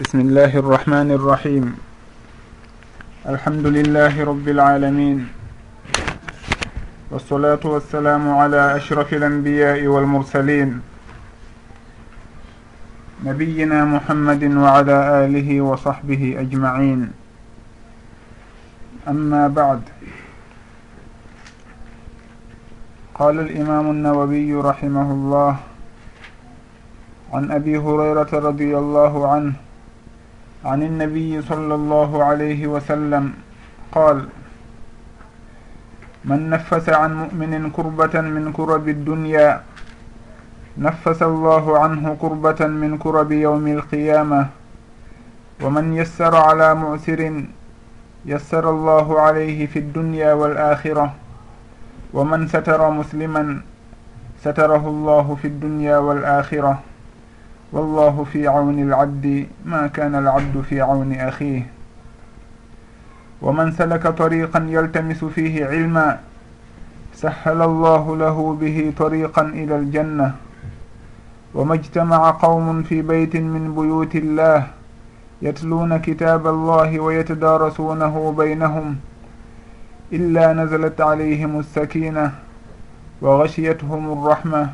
بسم 0.00 0.20
الله 0.20 0.56
الرحمن 0.56 1.10
الرحيم 1.10 1.76
الحمد 3.28 3.66
لله 3.66 4.24
رب 4.24 4.48
العالمين 4.48 5.28
والصلاة 7.10 7.60
والسلام 7.64 8.30
على 8.30 8.76
أشرف 8.76 9.14
الأنبياء 9.14 9.86
والمرسلين 9.86 10.80
نبينا 13.24 13.84
محمد 13.84 14.44
وعلى 14.44 15.24
آله 15.24 15.60
وصحبه 15.60 16.36
أجمعين 16.40 17.12
أما 19.08 19.48
بعد 19.48 19.80
قال 23.14 23.40
الإمام 23.40 23.90
النووي 23.90 24.54
رحمه 24.54 25.08
الله 25.12 25.56
عن 27.32 27.50
أبي 27.50 27.78
هريرة 27.78 28.32
رضي 28.32 28.78
الله 28.78 29.28
عنه 29.28 29.52
عن 30.64 30.82
النبي 30.82 31.42
صلى 31.42 31.74
الله 31.74 32.24
عليه 32.24 32.66
وسلم 32.66 33.32
قال 33.92 34.28
من 36.24 36.50
نفس 36.50 36.88
عن 36.88 37.10
مؤمن 37.16 37.70
كربة 37.70 38.20
من 38.20 38.52
كرب 38.52 38.88
الدنيا 38.88 39.62
نفس 40.78 41.22
الله 41.22 41.78
عنه 41.78 42.16
كربة 42.20 42.66
من 42.66 42.98
كرب 42.98 43.32
يوم 43.32 43.66
القيامة. 43.66 44.46
ومن 45.62 45.94
يسر 45.94 46.36
على 46.36 46.74
معسر 46.74 47.44
يسر 48.26 48.70
الله 48.70 49.20
عليه 49.20 49.66
في 49.66 49.78
الدنيا 49.78 50.32
والآخرة. 50.32 51.14
ومن 52.14 52.48
ستر 52.48 52.90
مسلما 52.90 53.60
ستره 54.40 54.84
الله 54.88 55.36
في 55.42 55.48
الدنيا 55.48 55.98
والآخرة. 55.98 56.91
والله 57.72 58.26
في 58.32 58.48
عون 58.48 58.78
العبد 58.78 59.46
ما 59.64 59.86
كان 59.86 60.14
العبد 60.14 60.60
في 60.68 60.80
عون 60.80 61.12
أخيه 61.12 61.66
ومن 63.42 63.72
سلك 63.72 64.06
طريقا 64.06 64.66
يلتمس 64.68 65.24
فيه 65.24 65.66
علما 65.66 66.18
سهل 67.14 67.62
الله 67.62 68.16
له 68.16 68.56
به 68.60 68.92
طريقا 68.98 69.42
إلى 69.42 69.76
الجنة 69.76 70.34
وما 71.54 71.74
اجتمع 71.74 72.30
قوم 72.30 72.82
في 72.82 73.02
بيت 73.02 73.36
من 73.36 73.74
بيوت 73.74 74.16
الله 74.16 74.66
يتلون 75.42 75.96
كتاب 75.96 76.46
الله 76.46 77.00
ويتدارسونه 77.00 78.34
بينهم 78.38 78.96
إلا 80.12 80.52
نزلت 80.52 81.00
عليهم 81.00 81.58
السكينة 81.60 82.32
وغشيتهم 83.22 84.12
الرحمة 84.12 84.70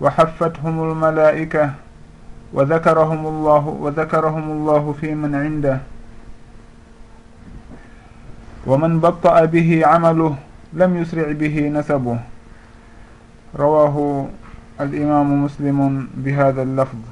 وحفتهم 0.00 0.82
الملائكة 0.90 1.70
وذكرهم 2.52 3.26
الله 3.26 3.64
وذكرهم 3.80 4.46
الله 4.50 4.94
في 5.00 5.14
من 5.14 5.34
عنده 5.34 5.78
ومن 8.66 9.00
بطأ 9.00 9.44
به 9.44 9.86
عمله 9.86 10.34
لم 10.72 10.90
يسرع 10.96 11.32
به 11.32 11.56
نسبه 11.68 12.18
رواه 13.56 14.26
الإمام 14.80 15.44
مسلم 15.44 16.08
بهذا 16.14 16.62
اللفظ 16.62 17.02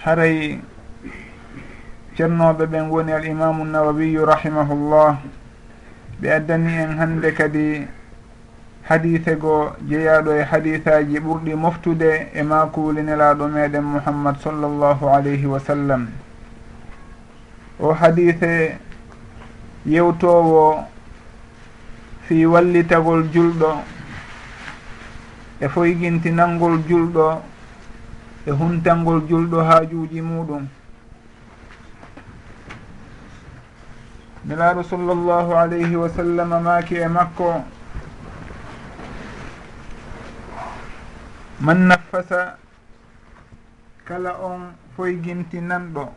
haray 0.00 0.56
ceernoɓe 2.16 2.64
ɓen 2.72 2.88
woni 2.88 3.12
al 3.12 3.24
imamu 3.24 3.64
nawawiyu 3.68 4.24
rahimahullah 4.24 5.18
ɓe 6.20 6.28
addani 6.32 6.72
en 6.72 6.96
hande 6.98 7.32
kadi 7.36 7.84
hadise 8.90 9.36
goo 9.36 9.70
jeeyaɗo 9.88 10.30
e 10.34 10.42
hadisaji 10.42 11.18
ɓurɗi 11.24 11.54
moftude 11.54 12.10
e 12.34 12.42
makuli 12.42 13.02
nelaɗo 13.02 13.44
meɗen 13.48 13.84
mouhammad 13.84 14.36
sallllahu 14.42 15.06
alayhi 15.08 15.46
wa 15.46 15.60
sallam. 15.60 16.08
O 17.78 17.92
hadise 17.94 18.78
yewtowo 19.86 20.84
fi 22.26 22.46
wallitagol 22.46 23.22
julɗo 23.32 23.70
e 25.60 25.68
foygintinangol 25.68 26.82
julɗo 26.88 27.42
e 28.46 28.50
huntangol 28.50 29.22
julɗo 29.28 29.62
haajuuji 29.68 30.20
muɗum. 30.20 30.66
Nelaɗo 34.46 34.82
sallllahu 34.82 35.52
alayhi 35.54 35.94
wa 35.94 36.08
sallam 36.08 36.48
maaki 36.64 36.96
e 36.96 37.06
makko 37.06 37.62
man 41.60 41.86
naffasa 41.86 42.56
kala 44.04 44.32
on 44.40 44.72
foyginti 44.96 45.60
nanɗo 45.60 46.08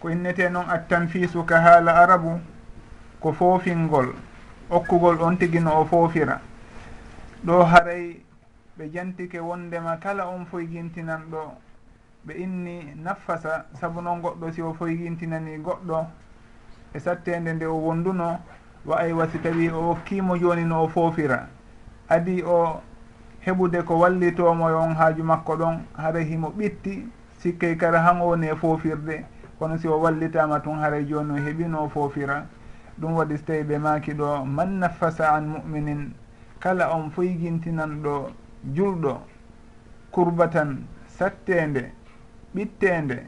ko 0.00 0.08
innete 0.08 0.48
noon 0.48 0.70
attanfisu 0.70 1.44
ka 1.44 1.60
haala 1.60 1.92
arabu 1.92 2.40
ko 3.20 3.32
foofingol. 3.32 4.14
Okkugol 4.70 5.20
on 5.20 5.36
tigi 5.36 5.60
no 5.60 5.80
o 5.80 5.84
foofira. 5.84 6.40
Ɗo 7.44 7.64
haray 7.64 8.24
ɓe 8.78 8.90
jantike 8.92 9.38
wondema 9.40 9.96
kala 10.00 10.26
on 10.26 10.46
foygintinanɗo. 10.46 11.52
Ɓe 12.26 12.32
inni 12.34 12.94
naffasa 12.96 13.66
saabu 13.80 14.00
noon 14.00 14.22
goɗɗo 14.22 14.52
si 14.52 14.62
o 14.62 14.72
foygintinani 14.72 15.58
goɗɗo 15.58 16.06
e 16.94 16.98
sattede 17.00 17.52
nde 17.52 17.66
o 17.66 17.74
wonduno 17.74 18.40
wa 18.86 18.96
ay 18.96 19.12
wasi 19.12 19.38
tawi 19.38 19.68
o 19.68 19.92
hokkimo 19.92 20.36
joni 20.38 20.64
no 20.64 20.84
o 20.84 20.88
foofira. 20.88 21.48
Adi 22.08 22.42
o 22.42 22.80
heɓude 23.46 23.82
ko 23.84 23.98
wallitomo 23.98 24.64
on 24.66 24.94
haaju 24.94 25.24
makko 25.24 25.56
ɗon 25.56 25.78
hara 25.96 26.20
himo 26.20 26.48
ɓitti 26.50 27.06
sikkey 27.38 27.76
kara 27.76 28.00
han 28.00 28.20
o 28.20 28.36
e 28.36 28.54
fofirde. 28.56 29.24
Kono 29.58 29.78
si 29.78 29.88
o 29.88 30.00
wallitama 30.00 30.60
tun 30.60 30.78
haray 30.78 31.04
joni 31.04 31.32
o 31.32 31.36
heɓino 31.36 31.88
fofira. 31.88 32.46
Ɗum 33.00 33.14
waɗi 33.14 33.36
so 33.38 33.44
tawi 33.46 33.62
ɓe 33.62 33.78
maaki 33.78 34.12
ɗo 34.12 34.44
man 34.44 34.78
naffasa 34.80 35.32
an 35.34 35.46
muminin 35.48 36.12
kala 36.58 36.90
on 36.94 37.10
foygintinanɗo 37.10 38.30
julɗo 38.74 39.20
kurbatan 40.12 40.84
sattende 41.08 41.92
ɓittende 42.54 43.26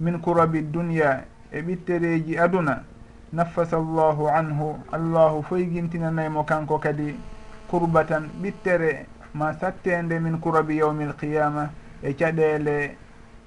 min 0.00 0.18
kurabi 0.20 0.62
duniya 0.62 1.24
e 1.52 1.62
ɓittereji 1.62 2.38
aduna. 2.38 2.84
Naffasa 3.32 3.76
llahu 3.78 4.28
anhu 4.28 4.76
allahu 4.92 5.42
foygintinanaymo 5.42 6.44
kanko 6.44 6.78
kadi 6.78 7.14
kurbatan 7.68 8.28
ɓittere 8.42 9.06
ma 9.34 9.52
sattende 9.52 10.18
min 10.20 10.38
kurabi 10.40 10.76
yawmil 10.78 11.12
qiyama 11.16 11.70
e 12.02 12.12
caɗele 12.14 12.96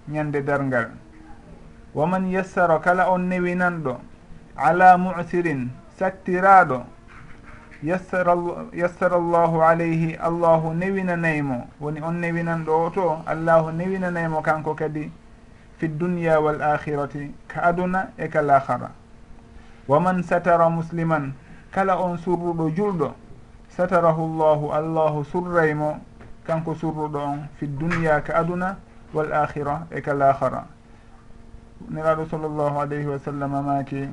ñande 0.10 0.44
dargal 0.44 0.92
waman 1.94 2.30
yassara 2.32 2.80
kala 2.80 3.10
on 3.10 3.28
newinanɗo 3.30 4.00
ala 4.56 4.98
musirin 4.98 5.70
sattiraɗo 5.98 6.86
yassara 7.84 8.36
yassara 8.74 9.16
allahu 9.18 9.62
alayhi 9.62 10.16
allahu 10.16 10.74
newinanaymo. 10.74 11.68
Woni 11.80 12.02
on 12.02 12.22
newinanɗo 12.22 12.70
o 12.72 12.90
to 12.90 13.24
allahu 13.26 13.72
newinanaymo 13.72 14.42
kanko 14.44 14.76
kadi 14.76 15.12
fi 15.78 15.88
dunia 15.88 16.40
wal 16.42 16.62
akhirati 16.62 17.32
ka 17.48 17.62
aduna 17.64 18.12
e 18.18 18.28
ka 18.28 18.42
lahara 18.42 18.92
waman 19.88 20.24
satara 20.24 20.70
musliman 20.70 21.34
kala 21.72 21.98
on 21.98 22.18
surruɗo 22.18 22.70
julɗo 22.76 23.14
satarahu 23.76 24.38
llahu 24.38 24.72
allahu 24.72 25.24
surray 25.24 25.74
mo 25.74 26.00
kanko 26.46 26.76
surruɗo 26.76 27.20
on 27.20 27.48
fi 27.58 27.68
dunia 27.68 28.22
ka 28.24 28.34
aduna 28.36 28.78
wal 29.14 29.32
akhira 29.34 29.88
e 29.92 30.02
ka 30.02 30.14
lahara 30.14 30.68
neraɗo 31.90 32.26
sallllahu 32.26 32.80
alayhi 32.80 33.08
wa 33.08 33.20
sallam 33.20 33.52
maki 33.66 34.10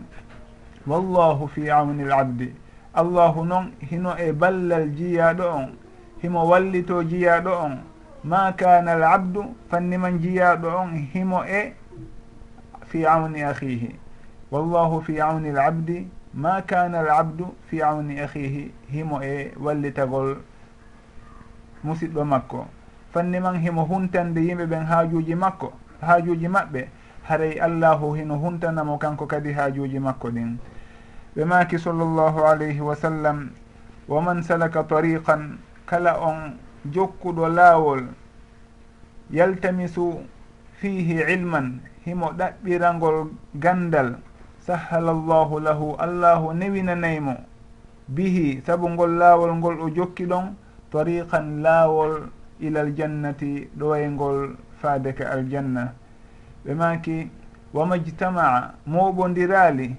wallahu 0.86 1.48
fi 1.48 1.70
awni 1.70 2.04
l 2.04 2.12
abdi. 2.12 2.54
Allahu 2.94 3.44
noon 3.44 3.72
hino 3.80 4.16
e 4.18 4.32
ballal 4.32 4.88
jiyaɗo 4.96 5.44
on 5.54 5.76
himo 6.22 6.48
wallito 6.48 7.02
jiyaɗo 7.04 7.52
on. 7.52 7.78
Ma 8.24 8.52
kana 8.52 8.92
al 8.92 9.02
abdu 9.04 9.54
fanniman 9.70 10.18
jiyaɗo 10.18 10.66
on 10.76 10.96
himo 11.14 11.44
e 11.44 11.74
fi 12.86 13.04
awni 13.06 13.42
ahihi 13.42 13.94
wallahu 14.50 15.02
fi 15.04 15.20
awni 15.20 15.50
l 15.50 15.58
abdi 15.58 16.08
ma 16.34 16.60
kana 16.62 16.98
al 17.00 17.10
abdu 17.10 17.54
fi 17.68 17.82
awni 17.82 18.18
ahihi 18.20 18.72
himo 18.90 19.22
e 19.22 19.52
wallitagol 19.60 20.36
musidɗo 21.84 22.24
makko. 22.24 22.66
Fanni 23.12 23.40
man 23.40 23.56
himo 23.60 23.84
huntande 23.84 24.40
yimɓe 24.40 24.66
ɓen 24.66 24.84
haajuji 24.86 25.34
makko 25.34 25.72
haajuji 26.00 26.48
maɓɓe. 26.48 26.88
Haray 27.28 27.58
allahu 27.60 28.14
hino 28.14 28.36
huntanamo 28.36 28.98
kanko 28.98 29.26
kadi 29.26 29.52
haajuji 29.52 29.98
makko 29.98 30.28
ɗin. 30.30 30.56
Ɓe 31.36 31.44
maaki 31.44 31.78
sallllahu 31.78 32.40
alayhi 32.44 32.80
wa 32.80 32.94
sallam 32.96 33.50
wa 34.08 34.20
man 34.22 34.42
salaka 34.42 34.84
tariqan 34.84 35.58
kala 35.86 36.18
on 36.20 36.56
jokkuɗo 36.90 37.48
laawol 37.48 38.02
yaltamisu 39.30 40.24
fihi 40.80 41.20
ilman 41.28 41.80
himo 42.04 42.32
ɗaɓɓirangol 42.32 43.30
gandal. 43.54 44.16
Sahala 44.60 45.12
llahu 45.12 45.60
lahu 45.60 45.96
allahu 45.98 46.52
newinanaymo. 46.52 47.36
bihi 48.08 48.62
sabu 48.66 48.88
ngol 48.88 49.18
laawol 49.18 49.54
ngol 49.56 49.80
o 49.80 49.90
jokki 49.90 50.24
ɗon 50.26 50.54
tariqan 50.90 51.60
laawol 51.62 52.28
ilal 52.60 52.92
jannati 52.96 53.68
ɗowaygol 53.78 54.56
faadeke 54.80 55.24
aljanna. 55.24 55.92
Ɓe 56.64 56.74
maki 56.74 57.30
wamajtama'a 57.74 58.74
moɓodiraali 58.86 59.96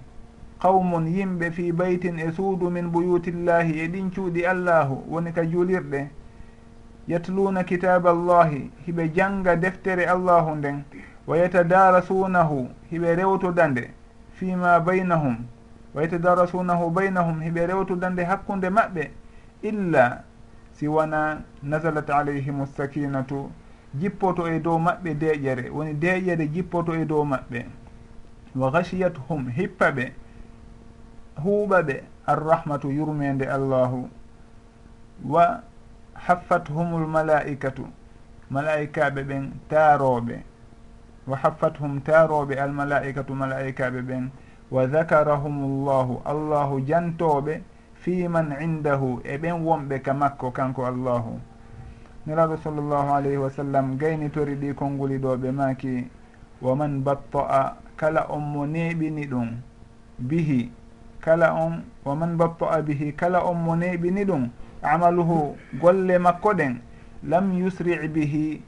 qawmun 0.61 1.07
yimɓe 1.07 1.51
fi 1.51 1.71
baytin 1.71 2.17
e 2.19 2.31
suudu 2.31 2.69
min 2.69 2.89
buyutillahi 2.91 3.79
e 3.79 3.88
ɗin 3.88 4.09
cuuɗi 4.12 4.45
allahu 4.45 5.03
woni 5.07 5.31
ka 5.31 5.44
juulirɗe. 5.45 6.09
Yatluna 7.07 7.63
kitaba 7.63 8.09
allahi 8.12 8.71
hiɓe 8.88 9.13
janga 9.13 9.55
deftere 9.55 10.05
allahu 10.05 10.55
nden. 10.55 10.83
Wa 11.27 11.38
yatadarasunahu 11.38 12.69
hiɓe 12.91 13.15
rewtoda 13.15 13.67
nde 13.67 13.89
fima 14.33 14.79
baynahum. 14.79 15.38
wa 15.94 16.01
yatadarasunahu 16.01 16.91
baynahum 16.91 17.41
hiɓe 17.41 17.65
rewtudande 17.68 18.24
hakkunde 18.24 18.69
maɓɓe 18.69 19.12
illa 19.62 20.24
siwana 20.74 21.41
nasalat 21.63 22.09
alayhim 22.09 22.65
sakinatu 22.65 23.51
jippoto 23.94 24.47
e 24.47 24.59
dow 24.59 24.77
maɓɓe 24.77 25.13
deƴere 25.19 25.69
woni 25.69 25.94
deƴere 25.94 26.47
jippoto 26.53 26.94
e 26.95 27.06
dow 27.06 27.24
maɓɓe. 27.25 27.65
Wa 28.56 28.71
gashiyathum 28.71 29.50
hippa 29.50 29.91
ɓe 29.91 30.13
huuɓa 31.44 31.81
ɓe 31.83 32.03
arrahmatu 32.25 32.91
yurmede 32.91 33.45
allahu. 33.47 34.09
Wa 35.24 35.62
haffathumul 36.13 37.07
malaikatu 37.07 37.88
malaikaɓe 38.50 39.24
ɓen 39.24 39.51
taaroɓe 39.69 40.44
wa 41.27 41.38
haffathum 41.38 42.01
taaroɓe 42.01 42.59
almalaikatu 42.59 43.33
malaikaɓe 43.36 44.01
ɓen 44.01 44.31
wa 44.71 44.88
dakarahum 44.88 45.86
llahu 45.86 46.21
allahu 46.25 46.81
jantoɓe 46.81 47.62
fiman 48.01 48.54
indahu 48.62 49.19
e 49.24 49.38
ɓen 49.38 49.63
wonɓe 49.66 50.01
ka 50.04 50.13
makko 50.13 50.51
kanko 50.51 50.86
allahu. 50.86 51.39
Nelaɗo 52.27 52.57
sallllahu 52.57 53.10
alayhi 53.13 53.38
wa 53.38 53.50
sallam 53.50 53.98
gaynitori 53.98 54.56
ɗi 54.56 54.74
konnguli 54.75 55.18
ɗo 55.18 55.38
ɓe 55.38 55.51
maki 55.51 56.07
wa 56.62 56.75
man 56.75 57.04
batta'a 57.04 57.75
kala 57.98 58.27
on 58.30 58.39
mo 58.42 58.66
neɓini 58.68 59.25
ɗum 59.27 59.50
bihi 60.19 60.72
kala 61.22 61.54
on 61.54 61.83
wa 62.06 62.15
man 62.15 62.38
batta'a 62.38 62.81
bihi 62.81 63.13
kala 63.15 63.44
on 63.45 63.56
mo 63.57 63.75
neɓini 63.75 64.25
ɗum 64.25 64.50
amaluhu 64.83 65.56
golle 65.81 66.18
makko 66.19 66.54
ɗen 66.54 66.80
lam 67.24 67.54
yusri 67.54 68.07
bihi 68.07 68.62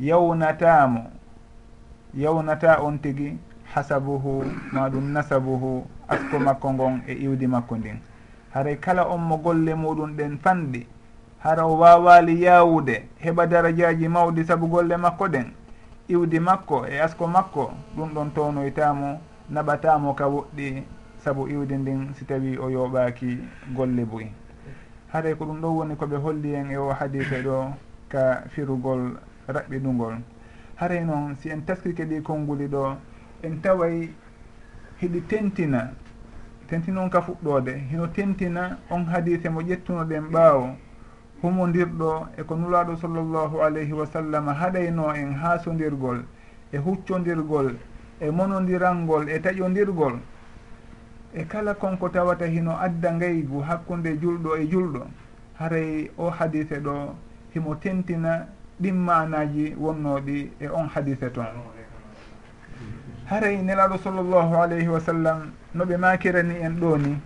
yawnatamo 0.00 1.10
yawnata 2.14 2.80
on 2.82 2.98
tigi 2.98 3.38
hasabuhu 3.74 4.44
ma 4.72 4.88
ɗum 4.88 5.12
nasabuhu 5.12 5.86
asko 6.08 6.38
makko 6.38 6.72
ngon 6.72 7.02
e 7.06 7.12
iwdi 7.14 7.46
makko 7.46 7.76
ndin 7.76 7.98
haray 8.54 8.76
kala 8.76 9.04
on 9.08 9.18
mo 9.20 9.36
golle 9.36 9.74
muɗum 9.74 10.16
ɗen 10.16 10.38
fanɗi. 10.38 10.86
Hara 11.42 11.66
o 11.66 11.78
wawali 11.78 12.42
yawude 12.42 13.08
heɓa 13.18 13.46
darajaji 13.46 14.08
mawɗi 14.08 14.44
saabu 14.44 14.66
golle 14.68 14.96
makko 14.96 15.28
ɗen 15.28 15.46
iwdi 16.08 16.38
makko 16.40 16.86
e 16.86 17.00
asko 17.00 17.26
makko 17.26 17.72
ɗum 17.96 18.14
ɗon 18.14 18.30
townoytamo 18.34 19.20
naɓatamo 19.50 20.14
ka 20.14 20.26
woɗɗi 20.28 20.82
saabu 21.24 21.48
iwdi 21.48 21.74
ndin 21.76 22.14
si 22.14 22.24
tawi 22.24 22.58
o 22.58 22.70
yoɓaki 22.70 23.38
golle 23.74 24.04
boyi 24.04 24.30
haray 25.12 25.34
ko 25.34 25.44
ɗum 25.44 25.60
ɗo 25.60 25.68
woni 25.76 25.94
koɓe 25.96 26.16
holli 26.16 26.54
en 26.54 26.70
e 26.70 26.76
o 26.76 26.92
hadise 26.92 27.42
ɗo 27.42 27.74
ka 28.08 28.42
firugol 28.54 29.18
raɓɓiɗugol 29.48 30.14
haray 30.76 31.04
noon 31.04 31.34
si 31.36 31.48
en 31.50 31.60
taskike 31.66 32.04
ɗi 32.04 32.22
konnguli 32.22 32.68
ɗo 32.68 32.96
en 33.42 33.60
taway 33.62 34.08
hiɗi 35.00 35.20
tentina 35.28 35.90
tentini 36.68 36.98
on 36.98 37.10
ka 37.10 37.20
fuɗɗode 37.20 37.72
hino 37.90 38.06
tentina 38.06 38.78
on 38.90 39.04
hadise 39.04 39.48
mo 39.50 39.60
ƴettunoɗen 39.60 40.30
ɓaawo 40.32 40.76
humodirɗo 41.42 42.26
e 42.38 42.42
ko 42.44 42.56
nulaaɗo 42.56 42.96
sallllahu 42.96 43.60
alayhi 43.62 43.92
wa 43.92 44.06
sallam 44.06 44.46
haɗayno 44.48 45.14
en 45.14 45.32
haasodirgol 45.34 46.24
e 46.72 46.78
huccodirgol 46.78 47.76
e 48.20 48.30
monodiralngol 48.30 49.28
e 49.28 49.38
taƴodirgol 49.40 50.18
e 51.34 51.44
kala 51.44 51.74
konko 51.74 52.08
tawata 52.08 52.46
hino 52.46 52.78
adda 52.78 53.12
ngaygu 53.12 53.60
hakkunde 53.60 54.16
julɗo 54.20 54.56
e 54.56 54.66
julɗo 54.70 55.06
haray 55.58 56.10
o 56.16 56.30
hadise 56.30 56.78
ɗo 56.80 57.14
himo 57.54 57.74
tentina 57.74 58.46
ɗin 58.80 58.94
manaji 58.96 59.74
wonnoɗi 59.78 60.50
e 60.60 60.68
on 60.68 60.88
hadise 60.88 61.30
toon 61.32 61.71
haray 63.26 63.56
nelaɗo 63.62 63.98
sallllahu 63.98 64.54
alayhi 64.56 64.88
wa 64.88 65.00
sallam 65.00 65.52
no 65.74 65.84
ɓe 65.84 65.96
makirani 65.96 66.54
en 66.62 66.70
ɗo 66.80 66.98
ni. 66.98 67.16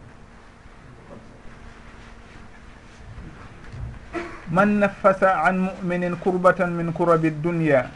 Man 4.50 4.78
naffasa 4.78 5.42
an 5.44 5.58
muminin 5.82 6.16
kurbatan 6.16 6.70
min 6.76 6.92
kurabi 6.92 7.30
dunia 7.30 7.90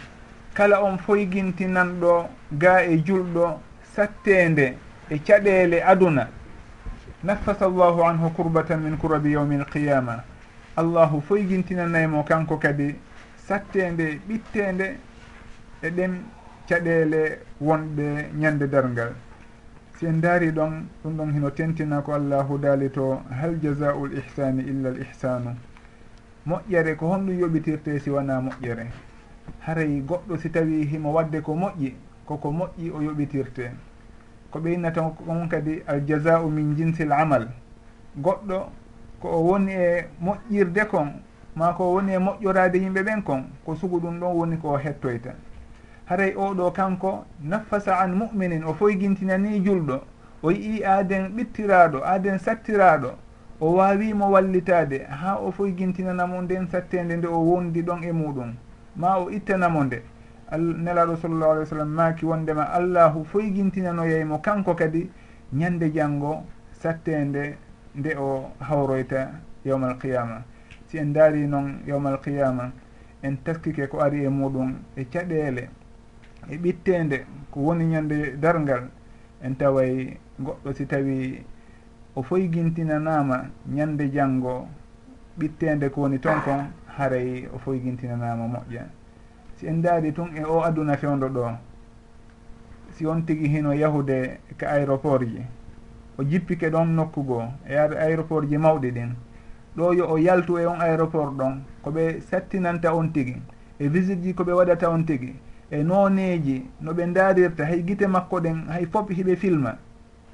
kala 0.55 0.83
on 0.83 0.99
foygintinanɗo 0.99 2.29
ga 2.59 2.83
e 2.85 2.97
julɗo 3.05 3.61
sattende 3.95 4.77
e 5.11 5.19
caɗele 5.19 5.83
aduna. 5.83 6.29
Naffasa 7.23 7.69
llahu 7.69 8.03
anhu 8.05 8.31
kurbatan 8.35 8.79
min 8.83 8.97
kurabi 8.97 9.33
yawmi 9.33 9.57
alqiyama 9.61 10.25
allahu 10.77 11.21
foygintinanaymo 11.21 12.25
kanko 12.25 12.57
kadi 12.57 12.95
sattende 13.47 14.21
ɓittende 14.29 14.97
e 15.83 15.91
ɗen 15.91 16.13
caɗele 16.71 17.39
wonɓe 17.61 18.31
ñande 18.39 18.67
dargal 18.71 19.13
si 19.99 20.07
en 20.07 20.21
daari 20.21 20.53
ɗon 20.53 20.87
ɗum 21.03 21.17
ɗon 21.17 21.33
hino 21.35 21.51
tentina 21.51 22.01
ko 22.01 22.13
allahu 22.13 22.59
daali 22.59 22.89
to 22.91 23.21
hal 23.29 23.59
jasau 23.61 24.07
l 24.07 24.13
ihsani 24.19 24.63
illa 24.63 24.91
l 24.91 25.01
ihsanu 25.03 25.51
moƴƴere 26.47 26.95
ko 26.97 27.07
honɗum 27.09 27.39
yoɓitirte 27.41 27.99
si 27.99 28.11
wona 28.11 28.41
moƴƴere. 28.41 28.87
Haray 29.67 30.01
goɗɗo 30.07 30.37
si 30.39 30.51
tawi 30.51 30.85
himo 30.87 31.13
wadde 31.13 31.43
ko 31.43 31.55
moƴƴi 31.55 31.95
koko 32.25 32.51
moƴƴi 32.53 32.91
o 32.95 33.03
yoɓitirte 33.03 33.71
ko 34.51 34.59
ɓeynata 34.61 35.03
on 35.27 35.49
kadi 35.49 35.83
aljasau 35.87 36.49
min 36.49 36.77
jinsil 36.77 37.13
amal. 37.13 37.49
Goɗɗo 38.17 38.71
ko 39.21 39.29
o 39.29 39.41
woni 39.43 39.73
e 39.73 40.07
moƴƴirde 40.23 40.87
kon 40.89 41.09
ma 41.57 41.73
ko 41.75 41.95
woni 41.95 42.13
e 42.13 42.19
moƴƴorade 42.19 42.77
yimɓe 42.79 43.03
ɓen 43.03 43.23
kon 43.25 43.43
ko 43.65 43.75
sugu 43.75 44.01
ɗum 44.01 44.21
ɗon 44.21 44.33
woni 44.37 44.57
ko 44.57 44.77
hettoyta. 44.79 45.35
haray 46.11 46.35
oɗo 46.35 46.71
kanko 46.73 47.25
naffasa 47.41 47.99
an 48.01 48.15
muminin 48.19 48.65
o 48.65 48.75
foygintinani 48.75 49.61
julɗo 49.65 50.01
o 50.43 50.51
yii 50.51 50.83
aaden 50.85 51.29
ɓittiraɗo 51.37 52.03
aaden 52.05 52.39
sattiraɗo 52.39 53.11
o 53.61 53.75
wawimo 53.77 54.31
wallitade 54.31 55.07
ha 55.07 55.39
o 55.39 55.53
foygintinanamo 55.53 56.43
nden 56.43 56.67
sattede 56.69 57.17
nde 57.17 57.29
o 57.29 57.39
wondi 57.39 57.83
ɗon 57.83 58.03
e 58.03 58.13
muɗum. 58.13 58.55
Ma 58.97 59.19
o 59.19 59.31
ittanamo 59.31 59.85
nde. 59.85 60.03
Nelaɗo 60.85 61.17
sallllahu 61.17 61.51
alih 61.53 61.63
w 61.63 61.67
sallam 61.67 61.89
maki 61.95 62.27
wondema 62.27 62.65
allahu 62.73 63.25
foygintinanoyeymo 63.25 64.39
kanko 64.39 64.75
kadi 64.75 65.11
ñande 65.55 65.93
janggo 65.95 66.43
sattede 66.73 67.57
nde 67.95 68.17
o 68.19 68.51
hawroyta 68.59 69.31
yawma 69.65 69.89
alqiyama 69.91 70.43
si 70.87 70.99
en 70.99 71.13
daari 71.13 71.47
noon 71.47 71.83
yawma 71.87 72.11
alqiyama 72.11 72.73
en 73.23 73.37
taskike 73.45 73.87
ko 73.89 74.01
ari 74.01 74.25
e 74.25 74.29
muɗum 74.29 74.75
e 74.97 75.05
caɗele 75.05 75.69
e 76.49 76.57
ɓittede 76.57 77.27
ko 77.51 77.61
woni 77.61 77.85
ñande 77.87 78.37
dargal 78.41 78.89
en 79.43 79.55
taway 79.57 80.17
goɗɗo 80.41 80.73
si 80.75 80.87
tawi 80.87 81.45
o 82.15 82.23
foygintinanama 82.23 83.51
ñande 83.69 84.11
janggo 84.13 84.69
ɓittede 85.39 85.91
ko 85.91 86.01
woni 86.03 86.19
ton 86.19 86.41
kon 86.45 86.71
haray 86.97 87.47
o 87.55 87.59
foygintinanama 87.59 88.47
moƴƴa 88.47 88.85
si 89.57 89.67
en 89.67 89.81
daari 89.83 90.13
tun 90.13 90.31
e 90.37 90.43
o 90.45 90.63
aduna 90.63 90.97
fewdo 90.97 91.29
ɗo 91.29 91.57
si 92.93 93.07
on 93.07 93.23
tigui 93.25 93.49
hino 93.49 93.73
yahude 93.73 94.41
ka 94.57 94.67
aéroport 94.71 95.23
ji 95.25 95.43
o 96.19 96.23
jippike 96.25 96.71
ɗon 96.71 96.87
nokkugo 96.95 97.43
e 97.69 97.77
ar 97.77 97.93
aéroport 97.97 98.49
ji 98.49 98.57
mawɗi 98.59 98.91
ɗin 98.91 99.15
ɗo 99.77 99.93
yo 99.95 100.07
o 100.09 100.17
yaltu 100.19 100.59
e 100.59 100.67
on 100.67 100.81
aéroport 100.81 101.33
ɗon 101.37 101.63
koɓe 101.83 102.21
sattinanta 102.21 102.95
on 102.95 103.09
tigui 103.13 103.41
e 103.79 103.89
visite 103.89 104.23
ji 104.23 104.35
koɓe 104.35 104.53
waɗata 104.53 104.91
on 104.91 105.05
tigui 105.05 105.35
e 105.71 105.83
noneji 105.83 106.67
no 106.81 106.93
ɓe 106.93 107.13
darirta 107.13 107.65
hay 107.65 107.83
guite 107.83 108.07
makko 108.07 108.41
ɗen 108.41 108.69
hay 108.69 108.87
fof 108.87 109.09
hiɓe 109.11 109.37
filma. 109.37 109.77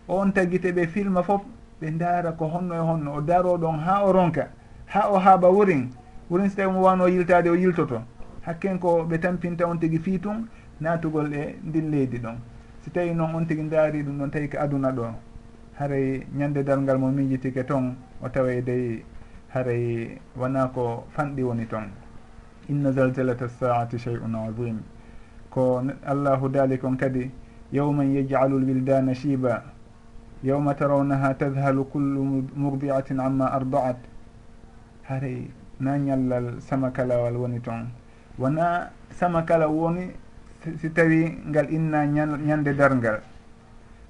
On 0.08 0.30
tagite 0.32 0.72
ɓe 0.72 0.86
filma 0.86 1.22
fof 1.22 1.42
ɓe 1.80 1.90
ndaara 1.90 2.32
ko 2.32 2.46
honno 2.46 2.74
e 2.74 2.78
honno 2.78 3.14
o 3.14 3.20
daro 3.20 3.56
ɗon 3.58 3.78
ha 3.80 4.04
o 4.04 4.12
ronka 4.12 4.48
ha 4.86 5.08
o 5.10 5.18
haaɓa 5.18 5.48
wurin. 5.50 5.90
Wurin 6.30 6.48
so 6.50 6.56
tawi 6.56 6.72
mo 6.72 6.80
wano 6.82 7.06
yiltade 7.08 7.48
o 7.50 7.54
yiltoto. 7.54 8.02
Hakken 8.42 8.78
ko 8.78 9.04
ɓe 9.04 9.18
tampinta 9.20 9.66
on 9.66 9.78
tigui 9.78 9.98
fii 9.98 10.18
tun 10.20 10.48
natugol 10.80 11.32
e 11.32 11.58
ndin 11.64 11.90
leydi 11.90 12.18
ɗon. 12.18 12.36
So 12.84 12.90
tawi 12.90 13.14
noon 13.14 13.34
on 13.34 13.46
tigui 13.46 13.68
daari 13.68 14.02
ɗum 14.02 14.18
ɗon 14.18 14.30
tawi 14.30 14.48
ko 14.48 14.58
aduna 14.58 14.90
ɗo. 14.92 15.12
Haray 15.78 16.26
ñandedal 16.34 16.80
ngal 16.80 16.98
mo 16.98 17.10
miijitike 17.10 17.66
toon 17.66 17.96
o 18.22 18.28
tawa 18.28 18.52
e 18.52 18.62
dey 18.62 19.04
haray 19.52 20.18
wona 20.36 20.68
ko 20.72 21.04
fanɗi 21.14 21.42
woni 21.42 21.66
toon 21.66 21.90
inna 22.68 22.92
zalzalata 22.92 23.48
saati 23.48 23.98
chey 23.98 24.16
un 24.16 24.34
adim 24.34 24.80
ko 25.56 25.80
allahu 26.04 26.52
daali 26.52 26.76
kon 26.76 26.96
kadi 27.00 27.30
yawman 27.72 28.12
yajcalu 28.12 28.60
lwildana 28.60 29.14
shiba 29.16 29.64
yawma 30.44 30.74
tarawnaha 30.76 31.32
tadhalu 31.34 31.84
kullu 31.88 32.44
murdiatin 32.54 33.20
amma 33.24 33.48
ardaat. 33.56 33.96
Haray 35.08 35.48
na 35.80 35.96
ñallal 35.96 36.60
sama 36.60 36.90
kalawal 36.92 37.36
woni 37.40 37.60
toon. 37.64 37.88
Wona 38.38 38.90
sama 39.16 39.42
kala 39.48 39.68
woni 39.68 40.12
si 40.76 40.90
tawi 40.92 41.40
ngal 41.48 41.70
inna 41.72 42.04
ñande 42.04 42.74
darngal. 42.76 43.20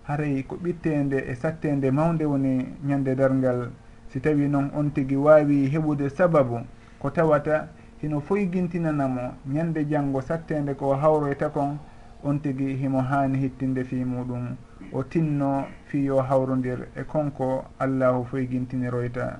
Haray 0.09 0.43
ko 0.43 0.57
ɓittede 0.59 1.31
e 1.31 1.35
sattede 1.35 1.91
mawde 1.95 2.25
woni 2.27 2.75
ñande 2.83 3.15
darngal 3.15 3.71
si 4.09 4.19
tawi 4.21 4.49
noon 4.49 4.71
on 4.75 4.91
tigui 4.91 5.17
wawi 5.17 5.69
heɓude 5.71 6.09
sababu 6.11 6.59
ko 6.99 7.11
tawata 7.11 7.69
hino 8.03 8.21
foygintinanamo 8.21 9.35
ñande 9.49 9.85
janngo 9.89 10.21
sattende 10.21 10.75
ko 10.75 10.95
hawroyta 10.95 11.47
e 11.47 11.51
kon 11.51 11.79
on 12.25 12.39
tigi 12.41 12.77
himo 12.77 13.01
haani 13.01 13.39
hittinde 13.39 13.85
fi 13.85 14.05
muɗum. 14.05 14.57
O 14.93 15.03
tinno 15.03 15.67
fi 15.87 16.05
yo 16.05 16.21
hawrodir 16.21 16.89
e 16.97 17.03
konko 17.05 17.65
allahu 17.79 18.25
foyguintiniroyta 18.25 19.39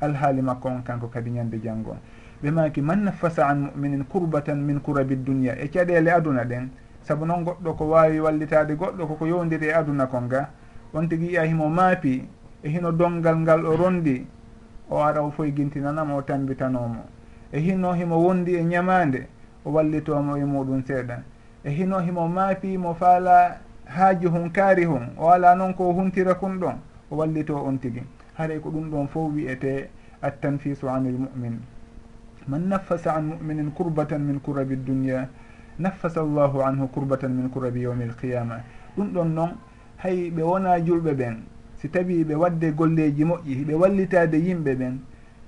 alhaalima 0.00 0.54
kon 0.56 0.82
kanko 0.84 1.08
kadi 1.08 1.30
ñande 1.30 1.58
janngo. 1.62 1.96
Ɓe 2.42 2.50
maki 2.50 2.80
man 2.82 3.02
naffasa 3.04 3.46
an 3.48 3.70
muminin 3.74 4.04
kurbatan 4.04 4.56
min 4.62 4.80
kurabi 4.80 5.16
dunia 5.16 5.56
e 5.58 5.68
caɗele 5.68 6.10
aduna 6.12 6.44
ɗen. 6.44 6.68
Saabu 7.02 7.24
noon 7.26 7.44
goɗɗo 7.44 7.74
ko 7.76 7.84
wawi 7.88 8.20
wallitade 8.20 8.74
goɗɗo 8.76 9.06
koko 9.06 9.26
yowdiri 9.26 9.66
e 9.66 9.72
aduna 9.72 10.06
kon 10.06 10.28
ga 10.28 10.50
on 10.94 11.08
tigui 11.08 11.26
yiya 11.28 11.44
himo 11.44 11.68
maapi 11.68 12.28
e 12.62 12.68
hino 12.68 12.92
dongal 12.92 13.36
ngal 13.38 13.66
o 13.66 13.76
rondi 13.76 14.26
o 14.90 15.02
ara 15.02 15.22
o 15.22 15.30
foyguintinanama 15.30 16.14
o 16.14 16.22
tambitanomo. 16.22 17.15
e 17.52 17.60
hino 17.60 17.92
himo 17.92 18.16
wondi 18.22 18.54
e 18.54 18.62
ñamande 18.64 19.26
o 19.64 19.70
wallitomo 19.70 20.36
e 20.36 20.44
muɗum 20.44 20.82
seeɗa 20.86 21.22
e 21.64 21.70
hino 21.70 21.98
himo 22.00 22.28
maapi 22.28 22.78
mo 22.78 22.94
faala 22.94 23.58
haaji 23.84 24.26
hum 24.26 24.50
kaari 24.50 24.84
hum 24.84 25.08
o 25.18 25.30
ala 25.30 25.54
noon 25.54 25.74
ko 25.74 25.92
huntira 25.92 26.34
kun 26.34 26.58
ɗon 26.60 26.76
o 27.10 27.16
wallito 27.16 27.54
on 27.56 27.78
tigi. 27.78 28.02
Haray 28.34 28.58
ko 28.60 28.70
ɗum 28.70 28.90
ɗon 28.90 29.08
fof 29.08 29.32
wiyete 29.34 29.88
attanfisu 30.22 30.88
anil 30.88 31.14
mumin. 31.18 31.60
Man 32.48 32.68
naffasa 32.68 33.14
an 33.16 33.22
muminin 33.24 33.70
kurbatan 33.72 34.18
min 34.20 34.40
kurabi 34.40 34.76
dunia 34.76 35.28
naffasa 35.78 36.22
llahu 36.22 36.62
anhu 36.62 36.88
kurbatan 36.88 37.28
min 37.30 37.48
kurabi 37.50 37.82
yawmi 37.82 38.04
alqiyama 38.04 38.60
ɗum 38.96 39.12
ɗon 39.12 39.24
noon 39.34 39.50
hay 39.96 40.30
ɓe 40.30 40.42
wona 40.42 40.78
julɓe 40.80 41.14
ɓen 41.14 41.36
si 41.76 41.88
tawi 41.88 42.24
ɓe 42.24 42.34
wadde 42.34 42.72
golleji 42.72 43.24
moƴƴi 43.24 43.64
ɓe 43.66 43.74
wallitade 43.74 44.34
yimɓe 44.36 44.74
ɓen 44.74 44.98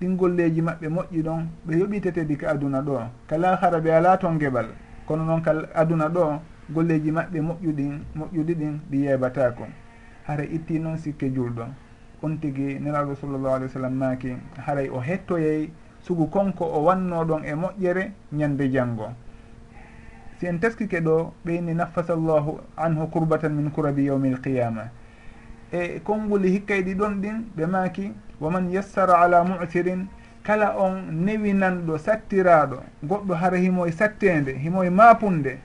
ɗingolleji 0.00 0.61
maɓɓe 0.62 0.88
moƴƴi 0.88 1.23
ɗon 1.23 1.49
ɓe 1.67 1.73
yoɓitetedi 1.78 2.37
ka 2.37 2.49
aduna 2.50 2.81
ɗo. 2.83 3.00
Kala 3.26 3.57
hara 3.57 3.78
ɓe 3.81 3.90
ala 3.93 4.17
ton 4.19 4.38
geɓal 4.38 4.67
kono 5.07 5.25
noon 5.25 5.43
ka 5.43 5.52
aduna 5.75 6.09
ɗo 6.09 6.40
golleji 6.71 7.11
maɓɓe 7.11 7.40
moƴƴuɗin 7.40 7.95
moƴƴuɗi 8.17 8.55
ɗin 8.55 8.81
ɗi 8.90 8.99
yebatako 9.05 9.64
hara 10.26 10.45
itti 10.45 10.78
noon 10.78 10.97
sikke 10.99 11.31
julɗo. 11.35 11.64
On 12.23 12.37
tigui 12.37 12.78
nelaɗo 12.81 13.14
sallllahu 13.14 13.55
alih 13.55 13.67
w 13.67 13.73
sallam 13.73 13.95
maaki 13.95 14.37
haray 14.67 14.88
o 14.90 15.00
hettoyey 15.00 15.71
sugu 16.02 16.26
konko 16.31 16.64
o 16.64 16.83
wanno 16.85 17.25
ɗon 17.25 17.45
e 17.45 17.55
moƴƴere 17.55 18.12
ñande 18.33 18.71
janggo 18.73 19.09
si 20.38 20.47
en 20.47 20.59
teskike 20.59 21.00
ɗo 21.00 21.33
ɓeyni 21.45 21.75
naffasallahu 21.75 22.61
anhu 22.76 23.07
kurbatan 23.11 23.50
min 23.55 23.71
kurabi 23.71 24.05
yawmi 24.07 24.31
l 24.31 24.38
e 25.73 26.01
konnguli 26.01 26.51
hikkay 26.51 26.83
ɗi 26.83 26.95
ɗon 26.95 27.21
ɗin 27.23 27.45
ɓe 27.57 27.67
maaki 27.67 28.13
waman 28.41 28.71
yassara 28.71 29.19
ala 29.21 29.45
mutirin 29.45 30.07
kala 30.43 30.77
on 30.79 31.13
newinanɗo 31.25 31.99
sattiraɗo 31.99 32.79
goɗɗo 33.05 33.35
hara 33.35 33.57
himoye 33.59 33.93
sattede 33.93 34.53
himoye 34.59 34.91
mapunde 34.91 35.59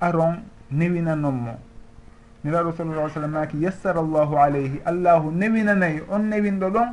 aron 0.00 0.42
newinanonmo 0.70 1.58
niraɗo 2.44 2.72
sallallah 2.72 3.10
sallam 3.10 3.30
maaki 3.32 3.58
yassara 3.62 4.00
llahu 4.02 4.36
alayhi 4.38 4.80
allahu 4.84 5.30
newinanayi 5.32 6.00
on 6.10 6.30
newinɗo 6.30 6.70
ɗon 6.70 6.88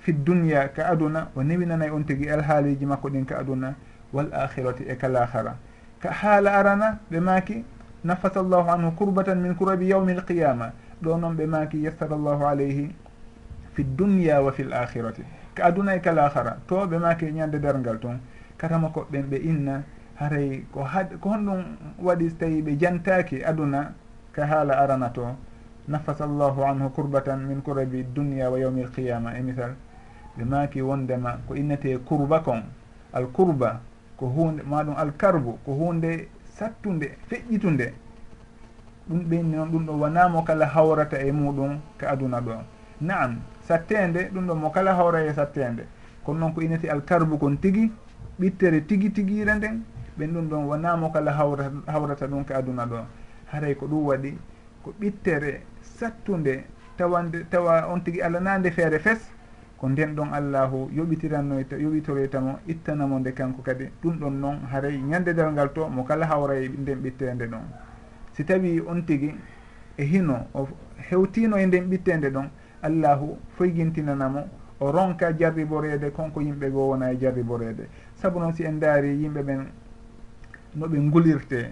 fi 0.00 0.12
dunia 0.12 0.68
ka 0.72 0.86
aduna 0.88 1.28
o 1.36 1.42
newinanayi 1.42 1.90
on 1.92 2.04
tigui 2.04 2.30
alhaaliji 2.30 2.86
makko 2.86 3.08
ɗin 3.10 3.24
ka 3.26 3.38
aduna 3.38 3.74
wal 4.12 4.30
akhirati 4.32 4.84
e 4.88 4.94
kalahara 4.96 5.56
ka 6.00 6.10
haala 6.10 6.52
arana 6.54 6.98
ɓe 7.10 7.20
maaki 7.20 7.64
nafata 8.04 8.42
llahu 8.42 8.70
anhu 8.70 8.90
kurbatan 8.96 9.40
min 9.40 9.54
kurabi 9.54 9.88
yaumi 9.90 10.12
alqiyama 10.12 10.72
ɗo 11.02 11.16
noon 11.18 11.34
ɓe 11.36 11.46
maaki 11.46 11.82
yassara 11.82 12.16
llahu 12.16 12.44
alayhi 12.44 12.94
fi 13.72 13.84
dunia 13.84 14.40
wa 14.42 14.52
fi 14.52 14.62
l 14.62 14.72
akhirati. 14.72 15.22
Ka 15.54 15.64
aduna 15.64 15.94
e 15.96 16.00
kal 16.00 16.18
ahara 16.18 16.56
to 16.66 16.74
ɓe 16.86 16.98
maaki 16.98 17.32
ñande 17.32 17.58
dargal 17.60 17.98
toon 17.98 18.20
katama 18.56 18.88
koɓɓen 18.88 19.22
ɓe 19.30 19.36
inna 19.42 19.82
haray 20.16 20.64
ko 20.72 20.82
had 20.84 21.18
ko 21.20 21.28
honɗum 21.30 21.64
waɗi 22.02 22.30
so 22.30 22.36
tawi 22.38 22.62
ɓe 22.62 22.76
jantaki 22.78 23.42
aduna 23.44 23.94
ka 24.32 24.46
haala 24.46 24.74
arana 24.78 25.10
to 25.10 25.24
nafasa 25.88 26.26
llahu 26.26 26.62
anhu 26.62 26.90
kurbatan 26.94 27.46
min 27.48 27.62
kurabi 27.62 28.04
dunia 28.14 28.50
wa 28.50 28.58
yaumi 28.58 28.82
alqiyama 28.84 29.38
e 29.38 29.42
misal 29.42 29.74
ɓe 30.38 30.44
maaki 30.44 30.82
wondema 30.82 31.38
ko 31.48 31.54
innete 31.54 31.98
kurba 32.04 32.40
kon. 32.40 32.62
Alkurba 33.14 33.80
ko 34.16 34.26
hunde 34.26 34.62
maɗum 34.62 34.94
alkarbu 34.96 35.58
ko 35.64 35.72
hunde 35.72 36.28
sattunde 36.58 37.16
feƴƴitunde. 37.28 37.92
Ɗum 39.08 39.20
ɓenni 39.28 39.56
noon 39.56 39.70
ɗum 39.70 39.86
ɗo 39.86 39.92
wonamo 39.92 40.42
kala 40.44 40.66
hawrata 40.66 41.18
e 41.18 41.30
muɗum 41.32 41.80
ka 41.98 42.08
aduna 42.10 42.40
ɗo 42.40 42.54
naam 43.00 43.40
sattede 43.60 44.30
ɗum 44.32 44.46
ɗo 44.46 44.54
mo 44.54 44.70
kala 44.70 44.94
hawra 44.94 45.24
e 45.26 45.32
sattede 45.34 45.84
kono 46.24 46.38
noon 46.38 46.52
ko 46.54 46.60
inati 46.62 46.88
alkarbu 46.88 47.38
kon 47.38 47.56
tigui 47.60 47.90
ɓittere 48.40 48.80
tigui 48.86 49.10
tiguire 49.12 49.54
nden 49.54 49.82
ɓen 50.18 50.32
ɗum 50.32 50.48
ɗon 50.48 50.64
wonamo 50.64 51.10
kala 51.12 51.32
hawra 51.32 51.70
hawrata 51.86 52.26
ɗum 52.26 52.44
ka 52.44 52.56
aduna 52.56 52.86
ɗo 52.86 52.98
haray 53.52 53.74
ko 53.74 53.86
ɗum 53.86 54.04
waɗi 54.06 54.38
ko 54.82 54.94
ɓittere 55.00 55.60
sattunde 55.82 56.64
tawande 56.96 57.44
tawa 57.50 57.88
on 57.92 58.00
tigui 58.00 58.22
alanande 58.22 58.70
feere 58.70 58.98
fes 58.98 59.30
ko 59.84 59.88
nden 59.90 60.14
ɗon 60.16 60.32
allahu 60.32 60.88
yoɓitiranno 60.96 61.60
e 61.60 61.66
yoɓitoroytamo 61.76 62.60
ittanamo 62.66 63.18
nde 63.18 63.32
kanko 63.34 63.60
kadi. 63.62 63.90
Ɗum 64.02 64.16
ɗon 64.18 64.30
noon 64.40 64.56
haray 64.72 64.96
ñandedal 64.96 65.52
ngal 65.52 65.72
to 65.74 65.88
mo 65.90 66.04
kala 66.04 66.24
hawray 66.26 66.64
e 66.64 66.68
nden 66.68 67.02
ɓittede 67.02 67.46
ɗon. 67.52 67.64
Si 68.32 68.44
tawi 68.44 68.80
on 68.80 69.02
tigi 69.04 69.34
e 69.98 70.04
hino 70.04 70.46
o 70.54 70.66
hewtino 71.10 71.58
e 71.58 71.66
nden 71.66 71.84
ɓittede 71.90 72.30
ɗon 72.32 72.48
allahu 72.82 73.36
foygintinanamo 73.58 74.48
o 74.80 74.90
ronka 74.90 75.36
jarriborede 75.36 76.10
konko 76.12 76.40
yimɓe 76.40 76.70
goo 76.70 76.88
wona 76.88 77.12
e 77.12 77.18
jarriborede. 77.20 77.86
Saabu 78.16 78.38
noon 78.38 78.54
si 78.54 78.64
en 78.64 78.78
daari 78.80 79.20
yimɓe 79.20 79.42
ɓen 79.42 79.66
no 80.76 80.86
ɓe 80.86 80.98
ngulirte 80.98 81.68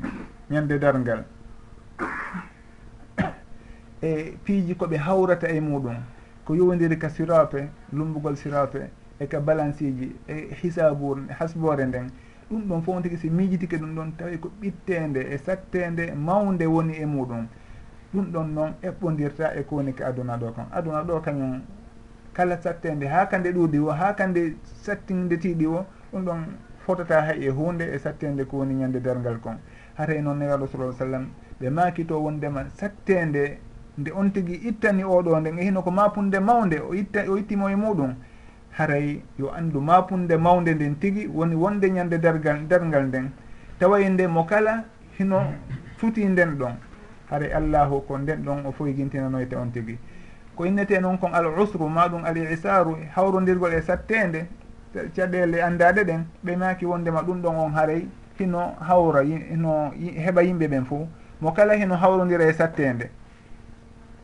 ñande 0.50 0.78
darngal 0.78 1.25
e 4.02 4.37
piiji 4.45 4.75
koɓe 4.76 4.97
hawrata 4.99 5.49
e 5.49 5.61
muɗum. 5.61 5.97
ko 6.52 6.56
yowodiri 6.56 6.99
ka 6.99 7.09
sirape 7.09 7.71
lumbugol 7.92 8.37
sirape 8.37 8.90
e 9.18 9.26
ka 9.26 9.40
balance 9.40 9.80
ji 9.80 10.14
e 10.28 10.52
hisabuur 10.61 11.18
e 11.30 11.32
hasbore 11.32 11.87
nden 11.87 12.11
ɗum 12.50 12.68
ɗon 12.68 12.82
fof 12.82 13.02
tigui 13.02 13.16
si 13.16 13.30
miijitike 13.30 13.76
ɗum 13.78 13.94
ɗon 13.94 14.16
tawi 14.18 14.38
ko 14.38 14.50
ɓittende 14.61 15.21
e 15.32 15.38
sattende 15.38 16.12
mawde 16.14 16.66
woni 16.66 16.92
e 17.00 17.06
muɗum. 17.06 17.49
Ɗum 18.12 18.32
ɗon 18.32 18.54
noon 18.54 18.75
eɓɓodirta 18.82 19.56
e 19.56 19.62
kowoni 19.64 19.94
ko 19.94 20.04
aduna 20.04 20.37
ɗo 20.37 20.52
kon 20.52 20.66
aduna 20.71 21.02
ɗo 21.02 21.21
kañum 21.23 21.62
kala 22.35 22.61
sattende 22.61 23.06
ha 23.09 23.26
kande 23.26 23.52
ɗuuɗi 23.52 23.78
o 23.78 23.90
ha 23.90 24.12
kande 24.14 24.56
sattindetiɗi 24.62 25.66
o 25.66 25.87
ɗum 26.12 26.25
ɗon 26.25 26.40
fotata 26.85 27.23
hay 27.23 27.47
e 27.47 27.49
hunde 27.49 27.85
e 27.94 27.99
sattende 27.99 28.44
ko 28.44 28.59
woni 28.59 28.75
ñande 28.75 29.00
dargal 29.00 29.40
kon. 29.40 29.56
Haray 29.97 30.21
noon 30.21 30.38
neraɗo 30.38 30.66
sallah 30.66 30.92
sallam 30.92 31.30
ɓe 31.61 31.71
makito 31.71 32.21
wondema 32.21 32.68
sattende 32.76 33.59
nde 33.99 34.11
on 34.13 34.31
tigi 34.33 34.55
ittani 34.55 35.05
oɗo 35.05 35.41
nde 35.41 35.51
hino 35.63 35.83
ko 35.83 35.91
mapunde 35.91 36.41
mawde 36.41 36.81
o 36.81 36.95
itta 36.95 37.25
o 37.31 37.37
ittimo 37.39 37.69
e 37.69 37.77
muɗum 37.77 38.15
haray 38.79 39.23
yo 39.39 39.53
andu 39.53 39.81
mapunde 39.81 40.37
mawde 40.37 40.75
nden 40.75 40.99
tigi 40.99 41.27
woni 41.27 41.55
wonde 41.55 41.91
ñande 41.91 42.19
dargal 42.19 42.67
dargal 42.69 43.07
nden. 43.07 43.31
Taway 43.79 44.09
nde 44.09 44.27
mo 44.29 44.45
kala 44.45 44.85
hino 45.19 45.45
futi 45.99 46.25
nden 46.25 46.57
ɗon. 46.59 46.75
Haray 47.31 47.53
allahu 47.53 48.01
ko 48.07 48.19
nden 48.19 48.43
ɗon 48.45 48.67
o 48.67 48.73
foygintinanoyte 48.73 49.55
on 49.57 49.71
tigi. 49.73 49.99
Ko 50.57 50.65
innete 50.67 51.01
noon 51.01 51.19
kon 51.19 51.35
al 51.35 51.47
usru 51.47 51.89
maɗum 51.89 52.25
al 52.25 52.37
isaru 52.37 52.97
hawrodirgol 53.15 53.73
e 53.75 53.83
sattede 53.83 54.47
caɗele 55.15 55.63
andade 55.63 56.05
ɗen 56.05 56.25
ɓe 56.45 56.57
maki 56.57 56.87
wondema 56.87 57.23
ɗum 57.23 57.43
ɗon 57.43 57.57
on 57.57 57.73
haray 57.75 58.07
hino 58.39 58.75
hawra 58.81 59.23
hino 59.23 59.91
heɓa 59.97 60.43
yimɓe 60.43 60.69
ɓen 60.69 60.85
fo 60.85 61.09
mo 61.41 61.53
kala 61.53 61.75
hino 61.77 61.95
hawrodira 61.97 62.45
e 62.49 62.53
sattede 62.53 63.11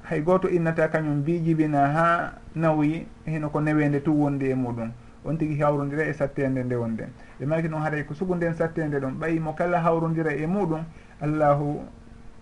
hay 0.09 0.23
goto 0.23 0.49
innata 0.49 0.89
kañum 0.89 1.23
bijibina 1.23 1.89
ha 1.93 2.33
nawyi 2.55 3.07
hino 3.27 3.51
ko 3.51 3.61
newende 3.61 4.01
tu 4.01 4.13
wondi 4.13 4.51
e 4.51 4.55
muɗum. 4.55 4.91
On 5.25 5.37
tigui 5.37 5.61
hawrodira 5.61 6.05
e 6.05 6.13
sattede 6.15 6.65
nde 6.65 6.75
wonde. 6.77 7.05
Ɓe 7.39 7.47
maki 7.47 7.69
noon 7.69 7.83
haaray 7.83 8.05
ko 8.05 8.15
sugu 8.15 8.35
nden 8.35 8.55
sattede 8.55 8.99
ɗon 9.01 9.19
ɓayi 9.21 9.39
mo 9.41 9.53
kala 9.53 9.81
hawrodira 9.81 10.33
e 10.33 10.47
muɗum 10.47 10.81
allahu 11.21 11.83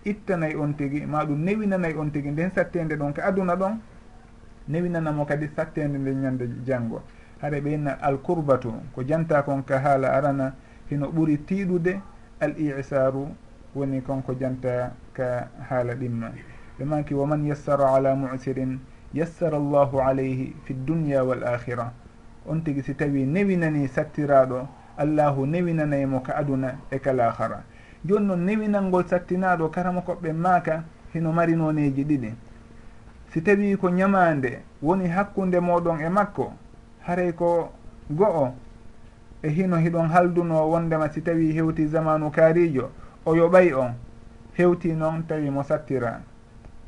ittanayi 0.05 0.55
on 0.55 0.73
tigui 0.73 1.05
maɗum 1.05 1.43
newinanayi 1.43 1.95
on 1.97 2.09
tigui 2.11 2.31
nden 2.31 2.51
sattede 2.51 2.95
ɗon 2.95 3.13
ko 3.13 3.21
aduna 3.21 3.55
ɗon 3.55 3.79
newinanamo 4.69 5.25
kadi 5.25 5.47
sattede 5.55 5.97
nde 5.97 6.11
ñande 6.15 6.49
janggo 6.65 7.01
haɗa 7.41 7.59
ɓe 7.59 7.73
inna 7.73 7.97
alkurbatu 8.01 8.71
ko 8.95 9.03
janta 9.03 9.43
kon 9.43 9.61
ka 9.65 9.79
haala 9.79 10.13
arana 10.13 10.53
hino 10.89 11.07
ɓuuri 11.11 11.37
tiiɗude 11.45 11.99
al 12.39 12.55
isaru 12.57 13.27
woni 13.75 14.01
konko 14.01 14.33
janta 14.39 14.93
ka 15.13 15.49
haala 15.69 15.93
ɗimma 15.95 16.31
ɓe 16.79 16.85
manki 16.85 17.13
waman 17.13 17.45
yassara 17.45 17.93
ala 17.95 18.15
musirin 18.15 18.79
yassara 19.13 19.57
llahu 19.59 19.99
alayhi 19.99 20.55
fi 20.65 20.73
dunia 20.73 21.23
wal 21.23 21.43
akhira. 21.43 21.91
On 22.47 22.61
tigi 22.63 22.81
si 22.83 22.93
tawi 22.95 23.25
newinani 23.25 23.87
sattiraɗo 23.87 24.67
allahu 24.97 25.45
newinanaymo 25.45 26.21
ka 26.21 26.33
aduna 26.35 26.77
e 26.91 26.99
kal 26.99 27.19
ahara 27.19 27.63
joni 28.05 28.25
noon 28.25 28.45
newinalngol 28.45 29.05
sattinaɗo 29.05 29.69
karama 29.69 30.01
koɓɓe 30.01 30.33
maaka 30.33 30.83
hino 31.13 31.31
marinoneji 31.31 32.03
ɗiɗi. 32.03 32.33
Si 33.33 33.41
tawi 33.41 33.75
ko 33.77 33.89
ñamande 33.89 34.61
woni 34.81 35.07
hakkunde 35.07 35.59
moɗon 35.59 36.01
e 36.01 36.09
makko 36.09 36.53
haray 37.01 37.33
ko 37.33 37.71
go'o 38.09 38.53
e 39.41 39.49
hino 39.49 39.77
hiɗon 39.77 40.09
halduno 40.09 40.69
wondema 40.69 41.09
si 41.09 41.21
tawi 41.21 41.53
hewti 41.53 41.87
zamanu 41.87 42.31
kaarijo 42.31 42.89
o 43.25 43.35
yoɓay 43.35 43.73
on. 43.73 43.93
Hewti 44.53 44.93
noon 44.93 45.23
tawi 45.27 45.49
mo 45.49 45.63
sattira. 45.63 46.21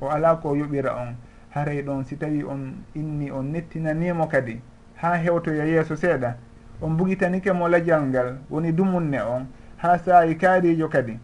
o 0.02 0.08
ala 0.10 0.36
ko 0.36 0.56
yoɓira 0.56 0.96
on. 0.96 1.16
Haray 1.52 1.82
ɗon 1.82 2.04
si 2.06 2.16
tawi 2.18 2.44
on 2.44 2.74
inni 2.96 3.32
on 3.32 3.52
nettinanimo 3.52 4.28
kadi. 4.28 4.62
Ha 4.96 5.18
hewtoya 5.18 5.66
yeeso 5.66 5.96
seeɗa. 5.96 6.36
On 6.82 6.92
bugitanike 6.96 7.52
mo 7.54 7.68
lajal 7.68 8.06
ngal 8.08 8.38
woni 8.50 8.72
dumunne 8.72 9.20
on 9.22 9.48
ha 9.78 9.98
saayi 9.98 10.36
kaarijo 10.38 10.88
kadi. 10.90 11.18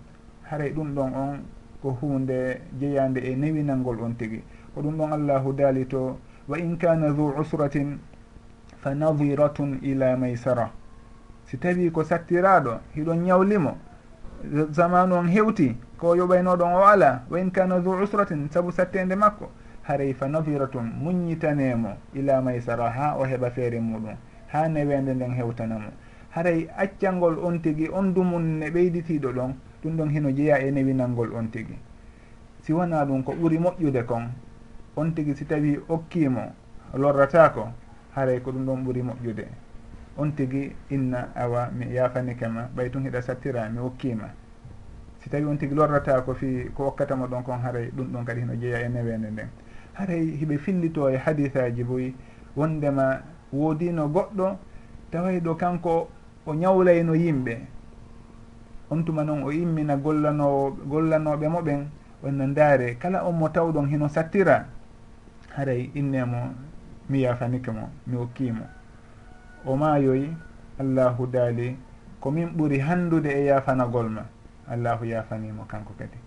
Haray 0.49 0.71
ɗum 0.73 0.93
ɗon 0.95 1.13
on 1.15 1.39
ko 1.81 1.97
hunde 2.01 2.61
jeyande 2.79 3.17
e 3.19 3.35
newinalngol 3.35 4.01
on 4.01 4.15
tigi. 4.17 4.43
Ko 4.73 4.81
ɗum 4.81 4.97
ɗon 4.97 5.13
allahu 5.13 5.53
daali 5.53 5.85
to 5.87 6.17
wa 6.47 6.57
in 6.57 6.77
kana 6.77 7.11
dou 7.11 7.33
usratin 7.39 7.99
fa 8.81 8.93
nadiratun 8.95 9.79
ila 9.83 10.17
maysara. 10.17 10.71
Si 11.45 11.57
tawi 11.57 11.91
ko 11.91 12.03
sattiraɗo 12.03 12.79
hiɗon 12.95 13.23
ñawlimo. 13.23 13.77
Zamanu 14.71 15.15
on 15.15 15.27
hewti 15.27 15.75
ko 15.97 16.15
yoɓaynoɗon 16.15 16.73
o 16.73 16.83
ala 16.85 17.23
wa 17.29 17.39
in 17.39 17.51
kana 17.51 17.79
du 17.79 17.91
usratin 17.91 18.49
saabu 18.51 18.71
sattede 18.71 19.15
makko 19.15 19.49
haray 19.83 20.13
fa 20.13 20.27
nadiratun 20.27 20.91
muññitanemo 21.03 21.97
ila 22.13 22.41
maysara 22.41 22.89
ha 22.89 23.15
o 23.17 23.25
heɓa 23.25 23.49
feere 23.51 23.79
muɗum 23.79 24.15
ha 24.47 24.67
newende 24.67 25.13
nden 25.13 25.33
hewtanamo. 25.33 25.89
Haray 26.31 26.67
accangol 26.77 27.39
on 27.43 27.59
tigi 27.61 27.89
on 27.89 28.13
dumunne 28.13 28.69
ɓeyditiɗo 28.69 29.31
ɗon 29.33 29.53
ɗum 29.83 29.97
ɗon 29.97 30.09
hino 30.09 30.29
jeeya 30.31 30.59
e 30.59 30.71
newinalngol 30.71 31.33
on 31.35 31.47
tigi. 31.51 31.77
Si 32.61 32.73
wona 32.73 33.05
ɗum 33.05 33.23
ko 33.23 33.33
ɓuri 33.33 33.57
moƴƴude 33.59 34.05
kon 34.05 34.31
on 34.95 35.11
tigi 35.13 35.35
si 35.35 35.45
tawi 35.45 35.79
okkimo 35.87 36.41
lorratako 36.93 37.69
haray 38.15 38.39
ko 38.41 38.51
ɗum 38.51 38.65
ɗon 38.65 38.83
ɓuri 38.85 39.01
moƴƴude. 39.01 39.45
On 40.17 40.31
tigi 40.35 40.75
inna 40.89 41.29
awa 41.35 41.69
mi 41.71 41.93
yafanikema 41.93 42.69
ɓay 42.75 42.89
tun 42.89 43.03
hiɗa 43.03 43.21
sattira 43.21 43.69
mi 43.69 43.79
okkima 43.79 44.29
si 45.25 45.31
tawi 45.31 45.45
on 45.45 45.57
tigui 45.57 45.73
lorrata 45.75 46.21
ko 46.21 46.35
fi 46.35 46.69
ko 46.75 46.83
hokkatamo 46.93 47.25
ɗon 47.25 47.41
kon 47.43 47.57
haray 47.57 47.89
ɗum 47.89 48.13
ɗon 48.13 48.25
kadi 48.25 48.41
heno 48.41 48.53
jeeya 48.61 48.85
e 48.85 48.89
newende 48.89 49.31
nden. 49.31 49.49
Haray 49.93 50.37
hiɓe 50.37 50.57
fillito 50.57 51.09
e 51.09 51.17
hadisaji 51.17 51.83
boyi 51.83 52.15
wondema 52.55 53.21
woodino 53.51 54.07
goɗɗo 54.07 54.57
taway 55.09 55.39
ɗo 55.41 55.55
kanko 55.57 56.07
o 56.45 56.53
ñawlayno 56.53 57.15
yimɓe. 57.15 57.57
On 58.91 59.01
tuma 59.03 59.23
noon 59.23 59.43
o 59.43 59.51
immina 59.51 59.97
gollanowo 59.97 60.77
gollanoɓe 60.85 61.47
mo 61.49 61.61
ɓen 61.61 61.87
wonno 62.21 62.45
ndaare. 62.45 62.97
Kala 62.99 63.25
on 63.25 63.33
mo 63.33 63.49
tawɗon 63.49 63.89
hino 63.89 64.07
sattira? 64.07 64.67
Haray 65.57 65.89
innemo 65.95 66.53
mi 67.09 67.21
yafanike 67.21 67.71
mo 67.71 67.89
mi 68.05 68.15
okkimo 68.17 68.65
o 69.65 69.75
maayoyi 69.75 70.29
allahu 70.79 71.25
daali 71.25 71.75
komin 72.21 72.53
ɓuri 72.53 72.77
handude 72.79 73.29
e 73.33 73.45
yafanagol 73.45 74.09
ma. 74.09 74.34
allahu 74.69 75.05
yafanimo 75.05 75.65
kanko 75.67 75.93
kadi. 75.97 76.17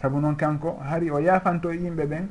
Saabu 0.00 0.20
noon 0.20 0.36
kanko 0.36 0.78
hari 0.82 1.10
o 1.10 1.18
yafanto 1.18 1.70
e 1.72 1.76
yimɓe 1.76 2.04
ɓen 2.06 2.28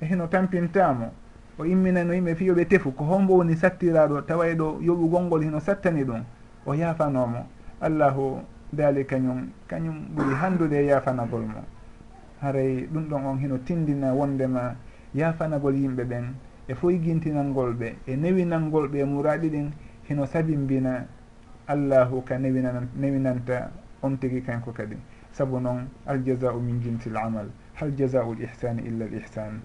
e 0.00 0.06
hino 0.06 0.26
tampintamo 0.26 1.12
o 1.58 1.64
imminano 1.64 2.12
yimɓe 2.14 2.34
fi 2.34 2.44
yoɓe 2.46 2.64
tefu 2.68 2.92
ko 2.92 3.04
hombo 3.04 3.36
woni 3.36 3.56
sattiraɗo 3.56 4.22
taway 4.26 4.54
ɗo 4.54 4.78
yoɓugol 4.80 5.24
ngol 5.24 5.42
hino 5.42 5.60
sattani 5.60 6.04
ɗum 6.04 6.22
o 6.66 6.74
yafanomo. 6.74 7.46
Allahu 7.80 8.40
daali 8.72 9.04
kañum 9.04 9.48
kañum 9.68 10.08
ɓuri 10.14 10.34
handude 10.34 10.72
e 10.76 10.86
yafanagol 10.86 11.42
mo. 11.42 11.62
Haray 12.40 12.86
ɗum 12.92 13.08
ɗon 13.08 13.24
on 13.26 13.38
hino 13.38 13.58
tindina 13.58 14.12
wondema 14.14 14.74
yafanagol 15.14 15.74
yimɓe 15.74 16.04
ɓen 16.04 16.34
e 16.68 16.74
foygintinalngol 16.74 17.72
ɓe 17.74 17.94
e 18.06 18.16
newinalngol 18.16 18.88
ɓe 18.88 19.04
muraɗi 19.04 19.48
ɗin 19.50 19.70
hino 20.08 20.26
sabimbina 20.26 21.06
allahu 21.66 22.22
ka 22.24 22.38
newinan 22.38 22.88
newinanta 22.96 23.70
on 24.02 24.16
tigi 24.18 24.40
kanko 24.42 24.72
kadi 24.72 24.96
saabu 25.32 25.60
noon 25.60 25.88
aljasau 26.06 26.60
min 26.60 26.80
jinsi 26.80 27.10
l 27.10 27.16
amal? 27.16 27.46
Hal 27.74 27.92
jasau 27.96 28.34
l 28.34 28.42
ihsani 28.42 28.82
illa 28.82 29.06
l 29.06 29.14
ihsan 29.14 29.60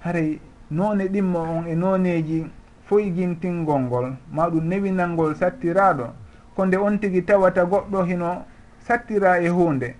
haray 0.00 0.38
noone 0.70 1.08
ɗimmo 1.08 1.38
on 1.38 1.66
e 1.68 1.74
nooneji 1.74 2.46
foygintingol 2.84 3.80
ngol 3.80 4.16
maɗum 4.32 4.64
newinalngol 4.68 5.34
sattiraɗo 5.34 6.06
ko 6.54 6.66
nde 6.66 6.76
on 6.76 6.98
tigi 7.00 7.22
tawata 7.22 7.64
goɗɗo 7.64 8.04
hino 8.04 8.44
sattira 8.86 9.40
e 9.40 9.48
hunde 9.48 9.94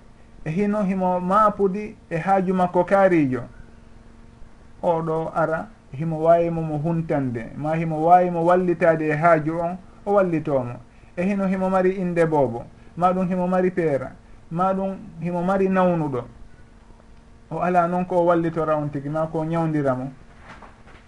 e 0.45 0.51
hino 0.51 0.83
himo 0.83 1.21
maapudi 1.21 1.97
e 2.11 2.17
haaju 2.17 2.55
makko 2.55 2.85
kaarijo 2.85 3.43
oɗo 4.83 5.31
ara 5.35 5.69
himo 5.93 6.23
wawimo 6.23 6.63
mo 6.63 6.79
huntande 6.79 7.53
ma 7.57 7.77
himo 7.77 8.05
wawimo 8.05 8.45
wallitade 8.45 9.09
e 9.09 9.17
haaju 9.17 9.61
on 9.61 9.77
o 10.07 10.13
wallitomo 10.15 10.77
e 11.17 11.23
hino 11.23 11.47
himo 11.47 11.71
mari 11.71 11.91
inde 11.91 12.27
boobo 12.27 12.65
ma 12.97 13.13
ɗum 13.13 13.29
himo 13.29 13.47
mari 13.47 13.71
peera 13.71 14.13
ma 14.53 14.73
ɗum 14.75 14.97
himo 15.21 15.43
mari 15.43 15.69
nawnuɗo. 15.69 16.25
O 17.51 17.61
ala 17.61 17.87
noon 17.89 18.05
ko 18.05 18.25
wallitora 18.25 18.77
on 18.77 18.89
tigi 18.91 19.09
ma 19.09 19.27
ko 19.27 19.45
ñawdira 19.45 19.95
mo. 19.95 20.13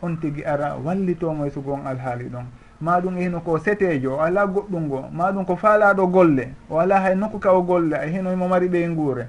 On 0.03 0.17
tigi 0.17 0.45
ara 0.45 0.77
wallitomo 0.77 1.47
e 1.47 1.51
sugon 1.51 1.87
alhaali 1.87 2.25
ɗon. 2.29 2.45
Ma 2.81 3.01
ɗum 3.01 3.17
e 3.19 3.23
hino 3.25 3.41
ko 3.41 3.59
setejo 3.59 4.17
o 4.17 4.21
ala 4.21 4.47
goɗɗum 4.47 4.83
ngo. 4.87 5.05
Ma 5.13 5.33
ɗum 5.33 5.45
ko 5.45 5.57
faalaɗo 5.57 6.07
golle. 6.09 6.55
O 6.71 6.79
ala 6.79 7.01
hay 7.01 7.15
nokku 7.17 7.39
ka 7.39 7.53
o 7.53 7.63
golle 7.63 7.97
e 7.97 8.11
hino 8.11 8.31
himo 8.31 8.49
mari 8.49 8.69
ɓey 8.69 8.89
nguure. 8.89 9.29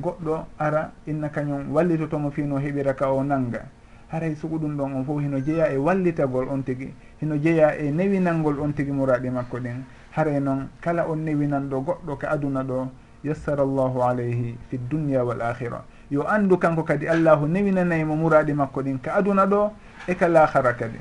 Goɗɗo 0.00 0.44
ara 0.58 0.90
inna 1.06 1.28
kañum 1.28 1.72
wallitotomo 1.72 2.30
fino 2.30 2.58
heɓira 2.58 2.94
ka 2.94 3.10
o 3.12 3.22
nanga 3.22 3.62
haray 4.10 4.34
sugu 4.36 4.58
ɗum 4.58 4.76
ɗon 4.76 4.94
on 4.94 5.04
fof 5.04 5.20
hino 5.22 5.38
jeeya 5.40 5.72
e 5.72 5.76
wallitagol 5.76 6.48
on 6.50 6.62
tigi. 6.62 6.92
Hino 7.20 7.36
jeeya 7.36 7.78
e 7.78 7.90
newinalngol 7.90 8.58
on 8.60 8.72
tigi 8.72 8.90
muraɗi 8.92 9.30
makko 9.30 9.58
ɗin. 9.58 9.82
haray 10.16 10.36
e 10.36 10.40
noon 10.40 10.68
kala 10.80 11.06
on 11.08 11.24
newinanɗo 11.24 11.80
goɗɗo 11.86 12.16
ka 12.18 12.28
aduna 12.30 12.62
ɗo 12.62 12.88
yassara 13.24 13.64
llahu 13.64 14.02
alayhi 14.02 14.56
fi 14.70 14.78
dunia 14.78 15.24
wal 15.24 15.40
akhira 15.42 15.84
yo 16.10 16.22
andu 16.28 16.58
kanko 16.58 16.82
kadi 16.82 17.08
allahu 17.08 17.46
newinanaymo 17.46 18.16
muraɗi 18.16 18.52
makko 18.54 18.82
ɗin 18.82 18.98
ka 19.02 19.14
aduna 19.14 19.46
ɗo 19.46 19.72
e 20.06 20.14
ka 20.14 20.28
lahara 20.28 20.74
kadi. 20.74 20.98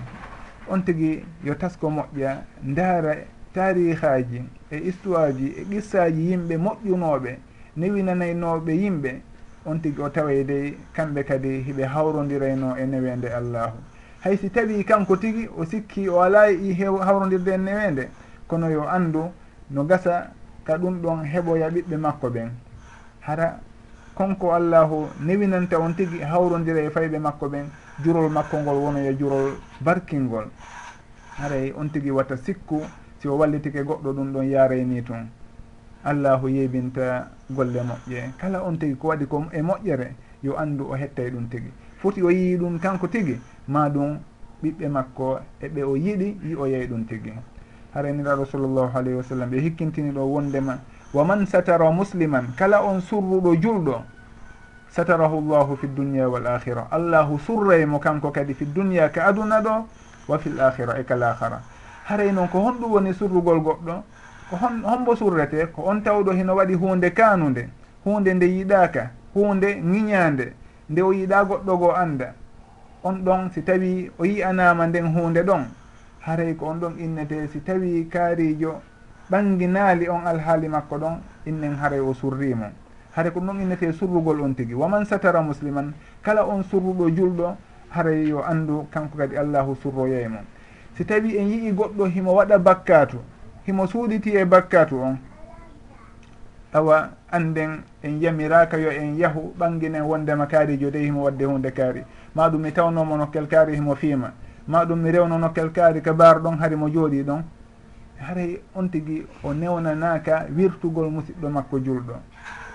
On 0.69 0.79
tigui 0.81 1.25
yo 1.43 1.53
tasko 1.55 1.89
moƴƴa 1.89 2.37
ndaara 2.63 3.15
tarihaji 3.53 4.41
e 4.71 4.77
histoire 4.77 5.33
ji 5.33 5.53
e 5.57 5.65
qissaji 5.69 6.31
yimɓe 6.31 6.57
moƴƴunoɓe 6.57 7.37
newinanaynoɓe 7.77 8.71
yimɓe 8.71 9.21
on 9.65 9.79
tigui 9.79 10.03
o 10.03 10.09
taway 10.09 10.43
dey 10.43 10.77
kamɓe 10.93 11.23
kadi 11.25 11.63
hiɓe 11.67 11.83
hawrodirayno 11.85 12.77
e 12.77 12.85
newende 12.85 13.27
allahu. 13.29 13.77
Hay 14.23 14.37
si 14.37 14.49
tawi 14.49 14.83
kanko 14.85 15.17
tigui 15.17 15.49
o 15.57 15.65
sikki 15.65 16.07
o 16.09 16.21
ala 16.21 16.49
i 16.49 16.73
hawrodirde 16.73 17.53
e 17.53 17.57
newende 17.57 18.07
kono 18.53 18.69
yo 18.69 18.85
anndu 18.87 19.31
no 19.71 19.83
gasa 19.83 20.29
ka 20.63 20.77
ɗum 20.77 21.01
ɗon 21.01 21.25
heɓoya 21.25 21.69
ɓiɓɓe 21.73 21.97
makko 21.97 22.29
ɓen. 22.29 22.49
Hara 23.21 23.59
konko 24.13 24.53
allahu 24.53 25.09
newinanta 25.25 25.79
on 25.79 25.93
tigi 25.95 26.19
hawrodira 26.21 26.81
e 26.81 26.89
fayɓe 26.89 27.17
makko 27.19 27.49
ɓen 27.49 27.65
jurol 28.03 28.29
makko 28.29 28.57
ngol 28.61 28.77
wono 28.77 28.99
e 28.99 29.17
jurol 29.17 29.57
barkingol. 29.81 30.45
Haray 31.39 31.73
on 31.75 31.89
tigi 31.89 32.11
watta 32.11 32.37
sikku 32.37 32.81
si 33.19 33.27
o 33.27 33.37
wallitike 33.37 33.81
goɗɗo 33.83 34.13
ɗum 34.13 34.33
ɗon 34.33 34.45
yarayni 34.45 35.01
tun 35.03 35.25
allahu 36.03 36.47
yeybinta 36.49 37.31
golle 37.49 37.81
moƴƴe. 37.81 38.37
Kala 38.37 38.61
on 38.63 38.77
tigi 38.77 38.95
ko 38.95 39.07
waɗi 39.07 39.25
ko 39.25 39.45
e 39.51 39.61
moƴƴere 39.61 40.13
yo 40.43 40.53
andu 40.57 40.91
o 40.91 40.95
hettay 40.95 41.31
ɗum 41.31 41.49
tigi. 41.49 41.71
Foti 41.97 42.21
o 42.21 42.29
yii 42.29 42.57
ɗum 42.57 42.79
kanko 42.79 43.07
tigi 43.07 43.39
ma 43.67 43.89
ɗum 43.89 44.19
ɓiɓɓe 44.61 44.87
makko 44.89 45.39
e 45.59 45.67
ɓe 45.69 45.81
o 45.83 45.95
yiɗi 45.97 46.37
yi 46.43 46.55
o 46.55 46.67
yeey 46.67 46.85
ɗum 46.87 47.05
tigi. 47.07 47.33
hareniraɗo 47.93 48.45
sallllahu 48.45 48.97
alayhi 48.97 49.17
wa 49.17 49.23
sallam 49.23 49.49
ɓe 49.49 49.59
hikkintini 49.61 50.11
ɗo 50.11 50.21
wondema 50.25 50.79
wa 51.13 51.23
man 51.25 51.45
satara 51.45 51.91
musliman 51.91 52.53
kala 52.57 52.81
on 52.81 53.01
surruɗo 53.01 53.55
julɗo 53.61 54.01
satarahu 54.89 55.41
llahu 55.41 55.77
fi 55.77 55.87
dunia 55.87 56.29
wal 56.29 56.45
akhira 56.47 56.87
allahu 56.91 57.37
surraymo 57.39 57.97
e 57.97 57.99
kanko 58.01 58.31
kadi 58.31 58.53
fi 58.53 58.65
dunia 58.65 59.09
ka 59.09 59.25
aduna 59.25 59.61
ɗo 59.61 59.85
wa 60.27 60.37
fi 60.37 60.49
l 60.49 60.59
akhira 60.61 60.99
e 60.99 61.03
kal 61.03 61.23
akhara 61.23 61.61
haray 62.05 62.31
noon 62.31 62.47
ko 62.47 62.59
honɗum 62.59 62.91
woni 62.91 63.13
surrugol 63.13 63.59
goɗɗo 63.61 64.03
ko 64.49 64.55
hon 64.55 64.81
hombo 64.83 65.15
surrete 65.15 65.71
ko 65.71 65.83
on 65.85 66.01
tawɗo 66.01 66.31
hino 66.33 66.55
waɗi 66.55 66.73
hunde 66.73 67.13
kanude 67.13 67.69
hunde 68.05 68.33
nde 68.33 68.45
yiɗaka 68.45 69.11
hunde 69.35 69.81
ŋiñande 69.81 70.53
nde 70.89 71.01
o 71.01 71.11
yiɗa 71.13 71.45
goɗɗo 71.45 71.77
goo 71.77 71.91
anda 71.93 72.33
on 73.03 73.21
ɗon 73.23 73.51
si 73.53 73.61
tawi 73.61 74.09
o 74.17 74.25
yi'anama 74.25 74.87
nden 74.87 75.13
hunde 75.13 75.43
ɗon. 75.43 75.82
haray 76.25 76.55
ko 76.55 76.67
on 76.67 76.79
ɗon 76.79 76.99
innete 76.99 77.47
si 77.51 77.59
tawi 77.59 78.07
kaarijo 78.09 78.81
ɓanginaali 79.31 80.09
on 80.09 80.25
alhaali 80.25 80.67
makko 80.67 80.97
ɗon 80.97 81.19
innen 81.45 81.75
haray 81.75 81.99
o 81.99 82.13
surrimo 82.13 82.65
haray 83.15 83.31
ko 83.31 83.39
ɗum 83.39 83.47
ɗon 83.47 83.61
innete 83.61 83.91
surrugol 83.93 84.41
on 84.41 84.53
tigi. 84.55 84.73
Waman 84.73 85.05
satara 85.05 85.41
musliman 85.41 85.93
kala 86.21 86.45
on 86.45 86.63
surruɗo 86.63 87.09
julɗo 87.09 87.55
haray 87.89 88.27
yo 88.27 88.41
anndu 88.43 88.87
kanko 88.91 89.17
kadi 89.17 89.37
allahu 89.37 89.75
surroyeymo 89.75 90.39
si 90.97 91.05
tawi 91.05 91.37
en 91.37 91.47
yii 91.47 91.71
goɗɗo 91.73 92.05
himo 92.05 92.33
waɗa 92.33 92.57
bakkatu 92.57 93.17
himo 93.65 93.87
suuɗiti 93.87 94.35
e 94.37 94.45
bakkatu 94.45 94.95
on 95.01 95.17
awa 96.73 97.09
anden 97.31 97.83
en 98.01 98.19
yamiraka 98.21 98.77
yo 98.77 98.89
en 98.91 99.17
yahu 99.17 99.53
ɓanginen 99.59 100.01
wondema 100.01 100.47
kaarijo 100.47 100.89
de 100.89 100.99
himo 100.99 101.23
wadde 101.23 101.43
hunde 101.45 101.71
kaari. 101.71 102.03
Maɗum 102.35 102.61
mi 102.61 102.71
tawnomo 102.71 103.17
nokkel 103.17 103.47
kaari 103.47 103.75
himo 103.75 103.95
fiima. 103.95 104.31
maɗum 104.67 104.99
mi 104.99 105.11
rewnono 105.11 105.49
kelkaari 105.49 106.01
ka 106.01 106.13
bar 106.13 106.41
ɗon 106.41 106.57
hari 106.59 106.75
mo 106.75 106.89
jooɗi 106.89 107.23
ɗon. 107.23 107.43
Haray 108.19 108.61
on 108.75 108.87
tigi 108.89 109.25
o 109.43 109.53
newnanaka 109.53 110.47
wirtugol 110.55 111.09
musidɗo 111.09 111.49
makko 111.49 111.79
julɗo. 111.79 112.13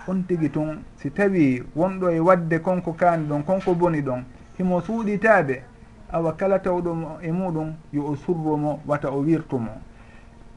On 0.09 0.23
tigi 0.27 0.51
tun 0.51 0.83
si 0.97 1.11
tawi 1.11 1.63
wonɗo 1.77 2.11
e 2.11 2.21
wadde 2.21 2.61
konko 2.61 2.93
kaani 2.93 3.27
ɗon 3.29 3.43
konko 3.45 3.75
boni 3.75 4.03
ɗon 4.03 4.25
himo 4.59 4.81
suuɗitaaɓe 4.81 5.63
awa 6.13 6.33
kala 6.37 6.59
tawɗomo 6.59 7.19
e 7.23 7.31
muɗum 7.31 7.75
yo 7.93 8.03
o 8.07 8.17
surrumo 8.17 8.81
wata 8.87 9.11
o 9.11 9.21
wirtumo 9.21 9.71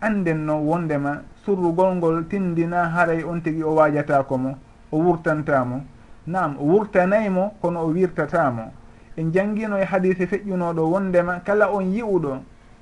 anden 0.02 0.46
no 0.46 0.58
wondema 0.58 1.22
surrugol 1.46 1.96
ngol 1.96 2.28
tindina 2.28 2.90
haray 2.90 3.24
on 3.24 3.42
tigi 3.42 3.64
o 3.64 3.76
wajatakomo 3.76 4.58
o 4.92 4.98
wurtantamo 4.98 5.84
nam 6.28 6.56
o 6.60 6.64
wurtanaymo 6.64 7.54
kono 7.62 7.82
o 7.82 7.88
wirtatamo 7.88 8.72
en 9.18 9.32
jangino 9.32 9.78
e 9.78 9.86
hadise 9.86 10.26
feƴƴunoɗo 10.26 10.82
wondema 10.92 11.40
kala 11.46 11.72
on 11.72 11.92
yi'uɗo 11.92 12.40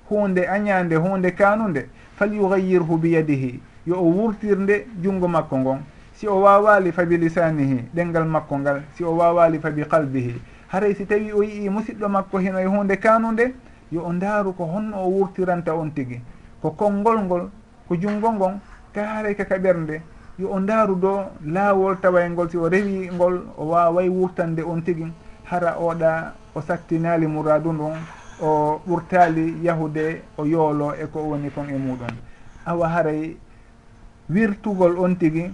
hunde 0.09 0.47
añande 0.47 0.95
hunde 0.95 1.31
kanude 1.31 1.89
falyugayirhu 2.17 2.97
biyadihi 2.97 3.59
yo 3.85 3.95
o 3.95 4.03
wurtirnde 4.03 4.85
junngo 5.01 5.27
makko 5.27 5.57
ngon. 5.57 5.79
Si 6.13 6.27
o 6.27 6.41
wawali 6.41 6.91
fa 6.91 7.05
bi 7.05 7.17
lisanihi 7.17 7.89
ɗengal 7.95 8.25
makko 8.25 8.59
ngal 8.59 8.81
si 8.93 9.03
o 9.03 9.15
wawali 9.15 9.59
fa 9.59 9.71
bi 9.71 9.83
qalbihi. 9.83 10.35
Haray 10.67 10.93
si 10.95 11.05
tawi 11.05 11.31
o 11.31 11.41
yii 11.43 11.69
musidɗo 11.69 12.09
makko 12.09 12.37
hino 12.39 12.59
e 12.59 12.65
hunde 12.65 12.97
kanude 12.99 13.53
yo 13.91 14.03
o 14.03 14.13
ndaaru 14.13 14.53
ko 14.53 14.65
honno 14.65 14.97
o 14.97 15.09
wurtiranta 15.09 15.73
on 15.73 15.89
tigi. 15.91 16.21
Ko 16.61 16.71
konngol 16.71 17.23
ngol 17.23 17.49
ko 17.87 17.95
junngo 17.95 18.33
ngon 18.33 18.59
ka 18.93 19.05
haray 19.05 19.35
ka 19.35 19.45
kaɓernde 19.45 20.01
yo 20.37 20.49
o 20.51 20.59
ndaaru 20.59 20.95
do 20.95 21.23
laawol 21.45 21.97
taway 22.01 22.29
ngol 22.29 22.49
si 22.49 22.57
o 22.57 22.69
rewi 22.69 23.09
ngol 23.13 23.41
o 23.57 23.65
waway 23.65 24.09
wurtande 24.09 24.61
on 24.61 24.81
tigi. 24.81 25.07
hara 25.49 25.75
oɗa 25.79 26.33
o 26.55 26.61
sattinali 26.61 27.27
mouradu 27.27 27.73
ndun 27.73 27.97
o 28.41 28.81
ɓurtali 28.87 29.63
yahude 29.63 30.21
o 30.37 30.45
yoolo 30.45 30.93
e 30.93 31.05
ko 31.07 31.19
woni 31.19 31.49
kon 31.49 31.69
e 31.69 31.77
muɗum. 31.77 32.13
Awa 32.65 32.87
haray 32.87 33.35
wirtugol 34.29 34.97
on 34.99 35.15
tigi 35.15 35.51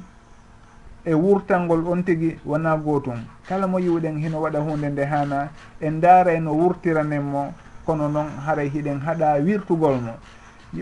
e 1.05 1.13
wurtalngol 1.13 1.88
on 1.88 2.03
tigi 2.03 2.38
wona 2.45 2.75
gootum 2.77 3.23
kala 3.47 3.67
mo 3.67 3.79
yiwɗen 3.79 4.17
hino 4.17 4.41
waɗa 4.41 4.60
hunde 4.60 4.89
nde 4.89 5.05
hana 5.05 5.49
en 5.81 5.99
daaray 6.01 6.39
no 6.39 6.51
wurtiranen 6.53 7.23
mo 7.23 7.53
kono 7.86 8.10
noon 8.10 8.27
haray 8.45 8.69
hiɗen 8.69 8.99
haɗa 8.99 9.39
wirtugol 9.43 10.01
mo. 10.01 10.13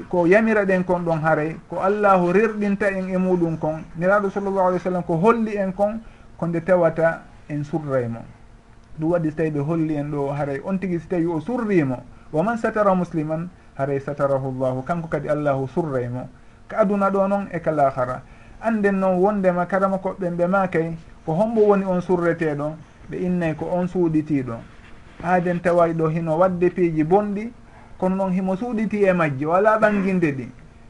Ko 0.09 0.25
yamira 0.25 0.65
ɗen 0.65 0.83
kon 0.83 1.05
ɗon 1.05 1.21
haray 1.21 1.55
ko 1.69 1.81
allahu 1.81 2.31
rirɗinta 2.33 2.89
en 2.89 3.09
e 3.09 3.17
muɗum 3.17 3.57
kon 3.57 3.83
niraɗo 3.95 4.29
sallllahu 4.29 4.67
alih 4.67 4.79
w 4.79 4.83
sallam 4.83 5.03
ko 5.03 5.17
holli 5.17 5.55
en 5.57 5.71
kon 5.71 6.01
ko 6.37 6.47
nde 6.47 6.61
tawata 6.65 7.21
en 7.49 7.63
surray 7.63 8.07
mo. 8.07 8.19
ɗum 8.99 9.11
waɗi 9.11 9.29
so 9.31 9.37
tawi 9.37 9.51
ɓe 9.51 9.59
holli 9.59 9.95
en 9.95 10.11
ɗo 10.11 10.31
haray 10.33 10.59
on 10.65 10.77
tigui 10.77 10.99
so 10.99 11.07
tawi 11.09 11.25
o 11.25 11.39
surrimo. 11.39 12.03
Wa 12.31 12.43
man 12.43 12.57
satara 12.57 12.95
musliman 12.95 13.49
haray 13.77 13.99
satarahu 13.99 14.51
llahu 14.59 14.81
kanko 14.85 15.07
kadi 15.07 15.29
allahu 15.29 15.67
surray 15.67 16.09
mo 16.09 16.29
ka 16.67 16.77
aduna 16.81 17.09
ɗo 17.09 17.27
noon 17.27 17.47
e 17.51 17.59
ka 17.59 17.71
lahara. 17.71 18.21
Anden 18.61 18.99
noon 18.99 19.17
wondema 19.19 19.65
karama 19.65 19.97
koɓɓen 19.97 20.35
ɓe 20.37 20.47
makay 20.47 20.97
ko 21.25 21.33
hombo 21.33 21.61
woni 21.61 21.85
on 21.85 22.01
surreteɗo 22.01 22.75
ɓe 23.09 23.17
innay 23.17 23.53
ko 23.55 23.65
on 23.65 23.87
suuɗitiɗo. 23.87 24.55
Aaden 25.23 25.59
tawayi 25.61 25.93
ɗo 25.93 26.07
hino 26.09 26.37
wadde 26.37 26.69
piiji 26.69 27.03
bonɗi 27.03 27.51
kono 27.97 28.15
noon 28.15 28.31
himo 28.33 28.55
suuɗiti 28.55 29.05
e 29.05 29.13
majje 29.13 29.45
wala 29.45 29.77
ɓanginde 29.77 30.31
ɗi. 30.31 30.47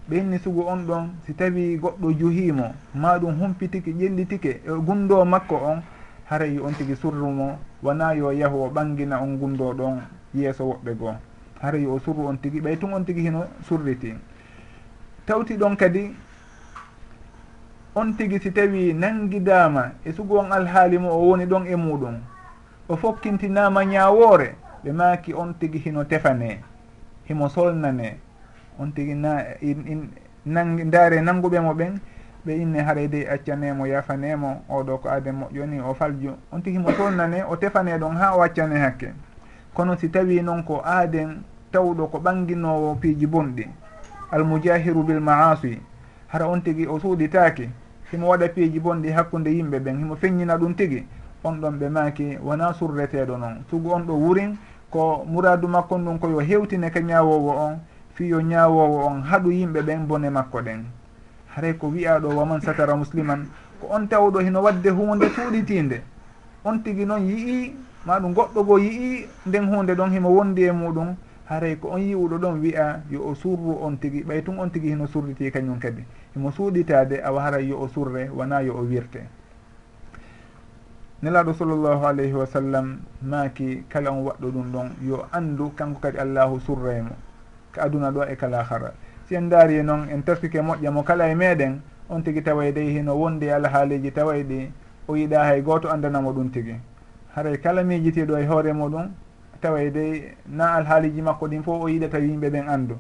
Ɓe 0.10 0.18
inni 0.18 0.40
sugu 0.40 0.62
on 0.68 0.86
ɗon 0.86 1.10
si 1.26 1.34
tawi 1.34 1.78
goɗɗo 1.78 2.12
juhimo 2.20 2.74
ma 2.96 3.18
ɗum 3.20 3.40
humpitike 3.40 3.92
ƴellitike 3.92 4.62
e 4.66 4.72
gundo 4.86 5.26
makko 5.26 5.56
on 5.56 5.82
haray 6.30 6.60
on 6.60 6.74
tigi 6.74 6.96
surru 6.96 7.32
mo 7.32 7.60
wona 7.84 8.14
yo 8.14 8.32
yahu 8.32 8.64
o 8.64 8.70
ɓangina 8.70 9.22
on 9.22 9.38
gumdo 9.38 9.74
ɗon 9.74 10.02
yeeso 10.34 10.64
woɓɓe 10.66 10.96
goo. 10.98 11.16
Haray 11.62 11.86
o 11.86 12.00
surru 12.00 12.28
on 12.28 12.38
tigi 12.38 12.62
ɓay 12.62 12.78
tun 12.80 12.94
on 12.94 13.04
tigi 13.06 13.22
hino 13.22 13.46
surriti. 13.68 14.14
Tawti 15.26 15.58
ɗon 15.58 15.76
kadi 15.78 16.16
on 17.96 18.14
tigi 18.18 18.40
si 18.40 18.52
tawi 18.52 18.94
nangidama 18.94 19.92
e 20.06 20.12
sugu 20.12 20.38
on 20.38 20.52
alhaali 20.52 20.98
mo 20.98 21.10
o 21.10 21.30
woni 21.30 21.46
ɗon 21.46 21.68
e 21.68 21.76
muɗum. 21.76 22.18
O 22.90 22.96
fokkintinama 22.96 23.84
ñawoore 23.86 24.56
ɓe 24.84 24.92
maaki 24.92 25.34
on 25.34 25.54
tigi 25.60 25.80
hino 25.80 26.04
tefane 26.04 26.60
himo 27.26 27.50
solnane. 27.50 28.20
On 28.80 28.92
tigi 28.92 29.14
na 29.14 29.44
in, 29.62 29.88
in, 29.88 30.10
nang, 30.46 30.80
ndaare 30.84 31.22
nannguɓe 31.22 31.60
mo 31.62 31.74
ɓen 31.74 32.00
ɓe 32.46 32.56
inne 32.62 32.78
haray 32.84 33.08
dey 33.08 33.26
accanemo 33.30 33.86
yafanemo 33.88 34.62
oɗo 34.70 34.98
ko 35.02 35.10
ade 35.10 35.32
moƴƴoni 35.32 35.80
o 35.82 35.94
falju. 35.94 36.36
On 36.52 36.60
tigi 36.62 36.78
mo 36.78 36.92
tolnane 36.92 37.44
o 37.50 37.56
tefane 37.56 37.98
ɗon 37.98 38.16
ha 38.18 38.36
o 38.36 38.42
accane 38.42 38.76
hakke. 38.80 39.14
Kono 39.74 39.96
si 39.98 40.10
tawi 40.10 40.42
noon 40.42 40.64
ko 40.64 40.82
aaden 40.86 41.42
tawɗo 41.72 42.08
ko 42.12 42.18
ɓanginowo 42.20 42.96
piiji 43.00 43.26
bonɗi 43.28 43.68
almujahiru 44.32 45.04
bil 45.04 45.20
maasi. 45.20 45.80
Hara 46.28 46.48
on 46.48 46.60
tigi 46.62 46.86
o 46.88 47.00
suuɗitaki 47.00 47.70
himo 48.12 48.28
waɗa 48.30 48.50
piiji 48.50 48.80
bonɗi 48.80 49.12
hakkude 49.12 49.48
yimɓe 49.50 49.80
ɓen 49.80 49.98
himo 50.00 50.16
feññina 50.16 50.58
ɗum 50.58 50.76
tigi 50.76 51.08
on 51.44 51.62
ɗon 51.62 51.80
ɓe 51.80 51.90
maaki 51.90 52.38
wona 52.44 52.74
surreteɗo 52.74 53.38
noon. 53.38 53.64
Sugu 53.70 53.90
on 53.94 54.02
ɗo 54.06 54.14
wurin 54.14 54.58
ko 54.90 55.24
muradu 55.26 55.68
makko 55.68 55.96
ɗum 55.98 56.20
koyo 56.20 56.40
hewtine 56.40 56.92
ka 56.92 57.00
ñawowo 57.00 57.52
on 57.56 57.80
fiyo 58.16 58.42
ñawowo 58.42 59.06
on 59.08 59.22
haɗu 59.24 59.52
yimɓe 59.52 59.82
ɓen 59.82 60.08
bone 60.08 60.30
makko 60.30 60.62
ɗen. 60.62 60.84
haray 61.56 61.74
ko 61.78 61.88
wiyaɗo 61.88 62.36
waman 62.36 62.62
satara 62.62 62.96
musliman. 62.96 63.48
Ko 63.82 63.88
on 63.92 64.08
tawɗo 64.08 64.40
hino 64.40 64.62
wadde 64.62 64.90
hunde 64.90 65.30
cuuɗitinde 65.30 66.02
on 66.66 66.80
tigui 66.84 67.06
noon 67.06 67.28
yii 67.28 67.76
maɗum 68.06 68.34
goɗɗo 68.34 68.64
goo 68.66 68.78
yii 68.80 69.28
nden 69.46 69.66
hunde 69.68 69.96
ɗon 69.96 70.12
himo 70.12 70.30
wondi 70.30 70.64
e 70.64 70.72
muɗum 70.72 71.16
haray 71.46 71.76
ko 71.76 71.90
on 71.90 72.02
yi'uɗo 72.02 72.38
ɗon 72.40 72.60
wiya 72.62 73.02
yo 73.12 73.22
o 73.28 73.36
surru 73.36 73.78
on 73.82 73.98
tigui 73.98 74.24
ɓay 74.24 74.44
tun 74.44 74.60
on 74.60 74.70
tigui 74.70 74.90
hino 74.90 75.08
surriti 75.08 75.52
kañum 75.52 75.80
kadi. 75.80 76.04
Himo 76.36 76.52
suuɗitade 76.52 77.22
awa 77.24 77.42
haray 77.44 77.68
yo 77.68 77.80
o 77.80 77.88
surre 77.88 78.30
wona 78.30 78.62
yo 78.62 78.74
o 78.74 78.82
wirte. 78.82 79.28
Nelaɗo 81.22 81.54
sallllahu 81.54 82.06
alayhi 82.06 82.34
wa 82.34 82.46
sallam 82.46 83.00
maaki 83.22 83.84
kala 83.90 84.12
on 84.12 84.24
waɗɗo 84.26 84.48
ɗum 84.52 84.72
ɗon 84.72 84.90
yo 85.02 85.26
andu 85.32 85.72
kanko 85.76 86.00
kadi 86.00 86.18
allahu 86.18 86.60
surraymo 86.60 87.16
ka 87.72 87.82
aduna 87.84 88.12
ɗo 88.12 88.24
e 88.32 88.36
kala 88.36 88.64
hara. 88.64 88.94
si 89.28 89.36
en 89.36 89.50
daari 89.50 89.84
noon 89.84 90.10
en 90.10 90.22
taskike 90.24 90.62
moƴƴa 90.62 90.92
mo 90.92 91.04
kala 91.04 91.28
e 91.30 91.36
meɗen 91.36 91.82
on 92.10 92.22
tigi 92.24 92.42
tawa 92.42 92.72
dey 92.72 92.92
hino 92.94 93.16
wondi 93.16 93.50
alhaaliji 93.50 94.08
alhaaleji 94.08 94.12
tawa 94.12 94.34
ɗi 94.44 94.72
o 95.08 95.16
yiɗa 95.16 95.44
hay 95.46 95.62
goto 95.62 95.90
andanamo 95.90 96.32
ɗum 96.34 96.52
tigi. 96.52 96.76
Haray 97.36 97.58
kala 97.58 97.84
miijitiɗo 97.84 98.38
e 98.38 98.46
hoore 98.46 98.74
muɗum 98.74 99.10
tawa 99.62 99.90
dey 99.90 100.36
na 100.48 100.74
alhaaliji 100.76 101.22
makko 101.22 101.48
ɗin 101.48 101.64
fof 101.64 101.82
o 101.84 101.88
yiɗata 101.90 102.20
yimɓe 102.20 102.50
ɓen 102.50 102.68
anndu. 102.70 102.96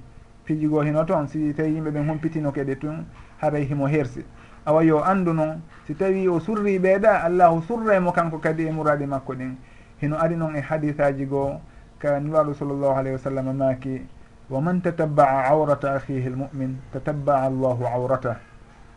Piiji 0.46 0.68
goo 0.68 0.82
hino 0.82 1.04
toon 1.06 1.28
si 1.28 1.54
tawi 1.54 1.74
yimɓe 1.76 1.92
ɓen 1.92 2.08
humpitino 2.10 2.52
keɗe 2.52 2.76
tun 2.80 3.06
haray 3.42 3.66
himo 3.66 3.88
hersi. 3.88 4.26
Awa 4.66 4.84
yo 4.84 5.04
anndu 5.04 5.34
noon 5.34 5.62
si 5.86 5.94
tawi 5.96 6.28
o 6.28 6.40
surri 6.40 6.80
ɓeeɗa 6.80 7.24
allahu 7.24 7.62
surraymo 7.62 8.12
kanko 8.12 8.40
kadi 8.40 8.68
e 8.68 8.72
muraɗe 8.72 9.06
makko 9.06 9.34
ɗin. 9.36 9.56
Hino 10.02 10.18
ari 10.18 10.36
noon 10.36 10.56
e 10.56 10.62
hadisaji 10.62 11.26
goo 11.26 11.60
ka 12.00 12.20
nuraɗo 12.20 12.54
sallllahu 12.54 12.96
alayhi 12.98 13.12
wa 13.16 13.20
sallam 13.20 13.58
maaki 13.58 14.02
wa 14.50 14.62
man 14.62 14.82
tatabba'a 14.82 15.48
awrata 15.52 15.96
akhihi 15.96 16.28
l 16.28 16.36
mumin 16.36 16.78
tatabba'a 16.92 17.48
allahu 17.48 17.84
awratah 17.86 18.38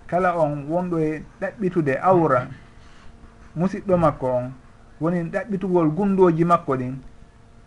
kala 0.07 0.37
on 0.39 0.67
wonɗo 0.69 0.99
e 0.99 1.23
ɗaɓɓitude 1.41 1.99
awra 2.03 2.47
musidɗo 3.57 3.97
makko 3.97 4.27
on 4.27 4.53
woni 5.01 5.23
ɗaɓɓitugol 5.31 5.89
gundoji 5.95 6.45
makko 6.45 6.77
ɗin 6.77 6.95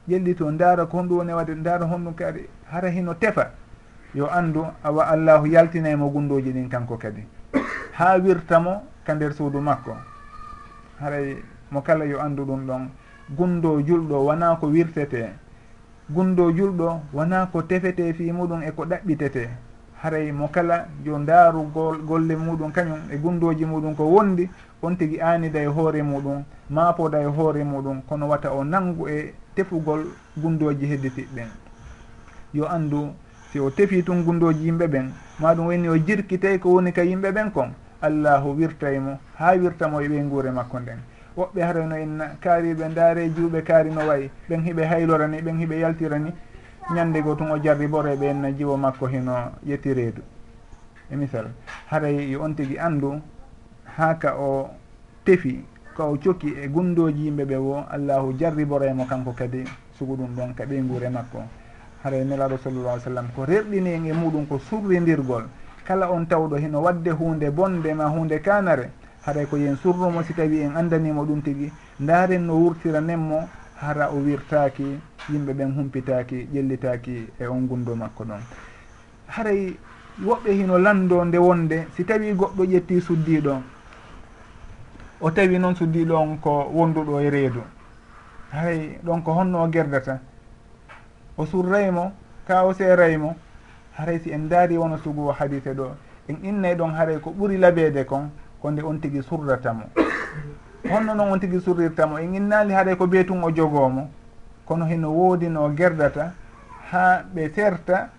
ƴelli 0.10 0.36
to 0.36 0.52
ndaara 0.52 0.86
ko 0.86 0.98
honɗum 0.98 1.18
woni 1.18 1.34
wade 1.34 1.56
ndaara 1.56 1.86
honɗum 1.86 2.14
kadi 2.16 2.48
hara 2.72 2.90
hino 2.90 3.14
tefa 3.14 3.52
yo 4.16 4.28
anndu 4.28 4.66
awa 4.84 5.08
allahu 5.08 5.46
yaltinaymo 5.48 6.10
gundoji 6.10 6.52
ɗin 6.54 6.70
kanko 6.70 6.98
kadi 6.98 7.24
ha 7.94 8.18
wirtamo 8.18 8.84
ka 9.06 9.14
nder 9.16 9.34
suudu 9.34 9.60
makko 9.62 9.94
haray 11.00 11.38
mo 11.72 11.82
kala 11.82 12.06
yo 12.06 12.20
anndu 12.20 12.44
ɗum 12.46 12.66
ɗon 12.68 12.90
gundo 13.30 13.80
julɗo 13.82 14.26
wona 14.26 14.56
ko 14.60 14.68
wirtete 14.68 15.30
gundo 16.10 16.52
julɗo 16.52 17.02
wona 17.14 17.46
ko 17.52 17.62
tefete 17.62 18.14
fi 18.14 18.32
muɗum 18.32 18.64
eko 18.64 18.86
ɗaɓɓitete. 18.86 19.50
Haray 20.02 20.32
mo 20.32 20.48
kala 20.48 20.88
yo 21.06 21.18
ndaaru 21.20 21.62
golle 22.08 22.36
muɗum 22.36 22.72
kañum 22.72 23.00
e 23.12 23.18
gundoji 23.18 23.66
muɗum 23.66 23.96
ko 23.96 24.04
wondi 24.06 24.50
on 24.82 24.96
tigi 24.98 25.20
anida 25.22 25.60
e 25.60 25.66
hoore 25.66 26.02
muɗum 26.02 26.44
maapoda 26.70 27.22
e 27.22 27.26
hoore 27.26 27.64
muɗum 27.64 28.02
kono 28.08 28.28
wata 28.28 28.52
o 28.54 28.64
nangu 28.64 29.08
e 29.08 29.34
tefugol 29.56 30.06
gundoji 30.38 30.86
hedditiɓɓen 30.88 31.50
yo 32.54 32.66
andu 32.66 33.14
si 33.52 33.60
o 33.60 33.70
tefi 33.70 34.04
tun 34.04 34.24
gundoji 34.24 34.66
yimɓe 34.66 34.88
ɓen 34.88 35.12
maɗum 35.40 35.68
woni 35.68 35.90
o 35.90 35.98
jirkitay 35.98 36.60
ko 36.60 36.70
woni 36.70 36.92
ka 36.92 37.04
yimɓe 37.04 37.32
ɓen 37.32 37.52
kon 37.52 37.70
allahu 38.02 38.56
wirtay 38.58 39.00
mo 39.00 39.20
ha 39.36 39.54
wirtamo 39.54 40.02
e 40.02 40.08
ɓeyguure 40.08 40.52
makko 40.52 40.80
nden. 40.80 41.00
woɓɓe 41.38 41.62
harayno 41.62 41.96
en 41.96 42.22
kaariɓe 42.42 42.88
ndaare 42.90 43.30
juuɓe 43.36 43.64
kaari 43.64 43.92
no 43.92 44.08
wayi. 44.08 44.30
Ɓen 44.50 44.62
hiɓe 44.62 44.84
haylorani 44.86 45.42
ɓen 45.42 45.58
hiɓe 45.60 45.80
yaltirani. 45.80 46.34
Ñande 46.94 47.22
go 47.22 47.36
tun 47.36 47.52
o 47.52 47.58
jarri 47.62 47.88
boreɓe 47.88 48.30
en 48.30 48.58
jiwo 48.58 48.78
makko 48.78 49.08
hino 49.08 49.52
yettireedu 49.64 50.22
e 51.12 51.16
misal 51.16 51.50
haray 51.90 52.30
yo 52.32 52.42
on 52.42 52.54
tigi 52.54 52.78
anndu 52.78 53.22
haa 53.98 54.14
ka 54.16 54.36
o 54.38 54.70
tefi 55.26 55.64
ko 55.96 56.14
o 56.14 56.18
coki 56.18 56.54
e 56.54 56.68
gundoji 56.68 57.26
yimɓe 57.26 57.46
ɓe 57.46 57.58
wo 57.58 57.86
allahu 57.90 58.34
jarriboremo 58.38 59.06
kanko 59.06 59.34
kadi 59.34 59.64
sugu 59.98 60.16
ɗum 60.16 60.36
ɗon 60.36 60.54
ka 60.56 60.66
ɓeygure 60.66 61.10
makko. 61.10 61.44
Haray 62.04 62.24
nelaɗo 62.24 62.58
sallallah 62.58 62.92
alih 62.94 63.04
sallam 63.04 63.28
ko 63.36 63.44
reɓɗini 63.46 63.90
en 63.94 64.06
e 64.06 64.14
muɗum 64.14 64.48
ko 64.48 64.60
surrindirgol. 64.60 65.44
Kala 65.86 66.10
on 66.12 66.26
tawɗo 66.26 66.56
hino 66.58 66.82
wadde 66.82 67.10
hunde 67.10 67.50
bonde 67.52 67.94
ma 67.94 68.06
hunde 68.06 68.40
kanare 68.42 68.92
haɗay 69.30 69.46
ko 69.46 69.58
yen 69.58 69.78
surrumo 69.78 70.24
si 70.24 70.34
tawi 70.34 70.62
en 70.62 70.76
andanimo 70.76 71.24
ɗum 71.26 71.42
tigui 71.42 71.72
ndaren 72.00 72.46
no 72.46 72.54
wurtira 72.54 73.00
nenmo 73.02 73.48
hara 73.82 74.10
o 74.12 74.18
wirtaki 74.18 75.00
yimɓe 75.30 75.54
ɓen 75.54 75.74
humpitaki 75.76 76.48
ƴellitaki 76.54 77.28
e 77.40 77.48
on 77.48 77.68
gundo 77.68 77.96
makko 77.96 78.24
ɗon. 78.24 78.42
Haray 79.28 79.78
woɓɓe 80.24 80.52
hino 80.52 80.78
lando 80.78 81.26
nde 81.26 81.38
wonde 81.38 81.88
si 81.96 82.04
tawi 82.04 82.34
goɗɗo 82.34 82.64
ƴetti 82.66 83.02
suddiɗo 83.02 83.62
o 85.22 85.32
tawi 85.32 85.60
noon 85.60 85.76
suddiɗo 85.76 86.16
on 86.16 86.38
ko 86.38 86.72
wonduɗo 86.74 87.22
e 87.22 87.30
reedu. 87.30 87.62
Haray 88.52 89.00
ɗon 89.04 89.22
ko 89.24 89.32
honno 89.34 89.64
o 89.64 89.68
gerdata. 89.70 90.20
O 91.38 91.46
surraymo 91.46 92.12
ka 92.48 92.66
o 92.66 92.74
seeraymo 92.74 93.36
haray 93.98 94.20
si 94.20 94.32
en 94.32 94.50
daari 94.50 94.78
wono 94.78 94.98
sugu 94.98 95.28
o 95.30 95.32
hadise 95.32 95.74
ɗo. 95.74 95.92
En 96.28 96.38
innay 96.44 96.76
ɗon 96.76 96.96
haray 96.96 97.20
ko 97.20 97.30
ɓuri 97.32 97.58
labede 97.58 98.06
kon 98.06 98.32
ko 98.62 98.72
nde 98.72 98.82
on 98.82 99.00
tigi 99.00 99.22
surratamo 99.24 99.84
honno 100.90 101.14
noon 101.14 101.32
on 101.32 101.40
tigi 101.40 101.60
surrirtamo 101.60 102.20
en 102.20 102.36
innali 102.36 102.74
haaɗay 102.74 102.96
ko 102.96 103.08
beetun 103.08 103.44
o 103.44 103.52
jogomo 103.52 104.10
kono 104.66 104.86
hino 104.86 105.12
woodi 105.12 105.50
no 105.50 105.70
gerdata 105.76 106.34
ha 106.92 107.24
ɓe 107.34 107.52
serta 107.56 108.10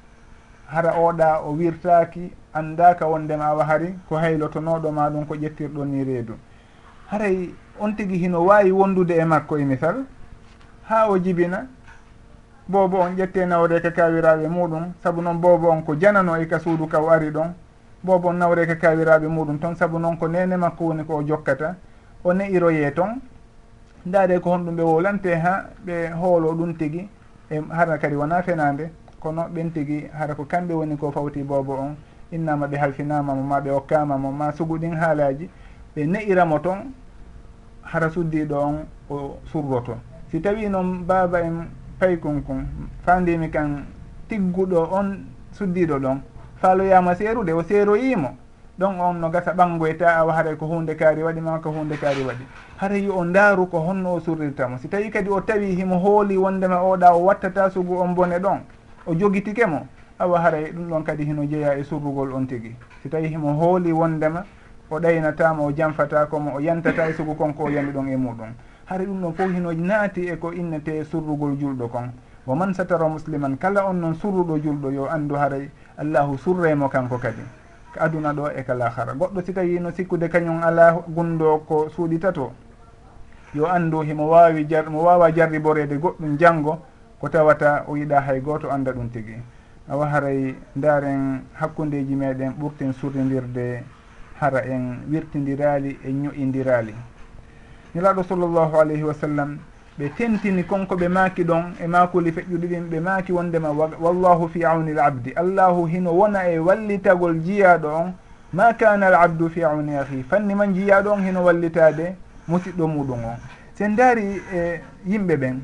hara 0.66 0.92
oɗa 0.98 1.40
o 1.44 1.52
wirtaki 1.52 2.32
andaka 2.52 3.06
wondema 3.06 3.44
awa 3.44 3.64
hari 3.64 3.94
ko 4.08 4.16
haylotonoɗo 4.16 4.90
ma 4.92 5.10
ɗum 5.10 5.26
ko 5.26 5.34
ƴettirɗo 5.34 5.84
ni 5.84 6.04
reedu. 6.04 6.34
Haray 7.10 7.54
on 7.78 7.92
tigi 7.96 8.18
hino 8.18 8.44
wawi 8.44 8.70
wondude 8.70 9.14
e 9.16 9.24
makko 9.24 9.58
e 9.58 9.64
misal 9.64 10.04
ha 10.88 11.08
o 11.08 11.18
jibina 11.18 11.66
bobo 12.68 12.98
on 12.98 13.16
ƴette 13.16 13.46
nawre 13.46 13.80
ka 13.80 13.90
kawiraɓe 13.90 14.48
muɗum 14.48 14.92
saabu 15.02 15.22
noon 15.22 15.40
bobo 15.40 15.70
on 15.70 15.82
ko 15.82 15.94
janano 15.96 16.36
e 16.36 16.46
ka 16.46 16.58
suudu 16.58 16.86
ka 16.86 17.00
o 17.00 17.08
ari 17.10 17.30
ɗon 17.30 17.52
bo 18.02 18.18
bon 18.18 18.34
nawreke 18.36 18.78
kawiraɓe 18.78 19.28
muɗum 19.28 19.58
toon 19.58 19.74
saabu 19.74 19.98
noon 19.98 20.16
ko 20.16 20.28
nene 20.28 20.56
makko 20.56 20.84
woni 20.84 21.04
ko 21.04 21.16
o 21.16 21.22
jokkata 21.22 21.76
o 22.24 22.32
ne'iroye 22.32 22.92
toon 22.94 23.20
ndaade 24.06 24.40
ko 24.40 24.50
honɗum 24.50 24.76
ɓe 24.76 24.82
wolante 24.82 25.34
ha 25.34 25.64
ɓe 25.84 26.12
hoolo 26.20 26.52
ɗum 26.54 26.74
tigui 26.76 27.08
e 27.50 27.60
hara 27.70 27.98
kadi 27.98 28.16
wona 28.16 28.42
fenade 28.42 28.90
kono 29.20 29.42
ɓen 29.54 29.70
tigui 29.72 30.08
hara 30.12 30.34
ko 30.34 30.44
kamɓe 30.44 30.72
woni 30.74 30.96
ko 30.96 31.10
fawti 31.10 31.42
bobo 31.42 31.74
on. 31.74 31.96
Innama 32.32 32.66
ɓe 32.66 32.76
halfinamamo 32.78 33.42
ma 33.42 33.60
ɓe 33.60 33.70
hokkamamo 33.70 34.30
ma 34.32 34.52
suguɗin 34.52 34.94
haalaji. 34.94 35.50
Ɓe 35.94 36.06
ne'iramo 36.06 36.58
toon 36.60 36.92
hara 37.82 38.08
suddiɗo 38.10 38.54
on 38.54 38.86
o 39.10 39.38
surroto. 39.44 39.96
Si 40.30 40.40
tawi 40.40 40.68
noon 40.68 41.04
baba 41.06 41.40
en 41.42 41.66
paykon 41.98 42.42
fandimi 43.04 43.50
kan 43.50 43.84
tigguɗo 44.28 44.88
on 44.92 45.26
suddiɗo 45.52 45.98
ɗon. 45.98 46.20
faaloyama 46.60 47.14
seerude 47.14 47.52
o 47.52 47.62
seeroyimo 47.62 48.36
ɗon 48.80 49.00
on 49.00 49.14
no 49.20 49.28
gasa 49.28 49.52
ɓanngoye 49.52 49.96
ta 49.96 50.16
awa 50.16 50.32
haray 50.32 50.56
ko 50.56 50.66
hunde 50.66 50.94
kaari 50.96 51.22
waɗi 51.22 51.40
ma 51.40 51.58
ko 51.58 51.70
hunde 51.70 51.96
kaari 51.96 52.22
waɗi. 52.22 52.44
Haray 52.76 53.08
o 53.08 53.24
ndaaru 53.24 53.66
ko 53.66 53.78
honno 53.80 54.14
o 54.14 54.20
surrirtamo 54.20 54.78
si 54.78 54.88
tawi 54.88 55.10
kadi 55.10 55.28
o 55.28 55.40
tawi 55.40 55.74
himo 55.74 55.98
hooli 55.98 56.36
wondema 56.36 56.76
oɗa 56.80 57.12
o 57.12 57.24
wattata 57.24 57.70
sugu 57.70 58.00
on 58.00 58.14
bone 58.14 58.38
ɗon 58.38 58.60
o 59.06 59.14
jogitike 59.14 59.66
mo 59.66 59.86
awa 60.18 60.40
haray 60.40 60.72
ɗum 60.72 60.88
ɗon 60.88 61.02
kadi 61.04 61.24
hino 61.24 61.44
jeeya 61.44 61.76
e 61.76 61.84
surrugol 61.84 62.32
on 62.32 62.46
tigi. 62.46 62.74
Si 63.02 63.08
tawi 63.08 63.28
himo 63.28 63.52
hooli 63.52 63.92
wondema 63.92 64.44
o 64.90 64.98
ɗaynatama 64.98 65.62
o 65.62 65.72
janfatakomo 65.72 66.56
o 66.56 66.60
yantata 66.60 67.08
e 67.08 67.12
sugu 67.12 67.34
konko 67.34 67.64
o 67.64 67.68
yami 67.70 67.92
ɗon 67.92 68.08
e 68.08 68.16
muɗum. 68.16 68.52
Hara 68.86 69.04
ɗum 69.04 69.20
ɗon 69.20 69.32
fof 69.34 69.52
hino 69.52 69.72
naati 69.72 70.28
e 70.28 70.36
ko 70.36 70.52
innete 70.52 71.04
surrugol 71.04 71.56
julɗo 71.58 71.88
kon. 71.88 72.12
Wo 72.46 72.54
man 72.54 72.72
satara 72.72 73.06
musliman 73.08 73.58
kala 73.58 73.84
on 73.86 74.00
noon 74.00 74.14
surruɗo 74.14 74.58
julɗo 74.58 74.90
yo 74.90 75.06
andu 75.10 75.34
haray 75.36 75.68
allahu 76.00 76.38
surremo 76.38 76.88
kanko 76.88 77.18
kadi. 77.18 77.42
Ko 77.92 78.00
aduna 78.00 78.32
ɗo 78.32 78.50
e 78.56 78.62
kala 78.64 78.88
hara 78.90 79.12
goɗɗo 79.14 79.42
tawi 79.54 79.78
no 79.80 79.90
sikkude 79.92 80.28
kañum 80.28 80.62
ala 80.62 80.92
gundo 81.08 81.58
ko 81.68 81.88
suuɗitato 81.90 82.52
yo 83.54 83.66
anndu 83.66 84.00
himo 84.02 84.28
wawi 84.28 84.64
jar 84.68 84.88
mo 84.90 85.02
wawa 85.02 85.30
jarriborede 85.32 85.98
goɗɗum 85.98 86.38
janngo 86.38 86.78
ko 87.20 87.28
tawata 87.28 87.84
o 87.88 87.96
yiɗa 87.96 88.20
hay 88.20 88.40
goto 88.40 88.70
anda 88.70 88.92
ɗum 88.92 89.10
tigi. 89.10 89.36
Awa 89.90 90.06
haray 90.06 90.54
ndaren 90.76 91.42
hakkundeji 91.54 92.14
meɗen 92.16 92.54
ɓurten 92.58 92.92
surridirde 92.92 93.82
hara 94.40 94.62
en 94.64 95.02
wirtidirali 95.10 95.98
e 96.04 96.12
ño'indirali 96.12 96.94
nelaɗo 97.94 98.22
sallllahu 98.22 98.76
alayhi 98.80 99.02
wa 99.02 99.14
sallam 99.14 99.58
ɓe 100.00 100.08
tentini 100.16 100.64
konko 100.64 100.96
ɓe 100.96 101.08
maaki 101.08 101.44
ɗon 101.44 101.74
e 101.78 101.86
maakuli 101.86 102.32
feƴƴuɗi 102.32 102.66
ɗin 102.66 102.84
ɓe 102.90 103.00
maaki 103.00 103.32
wondema 103.32 103.68
wallahu 104.00 104.48
fi 104.48 104.64
auni 104.64 104.92
l 104.92 104.98
abdi. 104.98 105.32
Allahu 105.36 105.86
hino 105.86 106.12
wona 106.12 106.48
e 106.48 106.58
wallitagol 106.58 107.34
jiyaɗo 107.44 107.88
on. 107.88 108.12
Ma 108.52 108.72
kana 108.72 109.06
al 109.06 109.14
abdu 109.14 109.48
fi 109.50 109.62
auni 109.62 109.94
ahi 109.96 110.24
fanni 110.28 110.54
man 110.54 110.72
jiyaɗo 110.74 111.12
on 111.12 111.22
hino 111.22 111.44
wallitade 111.44 112.16
musiɗɗo 112.48 112.86
muɗum 112.86 113.24
on. 113.24 113.36
Sen 113.74 113.94
daari 113.94 114.40
e 114.54 114.80
yimɓe 115.06 115.36
ɓen 115.36 115.60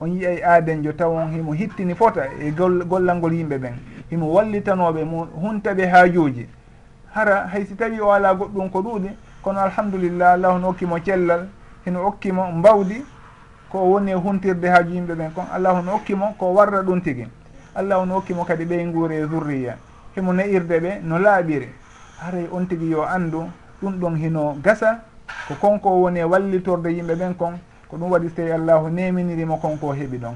on 0.00 0.08
yiyay 0.08 0.42
aadenjo 0.42 0.92
taw 0.92 1.14
on 1.16 1.32
himo 1.32 1.52
hittini 1.52 1.94
fota 1.94 2.26
e 2.40 2.50
gollal 2.50 3.16
ngol 3.16 3.32
yimɓe 3.32 3.58
ɓen 3.58 3.74
himo 4.10 4.32
wallitanoɓe 4.32 5.04
mo 5.04 5.28
huntaɓe 5.40 5.86
haajuji 5.86 6.46
hara 7.14 7.46
hay 7.46 7.64
si 7.64 7.74
tawi 7.76 8.00
o 8.00 8.10
ala 8.12 8.34
goɗɗum 8.34 8.70
ko 8.70 8.80
ɗuuɗi 8.82 9.10
kono 9.42 9.60
alhamdulillah 9.60 10.32
allahu 10.32 10.58
no 10.58 10.68
okkimo 10.68 10.98
cellal 11.04 11.46
hino 11.84 12.06
okkimo 12.06 12.52
mbawdi 12.52 13.04
ko 13.76 13.90
woni 13.92 14.10
e 14.10 14.14
huntirde 14.14 14.68
haaju 14.68 14.94
yimɓe 14.94 15.14
ɓen 15.14 15.30
kon 15.34 15.44
allah 15.52 15.74
hono 15.76 15.92
hokkimo 15.92 16.34
ko 16.38 16.54
warra 16.54 16.82
ɗum 16.82 17.00
tigi. 17.02 17.28
Allah 17.74 17.98
hono 17.98 18.14
hokkimo 18.14 18.44
kadi 18.44 18.64
ɓey 18.64 18.84
nguuri 18.86 19.16
e 19.16 19.26
zurriya. 19.26 19.76
Himo 20.14 20.32
ne'irde 20.32 20.80
ɓe 20.80 21.00
no 21.02 21.18
laaɓiri 21.18 21.68
haray 22.20 22.48
on 22.52 22.64
tigi 22.66 22.88
yo 22.90 23.02
anndu 23.04 23.50
ɗum 23.82 23.98
ɗon 24.00 24.16
hino 24.16 24.56
gasa 24.62 25.02
ko 25.48 25.54
konko 25.60 25.90
woni 26.00 26.20
e 26.20 26.24
wallitorde 26.24 26.86
yimɓe 26.88 27.14
ɓen 27.16 27.34
kon 27.36 27.58
ko 27.88 27.96
ɗum 27.96 28.10
waɗi 28.10 28.28
so 28.28 28.34
tawi 28.36 28.52
allahu 28.52 28.88
neminirimo 28.88 29.58
konko 29.58 29.92
heɓi 29.92 30.18
ɗon. 30.18 30.34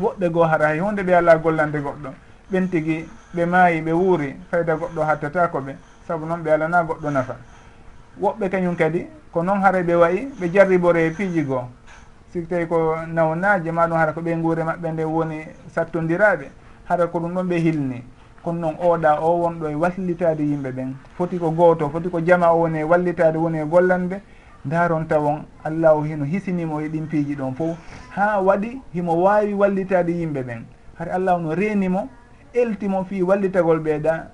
Woɓɓe 0.00 0.28
goo 0.30 0.42
hara 0.42 0.66
hay 0.66 0.80
hunde 0.80 1.02
ɓe 1.02 1.14
ala 1.14 1.38
gollande 1.38 1.78
goɗɗo. 1.78 2.10
Ɓen 2.50 2.68
tigi 2.70 3.08
ɓe 3.34 3.46
maayi 3.46 3.80
ɓe 3.82 3.92
wuuri 3.92 4.34
fayda 4.50 4.74
goɗɗo 4.74 5.02
hattata 5.04 5.48
ko 5.48 5.60
ɓe 5.60 5.76
saabu 6.08 6.26
noon 6.26 6.42
ɓe 6.42 6.50
alana 6.50 6.82
goɗɗo 6.82 7.10
nafa. 7.10 7.36
Woɓɓe 8.20 8.50
kañum 8.50 8.74
kadi 8.74 9.06
ko 9.32 9.42
noon 9.42 9.60
hara 9.62 9.80
ɓe 9.82 9.94
wayi 9.94 10.28
ɓe 10.40 10.50
jarribore 10.52 11.06
e 11.06 11.10
piiji 11.10 11.44
goo. 11.44 11.62
si 12.32 12.42
tawi 12.46 12.66
ko 12.66 12.96
nawnaji 13.06 13.70
ma 13.72 13.86
ɗum 13.86 13.96
hara 13.98 14.12
ko 14.12 14.20
ɓe 14.20 14.36
guure 14.42 14.62
maɓɓe 14.64 14.92
nde 14.92 15.04
woni 15.04 15.46
sattodiraɓe 15.68 16.50
hara 16.84 17.06
ko 17.06 17.18
ɗum 17.20 17.34
ɗon 17.34 17.48
ɓe 17.48 17.56
hilni. 17.58 18.04
Kono 18.42 18.60
noon 18.60 18.76
oɗa 18.80 19.20
o 19.20 19.40
wonɗo 19.42 19.68
e 19.70 19.74
wallitade 19.74 20.40
yimɓe 20.42 20.70
ɓen. 20.72 20.94
Foti 21.16 21.38
ko 21.38 21.50
gooto 21.50 21.88
foti 21.88 22.08
ko 22.10 22.20
jama 22.20 22.52
o 22.52 22.60
woni 22.60 22.80
e 22.80 22.84
wallitade 22.84 23.36
woni 23.36 23.58
e 23.58 23.64
gollanɓe. 23.64 24.20
Daron 24.64 25.06
tawon 25.06 25.44
allahu 25.64 26.02
hino 26.04 26.24
hisinimo 26.24 26.80
e 26.80 26.88
ɗin 26.88 27.06
piiji 27.08 27.34
ɗon 27.34 27.54
fof. 27.54 27.76
Ha 28.14 28.40
waɗi 28.40 28.80
himo 28.92 29.14
wawi 29.22 29.54
wallitade 29.54 30.10
yimɓe 30.12 30.42
ɓen. 30.42 30.64
Hara 30.98 31.14
allahu 31.14 31.42
no 31.42 31.54
renimo 31.54 32.08
eltimo 32.52 33.04
fi 33.04 33.22
wallitagol 33.22 33.80
ɓeeɗa 33.80 34.30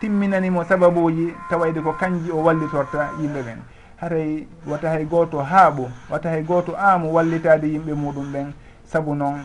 timminanimo 0.00 0.64
sababuji 0.64 1.34
tawayde 1.50 1.80
ko 1.82 1.92
kanji 1.92 2.30
o 2.30 2.42
wallitorta 2.42 3.10
yimɓe 3.20 3.42
ɓen. 3.42 3.58
haray 4.04 4.46
wata 4.68 4.88
hay 4.90 5.04
gooto 5.04 5.38
haaɓo 5.38 5.88
wata 6.10 6.30
hay 6.30 6.42
gooto 6.42 6.76
aamu 6.78 7.14
wallitaade 7.14 7.66
yimɓe 7.68 7.92
muɗum 7.94 8.32
ɓen. 8.32 8.52
Sabu 8.84 9.14
noon 9.14 9.40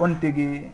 on 0.00 0.14
tigi 0.20 0.70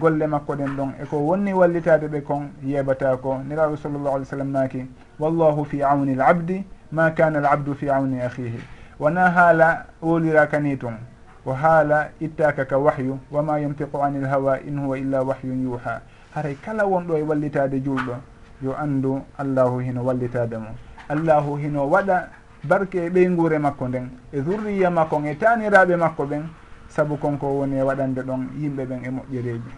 golle 0.00 0.26
makko 0.26 0.54
ɗen 0.56 0.76
ɗon. 0.76 0.90
Eko 1.02 1.16
wonni 1.16 1.52
wallitade 1.52 2.08
ɓe 2.08 2.20
kon 2.22 2.50
yeɓata 2.64 3.16
ko 3.22 3.38
niraɗo 3.48 3.76
sallllahu 3.76 4.14
alih 4.16 4.26
w 4.26 4.30
sallam 4.30 4.50
naaki 4.50 4.86
wallahu 5.20 5.64
fi 5.64 5.82
auni 5.82 6.14
l 6.14 6.20
abdi 6.22 6.64
ma 6.92 7.10
kana 7.10 7.38
l 7.38 7.46
abdu 7.46 7.74
fi 7.74 7.88
auni 7.88 8.20
ahihi 8.20 8.58
wona 8.98 9.30
haala 9.30 9.86
woliraka 10.02 10.58
ni 10.60 10.76
toon 10.76 10.96
ko 11.44 11.52
haala 11.52 12.08
ittaka 12.20 12.64
ka 12.64 12.78
wahyu 12.78 13.18
wama 13.30 13.60
yamtiqu 13.60 14.02
ani 14.02 14.18
l 14.18 14.26
hawa 14.26 14.58
in 14.60 14.78
huwa 14.78 14.98
illa 14.98 15.22
wahyun 15.22 15.62
yuha 15.62 16.00
haray 16.34 16.54
kala 16.54 16.84
wonɗo 16.84 17.16
e 17.18 17.22
wallitade 17.22 17.80
julɗo 17.80 18.16
yo 18.62 18.74
andu 18.76 19.22
allahu 19.38 19.78
hino 19.78 20.04
wallitade 20.04 20.58
mo. 20.58 20.70
Allahu 21.08 21.56
hino 21.56 21.90
waɗa 21.90 22.28
barke 22.64 23.06
e 23.06 23.10
ɓeyngure 23.10 23.58
makko 23.58 23.88
nden 23.88 24.10
e 24.32 24.40
zurriya 24.42 24.90
makko 24.90 25.22
e 25.24 25.34
taniraɓe 25.34 25.96
makko 25.96 26.24
ɓen 26.26 26.42
saabu 26.88 27.16
konko 27.16 27.46
woni 27.58 27.76
e 27.76 27.82
waɗande 27.82 28.22
ɗon 28.22 28.48
yimɓe 28.60 28.84
ɓen 28.86 29.04
e 29.04 29.10
moƴƴereji 29.10 29.70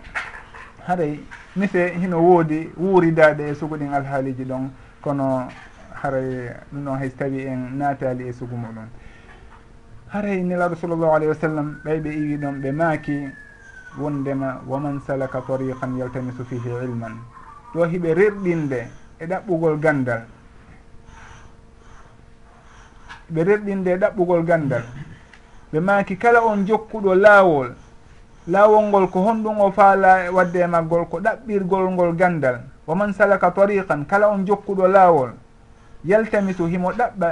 haray 0.87 1.20
mise 1.57 1.88
hino 2.01 2.18
woodi 2.20 2.70
wuuridaɗe 2.77 3.49
e 3.51 3.55
suguɗin 3.55 3.92
alhaaliji 3.94 4.44
ɗon 4.44 4.70
kono 5.01 5.49
haray 6.05 6.53
ɗum 6.73 6.85
ɗon 6.85 6.99
hayso 6.99 7.16
tawi 7.16 7.47
en 7.47 7.79
naatali 7.79 8.29
e 8.29 8.33
sugu 8.33 8.57
muɗum. 8.57 8.88
Haray 10.09 10.42
nelaɗo 10.42 10.75
sallllahu 10.77 11.14
alayhi 11.14 11.29
wa 11.29 11.35
sallam 11.40 11.81
ɓay 11.85 12.01
ɓe 12.01 12.11
iwi 12.12 12.37
ɗon 12.37 12.61
ɓe 12.61 12.73
maaki 12.73 13.29
wondema 13.99 14.61
waman 14.66 15.01
salaka 15.07 15.40
tariqan 15.47 15.97
yaltamisu 15.99 16.44
fihi 16.44 16.68
ilman? 16.85 17.16
Ɗo 17.75 17.85
hiɓe 17.85 18.14
rerɗinde 18.14 18.87
e 19.18 19.27
ɗaɓɓugol 19.27 19.81
gandal. 19.81 20.23
ɓe 23.35 23.44
rerɗinde 23.44 23.97
ɗaɓɓugol 23.99 24.42
gandal. 24.47 24.83
Ɓe 25.73 25.81
maki 25.81 26.16
kala 26.16 26.40
on 26.47 26.64
jokkuɗo 26.66 27.14
laawol. 27.14 27.75
Laawol 28.47 28.85
ngol 28.88 29.07
ko 29.11 29.18
honɗum 29.27 29.59
o 29.61 29.70
faala 29.73 30.31
wadde 30.31 30.57
e 30.62 30.66
maggol 30.66 31.09
ko 31.11 31.18
ɗaɓɓirgol 31.18 31.90
ngol 31.90 32.12
gandal. 32.14 32.61
Waman 32.87 33.12
salaka 33.12 33.51
tariqan 33.51 34.05
kala 34.07 34.29
on 34.29 34.47
jokkuɗo 34.47 34.87
laawol. 34.87 35.31
Yaltamisu 36.05 36.66
himo 36.66 36.92
ɗaɓɓa 36.92 37.29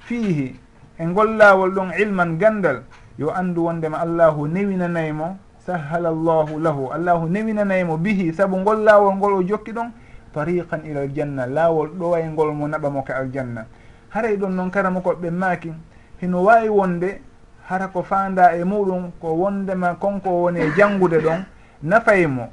fiihi. 0.00 0.56
E 0.98 1.04
ngol 1.06 1.36
laawol 1.36 1.70
ɗon 1.70 1.92
ilman 2.00 2.38
gandal. 2.38 2.82
Yo 3.18 3.30
anndu 3.30 3.64
wondema 3.64 4.00
allahu 4.00 4.48
newinanaymo 4.48 5.36
sahala 5.66 6.10
llahu 6.10 6.58
lahu. 6.58 6.90
Allahu 6.92 7.28
newinanaymo 7.28 7.96
bihi. 7.96 8.32
Saabu 8.34 8.56
ngol 8.56 8.82
laawol 8.82 9.14
ngol 9.14 9.32
o 9.34 9.42
jokki 9.42 9.72
ɗon 9.72 9.92
tariqan 10.34 10.82
ila 10.84 11.00
aljanna 11.00 11.46
laawol 11.46 11.88
ɗoway 11.94 12.26
ngol 12.32 12.52
mo 12.54 12.66
naɓamo 12.66 13.04
ka 13.04 13.14
aljanna. 13.22 13.66
haray 14.14 14.36
ɗon 14.36 14.50
noon 14.54 14.70
karama 14.70 15.00
koɓe 15.00 15.30
maaki 15.30 15.72
hino 16.20 16.44
wawi 16.44 16.68
wonde 16.68 17.20
hara 17.68 17.88
ko 17.88 18.02
fanda 18.02 18.54
e 18.56 18.64
muɗum 18.64 19.10
ko 19.20 19.34
wondema 19.34 19.94
konko 19.94 20.30
woni 20.30 20.60
e 20.60 20.70
janngude 20.76 21.18
ɗon 21.18 21.44
nafaymo 21.82 22.48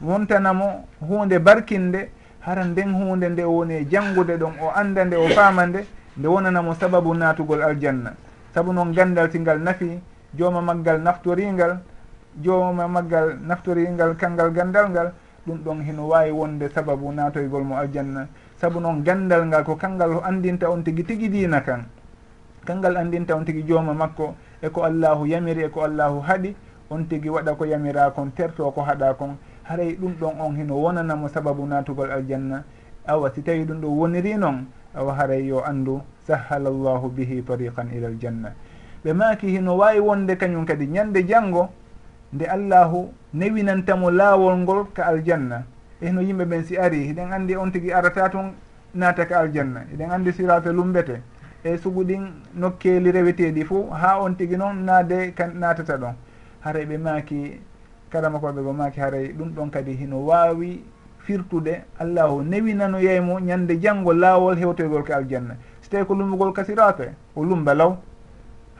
wontanamo 0.00 0.84
hunde 1.00 1.38
barkinde 1.38 2.10
hara 2.40 2.64
nden 2.64 2.92
hunde 2.94 3.28
nde 3.28 3.42
woni 3.44 3.74
e 3.74 3.84
janngude 3.90 4.36
ɗon 4.38 4.52
o 4.62 4.70
anda 4.70 5.04
nde 5.04 5.16
o 5.16 5.28
faama 5.28 5.66
nde 5.66 5.84
nde 6.16 6.28
wonanamo 6.28 6.74
sababu 6.74 7.14
natugol 7.14 7.62
aljanna. 7.62 8.14
Saabu 8.54 8.72
noon 8.72 8.92
gandal 8.94 9.28
tingal 9.30 9.58
nafi 9.58 9.98
jooma 10.34 10.62
maggal 10.62 11.00
naftoringal 11.00 11.78
jooma 12.40 12.86
maggal 12.88 13.36
naftoringal 13.42 14.14
kangal 14.16 14.50
gandal 14.52 14.90
ngal 14.90 15.12
ɗum 15.46 15.58
ɗon 15.64 15.82
hino 15.82 16.08
wawi 16.08 16.30
wonde 16.30 16.68
sababu 16.68 17.10
natoygol 17.12 17.64
mo 17.64 17.76
aljanna. 17.76 18.28
saabu 18.60 18.80
noon 18.80 19.02
gandal 19.02 19.46
ngal 19.46 19.64
ko 19.64 19.76
kangal 19.76 20.22
andinta 20.24 20.70
on 20.70 20.82
tigui 20.82 21.04
tigui 21.04 21.28
dina 21.28 21.60
kan. 21.60 21.84
Kangal 22.64 22.96
andinta 22.96 23.34
on 23.36 23.44
tigui 23.44 23.62
jooma 23.66 23.94
makko 23.94 24.34
eko 24.62 24.82
allahu 24.84 25.26
yamiri 25.26 25.64
eko 25.68 25.84
allahu 25.84 26.20
haaɗi 26.22 26.54
on 26.90 27.04
tigui 27.08 27.30
waɗa 27.30 27.56
ko 27.56 27.64
yamira 27.66 28.10
kon 28.10 28.30
terto 28.34 28.70
ko 28.70 28.80
haɗa 28.82 29.14
kon 29.18 29.36
haray 29.64 29.96
ɗum 29.96 30.14
ɗon 30.20 30.34
on 30.40 30.56
hino 30.56 30.74
wonanamo 30.76 31.28
sababu 31.28 31.66
natugol 31.66 32.10
aljanna. 32.10 32.64
Awa 33.06 33.30
si 33.34 33.42
tawi 33.42 33.64
ɗum 33.64 33.80
ɗo 33.80 33.88
woniri 33.88 34.36
noon 34.38 34.66
awa 34.94 35.14
haray 35.14 35.44
yo 35.46 35.60
andu 35.64 36.00
sahala 36.26 36.70
llahu 36.70 37.08
bihi 37.10 37.42
tariqan 37.42 37.90
ila 37.92 38.08
aljanna. 38.08 38.52
Ɓe 39.04 39.12
maaki 39.12 39.46
hino 39.48 39.76
wawi 39.76 40.00
wonde 40.00 40.36
kañum 40.36 40.64
kadi 40.64 40.86
ñande 40.86 41.26
janggo 41.28 41.68
nde 42.32 42.46
allahu 42.48 43.12
newinantamo 43.34 44.10
laawol 44.10 44.56
ngol 44.64 44.86
ka 44.94 45.04
aljanna. 45.06 45.64
ehno 46.04 46.20
yimɓe 46.20 46.44
ɓen 46.44 46.64
si 46.64 46.76
ari 46.76 47.08
eɗen 47.10 47.32
andi 47.32 47.56
on 47.56 47.70
tigui 47.70 47.92
arata 47.92 48.28
tun 48.28 48.52
naataka 48.94 49.38
aljanna. 49.38 49.80
Eɗen 49.92 50.10
andi 50.10 50.32
sirate 50.32 50.72
lumbete. 50.72 51.20
E 51.64 51.78
sugu 51.78 52.04
ɗin 52.04 52.22
nokkeeli 52.54 53.10
reweteeɗi 53.10 53.64
fuu 53.64 53.90
haa 53.90 54.20
on 54.20 54.34
tigui 54.36 54.56
noon 54.56 54.84
naade 54.84 55.32
ka 55.34 55.46
natata 55.46 55.96
ɗon. 55.96 56.14
Haray 56.60 56.84
ɓe 56.86 56.98
maaki 56.98 57.60
karama 58.10 58.38
koɓe 58.38 58.62
go 58.62 58.72
maaki 58.72 59.00
haray 59.00 59.32
ɗum 59.32 59.48
ɗon 59.54 59.70
kadi 59.70 59.92
hino 59.96 60.18
wawi 60.26 60.84
firtude. 61.18 61.84
Allahu 61.98 62.42
newinanoyeymo 62.42 63.40
ñande 63.40 63.80
janggo 63.80 64.12
laawol 64.12 64.56
hewtoygol 64.56 65.02
ka 65.04 65.16
aljanna. 65.16 65.56
So 65.80 65.90
tawi 65.90 66.04
ko 66.04 66.14
lumbugol 66.14 66.52
ka 66.52 66.64
sirate 66.64 67.14
o 67.34 67.42
lumba 67.42 67.74
law 67.74 67.96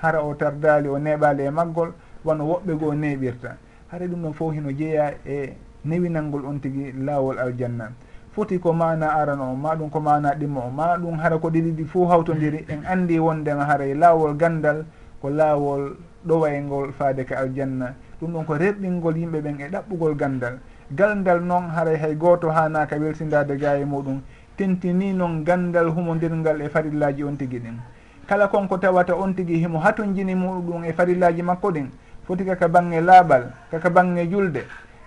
hara 0.03 0.23
o 0.23 0.35
tardali 0.35 0.89
o 0.89 0.99
neɓali 0.99 1.47
e 1.47 1.51
maggol 1.51 1.93
wano 2.25 2.45
woɓɓe 2.45 2.79
goo 2.79 2.93
neɓirta 2.95 3.57
haray 3.91 4.09
ɗum 4.09 4.23
ɗon 4.23 4.33
fof 4.35 4.55
hino 4.55 4.71
jeeya 4.71 5.15
e 5.27 5.55
newinalngol 5.85 6.45
on 6.47 6.61
tigi 6.61 6.93
laawol 6.93 7.39
aljanna. 7.39 7.93
Foti 8.35 8.59
ko 8.59 8.73
mana 8.73 9.15
aran 9.15 9.41
o 9.41 9.55
ma 9.55 9.77
ɗum 9.77 9.91
ko 9.91 10.01
mana 10.01 10.35
ɗimmo 10.35 10.67
o 10.67 10.71
ma 10.71 10.97
ɗum 10.99 11.19
hara 11.23 11.39
ko 11.39 11.51
ɗiɗiɗi 11.51 11.85
fo 11.87 12.07
hawtodiri 12.07 12.65
en 12.69 12.83
andi 12.85 13.19
wondema 13.19 13.65
haray 13.65 13.91
e 13.93 13.95
laawol 13.95 14.35
gandal 14.37 14.85
ko 15.23 15.31
laawol 15.31 15.97
ɗowaygol 16.27 16.93
faade 16.99 17.25
ka 17.25 17.39
aljanna. 17.39 17.95
Ɗum 18.21 18.33
ɗon 18.33 18.45
ko 18.45 18.55
reɓɓingol 18.57 19.17
yimɓe 19.17 19.41
ɓen 19.41 19.61
e 19.61 19.69
ɗaɓɓugol 19.71 20.17
gandal. 20.17 20.59
Gandal 20.91 21.41
noon 21.45 21.71
haray 21.71 21.95
e 21.95 21.99
hay 21.99 22.15
goto 22.17 22.51
hanaka 22.51 22.97
welsidade 22.97 23.57
ga 23.57 23.79
e 23.79 23.85
muɗum. 23.85 24.21
Tentini 24.57 25.13
noon 25.13 25.45
gandal 25.45 25.91
humodirgal 25.95 26.61
e 26.61 26.69
farillaji 26.69 27.23
on 27.23 27.37
tigui 27.37 27.61
ɗin. 27.61 27.79
Kala 28.27 28.49
konko 28.49 28.79
tawata 28.79 29.15
on 29.15 29.33
tigui 29.35 29.61
himo 29.63 29.79
hatojini 29.79 30.35
muɗum 30.35 30.85
e 30.85 30.93
farillaji 30.93 31.43
makko 31.43 31.71
ɗin. 31.71 31.87
Foti 32.27 32.45
kaka 32.45 32.69
bange 32.69 33.01
laaɓal 33.01 33.53
kaka 33.71 33.91
bange 33.91 34.27
julde. 34.29 34.65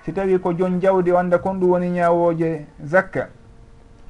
si 0.08 0.14
tawi 0.14 0.40
ko 0.40 0.54
jon 0.54 0.80
jawdi 0.80 1.12
wanda 1.12 1.38
kon 1.38 1.60
ɗum 1.60 1.70
woni 1.70 1.90
ñawoje 1.92 2.66
zakka 2.80 3.28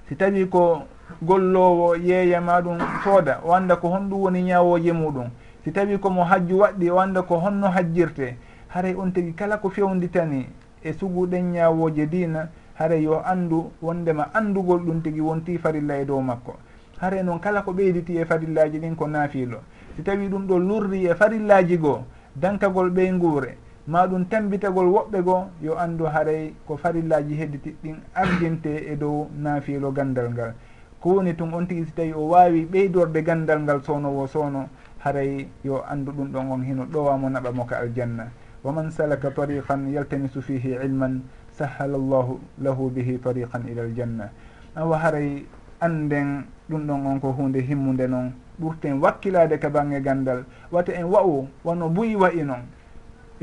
si 0.07 0.15
tawi 0.15 0.45
ko 0.45 0.86
gollowo 1.21 1.95
yeeya 1.95 2.39
maɗum 2.39 2.77
sooda 3.03 3.41
wanda 3.43 3.75
ko 3.77 3.89
honɗum 3.89 4.21
woni 4.21 4.43
ñawoje 4.43 4.93
muɗum. 4.93 5.29
Si 5.63 5.71
tawi 5.71 5.97
komo 5.97 6.23
hajju 6.23 6.57
waɗɗi 6.60 6.89
wanda 6.91 7.21
ko 7.23 7.39
honno 7.39 7.67
hajjirte 7.73 8.38
haray 8.67 8.93
on 8.93 9.10
tigi 9.12 9.33
kala 9.33 9.57
ko 9.57 9.69
fewnditani 9.69 10.45
e 10.83 10.93
suguɗen 10.93 11.51
ñawoje 11.57 12.05
dina 12.05 12.49
haray 12.75 13.01
yo 13.01 13.19
andu 13.25 13.71
wondema 13.81 14.29
andugol 14.36 14.79
ɗum 14.79 15.01
tigi 15.01 15.19
wonti 15.19 15.57
farilla 15.57 15.97
e 15.97 16.05
dow 16.05 16.21
makko. 16.21 16.57
Haray 17.01 17.23
noon 17.23 17.39
kala 17.39 17.63
ko 17.63 17.71
ɓeyditi 17.73 18.17
e 18.21 18.25
farillaji 18.25 18.77
ɗin 18.79 18.95
ko 18.95 19.07
naafilo. 19.07 19.62
Si 19.95 20.03
tawi 20.03 20.29
ɗum 20.29 20.45
ɗo 20.45 20.60
lurri 20.60 21.07
e 21.07 21.15
farillaji 21.15 21.77
goo 21.77 22.05
dankagol 22.36 22.91
ɓey 22.91 23.12
nguure 23.13 23.57
ma 23.88 24.06
ɗum 24.08 24.26
tambitagol 24.28 24.88
woɓɓe 24.88 25.21
goo 25.23 25.47
yo 25.62 25.78
anndu 25.80 26.06
haray 26.06 26.54
ko 26.67 26.76
farillaji 26.76 27.36
hedditiɗɗin 27.39 27.95
ardinte 28.13 28.67
e 28.91 28.95
dow 28.95 29.30
naafilo 29.34 29.91
gandal 29.91 30.30
ngal. 30.32 30.54
Ko 31.00 31.15
woni 31.15 31.34
tun 31.36 31.54
on 31.54 31.65
tigi 31.67 31.86
si 31.86 31.91
tawi 31.93 32.12
o 32.13 32.28
waawi 32.28 32.65
ɓeydorde 32.65 33.23
gandal 33.23 33.60
ngal 33.62 33.82
sownowo 33.84 34.28
sowno 34.28 34.67
haray 35.00 35.47
yo 35.63 35.84
anndu 35.88 36.12
ɗum 36.12 36.32
ɗon 36.32 36.52
on 36.52 36.62
hino 36.63 36.84
ɗowamo 36.86 37.30
naɓamo 37.30 37.65
ka 37.65 37.78
aljanna. 37.80 38.28
Wa 38.63 38.71
man 38.73 38.91
salaka 38.91 39.32
tariqan 39.32 39.88
yaltamisu 39.88 40.41
fihi 40.41 40.76
ilman 40.84 41.21
sahala 41.52 41.97
llahu 41.97 42.39
lahu 42.60 42.89
bihi 42.91 43.19
tariqan 43.23 43.69
ila 43.71 43.84
aljanna. 43.84 44.30
Awa 44.76 44.97
haray 44.97 45.45
anden 45.80 46.43
ɗum 46.69 46.88
ɗon 46.88 47.06
on 47.08 47.19
ko 47.19 47.32
hunde 47.32 47.62
himmude 47.63 48.08
noon 48.10 48.34
ɓurten 48.60 49.00
wakkilade 49.00 49.58
ka 49.60 49.69
bange 49.69 50.02
gandal 50.02 50.43
wata 50.71 50.91
en 50.91 51.06
wa'u 51.06 51.47
wono 51.63 51.88
buyi 51.89 52.15
wayi 52.15 52.43
noon 52.43 52.67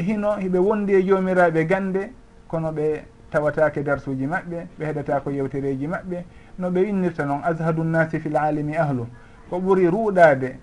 hino 0.03 0.37
hiɓe 0.37 0.59
wondi 0.59 0.95
e 0.95 1.03
jomiraɓe 1.03 1.67
gande 1.67 2.13
kono 2.49 2.73
ɓe 2.73 3.05
tawatake 3.31 3.83
darsuji 3.83 4.27
maɓɓe 4.27 4.67
ɓe 4.79 4.85
heɗata 4.87 5.21
ko 5.21 5.31
yewtereji 5.31 5.87
maɓɓe 5.87 6.25
no 6.59 6.71
ɓe 6.71 6.81
winnirta 6.81 7.25
noon 7.25 7.41
ashadu 7.45 7.83
nnasi 7.85 8.21
fil 8.21 8.37
alimi 8.37 8.77
ahlu. 8.77 9.07
Ko 9.51 9.59
ɓuuri 9.59 9.91
ruuɗade 9.91 10.59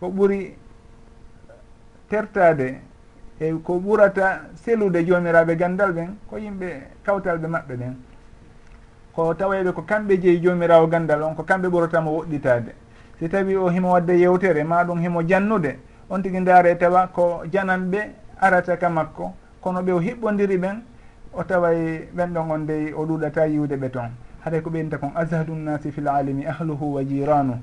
ko 0.00 0.08
ɓuuri 0.08 0.56
tertade 2.08 2.80
e 3.40 3.52
ko 3.64 3.78
ɓurata 3.78 4.40
selude 4.54 5.04
jomiraɓe 5.06 5.56
gandal 5.56 5.92
ɓen 5.92 6.16
ko 6.30 6.36
yimɓe 6.38 6.68
kawtalɓe 7.04 7.46
maɓɓe 7.48 7.76
ɓen 7.76 7.94
ko 9.14 9.34
taweɓe 9.34 9.72
ko 9.72 9.82
kamɓe 9.82 10.18
jeeyi 10.20 10.40
jomirawo 10.42 10.86
gandal 10.86 11.22
on 11.22 11.34
ko 11.34 11.42
kamɓe 11.42 11.68
ɓuratamo 11.68 12.10
woɗɗitade 12.10 12.72
si 13.18 13.28
tawi 13.28 13.56
o 13.56 13.68
himo 13.68 13.92
wadde 13.92 14.12
yewtere 14.18 14.64
ma 14.64 14.84
ɗum 14.84 15.00
himo 15.00 15.22
jannude 15.22 15.78
on 16.10 16.20
tigui 16.22 16.40
ndaare 16.40 16.76
tawa 16.78 17.06
ko 17.06 17.42
jananɓe 17.50 18.23
arata 18.44 18.76
ka 18.76 18.90
makko 18.90 19.32
kono 19.60 19.80
ɓe 19.82 19.92
o 19.92 19.98
hiɓɓodiri 20.00 20.56
ɓen 20.58 20.76
o 21.32 21.42
taway 21.44 22.08
ɓen 22.16 22.32
ɗon 22.34 22.50
on 22.50 22.66
dey 22.66 22.92
o 22.92 23.06
ɗuɗata 23.06 23.46
yiwde 23.46 23.76
ɓe 23.76 23.88
toon. 23.90 24.10
Haɗay 24.44 24.60
ko 24.62 24.70
ɓeynta 24.70 24.98
kon 24.98 25.12
ashadu 25.16 25.54
nnasi 25.54 25.90
fi 25.92 26.00
l 26.00 26.08
alimi 26.08 26.44
ahluhu 26.46 26.94
wa 26.94 27.04
jiranu 27.04 27.56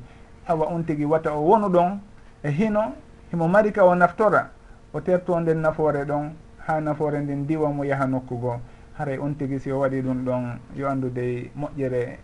awa 0.48 0.65
on 0.74 0.84
tigui 0.84 1.06
wata 1.06 1.32
o 1.36 1.41
wonu 1.46 1.67
ɗon 1.70 2.00
e 2.44 2.50
hino 2.50 2.94
himo 3.32 3.48
mari 3.48 3.72
ka 3.72 3.86
o 3.86 3.94
naftora 3.96 4.50
o 4.94 5.00
terto 5.02 5.39
nden 5.39 5.62
nafoore 5.62 6.04
ɗon 6.06 6.32
ha 6.65 6.80
nafoore 6.82 7.20
nden 7.22 7.46
diwamo 7.46 7.84
yaaha 7.86 8.02
yaha 8.04 8.08
nokku 8.12 8.36
goo. 8.41 8.60
Haray 8.98 9.17
on 9.19 9.36
tigui 9.36 9.60
si 9.60 9.71
o 9.71 9.79
waɗi 9.79 10.02
ɗum 10.02 10.25
ɗon 10.25 10.58
yo 10.75 10.90
andu 10.90 11.10
dey 11.10 11.52
moƴƴere 11.56 12.17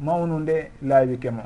mawnude 0.00 0.70
laawike 0.82 1.30
mo. 1.30 1.42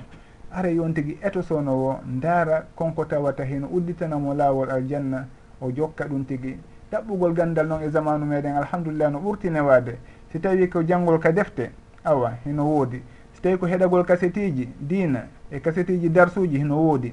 Haray 0.51 0.79
on 0.81 0.95
tigui 0.95 1.19
eto 1.23 1.43
sownowo 1.43 2.01
ndaara 2.07 2.65
konko 2.75 3.05
tawata 3.05 3.45
hino 3.45 3.69
udditanamo 3.69 4.35
laawol 4.35 4.71
aljanna 4.71 5.27
o 5.61 5.71
jokka 5.71 6.05
ɗum 6.05 6.25
tigi. 6.25 6.59
Ɗaɓɓugol 6.93 7.35
gandal 7.35 7.67
noon 7.67 7.83
e 7.83 7.89
zamanu 7.91 8.25
meɗen 8.27 8.57
alhamdulillah 8.57 9.11
no 9.11 9.19
ɓurtine 9.19 9.61
waade 9.61 9.99
si 10.31 10.41
tawi 10.41 10.69
ko 10.69 10.83
janngol 10.83 11.19
ka 11.19 11.33
defte 11.33 11.71
awa 12.05 12.33
hino 12.45 12.65
woodi. 12.65 13.03
Si 13.33 13.41
tawi 13.41 13.57
ko 13.59 13.67
heɗagol 13.67 14.05
kasetiji 14.05 14.69
diina 14.81 15.27
e 15.51 15.61
kasetiji 15.61 16.11
darsuji 16.11 16.59
hino 16.59 16.77
woodi. 16.77 17.13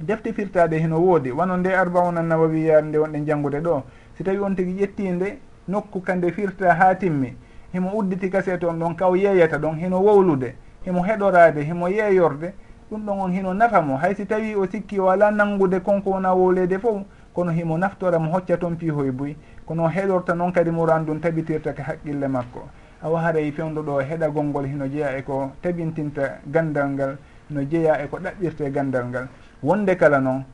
Defte 0.00 0.32
firtaɗe 0.32 0.78
hino 0.78 0.98
woodi. 0.98 1.30
Wano 1.30 1.56
nde 1.56 1.68
arbauna 1.74 2.22
nawawiyar 2.22 2.84
nde 2.84 2.98
wonɗen 2.98 3.26
janngude 3.26 3.60
ɗo. 3.60 3.82
Si 4.16 4.24
tawi 4.24 4.38
on 4.38 4.54
tigi 4.54 4.84
ƴettinde 4.84 5.38
nokku 5.68 6.00
kande 6.00 6.32
firta 6.32 6.74
ha 6.74 6.94
timmi. 6.94 7.36
Himo 7.72 7.90
udditi 7.96 8.30
kasete 8.30 8.64
on 8.66 8.78
ɗon 8.78 8.94
kaw 8.96 9.14
yeeyata 9.14 9.58
ɗon 9.58 9.76
hino 9.78 10.00
wowlude. 10.00 10.54
Himo 10.84 11.02
heɗorade 11.02 11.62
himo 11.64 11.88
yeeyorde. 11.88 12.54
Ɗum 12.90 13.04
ɗon 13.04 13.20
on 13.20 13.32
hino 13.32 13.54
nafamo 13.54 13.96
haysi 13.96 14.26
tawi 14.26 14.54
o 14.54 14.66
sikki 14.66 14.98
o 14.98 15.10
ala 15.10 15.30
nanngude 15.30 15.80
konko 15.80 16.10
wona 16.10 16.32
wowlede 16.34 16.78
fof 16.78 17.02
kono 17.32 17.52
himo 17.52 17.78
naftora 17.78 18.18
mo 18.18 18.32
hocca 18.32 18.56
toon 18.56 18.76
piihoye 18.76 19.12
buy 19.12 19.36
kono 19.66 19.88
heɗorta 19.88 20.34
noon 20.34 20.52
kadi 20.52 20.70
mo 20.70 20.86
randun 20.86 21.20
tabitirta 21.20 21.72
ka 21.72 21.82
haqqille 21.82 22.28
makko. 22.28 22.68
Awa 23.02 23.20
haray 23.20 23.48
e 23.48 23.52
fewdo 23.52 23.82
ɗo 23.82 24.00
heɗagol 24.00 24.44
ngol 24.46 24.66
hino 24.66 24.88
jeeya 24.88 25.16
e 25.18 25.22
ko 25.22 25.52
tabintinta 25.62 26.40
gandal 26.46 26.88
ngal 26.90 27.16
hino 27.48 27.62
jeeya 27.62 28.02
e 28.02 28.08
ko 28.08 28.18
ɗaɓɓirte 28.18 28.72
gandal 28.72 29.06
ngal. 29.08 29.28
Wonde 29.62 29.96
kala 29.96 30.20
noon 30.20 30.44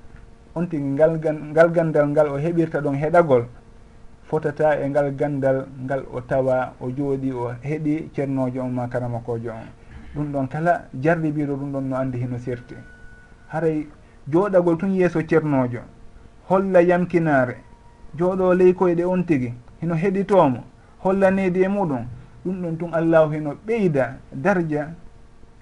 on 0.55 0.67
tigi 0.67 0.83
ngal 0.85 1.19
ngal 1.19 1.71
gandal 1.71 2.09
ngal 2.09 2.29
o 2.29 2.39
heɓirta 2.39 2.81
ɗon 2.81 2.95
heɗagol 2.95 3.47
fotata 4.25 4.77
e 4.81 4.89
ngal 4.89 5.15
gandal 5.17 5.67
ngal 5.85 6.05
o 6.13 6.21
tawa 6.21 6.75
o 6.81 6.91
jooɗi 6.91 7.33
o 7.33 7.53
heɗi 7.63 8.11
ceernojo 8.15 8.63
on 8.63 8.71
ma 8.73 8.89
karamakojo 8.89 9.51
on. 9.51 9.69
Ɗum 10.15 10.33
ɗon 10.33 10.49
kala 10.49 10.85
jarlibiɗo 10.95 11.57
ɗum 11.57 11.73
ɗon 11.73 11.89
no 11.89 11.97
andi 11.97 12.19
hino 12.19 12.39
serti. 12.39 12.75
Haray 13.49 13.87
jooɗagol 14.29 14.77
tun 14.77 14.93
yeeso 14.95 15.21
ceernojo 15.23 15.81
holla 16.49 16.81
yamkinare 16.81 17.57
jooɗo 18.17 18.55
ley 18.55 18.73
koyɗe 18.75 19.05
on 19.05 19.25
tigi 19.25 19.55
hino 19.81 19.95
heɗitomo 19.95 20.59
holla 21.03 21.31
needi 21.31 21.63
e 21.63 21.69
muɗum. 21.69 22.07
Ɗum 22.45 22.63
ɗon 22.63 22.77
tun 22.79 22.95
allahu 22.95 23.33
hino 23.33 23.55
ɓeyda 23.67 24.17
darja 24.33 24.89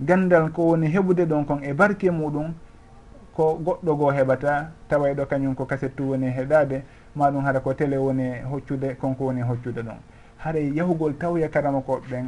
gandal 0.00 0.50
ko 0.50 0.62
woni 0.62 0.86
heɓude 0.88 1.24
ɗon 1.26 1.44
kon 1.44 1.60
e 1.62 1.72
barke 1.72 2.10
muɗum 2.10 2.52
ko 3.34 3.54
goɗɗo 3.64 3.96
goo 3.96 4.10
heɓata 4.10 4.70
tawayɗo 4.88 5.26
kañum 5.26 5.54
ko 5.54 5.64
kasettu 5.64 6.10
woni 6.10 6.26
heɗade 6.30 6.82
maɗum 7.16 7.44
hara 7.44 7.60
ko 7.60 7.74
télé 7.74 7.96
woni 7.96 8.42
hoccude 8.50 8.96
konko 9.00 9.24
woni 9.24 9.40
hoccude 9.42 9.82
ɗon. 9.82 9.98
Haray 10.38 10.72
yahugol 10.74 11.14
tawya 11.18 11.48
karama 11.48 11.80
koɓɓen 11.80 12.26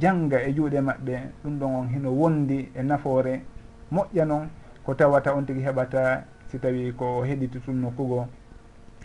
jangga 0.00 0.42
e 0.42 0.52
juuɗe 0.52 0.80
maɓɓe 0.80 1.14
ɗum 1.44 1.58
ɗon 1.58 1.74
on 1.74 1.88
hino 1.88 2.10
wondi 2.10 2.68
e 2.74 2.82
nafoore 2.82 3.40
moƴƴa 3.92 4.24
noon 4.26 4.48
ko 4.84 4.94
tawata 4.94 5.34
on 5.34 5.42
tigui 5.44 5.62
heɓata 5.62 6.24
si 6.48 6.58
tawi 6.58 6.92
ko 6.96 7.22
heɗiti 7.24 7.58
ɗum 7.58 7.80
nokkugo 7.80 8.26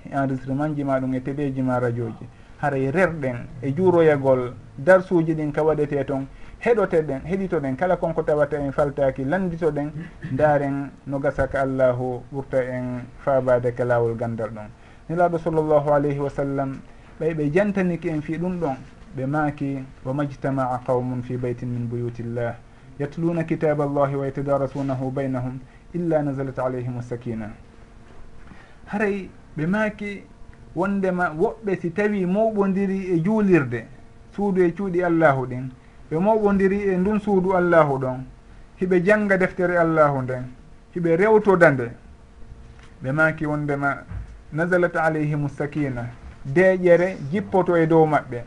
e 0.06 0.10
enregistrement 0.14 0.76
ji 0.76 0.84
ma 0.84 1.00
ɗum 1.00 1.14
e 1.16 1.20
téléji 1.22 1.62
ma 1.62 1.80
radio 1.80 2.08
ji 2.20 2.28
haray 2.62 2.86
e 2.86 2.92
rerɗen 2.92 3.48
e 3.62 3.74
juuroyagol 3.74 4.54
darsuji 4.78 5.34
ɗin 5.36 5.52
ka 5.52 5.64
waɗete 5.64 6.06
toon 6.06 6.28
heɗoteɗen 6.60 7.22
heɗitoɗen 7.26 7.76
kala 7.76 7.98
konko 7.98 8.24
tawata 8.24 8.58
en 8.58 8.72
faltaki 8.72 9.24
landitoɗen 9.26 9.92
daren 10.32 10.92
no 11.08 11.20
gasaka 11.20 11.62
allahu 11.62 12.22
ɓurta 12.32 12.58
en 12.64 13.02
fabade 13.20 13.74
ka 13.76 13.84
lawol 13.86 14.16
gandal 14.16 14.50
ɗon. 14.50 14.70
Nelaɗo 15.10 15.38
sallllahu 15.40 15.90
alayhi 15.90 16.20
wa 16.20 16.30
sallam 16.30 16.80
ɓay 17.20 17.34
ɓe 17.34 17.52
jantaniki 17.52 18.10
en 18.10 18.22
fi 18.22 18.38
ɗum 18.38 18.60
ɗon 18.60 18.78
ɓe 19.18 19.26
maaki 19.26 19.84
wa 20.06 20.14
majtama'a 20.14 20.82
qawmun 20.86 21.24
fi 21.24 21.38
baytin 21.38 21.68
min 21.70 21.88
buyutillah 21.90 22.56
yatluna 23.00 23.44
kitaba 23.44 23.84
allahi 23.84 24.16
wa 24.16 24.26
yatadarasunahu 24.26 25.12
baynahum 25.12 25.60
illa 25.94 26.22
nazalat 26.24 26.60
alayhim 26.60 27.02
sakina. 27.02 27.50
Haray 28.86 29.30
ɓe 29.58 29.66
maaki 29.68 30.24
wondema 30.76 31.30
woɓɓe 31.30 31.80
si 31.82 31.92
tawi 31.92 32.26
mawɓodiri 32.26 33.14
e 33.14 33.20
juulirde 33.24 33.86
suudu 34.36 34.62
e 34.64 34.72
cuuɗi 34.72 35.04
allahu 35.04 35.46
ɗin 35.48 35.70
ɓe 36.10 36.20
mawɓodiri 36.20 36.80
e 36.94 36.98
ndun 36.98 37.20
suudu 37.20 37.54
allahu 37.56 37.98
ɗon 38.00 38.24
hiɓe 38.80 39.02
jangga 39.04 39.38
deftere 39.38 39.78
allahu 39.78 40.22
nden 40.22 40.44
hiɓe 40.96 41.16
rewtoda 41.18 41.72
nde 41.72 41.92
ɓe 43.04 43.12
maaki 43.12 43.46
wondema 43.46 43.98
nazalat 44.54 44.96
alayhim 44.96 45.48
sakina 45.50 46.06
deeƴere 46.46 47.18
jippoto 47.32 47.76
e 47.78 47.86
dow 47.88 48.06
maɓɓe. 48.06 48.44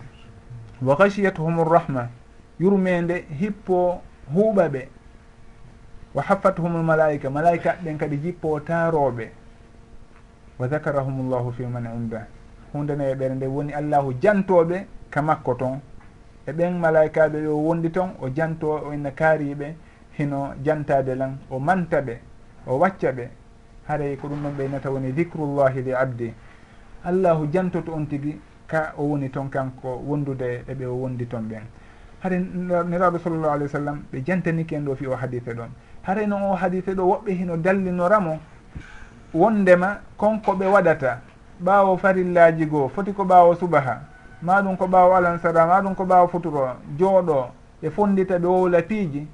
Wa 0.82 0.96
hashiyathum 0.98 1.60
rrahma 1.60 2.08
yurmede 2.58 3.24
hippo 3.40 4.02
huuɓa 4.34 4.68
ɓe. 4.68 4.88
wa 6.14 6.22
haffathumul 6.22 6.82
malaika 6.82 7.30
malaika 7.30 7.76
ɓen 7.84 7.98
kadi 7.98 8.16
jippo 8.18 8.60
taroɓe 8.60 9.30
wa 10.58 10.68
dakarahum 10.68 11.28
llahu 11.30 11.52
fi 11.52 11.64
man 11.66 11.86
inda. 11.86 12.26
Hundene 12.72 13.10
e 13.10 13.14
ɓere 13.14 13.34
nde 13.34 13.46
woni 13.46 13.72
allahu 13.72 14.12
jantoɓe 14.22 14.86
ka 15.10 15.22
makko 15.22 15.54
ton. 15.54 15.80
E 16.46 16.52
ɓen 16.52 16.78
malaikaɓe 16.78 17.42
yo 17.42 17.56
wondi 17.56 17.90
ton 17.90 18.14
o 18.20 18.28
janto 18.28 18.68
o 18.86 18.92
ina 18.92 19.10
kaariɓe 19.10 19.74
hino 20.18 20.54
jantade 20.62 21.14
lan 21.16 21.38
o 21.50 21.58
manta 21.58 22.00
ɓe 22.00 22.18
o 22.66 22.78
wacca 22.78 23.10
ɓe. 23.12 23.28
Haray 23.88 24.16
ko 24.16 24.28
ɗum 24.28 24.42
ɗon 24.42 24.54
ɓeynata 24.56 24.90
woni 24.90 25.12
dicrullahi 25.12 25.82
li 25.82 25.92
abdi. 25.92 26.32
Allahu 27.04 27.48
jantoto 27.52 27.92
on 27.92 28.06
tigui 28.06 28.38
ka 28.66 28.92
o 28.96 29.02
woni 29.04 29.30
ton 29.30 29.48
kanko 29.50 29.96
wondude 30.06 30.62
eɓe 30.68 30.84
o 30.86 30.94
wondi 30.94 31.26
ton 31.26 31.42
ɓen. 31.48 31.62
Haɗa 32.22 32.84
neraɗo 32.84 33.18
sallllahu 33.18 33.52
alih 33.52 33.64
wa 33.64 33.68
sallam 33.68 34.04
ɓe 34.12 34.22
jantaniki 34.24 34.74
en 34.76 34.84
ɗo 34.84 34.94
fi 34.94 35.06
o 35.06 35.16
hadise 35.16 35.52
ɗon. 35.54 35.70
hareno 36.06 36.50
o 36.50 36.54
hadise 36.54 36.94
ɗo 36.94 37.02
woɓɓe 37.02 37.32
hino 37.32 37.56
dallinoramo 37.56 38.38
wondema 39.34 39.98
konko 40.16 40.52
ɓe 40.52 40.66
waɗata 40.66 41.20
ɓaawo 41.64 41.96
farillaji 41.96 42.66
goo 42.66 42.88
foti 42.88 43.12
ko 43.12 43.24
ɓaawo 43.24 43.54
subaha 43.54 44.00
maɗum 44.42 44.76
ko 44.76 44.86
ɓaawo 44.86 45.14
alansara 45.16 45.66
maɗum 45.66 45.94
ko 45.94 46.04
ɓaawo 46.04 46.28
futuro 46.28 46.68
jooɗo 46.98 47.50
ɓe 47.82 47.90
fondita 47.90 48.38
ɓe 48.38 48.46
wowla 48.46 48.82
piiji 48.82 49.26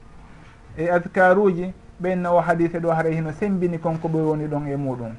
e 0.77 0.89
askaruji 0.91 1.73
ɓeyno 2.03 2.37
o 2.37 2.41
hadise 2.41 2.79
ɗo 2.81 2.91
haray 2.91 3.14
hino 3.14 3.33
sembini 3.33 3.79
konko 3.79 4.09
ɓe 4.09 4.18
woni 4.21 4.47
ɗon 4.47 4.66
e 4.68 4.77
muɗum. 4.77 5.12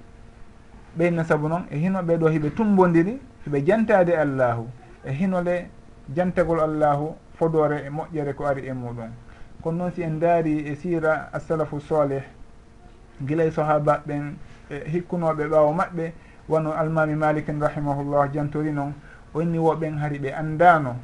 Ɓeyno 0.98 1.24
saabu 1.24 1.48
noon 1.48 1.64
e 1.70 1.78
hino 1.78 2.00
ɓeɗo 2.02 2.28
hiɓe 2.30 2.50
tumbodiri 2.56 3.20
hiɓe 3.46 3.66
jantade 3.66 4.16
allahu 4.18 4.68
e 5.06 5.12
hinole 5.12 5.70
jantagol 6.16 6.60
allahu 6.60 7.16
fodore 7.38 7.84
e 7.86 7.90
moƴƴere 7.90 8.34
ko 8.34 8.46
ari 8.46 8.68
e 8.68 8.74
muɗum. 8.74 9.10
kono 9.62 9.78
noon 9.78 9.92
si 9.92 10.02
en 10.02 10.20
daari 10.20 10.68
e 10.68 10.76
sira 10.76 11.30
assalafu 11.34 11.80
soleh 11.80 12.24
guilay 13.22 13.48
e 13.48 13.52
sahaba 13.52 14.02
ɓen 14.06 14.36
e 14.70 14.90
hikkunoɓe 14.90 15.48
ɓaawo 15.48 15.74
maɓɓe 15.74 16.14
wano 16.50 16.74
almami 16.74 17.16
malikin 17.16 17.60
rahimahullah 17.60 18.32
jantori 18.34 18.72
noon 18.72 18.94
o 19.34 19.42
inni 19.42 19.58
woɓen 19.58 19.98
hari 19.98 20.20
ɓe 20.20 20.34
andano 20.34 20.96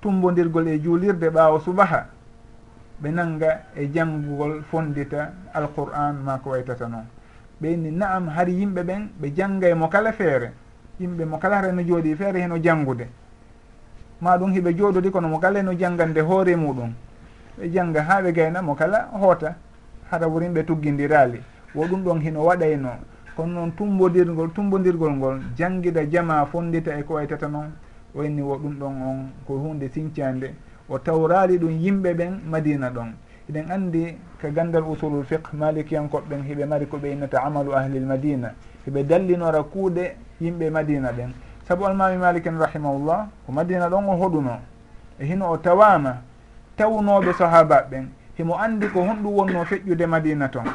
tumbodirgol 0.00 0.68
e 0.68 0.78
juulirde 0.80 1.30
ɓaawo 1.30 1.60
subaha 1.60 2.06
ɓe 3.02 3.10
nanga 3.10 3.64
e 3.76 3.90
janngugol 3.92 4.62
fondita 4.70 5.32
alqur'an 5.52 6.16
ma 6.24 6.38
ko 6.38 6.50
waytata 6.50 6.86
noon. 6.88 7.06
Ɓe 7.60 7.72
inni 7.72 7.90
naam 7.90 8.28
hari 8.28 8.52
yimɓe 8.52 8.82
ɓen 8.82 9.08
ɓe 9.20 9.34
jannga 9.34 9.68
e 9.68 9.74
mo 9.74 9.88
kala 9.88 10.12
feere 10.12 10.52
yimɓe 11.00 11.24
mo 11.24 11.38
kala 11.38 11.56
hareno 11.56 11.82
jooɗi 11.82 12.14
feere 12.16 12.40
heno 12.40 12.56
janngude. 12.62 13.08
Ma 14.20 14.38
ɗum 14.38 14.52
hiɓe 14.52 14.76
jooɗodi 14.76 15.10
kono 15.10 15.28
mo 15.28 15.38
kala 15.38 15.58
heno 15.58 15.72
janngande 15.72 16.20
hoore 16.20 16.56
muɗum. 16.56 16.92
ɓe 17.58 17.68
jangga 17.70 18.02
ha 18.02 18.22
ɓe 18.22 18.32
gayna 18.32 18.62
mo 18.62 18.74
kala 18.74 19.08
hoota 19.12 19.54
hara 20.10 20.26
worinɓe 20.26 20.64
tuggidirali 20.64 21.40
wo 21.74 21.86
ɗum 21.86 22.04
ɗon 22.04 22.20
hino 22.20 22.44
waɗayno 22.44 22.90
kono 23.36 23.52
noon 23.52 23.72
tumbodirgol 23.76 24.52
tumbodirgol 24.52 25.12
ngol 25.12 25.40
jangguida 25.56 26.04
jama 26.06 26.46
fondita 26.46 26.98
e 26.98 27.02
ko 27.02 27.14
waytata 27.14 27.48
noon 27.48 27.72
o 28.14 28.22
inni 28.22 28.42
wo 28.42 28.56
ɗum 28.56 28.78
ɗon 28.78 29.02
on 29.02 29.30
ko 29.46 29.58
hunde 29.58 29.88
sincande 29.88 30.54
o 30.88 30.98
tawrali 30.98 31.58
ɗum 31.58 31.70
yimɓe 31.70 32.14
ɓen 32.14 32.40
madina 32.46 32.90
ɗon. 32.90 33.12
Eɗen 33.48 33.70
andi 33.70 34.16
ko 34.40 34.48
gandal 34.52 34.84
usulul 34.84 35.24
fiqh 35.24 35.52
malikiyankoɓɓen 35.52 36.42
hiɓe 36.42 36.64
mari 36.66 36.86
ko 36.86 36.96
ɓe 36.98 37.12
innata 37.12 37.42
amalu 37.42 37.72
ahlil 37.74 38.04
madina 38.06 38.54
hiɓe 38.86 39.04
dallinora 39.04 39.62
kuuɗe 39.62 40.16
yimɓe 40.40 40.70
madina 40.70 41.12
ɓen 41.12 41.32
saabu 41.66 41.84
almami 41.86 42.16
malik 42.16 42.46
en 42.46 42.58
rahimahullah 42.58 43.26
ko 43.46 43.52
madina 43.52 43.88
ɗon 43.88 44.08
o 44.08 44.16
hoɗuno. 44.16 44.58
E 45.18 45.24
hino 45.26 45.50
o 45.50 45.56
tawama 45.56 46.22
tawnoɓe 46.76 47.32
sahaba 47.32 47.82
ɓen 47.90 48.08
himo 48.36 48.54
andi 48.58 48.86
ko 48.88 49.00
honɗum 49.00 49.34
wonno 49.34 49.64
feƴƴude 49.64 50.06
madina 50.06 50.48
toon 50.48 50.66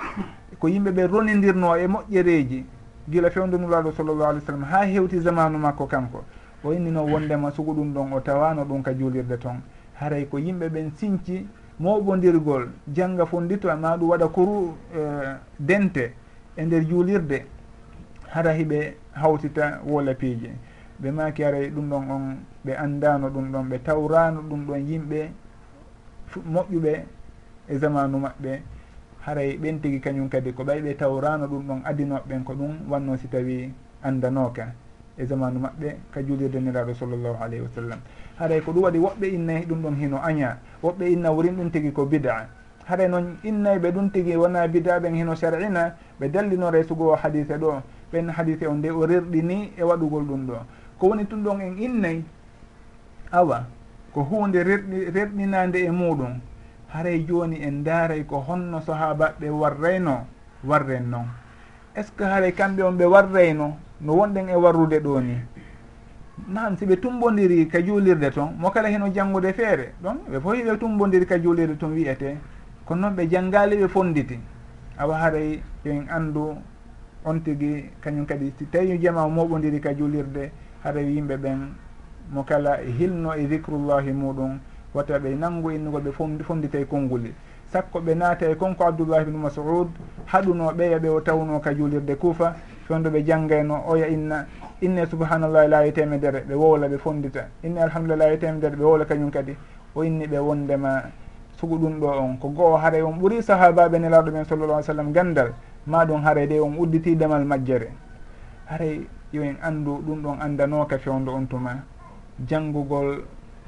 ko 0.60 0.68
yimɓe 0.68 0.92
ɓe 0.92 1.08
ronidirno 1.08 1.76
e 1.78 1.88
moƴƴereji 1.88 2.66
gila 3.10 3.30
fewdunulaɗo 3.32 3.92
sallllahu 3.92 4.30
alih 4.30 4.42
w 4.42 4.46
sallam 4.46 4.64
ha 4.64 4.86
hewti 4.86 5.20
zamanu 5.20 5.58
makko 5.58 5.88
kanko. 5.88 6.24
O 6.64 6.74
innino 6.74 7.06
wondema 7.06 7.52
sugu 7.52 7.74
ɗum 7.74 7.94
ɗon 7.94 8.14
o 8.14 8.20
tawano 8.22 8.64
ɗum 8.66 8.84
ka 8.84 8.94
juulirde 8.94 9.38
toon 9.40 9.62
haray 10.00 10.26
ko 10.26 10.38
yimɓe 10.38 10.70
ɓen 10.70 10.92
sinci 10.96 11.48
mawɓodirgol 11.80 12.68
jangga 12.94 13.26
fondito 13.26 13.68
ma 13.78 13.98
ɗum 13.98 14.10
waɗa 14.10 14.28
koru 14.28 14.52
uh, 14.52 14.98
e, 14.98 15.36
dente 15.60 16.14
e 16.58 16.66
nder 16.66 16.84
juulirde. 16.88 17.46
Hara 18.30 18.52
hiɓe 18.54 18.94
hawtita 19.14 19.80
wola 19.88 20.14
piiji 20.14 20.52
ɓe 21.02 21.12
maki 21.12 21.44
aray 21.44 21.70
ɗum 21.70 21.90
ɗon 21.90 22.12
on 22.12 22.38
ɓe 22.66 22.76
andano 22.78 23.30
ɗum 23.30 23.52
ɗon 23.52 23.64
ɓe 23.70 23.80
tawrano 23.84 24.42
ɗum 24.42 24.66
ɗon 24.68 24.88
yimɓe 24.88 25.32
moƴƴuɓe 26.38 27.04
e 27.68 27.78
zamanu 27.78 28.18
maɓɓe. 28.20 28.62
Haray 29.26 29.58
ɓen 29.58 29.80
tigi 29.82 30.00
kañum 30.00 30.30
kadi 30.30 30.54
ko 30.54 30.64
ɓayɓe 30.64 30.96
tawrano 30.98 31.48
ɗum 31.48 31.68
ɗon 31.68 31.82
adinoɓeɓen 31.86 32.44
ko 32.44 32.54
ɗum 32.54 32.90
wanno 32.90 33.18
si 33.18 33.28
tawi 33.28 33.72
andanoka 34.04 34.74
e 35.18 35.26
zamanu 35.26 35.60
maɓɓe 35.60 35.96
ka 36.12 36.22
julirde 36.24 36.60
niraɗo 36.60 36.94
sallllahu 36.94 37.36
alayhi 37.44 37.62
wa 37.64 37.70
sallam. 37.76 38.00
Haray 38.40 38.62
ko 38.62 38.72
ɗum 38.72 38.84
waɗi 38.84 39.00
woɓɓe 39.00 39.28
innayi 39.34 39.66
ɗum 39.66 39.82
ɗon 39.82 39.96
hino 40.00 40.18
aña 40.24 40.58
woɓɓe 40.82 41.12
inna 41.12 41.32
worin 41.32 41.56
ɗum 41.58 41.70
tigi 41.72 41.92
ko 41.92 42.06
bida. 42.06 42.48
Haray 42.86 43.08
noon 43.10 43.38
innayɓe 43.44 43.92
ɗum 43.92 44.10
tigi 44.12 44.36
wona 44.36 44.68
bida 44.68 45.00
ɓen 45.00 45.16
hino 45.16 45.36
sharina 45.36 45.96
ɓe 46.20 46.30
dallinore 46.32 46.84
sugo 46.88 47.12
o 47.12 47.16
hadise 47.16 47.58
ɗo. 47.58 47.82
Ɓen 48.14 48.30
hadise 48.32 48.66
o 48.68 48.74
nde 48.74 48.90
o 48.90 49.06
rerɗini 49.06 49.74
e 49.78 49.84
waɗugol 49.84 50.24
ɗum 50.26 50.46
ɗo. 50.48 50.58
Ko 50.98 51.08
woni 51.10 51.26
tun 51.28 51.44
ɗon 51.44 51.62
en 51.62 51.78
innayi 51.78 52.24
awa 53.32 53.66
ko 54.20 54.26
hunde 54.36 54.64
reɗɗinande 54.64 55.80
e 55.80 55.92
muɗum 55.92 56.40
haray 56.90 57.24
joni 57.26 57.64
en 57.64 57.84
daaray 57.84 58.26
ko 58.26 58.44
honno 58.48 58.82
sahabaɓe 58.82 59.50
warrayno 59.50 60.28
warren 60.64 61.10
noon 61.10 61.28
est 61.96 62.04
ce 62.04 62.12
que 62.18 62.24
haray 62.26 62.52
kamɓe 62.52 62.84
on 62.84 62.98
ɓe 62.98 63.06
warrayno? 63.06 63.78
No 64.02 64.14
wonɗen 64.16 64.50
e 64.50 64.56
warrude 64.56 65.00
ɗo 65.00 65.22
ni. 65.22 65.36
Nan 66.50 66.76
si 66.78 66.86
ɓe 66.86 67.00
tumbodiri 67.00 67.68
ka 67.68 67.80
juulirde 67.82 68.30
toon 68.32 68.56
mo 68.58 68.70
kala 68.72 68.90
heno 68.90 69.08
janngude 69.14 69.54
feere? 69.54 69.94
Ɗon 70.04 70.18
ɓe 70.30 70.40
fof 70.42 70.54
ɓe 70.54 70.78
tumbodiri 70.78 71.26
ka 71.26 71.40
juulirde 71.40 71.78
toon 71.78 71.94
wiyete 71.94 72.38
kono 72.86 73.02
noon 73.02 73.16
ɓe 73.16 73.30
janngali 73.30 73.78
ɓe 73.78 73.88
fonditi 73.88 74.38
awa 74.98 75.16
haray 75.16 75.62
yoen 75.86 76.08
anndu 76.10 76.58
on 77.24 77.40
tigi 77.40 77.90
kañum 78.02 78.26
kadi 78.26 78.52
si 78.58 78.66
tawi 78.66 79.00
jama 79.00 79.28
moɓodiri 79.28 79.80
ka 79.80 79.94
juulirde 79.94 80.52
haray 80.84 81.06
yimɓe 81.16 81.38
ɓen 81.38 81.60
mo 82.30 82.44
kala 82.44 82.82
e 82.82 82.92
hilno 82.92 83.34
e 83.36 83.48
dicrullahi 83.48 84.12
muɗum 84.12 84.60
wata 84.94 85.20
ɓe 85.20 85.36
nanngu 85.36 85.72
innugol 85.72 86.02
ɓe 86.02 86.12
fomdita 86.44 86.80
e 86.80 86.86
konnguli 86.86 87.34
sakko 87.72 88.00
ɓe 88.00 88.16
naata 88.16 88.50
e 88.50 88.56
konko 88.56 88.84
abdoullahi 88.84 89.26
bnu 89.26 89.38
masud 89.38 89.90
haɗuno 90.26 90.72
ɓeya 90.74 91.00
ɓe 91.00 91.10
o 91.10 91.22
tawno 91.22 91.60
ka 91.60 91.74
juulirde 91.74 92.16
kuufa 92.16 92.56
fewndo 92.88 93.10
ɓe 93.10 93.24
janngayno 93.24 93.84
oya 93.88 94.08
inna 94.08 94.46
inne 94.82 95.06
subhanallahi 95.06 95.68
laawi 95.68 95.92
temedere 95.92 96.44
ɓe 96.48 96.56
wowla 96.56 96.88
ɓe 96.88 96.98
fondita. 96.98 97.48
Inne 97.64 97.80
alhamdulillah 97.82 98.26
laawi 98.26 98.40
temedere 98.40 98.76
ɓe 98.76 98.84
wowla 98.84 99.06
kañum 99.06 99.30
kadi. 99.32 99.56
O 99.96 100.04
inni 100.04 100.26
ɓe 100.26 100.38
wondema 100.40 101.04
sugu 101.60 101.78
ɗum 101.78 102.00
ɗo 102.00 102.08
on. 102.08 102.38
Ko 102.40 102.50
goho 102.50 102.78
haray 102.78 103.02
on 103.02 103.20
ɓuuri 103.20 103.42
sahabaɓe 103.44 104.00
nelaɗo 104.00 104.32
men 104.32 104.46
sallallah 104.46 104.76
alih 104.78 104.86
sallam 104.86 105.12
gandal 105.12 105.54
ma 105.86 106.06
ɗum 106.06 106.24
haray 106.24 106.48
de 106.48 106.60
on 106.60 106.78
udditidemal 106.80 107.44
majjere. 107.46 107.90
Haray 108.66 109.06
yo 109.34 109.44
en 109.44 109.56
anndu 109.62 110.02
ɗum 110.02 110.22
ɗon 110.24 110.42
anndanoka 110.42 110.98
fewndo 110.98 111.34
on 111.34 111.46
tuma. 111.46 111.84
janngugol 112.48 113.24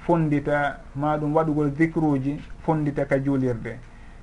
fondita 0.06 0.80
ma 0.96 1.18
ɗum 1.18 1.34
waɗugol 1.36 1.72
dicruji 1.72 2.40
fondita 2.64 3.06
ka 3.06 3.20
juulirde. 3.20 3.80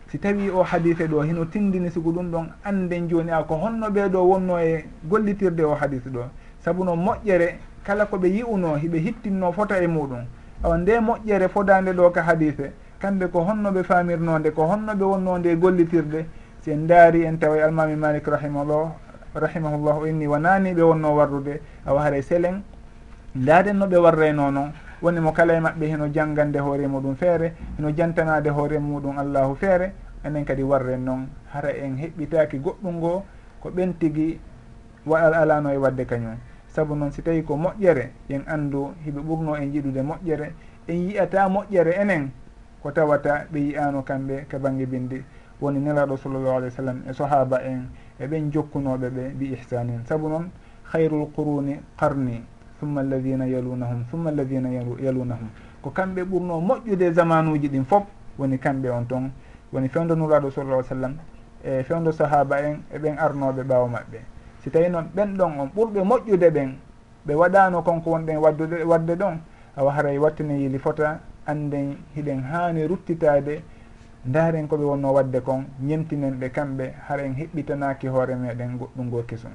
Si 0.08 0.18
tawi 0.18 0.50
o 0.50 0.62
hadise 0.62 1.06
ɗo 1.06 1.22
hino 1.22 1.44
tindini 1.44 1.90
sigo 1.90 2.10
ɗum 2.12 2.30
ɗon 2.30 2.46
anden 2.64 3.08
joni 3.08 3.30
a 3.30 3.42
ko 3.44 3.54
honno 3.56 3.88
ɓeɗo 3.90 4.18
wonno 4.18 4.58
e 4.58 4.84
gollitirde 5.04 5.60
o 5.64 5.74
hadise 5.74 6.08
ɗo. 6.10 6.24
Saabu 6.60 6.84
no 6.84 6.96
moƴƴere 6.96 7.58
kala 7.84 8.06
koɓe 8.06 8.28
yi'uno 8.28 8.76
hiɓe 8.76 8.98
hittinno 8.98 9.52
fota 9.52 9.82
e 9.82 9.86
muɗum. 9.86 10.24
Awa 10.62 10.78
nde 10.78 11.00
moƴƴere 11.00 11.48
fodande 11.48 11.92
ɗo 11.92 12.10
ka 12.10 12.22
hadise 12.22 12.72
kamɓe 13.00 13.28
ko 13.30 13.40
honno 13.44 13.70
ɓe 13.70 13.82
famirnode 13.84 14.50
ko 14.54 14.62
honno 14.66 14.92
ɓe 14.94 15.04
wonnode 15.04 15.46
e 15.46 15.56
gollitirde 15.56 16.26
si 16.60 16.70
en 16.72 16.86
daari 16.86 17.24
en 17.24 17.36
tawa 17.38 17.62
almami 17.62 17.94
malik 17.96 18.26
rahimahullah 18.26 19.96
o 20.00 20.06
inni 20.06 20.26
wonani 20.26 20.74
ɓe 20.74 20.82
wonno 20.82 21.14
warrude 21.14 21.60
awa 21.86 22.02
haara 22.02 22.22
selen 22.22 22.62
ndaaden 23.38 23.76
no 23.78 23.86
ɓe 23.86 23.96
warrayno 23.96 24.50
noon 24.50 24.72
woni 25.02 25.20
mo 25.20 25.32
kala 25.32 25.54
e 25.54 25.60
maɓɓe 25.60 25.86
heno 25.86 26.08
janggande 26.12 26.58
hoore 26.58 26.86
muɗum 26.86 27.14
feere 27.16 27.54
heno 27.76 27.90
jantanade 27.96 28.50
hoore 28.50 28.78
muɗum 28.78 29.18
allahu 29.18 29.54
feere 29.54 29.92
enen 30.24 30.44
kadi 30.44 30.62
warren 30.62 31.04
noon. 31.04 31.28
Hara 31.52 31.70
en 31.72 31.96
heɓɓitaki 31.96 32.58
goɗɗum 32.58 32.94
ngo 32.98 33.24
ko 33.60 33.70
ɓen 33.70 33.94
tigi 33.98 34.40
waɗal 35.06 35.34
alano 35.34 35.70
e 35.72 35.76
wadde 35.76 36.04
kañum. 36.06 36.36
Saabu 36.68 36.94
noon 36.94 37.12
si 37.12 37.22
tawi 37.22 37.42
ko 37.44 37.56
moƴƴere 37.56 38.10
yen 38.28 38.42
andu 38.46 38.94
hiɓe 39.04 39.20
ɓurno 39.20 39.56
en 39.56 39.72
yiɗude 39.72 40.02
moƴƴere. 40.02 40.52
En 40.88 40.96
yiyata 41.08 41.48
moƴƴere 41.48 41.92
enen 42.00 42.30
ko 42.82 42.90
tawata 42.92 43.46
ɓe 43.52 43.58
yiyano 43.58 44.02
kamɓe 44.02 44.46
ka 44.48 44.58
bange 44.58 44.86
bindi 44.86 45.24
woni 45.60 45.80
nelaɗo 45.80 46.16
sallllahu 46.16 46.56
alih 46.56 46.68
w 46.70 46.70
sallam 46.76 47.02
e 47.08 47.12
sahaba 47.12 47.58
en 47.64 47.88
eɓen 48.20 48.50
jokkunoɓe 48.52 49.10
ɓe 49.10 49.34
bi 49.38 49.52
ihsanin 49.52 50.04
saabu 50.06 50.28
noon 50.28 50.50
hayrul 50.92 51.26
quruni 51.34 51.80
qarni 51.98 52.44
summa 52.80 53.00
alladina 53.00 53.44
yalunahum 53.46 54.04
summa 54.10 54.30
alladina 54.30 54.68
yalunahum. 55.00 55.48
Ko 55.82 55.90
kamɓe 55.90 56.22
ɓurno 56.24 56.60
moƴƴude 56.60 57.12
zamanuji 57.12 57.68
ɗin 57.68 57.84
fof 57.84 58.04
woni 58.38 58.58
kamɓe 58.58 58.88
on 58.90 59.04
toon 59.06 59.30
woni 59.72 59.88
fewdo 59.88 60.14
nuraɗo 60.14 60.50
sallah 60.50 60.82
sallam 60.84 61.14
e 61.64 61.82
fewdo 61.82 62.12
sahaba 62.12 62.60
en 62.62 62.82
eɓen 62.94 63.18
arnoɓe 63.18 63.62
ɓawa 63.64 63.88
maɓɓe. 63.88 64.18
Si 64.62 64.70
tawi 64.70 64.88
noon 64.90 65.06
ɓen 65.14 65.36
ɗon 65.36 65.52
on 65.60 65.66
ɓurɓe 65.74 66.02
moƴƴude 66.04 66.50
ɓen 66.50 66.74
ɓe 67.26 67.34
waɗano 67.34 67.82
konko 67.82 68.10
wonɗen 68.10 68.36
waddude 68.38 68.82
wadde 68.84 69.14
ɗon 69.16 69.38
awa 69.76 69.92
haray 69.92 70.18
wattine 70.18 70.58
yili 70.60 70.78
fota 70.78 71.20
anden 71.46 71.96
hiɗen 72.16 72.42
hani 72.42 72.86
ruttitade 72.86 73.62
ndaren 74.26 74.66
koɓe 74.68 74.84
wonno 74.84 75.12
wadde 75.12 75.40
kon 75.42 75.64
ñemtinen 75.80 76.38
ɓe 76.40 76.50
kamɓe 76.50 76.92
haren 77.08 77.34
heɓɓitanaki 77.34 78.08
hoore 78.08 78.34
meɗen 78.34 78.78
goɗɗum 78.78 79.10
go 79.10 79.22
kesum. 79.22 79.52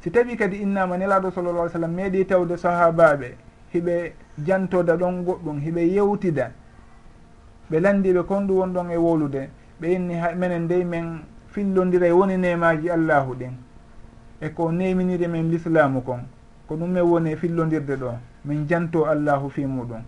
si 0.00 0.10
tawi 0.10 0.36
kadi 0.36 0.56
innama 0.56 0.96
nelaɗo 0.96 1.30
sallallah 1.30 1.62
alih 1.62 1.72
sallam 1.72 1.94
meeɗi 1.94 2.26
tawde 2.26 2.56
sahabaɓe 2.56 3.34
hiɓe 3.74 4.12
jantoda 4.46 4.96
ɗon 4.96 5.24
goɗɗum 5.24 5.60
hiɓe 5.60 5.80
yewtida 5.94 6.52
ɓe 7.70 7.80
landiɓe 7.80 8.22
kon 8.26 8.46
ɗum 8.46 8.56
won 8.58 8.72
ɗon 8.72 8.90
e 8.90 8.96
wolude 8.96 9.48
ɓe 9.80 9.86
inni 9.94 10.14
ha 10.14 10.34
menen 10.34 10.64
ndey 10.64 10.84
men 10.84 11.20
fillodira 11.50 12.06
e 12.06 12.12
woni 12.12 12.36
nemaji 12.36 12.90
allahu 12.90 13.34
ɗin. 13.34 13.52
E 14.40 14.48
ko 14.50 14.70
neminiri 14.72 15.26
men 15.28 15.50
l'islamu 15.50 16.00
kon 16.02 16.20
ko 16.68 16.76
ɗum 16.76 16.90
min 16.90 17.02
woni 17.02 17.32
e 17.32 17.36
fillodirde 17.36 17.96
ɗo 17.96 18.12
min 18.44 18.66
janto 18.68 19.04
allahu 19.04 19.50
fi 19.50 19.66
muɗum. 19.66 20.02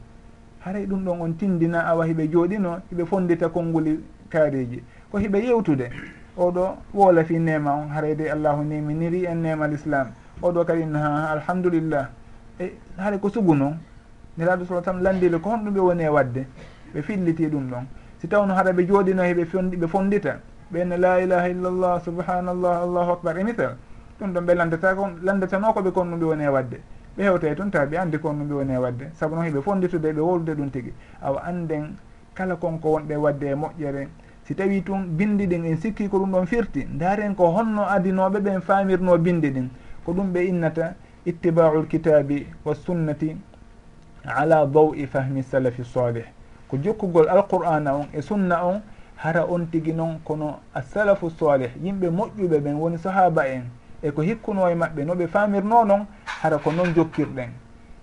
Haray 0.61 0.86
ɗum 0.86 1.05
ɗon 1.05 1.20
on 1.20 1.32
tindina 1.36 1.86
awa 1.86 2.07
hiɓe 2.07 2.30
jooɗino 2.30 2.80
hiɓe 2.91 3.07
fondita 3.07 3.49
konnguli 3.49 3.99
kaariji. 4.28 4.82
Ko 5.11 5.18
hiɓe 5.18 5.38
yewtude 5.45 5.91
oɗo 6.38 6.76
woola 6.94 7.24
fi 7.24 7.38
nema 7.38 7.72
on 7.74 7.88
harayde 7.88 8.30
allahu 8.30 8.62
neminiri 8.64 9.26
en 9.26 9.36
nema 9.42 9.66
l'islam. 9.68 10.08
Oɗo 10.42 10.64
kadi 10.64 10.82
ha 10.94 11.30
alhamdulillah. 11.32 12.08
E 12.58 12.72
haara 12.98 13.18
ko 13.18 13.28
sugu 13.28 13.54
noon 13.54 13.78
neraɗo 14.38 14.64
sa 14.64 14.82
sallam 14.82 15.02
landiri 15.02 15.40
ko 15.40 15.50
honɗum 15.50 15.74
ɓe 15.74 15.80
woni 15.80 16.02
e 16.04 16.08
wadde 16.08 16.46
ɓe 16.94 17.02
filliti 17.02 17.46
ɗum 17.48 17.70
ɗon. 17.70 17.84
Si 18.18 18.28
tawno 18.28 18.54
haɗa 18.54 18.72
ɓe 18.72 18.86
jooɗino 18.86 19.22
heɓe 19.22 19.44
fondi 19.46 19.76
ɓe 19.76 19.86
fondita 19.88 20.40
ɓenne 20.72 20.96
la 20.98 21.20
ilaha 21.20 21.48
illallah 21.48 22.00
subhanallah 22.04 22.82
allahu 22.82 23.10
akbar 23.12 23.38
e 23.38 23.44
misal 23.44 23.76
ɗum 24.20 24.32
ɗon 24.32 24.44
ɓe 24.46 24.54
landata 24.54 24.94
ko 24.94 25.08
landatano 25.22 25.72
koɓe 25.72 25.90
kon 25.92 26.04
ɗum 26.10 26.18
ɓe 26.20 26.24
woni 26.26 26.44
e 26.44 26.48
wadde. 26.48 26.80
Ɓe 27.16 27.22
hewtay 27.24 27.54
toon 27.56 27.70
tawa 27.70 27.86
ɓe 27.86 27.96
andi 27.98 28.18
kon 28.18 28.34
ɗum 28.38 28.48
ɓe 28.48 28.54
woni 28.54 28.72
e 28.72 28.76
wadde. 28.78 29.10
Saabu 29.14 29.34
noon 29.34 29.46
heɓe 29.46 29.62
fonditude 29.62 30.12
ɓe 30.12 30.20
wolude 30.20 30.54
ɗum 30.54 30.70
tigi. 30.70 30.92
Awa 31.22 31.42
anden 31.44 31.96
kala 32.34 32.56
konko 32.56 32.88
wonɗe 32.98 33.12
e 33.12 33.16
wadde 33.16 33.44
e 33.46 33.54
moƴƴere. 33.54 34.08
si 34.51 34.57
tawi 34.57 34.82
tun 34.82 35.07
bindi 35.16 35.46
ɗin 35.46 35.64
en 35.64 35.76
sikki 35.76 36.09
ko 36.09 36.18
ɗum 36.18 36.32
ɗon 36.32 36.46
firti 36.46 36.84
daren 36.98 37.36
ko 37.36 37.53
honno 37.55 37.86
adinoɓe 37.86 38.40
ɓen 38.40 38.61
famirno 38.61 39.16
bindi 39.16 39.48
ɗin 39.51 39.68
ko 40.05 40.12
ɗum 40.12 40.32
ɓe 40.32 40.44
innata 40.48 40.94
ittiba'ul 41.24 41.86
kitabi 41.86 42.46
wa 42.64 42.74
sunnati 42.74 43.36
ala 44.24 44.66
dawi 44.66 45.07
fahmi 45.07 45.42
salafi 45.44 45.84
salih 45.84 46.24
ko 46.68 46.76
jokkugol 46.82 47.28
alqur'ana 47.28 47.94
on 47.94 48.07
e 48.12 48.20
sunna 48.22 48.66
on 48.66 48.82
hara 49.22 49.46
on 49.46 49.66
tigi 49.70 49.92
noon 49.92 50.18
kono 50.24 50.59
assalafu 50.74 51.30
salih 51.30 51.70
yimɓe 51.80 52.11
moƴƴuɓe 52.11 52.59
ɓen 52.59 52.74
woni 52.74 52.98
sahaba 52.98 53.46
en 53.46 53.70
e 54.03 54.11
ko 54.11 54.22
hikkuno 54.22 54.68
e 54.68 54.74
maɓɓe 54.74 55.05
no 55.07 55.14
ɓe 55.14 55.28
famirno 55.28 55.84
noon 55.84 56.07
hara 56.42 56.59
ko 56.59 56.72
noon 56.72 56.92
jokkirɗen. 56.92 57.51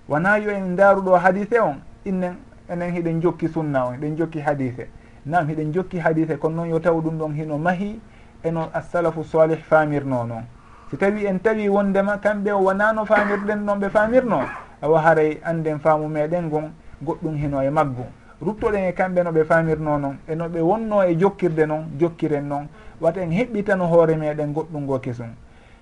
Wona 0.08 0.38
yo 0.38 0.50
en 0.52 0.78
daruɗo 0.78 1.18
hadise 1.18 1.60
on 1.60 1.82
innen 2.06 2.38
enen 2.70 2.93
hiɗen 2.93 3.22
jokki 3.22 3.50
sunna 3.50 3.88
on 3.88 3.95
eɗen 3.95 4.16
jokki 4.16 4.39
hadise 4.39 4.88
nam 5.28 5.47
hiɗen 5.47 5.73
jokki 5.73 5.99
hadise 5.99 6.38
kono 6.39 6.55
noon 6.55 6.69
yo 6.69 6.80
taw 6.80 6.99
ɗum 7.01 7.17
ɗon 7.17 7.34
hino 7.36 7.57
mahi 7.57 7.99
eno 8.43 8.69
assalafu 8.73 9.23
salih 9.23 9.59
famirno 9.59 10.23
noon 10.23 10.43
si 10.89 10.97
tawi 10.97 11.25
en 11.25 11.39
tawi 11.39 11.69
wondema 11.69 12.17
kamɓe 12.17 12.51
o 12.51 12.63
wonano 12.63 13.05
famirɗen 13.05 13.65
noon 13.65 13.80
ɓe 13.80 13.89
famirno 13.89 14.41
awa 14.82 15.01
haray 15.01 15.39
anden 15.43 15.80
faamu 15.80 16.07
meɗen 16.07 16.49
gon 16.49 16.71
goɗɗum 17.03 17.36
hino 17.36 17.61
e 17.61 17.69
maggu. 17.69 18.05
Ruttoɗen 18.41 18.89
e 18.89 18.93
kamɓe 18.93 19.23
no 19.23 19.32
ɓe 19.32 19.43
famirno 19.43 19.97
noon 19.97 20.17
eno 20.28 20.47
ɓe 20.47 20.61
wonno 20.61 21.03
e 21.03 21.15
jokkirde 21.17 21.65
noon 21.65 21.86
jokkiren 21.99 22.47
noon 22.47 22.67
wata 23.01 23.21
en 23.21 23.32
heɓɓitano 23.32 23.86
hoore 23.88 24.15
meɗen 24.15 24.53
goɗɗum 24.53 24.86
go 24.86 24.99
kesum. 24.99 25.30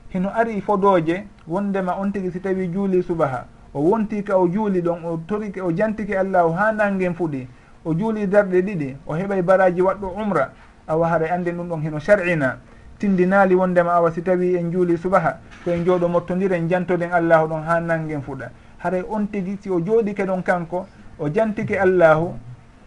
Hino 0.09 0.29
ari 0.33 0.61
fodoje 0.61 1.27
wondema 1.47 1.97
on 1.99 2.11
tigui 2.11 2.31
si 2.31 2.39
tawi 2.39 2.67
juuli 2.71 3.03
subaha 3.03 3.45
o 3.73 3.81
wonti 3.81 4.23
ka 4.23 4.37
o 4.37 4.47
juuli 4.47 4.81
ɗon 4.81 5.05
o 5.05 5.17
torike 5.27 5.61
o 5.61 5.71
jantike 5.71 6.17
allahu 6.17 6.53
ha 6.53 6.71
nangen 6.71 7.13
fuɗi 7.13 7.47
o 7.85 7.93
juuli 7.93 8.27
darɗe 8.27 8.61
ɗiɗi 8.61 8.97
o 9.07 9.13
heɓay 9.13 9.41
baraji 9.41 9.81
waɗɗo 9.81 10.07
umra 10.17 10.51
awa 10.87 11.07
haɗay 11.07 11.29
anden 11.29 11.55
ɗum 11.57 11.69
ɗon 11.69 11.81
heno 11.81 11.99
sharina. 11.99 12.57
Tindinali 12.99 13.55
wondema 13.55 13.93
awa 13.93 14.11
si 14.11 14.21
tawi 14.21 14.55
en 14.55 14.71
juuli 14.71 14.97
subaha 14.97 15.37
koye 15.63 15.83
jooɗo 15.85 16.07
mottodiren 16.07 16.67
jantoden 16.69 17.11
allahu 17.11 17.47
ɗon 17.47 17.63
ha 17.63 17.79
nangen 17.79 18.21
fuɗa. 18.21 18.49
Haray 18.79 19.03
on 19.09 19.25
tigui 19.27 19.57
si 19.61 19.69
o 19.69 19.79
jooɗike 19.79 20.25
ɗon 20.25 20.41
kanko 20.43 20.87
o 21.19 21.29
jantike 21.29 21.77
allahu 21.77 22.33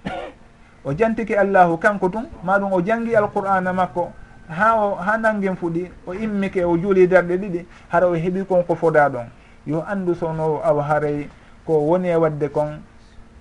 o 0.84 0.92
jantike 0.96 1.36
allahu 1.36 1.76
kanko 1.78 2.08
tun 2.08 2.26
maɗum 2.44 2.72
o 2.72 2.80
jangi 2.82 3.14
alqur'ana 3.14 3.72
makko 3.72 4.10
ha 4.48 4.76
o 4.76 4.94
ha 4.96 5.16
nangen 5.18 5.56
fuɗi 5.56 5.90
o 6.06 6.12
immike 6.14 6.64
o 6.64 6.76
juuli 6.78 7.06
darɗe 7.06 7.36
ɗiɗi 7.36 7.66
hara 7.88 8.08
o 8.08 8.14
heeɓi 8.14 8.44
kon 8.46 8.62
ko 8.64 8.74
foda 8.74 9.08
ɗon. 9.10 9.26
Yo 9.66 9.84
andu 9.86 10.14
sownowo 10.14 10.62
awa 10.64 10.82
haray 10.82 11.28
ko 11.66 11.72
woni 11.84 12.08
e 12.08 12.16
wadde 12.16 12.48
kon 12.50 12.80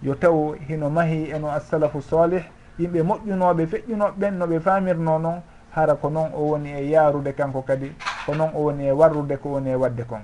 yo 0.03 0.15
taw 0.15 0.53
hino 0.67 0.89
mahi 0.89 1.31
eno 1.31 1.49
assalafu 1.51 2.01
salih 2.01 2.43
yimɓe 2.79 3.01
moƴƴunoɓe 3.03 3.65
feƴƴunoɓe 3.67 4.13
ɓen 4.19 4.37
no 4.37 4.45
ɓe 4.47 4.59
famirno 4.59 5.19
noon 5.19 5.41
hara 5.71 5.95
ko 5.95 6.09
noon 6.09 6.31
o 6.33 6.41
woni 6.51 6.69
e 6.71 6.89
yaarude 6.89 7.33
kanko 7.33 7.61
kadi 7.61 7.91
ko 8.25 8.35
noon 8.35 8.51
o 8.53 8.59
woni 8.65 8.85
e 8.87 8.91
warrude 8.91 9.37
ko 9.37 9.49
woni 9.49 9.69
e 9.69 9.75
wadde 9.75 10.03
kon. 10.07 10.21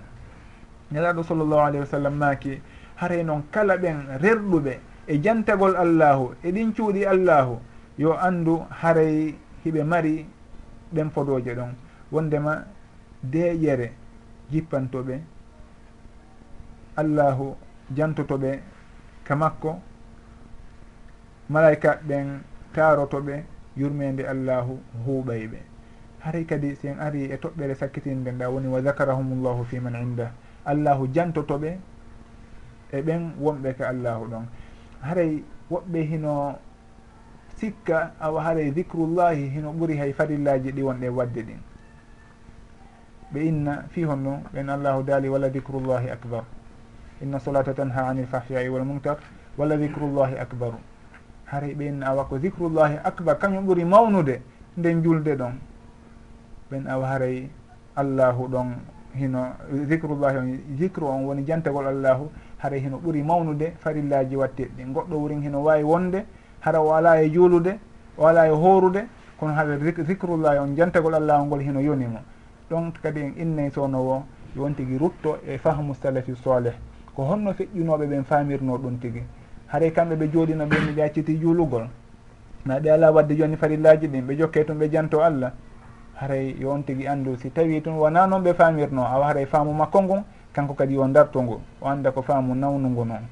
Nelaɗo 0.91 1.23
sallllahu 1.23 1.61
alayhi 1.61 1.79
wa 1.79 1.85
sallam 1.85 2.13
maaki 2.17 2.61
haray 2.95 3.23
noon 3.23 3.43
kala 3.51 3.77
ɓen 3.77 4.17
rerɗuɓe 4.21 4.79
e 5.07 5.19
jantagol 5.21 5.75
allahu 5.75 6.33
e 6.43 6.51
ɗin 6.51 6.73
cuuɗi 6.73 7.05
allahu 7.05 7.57
yo 7.97 8.13
andu 8.17 8.61
haray 8.69 9.35
hiɓe 9.65 9.83
mari 9.83 10.25
ɗen 10.93 11.09
fodoje 11.09 11.55
ɗon. 11.55 11.73
Wondema 12.11 12.63
deƴere 13.23 13.91
jippantoɓe 14.51 15.19
allahu 16.95 17.55
jantotoɓe 17.95 18.59
ka 19.23 19.35
makko 19.35 19.79
malayika 21.49 21.99
ɓen 22.07 22.41
tarotoɓe 22.73 23.43
yurmede 23.77 24.23
allahu 24.27 24.79
huuɓay 25.05 25.47
ɓe. 25.47 25.59
Haray 26.19 26.45
kadi 26.45 26.75
sen 26.75 26.99
ari 26.99 27.31
e 27.31 27.37
toɓɓere 27.37 27.75
sakkitinde 27.75 28.31
nda 28.31 28.49
woni 28.49 28.67
wa 28.67 28.81
zakarahumullahu 28.81 29.65
fi 29.65 29.79
man 29.79 29.95
inda. 29.95 30.31
Allahu 30.65 31.07
jantotoɓe 31.13 31.77
e 32.91 33.01
ɓen 33.01 33.33
wonɓe 33.39 33.73
ka 33.77 33.87
allahu 33.89 34.25
ɗon. 34.31 34.45
Haray 35.01 35.43
woɓɓe 35.71 35.99
hino 36.09 36.57
sikka 37.57 38.13
awa 38.19 38.41
haray 38.43 38.71
dicrullahi 38.71 39.49
hino 39.49 39.71
ɓuri 39.73 39.97
hay 39.97 40.13
farillaji 40.13 40.71
ɗi 40.71 40.81
wonɗe 40.81 41.09
wadde 41.09 41.41
ɗin. 41.43 41.59
Ɓe 43.33 43.39
inna 43.47 43.83
fi 43.89 44.03
honno 44.03 44.43
ɓen 44.53 44.69
allahu 44.69 45.03
daali 45.03 45.29
wala 45.29 45.49
dicrullahi 45.49 46.09
acbar 46.09 46.43
inna 47.21 47.39
solata 47.39 47.73
tanha 47.73 48.07
ani 48.07 48.23
lfahfiyai 48.23 48.69
wal 48.69 48.83
munkar 48.85 49.17
walla 49.57 49.77
dicrullahi 49.77 50.37
acbaru 50.37 50.77
haray 51.53 51.73
ɓen 51.75 52.03
awa 52.03 52.25
ko 52.25 52.37
dicrullahi 52.39 52.97
acbar 53.03 53.37
kañum 53.37 53.65
ɓuuri 53.65 53.85
mawnude 53.85 54.41
nde 54.77 55.01
julde 55.03 55.35
ɗon. 55.35 55.53
Ɓen 56.71 56.87
awa 56.87 57.07
haray 57.07 57.49
allahu 57.95 58.47
ɗon 58.47 58.67
hino 59.15 59.53
dicrullahi 59.87 60.37
on 60.37 60.57
dicre 60.77 61.03
on 61.05 61.25
woni 61.25 61.43
jantagol 61.45 61.87
allahu. 61.87 62.31
Haray 62.57 62.79
hino 62.79 62.97
ɓuuri 62.97 63.23
mawnude 63.23 63.73
farillaji 63.79 64.35
watteɗɗi. 64.35 64.83
Goɗɗo 64.93 65.15
wurin 65.15 65.41
hino 65.41 65.61
wawi 65.63 65.83
wonde 65.83 66.25
hara 66.61 66.81
o 66.81 66.91
ala 66.93 67.21
e 67.21 67.29
juulude 67.29 67.77
o 68.17 68.25
ala 68.25 68.47
e 68.47 68.51
horude 68.51 69.05
kono 69.37 69.53
haɓe 69.53 70.03
dicrullahi 70.03 70.57
on 70.57 70.75
jantagol 70.75 71.13
allahu 71.13 71.45
ngol 71.45 71.59
hino 71.61 71.79
yonimo. 71.81 72.19
Ɗon 72.69 72.91
kadi 73.01 73.21
en 73.21 73.33
innay 73.37 73.69
sownowo 73.69 74.23
yon 74.55 74.73
tigui 74.73 74.97
rutto 74.97 75.37
e 75.45 75.57
fahmu 75.57 75.93
salafi 75.93 76.35
soleh 76.35 76.73
ko 77.15 77.23
honno 77.23 77.53
feƴƴinoɓe 77.53 78.05
ɓen 78.07 78.23
famirno 78.23 78.77
ɗum 78.77 78.99
tigui 78.99 79.23
haray 79.67 79.91
kamɓe 79.91 80.15
ɓe 80.15 80.27
jooɗino 80.31 80.65
ɓen 80.65 80.85
miɗa 80.87 81.03
acciti 81.05 81.37
juulugol 81.39 81.87
na 82.65 82.79
ɗe 82.79 82.89
ala 82.91 83.11
wadde 83.11 83.35
joni 83.35 83.55
farillaji 83.57 84.07
ɗin 84.07 84.21
ɓe 84.25 84.37
jokke 84.37 84.65
tun 84.65 84.75
ɓe 84.77 84.89
janto 84.91 85.21
allah. 85.21 85.51
Haray 86.15 86.55
yo 86.59 86.69
on 86.71 86.83
tigui 86.83 87.07
andu 87.07 87.35
si 87.37 87.49
tawi 87.49 87.81
tun 87.81 87.93
wona 87.97 88.27
noon 88.27 88.43
ɓe 88.43 88.53
famirno 88.53 89.03
awa 89.03 89.27
haray 89.27 89.45
faamu 89.45 89.73
makko 89.73 90.01
ngon 90.03 90.23
kanko 90.53 90.73
kadi 90.73 90.93
yo 90.93 91.07
dartu 91.07 91.41
ngu 91.41 91.59
o 91.81 91.87
anda 91.87 92.11
ko 92.11 92.21
faamu 92.21 92.53
nawnugu 92.55 93.03
noon 93.05 93.25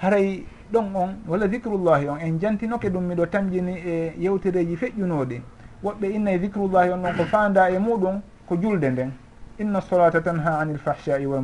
haray 0.00 0.44
ɗon 0.72 0.94
on 0.94 1.14
walla 1.28 1.46
dicrullahi 1.46 2.08
on 2.08 2.18
en 2.18 2.38
jantinoke 2.40 2.90
ɗum 2.90 3.04
miɗo 3.06 3.26
tamjini 3.26 3.72
e 3.86 4.14
yewtereji 4.18 4.76
feƴƴunoɗi 4.76 5.40
woɓɓe 5.84 6.10
inna 6.12 6.38
dicrullahi 6.38 6.90
on 6.90 7.02
ɗon 7.02 7.16
ko 7.16 7.24
fanda 7.24 7.70
e 7.70 7.78
muɗum 7.78 8.20
ko 8.48 8.56
julde 8.56 8.90
nden. 8.90 9.12
Inna 9.58 9.80
solata 9.80 10.20
tanha 10.20 10.58
anil 10.58 10.78
fahsai 10.78 11.24
wal 11.26 11.40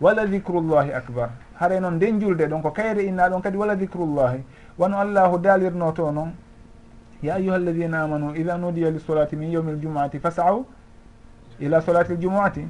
wala 0.00 0.26
dicrullahi 0.26 0.92
acbar 0.92 1.30
haare 1.58 1.80
noon 1.80 1.94
nden 1.94 2.20
julde 2.20 2.46
ɗon 2.46 2.62
ko 2.62 2.70
kayre 2.70 3.02
inna 3.04 3.28
ɗon 3.28 3.40
kadi 3.42 3.56
wala 3.56 3.76
dicrullahi 3.76 4.42
wano 4.78 4.98
allahu 4.98 5.38
dalirno 5.38 5.92
to 5.92 6.10
noon 6.12 6.32
ya 7.22 7.34
ayuha 7.34 7.56
alladina 7.56 8.02
amanu 8.02 8.34
ida 8.36 8.56
nudiya 8.58 8.90
lisolati 8.90 9.36
min 9.36 9.50
yawmi 9.52 9.72
ljumuati 9.72 10.18
fasaau 10.18 10.66
ila 11.60 11.80
solati 11.82 12.12
ljumuati 12.14 12.66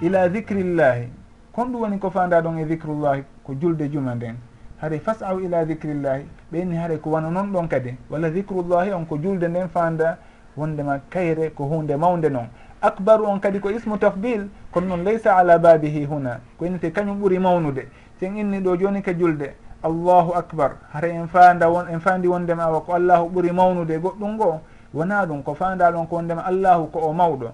ila 0.00 0.28
dicrillahi 0.28 1.08
kon 1.52 1.68
ɗum 1.72 1.80
woni 1.80 1.98
ko 1.98 2.10
fanda 2.10 2.40
ɗon 2.42 2.58
e 2.58 2.64
dicrullahi 2.64 3.22
ko 3.44 3.54
julde 3.54 3.88
juma 3.90 4.14
nden. 4.14 4.36
Haade 4.80 4.98
fasaau 4.98 5.40
ila 5.40 5.64
dicrillahi 5.64 6.24
ɓenni 6.52 6.76
haade 6.76 6.98
ko 7.00 7.10
wano 7.10 7.30
noon 7.30 7.52
ɗon 7.52 7.68
kadi. 7.68 7.96
Walla 8.10 8.28
dicrullahi 8.30 8.92
on 8.92 9.04
ko 9.06 9.16
julde 9.18 9.48
nden 9.48 9.68
fanda 9.68 10.18
wondema 10.56 10.98
kayre 11.08 11.50
ko 11.54 11.64
hunde 11.64 11.96
mawde 11.96 12.28
noon 12.28 12.48
acbaru 12.86 13.26
on 13.26 13.40
kadi 13.40 13.60
ko 13.60 13.70
ismu 13.70 13.98
tafdil 13.98 14.48
kono 14.70 14.86
noon 14.86 15.04
laysa 15.04 15.36
ala 15.36 15.58
babihi 15.58 16.04
huna. 16.04 16.40
Ko 16.58 16.66
innete 16.66 16.92
kañum 16.92 17.18
ɓuuri 17.20 17.38
mawnude. 17.38 17.88
Sen 18.20 18.36
inni 18.36 18.60
ɗo 18.60 18.76
joni 18.76 19.02
ka 19.02 19.12
julde. 19.12 19.54
Allahu 19.82 20.32
acbar 20.34 20.76
hara 20.92 21.08
en 21.08 21.26
fanda 21.28 21.68
won 21.68 21.86
en 21.88 22.00
fandi 22.00 22.28
wondema 22.28 22.64
awa 22.64 22.80
ko 22.80 22.92
allahu 22.94 23.28
ɓuuri 23.28 23.52
mawnude 23.52 23.98
goɗɗum 23.98 24.34
ngo 24.34 24.60
wona 24.94 25.26
ɗum 25.26 25.42
ko 25.42 25.54
fanda 25.54 25.90
ɗon 25.90 26.06
ko 26.06 26.16
wondema 26.16 26.42
allahu 26.44 26.86
ko 26.90 26.98
o 26.98 27.12
mawɗo. 27.12 27.50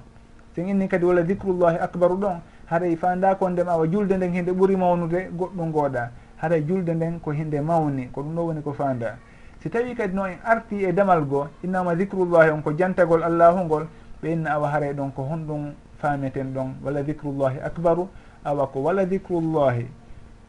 Sen 0.55 0.69
inni 0.69 0.89
kadi 0.89 1.05
walla 1.05 1.23
dicrullahi 1.23 1.79
acbaru 1.79 2.17
ɗon. 2.17 2.41
Haray 2.67 2.93
e 2.93 2.97
fanda 2.97 3.35
ko 3.35 3.45
wondema 3.45 3.73
awa 3.73 3.87
julde 3.87 4.13
nden 4.17 4.33
hinde 4.33 4.51
ɓuuri 4.53 4.77
mawnude 4.77 5.31
goɗɗum 5.37 5.69
ngoɗa 5.69 6.11
haray 6.37 6.63
julde 6.67 6.91
nden 6.95 7.21
ko 7.21 7.31
hinde 7.33 7.61
mawni. 7.61 8.09
Ko 8.13 8.23
ɗum 8.23 8.35
ɗo 8.35 8.47
woni 8.47 8.63
ko 8.63 8.73
fanda 8.73 9.17
si 9.63 9.69
tawi 9.69 9.95
kadi 9.95 10.15
no 10.15 10.25
en 10.25 10.39
arti 10.45 10.85
e 10.85 10.93
damal 10.93 11.25
goo 11.25 11.47
innama 11.63 11.95
dicrullahi 11.95 12.51
on 12.51 12.63
ko 12.63 12.73
jantagol 12.73 13.23
allahu 13.23 13.65
ngol 13.65 13.87
ɓe 14.23 14.33
inna 14.33 14.51
awa 14.55 14.69
haray 14.71 14.93
ɗon 14.93 15.11
ko 15.15 15.23
honɗum 15.23 15.73
faameten 15.99 16.53
ɗon 16.55 16.75
walla 16.85 17.03
dicrullahi 17.03 17.59
acbaru 17.61 18.09
awa 18.45 18.67
ko 18.67 18.81
walla 18.83 19.05
dicrullahi 19.07 19.87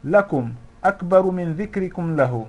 lakum 0.03 0.53
acbaru 0.81 1.31
min 1.31 1.55
dicrikum 1.55 2.15
lahu. 2.17 2.45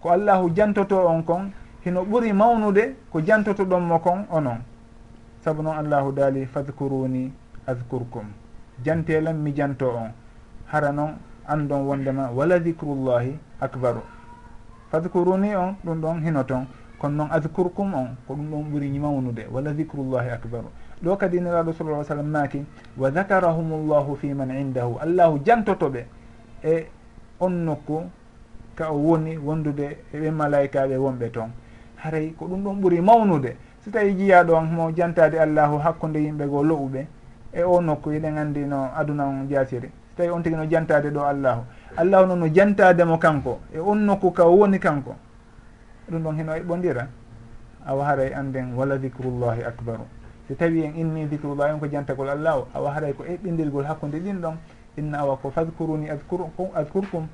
Ko 0.00 0.10
allahu 0.10 0.50
jantoto 0.54 1.06
on 1.06 1.22
kon 1.22 1.50
hino 1.84 2.04
ɓuri 2.04 2.32
mawnude 2.32 2.96
ko 3.10 3.20
jantoto 3.20 3.64
ɗonmo 3.64 3.98
kon 4.00 4.26
onon. 4.30 4.60
Saabu 5.44 5.62
noon 5.62 5.76
allahu 5.76 6.12
daali 6.12 6.46
fadkuruni 6.46 7.32
adkurkum 7.66 8.26
jantelam 8.84 9.36
mi 9.36 9.52
janto 9.54 9.88
on. 9.88 10.12
Hara 10.66 10.92
noon 10.92 11.16
andon 11.46 11.84
wondema 11.86 12.30
wala 12.30 12.58
dicrullahi 12.58 13.36
acbaru 13.60 14.00
fadkuruni 14.90 15.54
on 15.56 15.76
ɗum 15.84 16.00
ɗon 16.00 16.22
hino 16.24 16.42
ton. 16.44 16.66
kono 16.98 17.14
noon 17.16 17.28
adcourkum 17.30 17.94
on 17.94 18.16
ko 18.26 18.34
ɗum 18.34 18.50
ɗon 18.50 18.62
ɓuuri 18.70 18.88
ñimawnude 18.90 19.46
walla 19.52 19.72
dicrullahi 19.72 20.30
acbaru 20.30 20.68
ɗo 21.02 21.16
kadi 21.16 21.40
neraɗo 21.40 21.72
sallah 21.72 22.04
sallam 22.04 22.26
maaki 22.30 22.64
wa 22.96 23.10
dacarahum 23.10 23.88
llahu 23.88 24.16
fi 24.16 24.34
man 24.34 24.50
indahu 24.50 24.98
allahu 25.00 25.38
jantotoɓe 25.44 26.04
e 26.64 26.86
on 27.40 27.50
nokku 27.64 28.02
ka 28.74 28.90
o 28.92 28.96
woni 28.98 29.36
wondude 29.38 29.96
eɓe 30.14 30.30
malaykaɓe 30.30 30.96
wonɓe 30.96 31.30
toon. 31.30 31.50
Haray 31.96 32.30
ko 32.38 32.46
ɗum 32.46 32.62
ɗon 32.64 32.80
ɓuuri 32.80 33.00
mawnude. 33.00 33.56
So 33.84 33.90
tawi 33.90 34.14
jiyaɗo 34.14 34.54
on 34.56 34.66
mo 34.72 34.90
jantade 34.92 35.34
allahu 35.38 35.78
hakkude 35.78 36.16
yimɓe 36.18 36.46
goo 36.48 36.62
lo'uɓe 36.62 37.06
e 37.52 37.62
o 37.62 37.80
nokku 37.80 38.10
eɗen 38.10 38.38
anndi 38.38 38.60
no 38.66 38.88
aduna 38.96 39.24
on 39.26 39.46
jasiri 39.48 39.88
so 39.88 40.16
tawi 40.22 40.30
on 40.30 40.42
tigi 40.42 40.56
no 40.56 40.64
jantade 40.66 41.10
ɗo 41.10 41.20
allahu. 41.22 41.62
Allahu 41.96 42.26
noon 42.26 42.38
no 42.40 42.48
jantademo 42.48 43.18
kanko 43.18 43.60
e 43.74 43.78
on 43.78 43.96
nokku 44.06 44.32
ka 44.32 44.44
o 44.46 44.56
woni 44.56 44.78
kanko. 44.78 45.14
ɗum 46.10 46.22
ɗon 46.22 46.36
heno 46.36 46.54
e 46.54 46.60
ɓondira 46.60 47.08
awa 47.86 48.04
haray 48.04 48.32
anden 48.34 48.74
wala 48.74 48.98
dicrullahi 48.98 49.62
acbaru 49.64 50.04
si 50.48 50.54
tawi 50.56 50.84
en 50.84 50.94
inni 50.96 51.26
dicrullahi 51.28 51.72
on 51.72 51.78
ko 51.80 51.86
jantagol 51.86 52.28
allah 52.28 52.58
o 52.58 52.68
awa 52.74 52.90
haray 52.94 53.12
ko 53.12 53.24
eɓɓindirgol 53.24 53.84
hakkude 53.84 54.20
ɗin 54.20 54.40
ɗon 54.40 54.56
inna 54.96 55.18
awa 55.18 55.36
ko 55.36 55.50
fadkuruni 55.50 56.08
adkurkum 56.10 57.28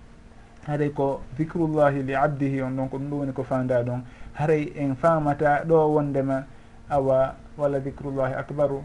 haray 0.66 0.90
ko 0.92 1.20
dicrullahi 1.38 2.02
li 2.02 2.14
abdihi 2.14 2.62
on 2.62 2.76
ɗon 2.76 2.88
ko 2.88 2.98
ɗum 2.98 3.10
ɗo 3.10 3.16
woni 3.16 3.32
ko 3.32 3.42
fanda 3.42 3.82
ɗon. 3.82 4.02
Haray 4.34 4.72
en 4.76 4.94
famata 4.94 5.64
ɗo 5.64 5.94
wondema 5.94 6.44
awa 6.88 7.34
walla 7.56 7.80
dicrullahi 7.80 8.34
acbaru 8.34 8.82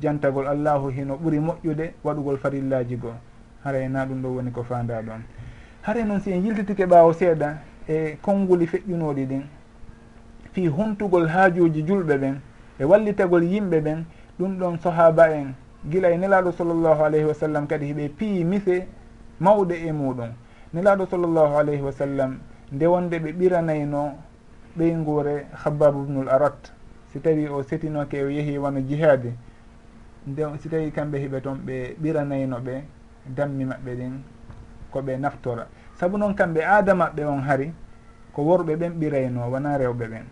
jantagol 0.00 0.46
allahu 0.46 0.88
hino 0.90 1.16
ɓuuri 1.16 1.38
moƴƴude 1.40 1.92
waɗugol 2.04 2.38
farillaji 2.38 2.96
goo. 2.96 3.14
Haray 3.64 3.88
na 3.88 4.04
ɗum 4.06 4.22
ɗo 4.22 4.28
woni 4.36 4.50
ko 4.50 4.62
fanda 4.62 5.02
ɗon. 5.02 5.22
Haray 5.82 6.04
noon 6.04 6.20
si 6.20 6.32
en 6.32 6.42
yiltitike 6.44 6.86
ɓawo 6.86 7.12
seeɗa 7.12 7.56
e 7.88 8.16
konnguli 8.22 8.66
feƴƴunoɗi 8.66 9.26
ɗin. 9.26 9.42
Fi 10.52 10.66
huntugol 10.68 11.26
haajuji 11.28 11.82
julɓe 11.86 12.16
ɓen 12.18 12.40
e 12.78 12.84
wallitagol 12.84 13.42
yimɓe 13.44 13.80
ɓen 13.80 14.04
ɗum 14.38 14.58
ɗon 14.58 14.78
sahaba 14.78 15.30
en. 15.30 15.54
Gila 15.90 16.10
e 16.10 16.16
nelaɗo 16.18 16.52
sallllahu 16.52 17.02
alayhi 17.04 17.24
wa 17.26 17.34
sallam 17.34 17.66
kadi 17.66 17.86
hiɓe 17.86 18.08
pii 18.18 18.44
mise 18.44 18.86
mawɗe 19.40 19.74
e 19.88 19.92
muɗum 19.92 20.30
nelaɗo 20.74 21.06
sallllahu 21.06 21.56
alayhi 21.58 21.82
wa 21.82 21.92
sallam 21.92 22.38
nde 22.72 22.86
wonde 22.86 23.18
ɓe 23.18 23.32
ɓiranayno 23.32 24.12
ɓeyngure 24.78 25.46
hababu 25.64 26.04
bnul 26.06 26.28
arat 26.28 26.72
si 27.12 27.20
tawi 27.20 27.48
o 27.48 27.62
setinoke 27.62 28.14
o 28.22 28.28
yeehi 28.30 28.58
wano 28.58 28.80
jihaade 28.80 29.32
nde 30.26 30.42
si 30.62 30.68
tawi 30.68 30.90
kamɓe 30.92 31.18
hiɓe 31.18 31.40
toon 31.42 31.58
ɓe 31.66 31.96
ɓiranayno 32.00 32.56
ɓe 32.60 32.84
dammi 33.36 33.64
maɓɓe 33.64 33.94
ɗin 33.96 34.12
koɓe 34.92 35.16
naftora. 35.18 35.66
sabu 36.02 36.18
noon 36.18 36.34
kamɓe 36.34 36.60
aada 36.66 36.94
maɓɓe 36.94 37.22
on 37.24 37.40
hari 37.46 37.72
ko 38.34 38.42
worɓe 38.42 38.74
ɓen 38.76 38.92
ɓirayno 38.98 39.40
wona 39.52 39.78
rewɓe 39.78 40.06
ɓen. 40.10 40.26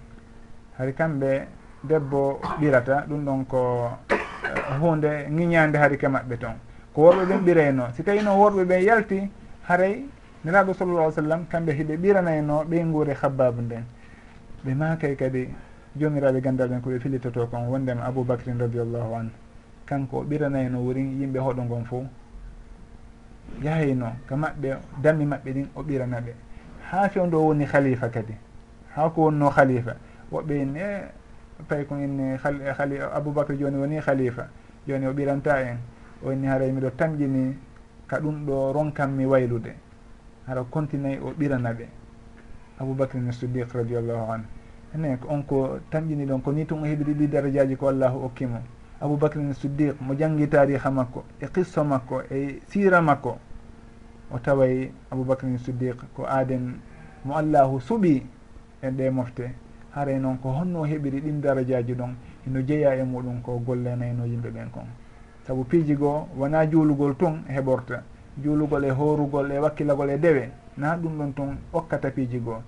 Hari 0.79 0.93
kamɓe 0.95 1.47
debbo 1.85 2.41
ɓirata 2.59 3.07
ɗum 3.09 3.25
ɗon 3.25 3.45
ko 3.47 3.91
eh, 4.11 4.19
hunde 4.81 5.29
ŋiñande 5.31 5.77
harike 5.79 6.09
maɓɓe 6.09 6.37
toon 6.39 6.57
ko 6.93 7.03
worɓe 7.03 7.25
ɓen 7.31 7.41
ɓirayno 7.47 7.85
si 7.95 8.03
tawi 8.03 8.21
noon 8.23 8.39
worɓe 8.41 8.65
ɓen 8.65 8.83
yalti 8.83 9.31
haray 9.69 10.05
niraɗo 10.45 10.75
sallallah 10.75 11.07
ai 11.07 11.13
sallam 11.13 11.47
kamɓe 11.47 11.73
hiɓe 11.73 11.97
ɓiranayno 12.03 12.65
ɓeyngure 12.67 13.15
habbabu 13.23 13.63
nden. 13.63 13.85
Ɓe 14.65 14.75
makay 14.75 15.15
kadi 15.17 15.49
jomiraɓe 15.97 16.41
gandal 16.41 16.69
ɓen 16.69 16.81
koɓe 16.83 16.99
filitoto 16.99 17.47
kon 17.47 17.69
wondema 17.71 18.03
aboubacrin 18.11 18.59
radiallahu 18.59 19.15
anu 19.15 19.31
kanko 19.87 20.19
o 20.19 20.25
ɓiranayno 20.25 20.79
wurin 20.83 21.21
yimɓe 21.21 21.39
hoɗo 21.39 21.63
ngon 21.63 21.85
fo 21.85 22.03
yahayno 23.63 24.07
ka 24.27 24.37
maɓɓe 24.37 24.77
dammi 25.03 25.25
maɓɓe 25.27 25.53
ɗin 25.53 25.69
o 25.75 25.83
ɓirana 25.83 26.21
ɓe 26.21 26.35
ha 26.91 27.09
fewndo 27.09 27.39
o 27.39 27.47
woni 27.47 27.67
khalifa 27.67 28.09
kadi. 28.09 28.35
Ha 28.97 29.11
ko 29.11 29.23
wonno 29.23 29.51
khalifa. 29.51 29.95
Woɓɓe 30.33 30.55
ine 30.63 30.83
payi 31.69 31.85
ko 31.87 31.95
enne 31.97 32.39
ali 32.79 32.99
aboubacre 32.99 33.57
joni 33.59 33.77
woni 33.77 34.01
khalifa. 34.01 34.49
Joni 34.87 35.07
o 35.07 35.13
ɓiranta 35.13 35.61
en. 35.63 35.79
O 36.25 36.33
inni 36.33 36.47
haray 36.47 36.73
miɗo 36.73 36.91
tamƴini 36.97 37.57
ka 38.09 38.19
ɗum 38.21 38.45
ɗo 38.47 38.73
ronkanmi 38.73 39.25
waylude. 39.27 39.73
Hara 40.47 40.65
continayi 40.65 41.19
o 41.23 41.31
ɓirana 41.39 41.73
ɓe 41.73 41.87
aboubacry 42.81 43.21
ne 43.21 43.33
sidiq 43.33 43.73
radiallahu 43.73 44.33
anu 44.33 44.45
ene 44.95 45.19
on 45.29 45.43
ko 45.43 45.79
tamƴini 45.91 46.27
ɗon 46.27 46.41
ko 46.43 46.53
ni 46.53 46.67
tun 46.67 46.83
o 46.83 46.85
heɓiri 46.87 47.15
ɗi 47.15 47.29
darajaji 47.29 47.77
ko 47.77 47.89
allahu 47.89 48.25
okkimo 48.25 48.59
aboubacrin 49.01 49.53
siddiq 49.55 50.01
mo 50.01 50.15
janggi 50.15 50.47
tariha 50.49 50.91
makko 50.91 51.25
e 51.41 51.47
qisso 51.49 51.85
makko 51.85 52.23
e 52.31 52.61
sira 52.69 53.01
makko. 53.01 53.39
O 54.33 54.39
taway 54.39 54.91
aboubacrin 55.11 55.59
siddiq 55.59 55.97
ko 56.15 56.25
aaden 56.27 56.79
mo 57.25 57.35
allahu 57.35 57.81
suɓi 57.81 58.23
e 58.83 58.91
ɗe 58.91 59.11
mofte. 59.11 59.55
Haray 59.95 60.19
noon 60.19 60.39
ko 60.39 60.51
honno 60.51 60.85
heɓiri 60.85 61.21
ɗin 61.21 61.41
darajaji 61.41 61.95
ɗon 61.95 62.15
eno 62.47 62.61
jeeya 62.63 62.95
e 62.95 63.03
muɗum 63.03 63.41
ko 63.43 63.59
gollenayno 63.59 64.25
yimɓe 64.27 64.51
ɓen 64.51 64.71
kon. 64.71 64.87
Saabu 65.47 65.65
piiji 65.65 65.95
goo 65.97 66.29
wona 66.37 66.67
juulugol 66.71 67.17
tun 67.17 67.43
e 67.49 67.53
heɓorta. 67.53 68.03
Juulugol 68.43 68.85
e 68.85 68.91
horugol 68.91 69.51
e 69.51 69.59
wakkilagol 69.59 70.11
e 70.11 70.19
dewe. 70.19 70.51
Na 70.77 70.97
ɗum 70.97 71.19
ɗon 71.19 71.33
tun 71.35 71.57
okkata 71.73 72.11
piiji 72.11 72.39
goo. 72.39 72.63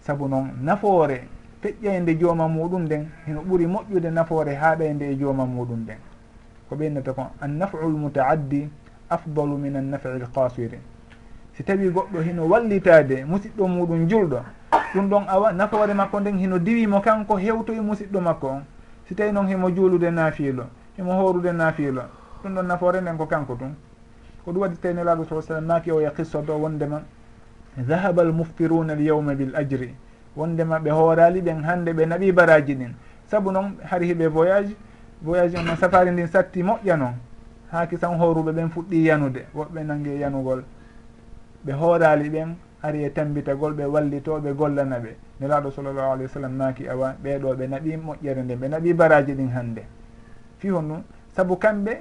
Saabu 0.00 0.28
noon 0.28 0.50
nafoore 0.62 1.28
feƴƴayde 1.62 2.18
jooma 2.18 2.48
muɗum 2.48 2.82
nden 2.82 3.08
heno 3.26 3.40
ɓuri 3.42 3.66
moƴƴude 3.66 4.10
nafoore 4.10 4.54
haaɗayde 4.54 5.02
e 5.12 5.16
jooma 5.16 5.44
muɗum 5.46 5.80
nden. 5.80 5.98
Ko 6.68 6.76
ɓeynata 6.76 7.12
kon 7.12 7.26
annafu 7.40 7.76
l 7.76 7.92
mutaaddi 7.92 8.68
afdalu 9.08 9.56
min 9.58 9.76
annafi 9.76 10.08
l 10.08 10.26
qasiri 10.34 10.78
si 11.54 11.62
tawi 11.64 11.88
goɗɗo 11.90 12.20
hino 12.22 12.46
wallitade 12.48 13.24
musiɗɗo 13.24 13.68
muɗum 13.68 14.08
julɗo 14.08 14.40
ɗum 14.94 15.08
ɗon 15.08 15.24
awa 15.28 15.52
nafoore 15.52 15.94
makko 15.94 16.20
nden 16.20 16.38
hino 16.38 16.58
diwimo 16.58 17.00
kanko 17.00 17.36
hewto 17.36 17.72
e 17.72 17.80
musiɗɗo 17.80 18.20
makko. 18.20 18.48
On 18.48 18.62
si 19.06 19.14
tawi 19.14 19.32
noon 19.32 19.46
himo 19.48 19.70
juulude 19.70 20.10
naafiilo 20.10 20.64
himo 20.96 21.12
hoorude 21.12 21.52
naafiilo 21.52 22.02
ɗum 22.42 22.54
ɗon 22.54 22.66
nafoore 22.66 23.00
nden 23.00 23.16
ko 23.16 23.26
kanko 23.26 23.54
tun 23.54 23.74
ko 24.44 24.52
ɗum 24.52 24.60
waɗi 24.62 24.76
tawi 24.80 24.94
nelaago 24.94 25.24
sa 25.24 25.42
sallam 25.42 25.66
naaki 25.66 25.90
o 25.92 26.00
ya 26.00 26.10
qissa 26.10 26.42
to 26.42 26.52
wondema 26.58 27.02
dahaba 27.76 28.22
almuftiruna 28.22 28.92
alyawma 28.92 29.34
bil 29.34 29.54
ajri 29.56 29.94
wondema 30.36 30.78
ɓe 30.78 30.90
hoorali 30.90 31.40
ɓen 31.42 31.62
hande 31.64 31.92
ɓe 31.92 32.06
naɓi 32.06 32.32
baraji 32.32 32.74
ɗin. 32.74 32.94
Saabu 33.30 33.50
noon 33.52 33.76
hari 33.84 34.06
hiɓe 34.12 34.26
voyage 34.28 34.74
voyage 35.22 35.56
onon 35.58 35.76
safari 35.76 36.10
ndin 36.10 36.26
satti 36.26 36.62
moƴƴa 36.62 36.96
noon. 36.98 37.14
Ha 37.70 37.86
kisan 37.86 38.18
horuɓe 38.18 38.52
ɓen 38.52 38.68
fuɗɗi 38.70 39.04
yanude 39.06 39.46
woɓɓe 39.54 39.84
nangue 39.84 40.18
yanugol. 40.18 40.62
Ɓe 41.66 41.72
hoorali 41.72 42.28
ɓen 42.30 42.54
ari 42.82 43.04
e 43.04 43.10
tambitagol 43.12 43.72
ɓe 43.74 43.84
wallitoɓe 43.84 44.52
gollana 44.54 44.98
ɓe. 44.98 45.14
Nelaɗo 45.40 45.70
sallllahu 45.70 46.12
alayhi 46.12 46.22
wa 46.22 46.28
sallam 46.28 46.52
maki 46.56 46.88
awa 46.88 47.14
ɓeɗo 47.24 47.54
ɓe 47.56 47.66
naɓi 47.68 47.96
moƴƴere 47.96 48.42
nde 48.42 48.54
ɓe 48.56 48.68
naɓi 48.68 48.92
baraji 48.94 49.32
ɗin 49.34 49.50
hande 49.50 49.82
fi 50.58 50.68
hon 50.70 50.82
ɗum 50.88 51.02
saabu 51.36 51.56
kamɓe 51.56 51.92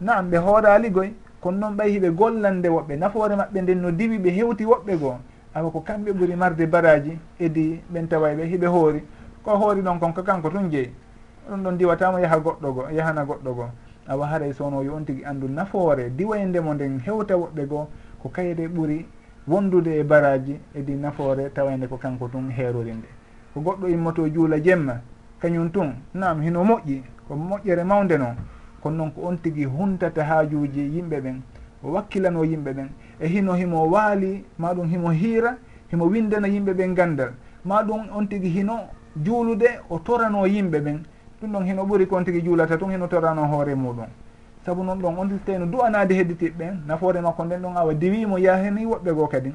naam 0.00 0.30
ɓe 0.30 0.36
hooraligoy 0.38 1.12
kono 1.40 1.58
noon 1.58 1.76
ɓay 1.76 1.90
hiɓe 1.98 2.10
gollande 2.14 2.68
woɓɓe. 2.68 2.96
Nafoore 2.98 3.36
maɓɓe 3.36 3.62
nden 3.62 3.80
no 3.80 3.90
diwi 3.90 4.18
ɓe 4.18 4.30
hewti 4.30 4.64
woɓɓe 4.64 4.96
goo. 4.98 5.18
awa 5.54 5.70
ko 5.70 5.80
kamɓe 5.80 6.12
ɓuuri 6.12 6.36
marde 6.36 6.66
baraji 6.66 7.18
edi 7.38 7.80
ɓen 7.92 8.08
tawa 8.08 8.34
ɓe 8.34 8.44
hiɓe 8.46 8.66
hoori. 8.66 9.02
Ko 9.42 9.56
hoori 9.56 9.82
ɗon 9.82 9.98
kon 9.98 10.12
ko 10.12 10.22
kanko 10.22 10.50
tun 10.50 10.70
jeeyi 10.70 10.92
ɗum 11.48 11.62
ɗon 11.62 11.76
diwatamo 11.78 12.18
yaha 12.20 12.38
goɗɗo 12.38 12.72
go 12.74 12.88
yahana 12.90 13.24
goɗɗo 13.24 13.54
go. 13.54 13.70
Awa 14.08 14.26
haaray 14.26 14.52
sowno 14.52 14.82
yo 14.82 14.94
on 14.94 15.04
tigui 15.04 15.24
andu 15.24 15.48
nafoore. 15.48 16.10
Diwayndemo 16.10 16.74
nden 16.74 17.00
hewta 17.00 17.34
woɓɓe 17.34 17.66
goo 17.68 17.88
ko 18.22 18.28
kayre 18.28 18.68
ɓuuri 18.68 19.06
wondude 19.48 19.88
e 19.98 20.02
baraji 20.04 20.60
edi 20.74 20.94
nafoore 20.94 21.50
tawande 21.52 21.86
ko 21.88 21.96
kanko 21.96 22.28
tun 22.28 22.50
heerorinde 22.50 23.08
ko 23.54 23.60
goɗɗo 23.60 23.88
immoto 23.88 24.28
juula 24.28 24.60
jemma 24.60 25.00
kañum 25.40 25.70
tun 25.72 25.94
nam 26.14 26.40
hino 26.42 26.62
moƴƴi. 26.64 27.02
Ko 27.28 27.34
moƴƴere 27.34 27.84
mawde 27.84 28.18
noon 28.18 28.36
kono 28.82 28.96
noon 28.96 29.10
ko 29.12 29.20
on 29.26 29.36
tigui 29.38 29.64
huntata 29.64 30.22
haajuji 30.24 30.80
yimɓe 30.94 31.20
ɓen 31.20 31.40
o 31.82 31.90
wakkilano 31.92 32.44
yimɓe 32.44 32.72
ɓen. 32.72 32.88
e 33.20 33.28
hino 33.28 33.54
himo 33.54 33.86
waali 33.90 34.44
maɗum 34.58 34.88
himo 34.88 35.10
hiira 35.10 35.56
himo 35.90 36.04
windana 36.06 36.48
yimɓe 36.48 36.72
ɓen 36.74 36.94
gandal 36.94 37.32
maɗum 37.64 38.08
on 38.16 38.26
tigui 38.26 38.48
hino 38.48 38.80
juulude 39.16 39.80
o 39.90 39.98
torano 39.98 40.46
yimɓe 40.46 40.80
ɓen. 40.80 40.98
Ɗum 41.40 41.52
ɗon 41.52 41.64
hino 41.66 41.84
ɓuuri 41.84 42.06
ko 42.06 42.16
on 42.16 42.24
tigi 42.24 42.42
juulata 42.42 42.76
tun 42.78 42.90
hino 42.90 43.06
torano 43.06 43.46
hoore 43.46 43.74
muɗum. 43.74 44.06
Saabu 44.64 44.84
noon 44.84 44.98
ɗon 45.00 45.18
on 45.18 45.28
tigi 45.28 45.40
tawino 45.44 45.66
du'anade 45.66 46.12
hedditiɓɓen 46.14 46.86
nafoore 46.86 47.20
makko 47.20 47.44
nden 47.44 47.62
ɗon 47.62 47.76
awa 47.76 47.94
diwimo 47.94 48.38
yaheni 48.38 48.84
woɓɓe 48.86 49.14
goo 49.14 49.26
kadi. 49.26 49.54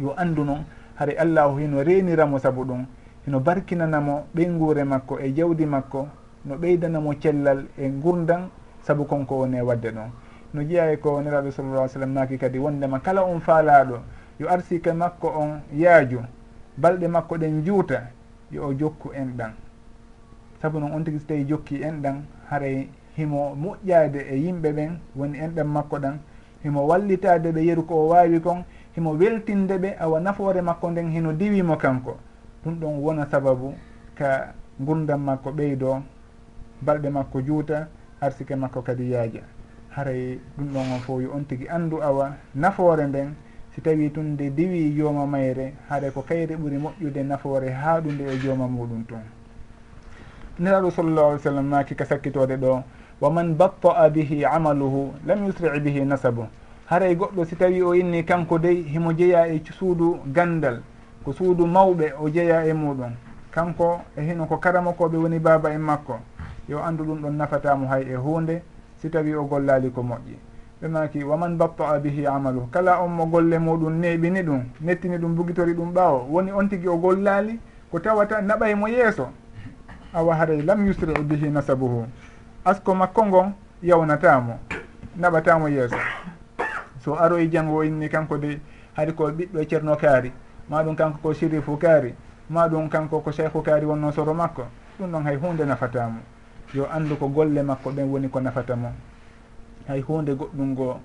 Yo 0.00 0.14
andu 0.16 0.44
noon 0.44 0.64
hare 0.96 1.16
allahu 1.18 1.58
hino 1.58 1.82
reniramo 1.82 2.38
saabu 2.38 2.64
ɗum 2.64 2.84
hino 3.26 3.40
barkinanamo 3.40 4.26
ɓeyngure 4.34 4.84
makko 4.84 5.18
e 5.18 5.32
jawdi 5.34 5.66
makko 5.66 6.08
no 6.44 6.54
ɓeydanamo 6.56 7.14
cellal 7.20 7.64
e 7.78 7.88
gurdan 7.88 8.48
saabu 8.82 9.04
konko 9.04 9.38
woni 9.38 9.56
e 9.58 9.62
wadde 9.62 9.90
ɗon. 9.90 10.10
no 10.54 10.62
jeeya 10.62 10.96
ko 10.96 11.20
neraɓe 11.22 11.50
sallallah 11.50 11.88
sallam 11.88 12.12
naaki 12.12 12.38
kadi 12.38 12.58
wondema 12.58 13.00
kala 13.00 13.22
on 13.22 13.40
faalaɗo 13.40 14.00
yo 14.38 14.48
arsike 14.48 14.92
makko 14.92 15.28
on 15.28 15.60
yaaju 15.72 16.20
balɗe 16.76 17.08
makko 17.08 17.36
ɗen 17.36 17.64
juuta 17.64 18.02
yo 18.50 18.66
o 18.68 18.72
jokku 18.74 19.10
enɗan. 19.12 19.52
Saabu 20.62 20.80
noon 20.80 20.92
on 20.92 21.04
tigi 21.04 21.18
so 21.18 21.26
tawi 21.26 21.44
jokki 21.44 21.82
enɗan 21.82 22.22
haray 22.50 22.88
himo 23.16 23.54
moƴƴade 23.54 24.20
e 24.30 24.36
yimɓe 24.36 24.72
ɓen 24.72 24.98
woni 25.16 25.38
enɗan 25.38 25.66
makko 25.66 25.98
ɗan 25.98 26.18
himo 26.62 26.86
wallitade 26.86 27.52
ɓe 27.52 27.60
yeru 27.64 27.82
ko 27.86 27.94
o 27.94 28.08
wawi 28.08 28.40
kon 28.40 28.64
himo 28.94 29.12
weltinde 29.12 29.78
ɓe 29.78 29.96
awa 30.00 30.20
nafoore 30.20 30.60
makko 30.62 30.90
nden 30.90 31.10
hino 31.10 31.32
diwimo 31.32 31.76
kanko. 31.76 32.16
Ɗum 32.64 32.74
ɗon 32.80 32.98
wona 33.02 33.26
sababu 33.30 33.74
ka 34.14 34.54
gurdam 34.80 35.20
makko 35.24 35.50
ɓeydo 35.50 36.02
balɗe 36.82 37.10
makko 37.10 37.40
juuta 37.42 37.88
arsike 38.20 38.56
makko 38.56 38.82
kadi 38.82 39.10
yaaja. 39.10 39.42
haray 39.98 40.38
ɗum 40.56 40.68
ɗon 40.72 40.92
on 40.94 41.00
fof 41.00 41.22
yo 41.22 41.30
on 41.34 41.44
tigui 41.44 41.68
andu 41.68 42.02
awa 42.02 42.36
nafoore 42.54 43.06
nden 43.06 43.34
si 43.74 43.80
tawi 43.80 44.10
tun 44.10 44.34
nde 44.34 44.50
diwi 44.54 44.94
jooma 44.94 45.26
mayre 45.26 45.74
haɗa 45.90 46.10
ko 46.12 46.22
kayre 46.22 46.54
ɓuuri 46.56 46.78
moƴƴude 46.78 47.22
nafoore 47.26 47.68
haaɗunde 47.70 48.22
e 48.22 48.38
jooma 48.38 48.66
muɗum 48.68 49.04
tun 49.06 49.22
neraɗo 50.58 50.90
sallllahu 50.90 51.26
alih 51.26 51.38
w 51.38 51.42
sallam 51.42 51.66
maki 51.66 51.94
ka 51.96 52.04
sakkitode 52.04 52.56
ɗo 52.56 52.82
wa 53.20 53.30
man 53.30 53.54
batta'a 53.56 54.08
bihi 54.10 54.44
amaluhu 54.44 55.12
lam 55.26 55.46
yusri 55.46 55.80
bihi 55.80 56.04
nasabu. 56.04 56.46
Haray 56.86 57.16
goɗɗo 57.16 57.44
si 57.44 57.56
tawi 57.56 57.82
o 57.82 57.94
inni 57.94 58.24
kanko 58.24 58.58
dey 58.58 58.82
himo 58.82 59.12
jeeya 59.12 59.48
e 59.48 59.60
suudu 59.70 60.20
gandal 60.32 60.80
ko 61.24 61.32
suudu 61.32 61.66
mawɓe 61.66 62.14
o 62.20 62.28
jeeya 62.30 62.64
e 62.66 62.72
muɗum 62.72 63.12
kanko 63.50 64.00
e 64.16 64.22
hino 64.22 64.46
ko 64.46 64.58
karamakoɓe 64.58 65.16
woni 65.16 65.38
baaba 65.38 65.70
en 65.70 65.80
makko. 65.80 66.20
Yo 66.68 66.78
andu 66.78 67.04
ɗum 67.04 67.20
ɗon 67.22 67.36
nafatamo 67.36 67.88
hay 67.88 68.02
e 68.02 68.14
hunde 68.14 68.62
si 68.98 69.08
tawi 69.10 69.34
o 69.34 69.44
gollali 69.44 69.90
ko 69.90 70.02
moƴƴi. 70.02 70.36
Ɓe 70.82 70.88
maki 70.88 71.24
waman 71.24 71.56
batta'a 71.56 71.98
bihi 71.98 72.26
amalu 72.26 72.68
kala 72.70 73.02
on 73.02 73.08
mo 73.10 73.26
golle 73.26 73.58
muɗum 73.58 74.00
neɓini 74.00 74.42
ɗum 74.42 74.62
nettini 74.80 75.18
ɗum 75.18 75.34
bugitori 75.34 75.74
ɗum 75.74 75.92
ɓaawo. 75.92 76.26
Woni 76.30 76.52
on 76.52 76.68
tigui 76.68 76.88
o 76.88 76.96
gollali 76.96 77.58
ko 77.90 77.98
tawata 77.98 78.40
naɓay 78.40 78.74
mo 78.74 78.86
yeeso. 78.88 79.28
Awa 80.12 80.34
haray 80.34 80.62
lam 80.62 80.86
yusri 80.86 81.12
bihi 81.14 81.50
nasabuhu. 81.50 82.06
Asko 82.64 82.94
makko 82.94 83.26
ngon 83.26 83.52
yawnatamo 83.82 84.58
naɓatamo 85.18 85.68
yeeso. 85.68 85.96
So 87.00 87.14
aroye 87.14 87.48
janggo 87.50 87.82
inni 87.84 88.08
kanko 88.08 88.38
de 88.38 88.60
hari 88.94 89.12
ko 89.14 89.30
ɓiɗɗo 89.30 89.68
ceerno 89.68 89.96
kaari. 89.96 90.32
Maɗum 90.70 90.96
kanko 90.96 91.18
ko 91.22 91.34
sirifu 91.34 91.76
kaari. 91.76 92.14
Maɗum 92.50 92.88
kanko 92.88 93.20
ko 93.20 93.30
cheikhu 93.32 93.62
kaari 93.62 93.86
wonno 93.86 94.12
soro 94.12 94.34
makko. 94.34 94.62
Ɗum 94.98 95.10
ɗon 95.10 95.22
hay 95.24 95.36
hunde 95.36 95.64
nafatamo 95.64 96.18
yo 96.74 96.86
anndu 96.90 97.16
ko 97.16 97.28
golle 97.28 97.62
makko 97.62 97.90
ɓen 97.90 98.10
woni 98.10 98.28
ko 98.28 98.40
nafata 98.40 98.76
mo. 98.76 98.92
Hay 99.86 100.00
hunde 100.00 100.34
goɗɗum 100.34 100.70
ngo 100.72 101.00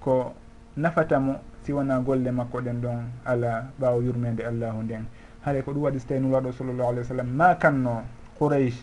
ko 0.00 0.34
nafata 0.76 1.20
mo 1.20 1.34
si 1.62 1.72
wona 1.72 2.00
golle 2.00 2.30
makko 2.30 2.60
ɗen 2.60 2.80
ɗon 2.80 3.04
ala 3.24 3.70
ɓaawo 3.80 4.02
yurmede 4.02 4.40
allahu 4.44 4.82
nden. 4.82 5.04
Haɗa 5.44 5.62
ko 5.62 5.72
ɗum 5.72 5.82
waɗi 5.82 6.00
so 6.00 6.06
tawi 6.08 6.20
nulaɗo 6.20 6.52
sallllahu 6.52 6.88
alih 6.88 7.00
w 7.00 7.04
sallam. 7.04 7.28
Ma 7.36 7.54
kanno 7.54 8.02
qouraysh 8.38 8.82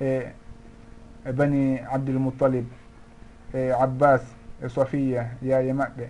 e, 0.00 0.32
e 1.26 1.32
bani 1.32 1.80
abdulmoutalib 1.80 2.66
e 3.54 3.70
abbas 3.70 4.22
e 4.62 4.68
safiya 4.68 5.30
yaye 5.42 5.72
maɓɓe. 5.72 6.08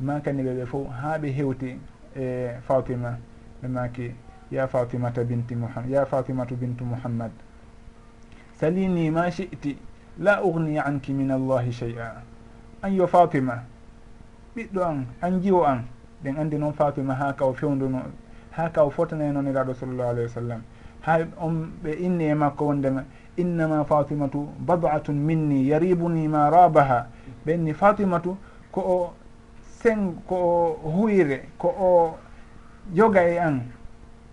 Ma 0.00 0.20
kaniɓe 0.20 0.54
ɓe 0.54 0.66
fof 0.66 0.88
ha 1.02 1.18
ɓe 1.18 1.32
hewti 1.32 1.78
e 2.16 2.54
fatima 2.62 3.18
ɓe 3.62 3.68
maki 3.68 4.14
ya 4.50 4.66
fatimata 4.68 5.24
binti 5.24 5.54
muhammad 5.54 5.90
ya 5.90 6.06
fatimatu 6.06 6.56
bintu 6.56 6.84
mouhammad 6.84 7.30
salini 8.58 9.10
ma 9.10 9.30
shi'ti 9.30 9.76
la 10.18 10.42
ugni 10.42 10.78
anki 10.78 11.12
min 11.12 11.30
allahi 11.30 11.70
chey 11.70 11.96
a 11.98 12.22
an 12.82 12.94
yo 12.94 13.06
fatima 13.06 13.62
ɓiɗɗo 14.56 14.82
an 14.82 15.06
an 15.20 15.40
jiwo 15.42 15.64
an 15.64 15.84
ɗen 16.22 16.36
andi 16.38 16.58
noon 16.58 16.72
fatima 16.72 17.14
ha 17.14 17.32
ka 17.32 17.44
o 17.44 17.52
fewduno 17.52 18.02
ha 18.56 18.70
ka 18.70 18.84
o 18.84 18.90
fotanay 18.90 19.32
noniraɗo 19.32 19.74
sallllahu 19.74 20.08
alayhi 20.10 20.26
wa 20.28 20.34
sallam. 20.34 20.62
Ha 21.00 21.18
on 21.40 21.70
ɓe 21.82 21.92
inni 22.00 22.24
e 22.24 22.34
makko 22.34 22.66
wondema 22.66 23.04
innama 23.36 23.84
fatimatu 23.84 24.48
badatun 24.58 25.14
minni 25.16 25.66
yaribuni 25.66 26.28
ma 26.28 26.50
rabaha. 26.50 27.06
Ɓenni 27.46 27.74
fatimatu 27.74 28.36
ko 28.70 28.80
o 28.80 29.12
sen 29.80 30.14
ko 30.26 30.36
o 30.84 30.90
huyre 30.90 31.48
ko 31.58 31.68
o 31.68 32.16
joga 32.94 33.22
e 33.28 33.38
an 33.38 33.60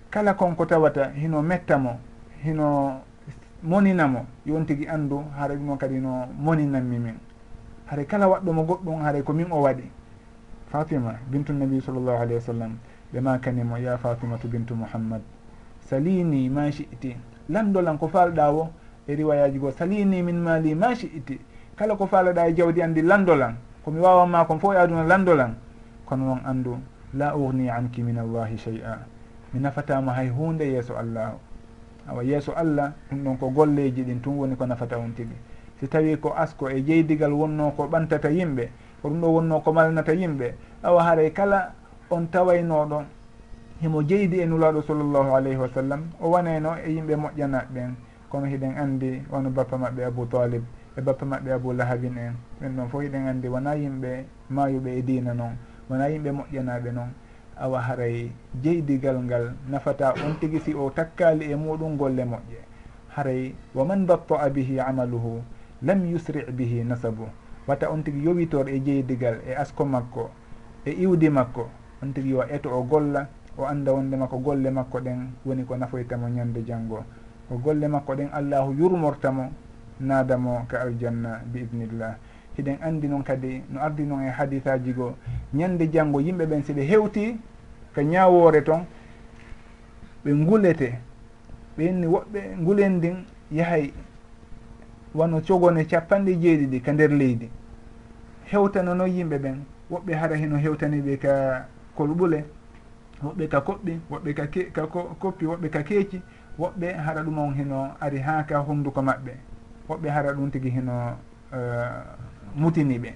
kala 0.09 0.33
konko 0.33 0.65
tawata 0.65 1.11
hino 1.15 1.41
metta 1.41 1.77
mo 1.77 1.99
hino 2.43 3.01
moninamo 3.63 4.25
yon 4.45 4.65
tigui 4.65 4.87
andu 4.87 5.23
haara 5.37 5.55
ɗum 5.55 5.69
on 5.69 5.77
kadi 5.77 5.99
no 5.99 6.27
moninanmi 6.39 6.97
min 6.99 7.15
haara 7.85 8.05
kala 8.05 8.27
waɗɗomo 8.27 8.63
goɗɗum 8.65 9.01
haara 9.01 9.21
ko 9.23 9.33
min 9.33 9.47
o 9.51 9.61
waɗi? 9.61 9.83
Fatima 10.71 11.15
bintu 11.29 11.53
nabi 11.53 11.81
sallllahu 11.81 12.21
alayhi 12.21 12.35
wa 12.35 12.41
sallam 12.41 12.77
ɓe 13.13 13.19
makanimo 13.21 13.77
ya 13.77 13.97
fatimatu 13.97 14.47
bintu 14.47 14.75
mouhammad 14.75 15.21
salini 15.81 16.49
ma 16.49 16.71
chiti 16.71 17.15
landolan 17.49 17.97
ko 17.97 18.07
falɗa 18.07 18.51
o 18.53 18.69
e 19.07 19.15
riwayaji 19.15 19.59
goo 19.59 19.71
salini 19.71 20.21
min 20.23 20.39
mali 20.39 20.73
ma 20.75 20.95
chiti 20.95 21.39
kala 21.75 21.95
ko 21.95 22.07
falaɗa 22.07 22.47
e 22.47 22.53
jawdi 22.55 22.81
andi 22.81 23.01
landolan 23.01 23.55
komi 23.83 23.99
wawanma 23.99 24.45
kon 24.45 24.59
fo 24.59 24.73
e 24.73 24.77
aduna 24.77 25.03
landolan 25.03 25.55
kono 26.05 26.25
noon 26.25 26.41
andu 26.45 26.77
la 27.13 27.35
ugni 27.35 27.69
anki 27.69 28.01
min 28.03 28.17
allahi 28.17 28.55
chey 28.57 28.81
a 28.83 29.05
mi 29.53 29.59
nafatama 29.59 30.13
hay 30.13 30.29
hunde 30.29 30.63
yeeso 30.63 30.95
allahu. 30.95 31.50
awa 32.07 32.23
yeeso 32.23 32.53
allah 32.55 32.93
ɗum 33.09 33.23
ɗon 33.23 33.37
ko 33.37 33.49
golleji 33.49 34.03
ɗin 34.03 34.21
tun 34.21 34.37
woni 34.37 34.55
ko 34.55 34.65
nafata 34.65 34.97
on 34.97 35.13
tigui 35.15 35.35
si 35.79 35.87
tawi 35.87 36.17
ko 36.19 36.33
asko 36.35 36.69
e 36.69 36.81
jeydigal 36.83 37.33
wonno 37.33 37.71
ko 37.75 37.87
ɓantata 37.87 38.29
yimɓe 38.29 38.69
ko 39.01 39.09
ɗum 39.09 39.21
ɗo 39.21 39.27
wonno 39.33 39.59
ko 39.61 39.73
malnata 39.73 40.13
yimɓe 40.13 40.53
awa 40.83 41.03
haaray 41.03 41.31
kala 41.33 41.73
on 42.09 42.27
tawaynoɗo 42.31 43.03
himo 43.81 44.03
jeydi 44.03 44.39
e 44.41 44.45
nulaɗo 44.45 44.81
sallllahu 44.81 45.35
alayhi 45.35 45.57
wa 45.57 45.67
sallam 45.73 46.01
o 46.21 46.29
wanayno 46.29 46.75
e 46.85 46.91
yimɓe 46.93 47.15
moƴƴanaɓe 47.15 47.73
ɓen 47.73 47.95
kono 48.29 48.45
hiɗen 48.47 48.77
andi 48.77 49.21
wono 49.31 49.49
bappa 49.49 49.77
maɓɓe 49.77 50.03
abou 50.05 50.25
talib 50.25 50.63
e 50.97 51.01
bappa 51.01 51.25
maɓɓe 51.25 51.51
abou 51.51 51.73
lahabin 51.73 52.17
en. 52.17 52.33
Ɓen 52.61 52.75
ɗon 52.75 52.87
fof 52.89 53.01
hiɗen 53.01 53.27
andi 53.27 53.47
wona 53.47 53.75
yimɓe 53.75 54.25
mayuɓe 54.49 54.97
e 54.97 55.01
dina 55.01 55.33
noon 55.33 55.55
wona 55.89 56.07
yimɓe 56.09 56.31
moƴƴanaɓe 56.31 56.91
noon. 56.93 57.09
awa 57.61 57.81
haray 57.81 58.31
jeydigal 58.61 59.21
ngal 59.23 59.53
nafata 59.69 60.13
on 60.25 60.35
tigi 60.41 60.59
si 60.59 60.73
o 60.73 60.89
takkali 60.89 61.45
e 61.51 61.55
muɗum 61.55 61.97
golle 61.97 62.25
moƴƴe. 62.25 62.59
Haray 63.15 63.53
wa 63.75 63.85
man 63.85 64.05
batto'a 64.05 64.49
bihi 64.49 64.79
amaluhu 64.79 65.41
lam 65.81 66.05
yusri 66.05 66.41
bihi 66.51 66.83
nasabu. 66.83 67.29
Wata 67.67 67.89
on 67.91 68.03
tigi 68.03 68.25
yowitor 68.25 68.69
e 68.69 68.79
jeydigal 68.81 69.39
e 69.45 69.53
asko 69.55 69.85
makko 69.85 70.29
e 70.85 70.91
iwdi 70.91 71.29
makko 71.29 71.69
on 72.01 72.13
tigi 72.13 72.29
yo 72.29 72.43
eto 72.49 72.69
o 72.73 72.83
golla 72.83 73.27
o 73.57 73.65
anda 73.65 73.93
wondema 73.93 74.27
ko 74.27 74.37
golle 74.39 74.69
makko 74.71 74.99
ɗen 74.99 75.29
woni 75.45 75.63
ko 75.65 75.77
nafoytamo 75.77 76.27
ñande 76.29 76.65
janngo. 76.65 77.03
Ko 77.49 77.57
golle 77.57 77.87
makko 77.87 78.15
ɗen 78.15 78.29
allahu 78.33 78.73
yurmortamo 78.73 79.51
naadamo 80.01 80.65
ka 80.67 80.81
aljanna 80.81 81.41
bi 81.45 81.59
idnillah 81.61 82.15
hiɗen 82.57 82.77
andi 82.81 83.07
noon 83.07 83.23
kadi 83.23 83.63
no 83.69 83.79
ardi 83.81 84.03
noon 84.03 84.23
e 84.25 84.29
hadisaji 84.29 84.93
goo 84.93 85.13
ñande 85.53 85.87
janngo 85.91 86.19
yimɓe 86.19 86.45
ɓen 86.45 86.63
si 86.63 86.73
ɓe 86.73 86.81
hewti 86.83 87.37
ka 87.95 88.01
ñawore 88.03 88.61
toon 88.63 88.85
ɓe 90.23 90.31
ngulete 90.33 90.99
ɓenni 91.77 92.07
woɓɓe 92.07 92.39
ngulen 92.61 92.93
ndin 92.97 93.15
yahay 93.51 93.93
wano 95.13 95.41
cogone 95.41 95.85
capanɗe 95.85 96.31
jeeɗiɗi 96.41 96.81
ka 96.85 96.91
nder 96.93 97.11
leydi. 97.11 97.49
Hewtana 98.51 98.93
noon 98.93 99.09
yimɓe 99.09 99.37
ɓen 99.39 99.57
woɓɓe 99.91 100.13
hara 100.13 100.35
heno 100.35 100.57
hewtani 100.57 101.01
ɓe 101.01 101.17
ka 101.17 101.33
kolɓule 101.95 102.45
woɓɓe 103.23 103.47
ka 103.49 103.59
koɓɓi 103.61 103.93
woɓɓe 104.11 104.33
ka 104.33 104.45
ka 104.73 104.83
koppi 105.21 105.45
woɓɓe 105.45 105.69
ka 105.69 105.81
keeci 105.83 106.21
woɓɓe 106.59 106.93
hara 107.05 107.23
ɗum 107.23 107.37
on 107.39 107.53
heno 107.53 107.91
ari 107.99 108.19
ha 108.19 108.43
ka 108.47 108.57
honduko 108.59 109.01
maɓɓe. 109.01 109.33
Woɓɓe 109.89 110.09
hara 110.09 110.33
ɗum 110.33 110.49
tigui 110.51 110.69
heno 110.71 111.17
eh, 111.53 111.57
uh, 111.57 112.59
mutini 112.61 112.97
ɓe 112.99 113.13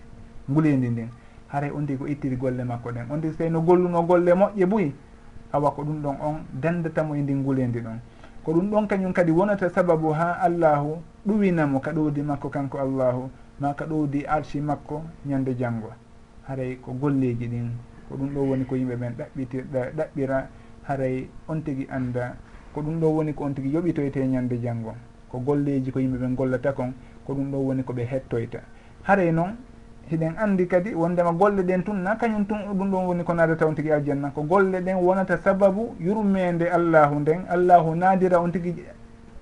nguleydi 0.49 0.89
ndin. 0.89 1.09
haray 1.55 1.71
on 1.71 1.87
tigi 1.87 1.97
ko 1.99 2.05
ittiri 2.07 2.35
golle 2.35 2.63
makko 2.63 2.91
ɗen. 2.91 3.07
On 3.11 3.21
tigi 3.21 3.31
so 3.33 3.37
tawi 3.39 3.49
no 3.49 3.61
golluno 3.61 4.03
golle 4.03 4.33
moƴƴe 4.35 4.65
boyi 4.67 4.93
awa 5.53 5.71
ko 5.71 5.83
ɗum 5.83 6.01
ɗon 6.03 6.15
on 6.21 6.35
dandatamo 6.61 7.15
e 7.15 7.21
ndi 7.21 7.33
nguleydi 7.33 7.79
ɗon. 7.79 7.99
Ko 8.43 8.51
ɗum 8.53 8.69
ɗon 8.71 8.87
kañum 8.87 9.13
kadi 9.13 9.31
wonata 9.31 9.69
sababu 9.69 10.11
ha 10.11 10.33
allahu 10.43 10.97
ɗuwinamo 11.25 11.79
ka 11.79 11.91
ɗowdi 11.91 12.21
makko 12.21 12.49
kanko 12.49 12.77
allahu 12.79 13.29
ma 13.59 13.73
ka 13.73 13.85
ɗowdi 13.85 14.25
arshi 14.27 14.59
makko 14.61 15.01
ñande 15.25 15.55
janggo 15.57 15.89
haray 16.47 16.75
ko 16.81 16.91
golleji 16.93 17.47
ɗin 17.47 17.69
ko 18.09 18.15
ɗum 18.17 18.29
ɗo 18.33 18.39
woni 18.49 18.65
ko 18.65 18.75
yimɓe 18.75 18.95
ɓen 18.95 19.13
ɗaɓɓitirɗa 19.17 19.79
ɗaɓɓira 19.97 20.47
haray 20.87 21.27
on 21.47 21.61
tigui 21.63 21.87
anda 21.89 22.35
ko 22.73 22.81
ɗum 22.81 22.99
ɗo 22.99 23.07
woni 23.15 23.33
ko 23.33 23.43
on 23.45 23.53
tigui 23.53 23.71
yoɓitoyte 23.71 24.17
ñande 24.27 24.59
janggo 24.61 24.93
ko 25.31 25.39
golleji 25.39 25.91
ko 25.91 25.99
yimɓe 25.99 26.17
ɓen 26.19 26.35
gollata 26.35 26.73
kon 26.73 26.93
ko 27.25 27.33
ɗum 27.33 27.51
ɗo 27.51 27.57
woni 27.57 27.83
koɓe 27.83 28.03
hettoyta. 28.05 28.59
Haray 29.03 29.31
noon 29.31 29.55
hiɗen 30.11 30.35
andi 30.37 30.67
kadi 30.67 30.93
wondema 30.93 31.31
golle 31.33 31.63
ɗen 31.63 31.83
tun 31.83 32.03
na 32.03 32.15
kañum 32.15 32.45
tun 32.45 32.57
ɗum 32.77 32.89
ɗon 32.91 33.05
woni 33.07 33.23
ko 33.23 33.33
naadata 33.33 33.65
on 33.65 33.73
tigui 33.75 33.91
aljanna. 33.91 34.29
Ko 34.31 34.43
golle 34.43 34.81
ɗen 34.81 34.95
wonata 35.01 35.37
sababu 35.37 35.95
yurmede 35.99 36.69
allahu 36.69 37.19
nden 37.19 37.45
allahu 37.49 37.95
naadira 37.95 38.39
on 38.39 38.51
tigui 38.51 38.75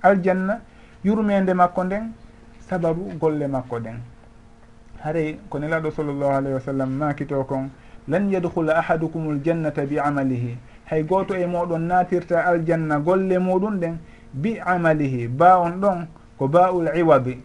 aljanna 0.02 0.60
yurmede 1.04 1.54
makko 1.54 1.84
nden 1.84 2.12
sababu 2.70 3.12
golle 3.20 3.48
makko 3.48 3.80
ɗen 3.80 3.98
haray 5.04 5.38
ko 5.50 5.60
nelaɗo 5.60 5.92
sallllahu 5.92 6.32
alayhi 6.32 6.54
wa 6.56 6.60
sallam 6.62 6.90
makito 6.98 7.44
kon 7.44 7.70
lan 8.08 8.30
yadhula 8.32 8.78
ahadukum 8.78 9.32
ljannata 9.40 9.86
bi 9.86 10.00
amalihi. 10.00 10.58
Hay 10.86 11.04
goto 11.04 11.34
e 11.36 11.46
moɗon 11.46 11.88
natirta 11.88 12.46
aljanna 12.46 13.00
golle 13.00 13.38
muɗum 13.40 13.80
ɗen 13.80 13.98
bi 14.34 14.60
amalihi 14.60 15.28
ba 15.28 15.60
on 15.60 15.72
ɗon 15.82 16.08
ko 16.38 16.48
ba 16.48 16.72
ul 16.72 16.88
iwadi. 16.96 17.38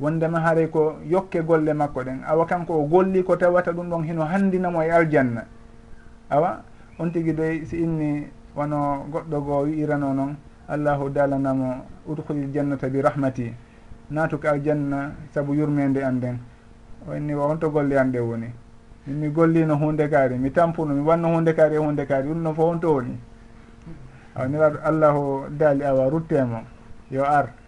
wondema 0.00 0.40
haaray 0.40 0.66
ko 0.68 0.96
yokke 1.04 1.42
golle 1.42 1.72
makko 1.74 2.02
ɗen. 2.02 2.24
Awa 2.26 2.46
kanko 2.46 2.72
o 2.80 2.86
golli 2.86 3.22
ko 3.22 3.36
tawata 3.36 3.72
ɗum 3.72 3.88
ɗon 3.90 4.02
hino 4.04 4.24
handinamo 4.24 4.82
e 4.82 4.90
aljanna. 4.90 5.44
Awa 6.30 6.62
on 6.98 7.10
tigui 7.10 7.34
dey 7.34 7.64
si 7.66 7.82
inni 7.82 8.26
wono 8.56 9.04
goɗɗo 9.12 9.40
goo 9.44 9.62
wi'irano 9.64 10.12
noon 10.14 10.36
allahu 10.68 11.10
dalanamo 11.10 11.84
udkhulil 12.08 12.50
jannata 12.52 12.88
bi 12.88 13.00
rahmati. 13.02 13.52
Natuka 14.10 14.50
aljanna 14.52 15.12
saabu 15.34 15.54
yurmede 15.54 16.02
an 16.02 16.16
nden 16.16 16.38
o 17.06 17.14
inni 17.14 17.34
won 17.34 17.48
honto 17.50 17.70
golle 17.70 17.92
an 17.98 18.10
ɗe 18.12 18.18
woni. 18.20 18.46
Mi 19.06 19.28
gollino 19.30 19.76
hunde 19.76 20.08
kaari 20.08 20.38
mi 20.38 20.50
tampuno 20.50 20.94
mi 20.94 21.00
wanno 21.00 21.28
hunde 21.28 21.52
kaari 21.52 21.74
e 21.74 21.78
hunde 21.78 22.06
kaari 22.06 22.28
ɗum 22.28 22.42
ɗon 22.42 22.54
fo 22.54 22.62
honto 22.70 22.94
woni. 22.94 23.18
Awa 24.34 24.48
niraɗo 24.48 24.78
allahu 24.84 25.48
daali 25.50 25.84
awa 25.84 26.08
ruttemo 26.08 26.60
yo 27.10 27.24
ar. 27.24 27.59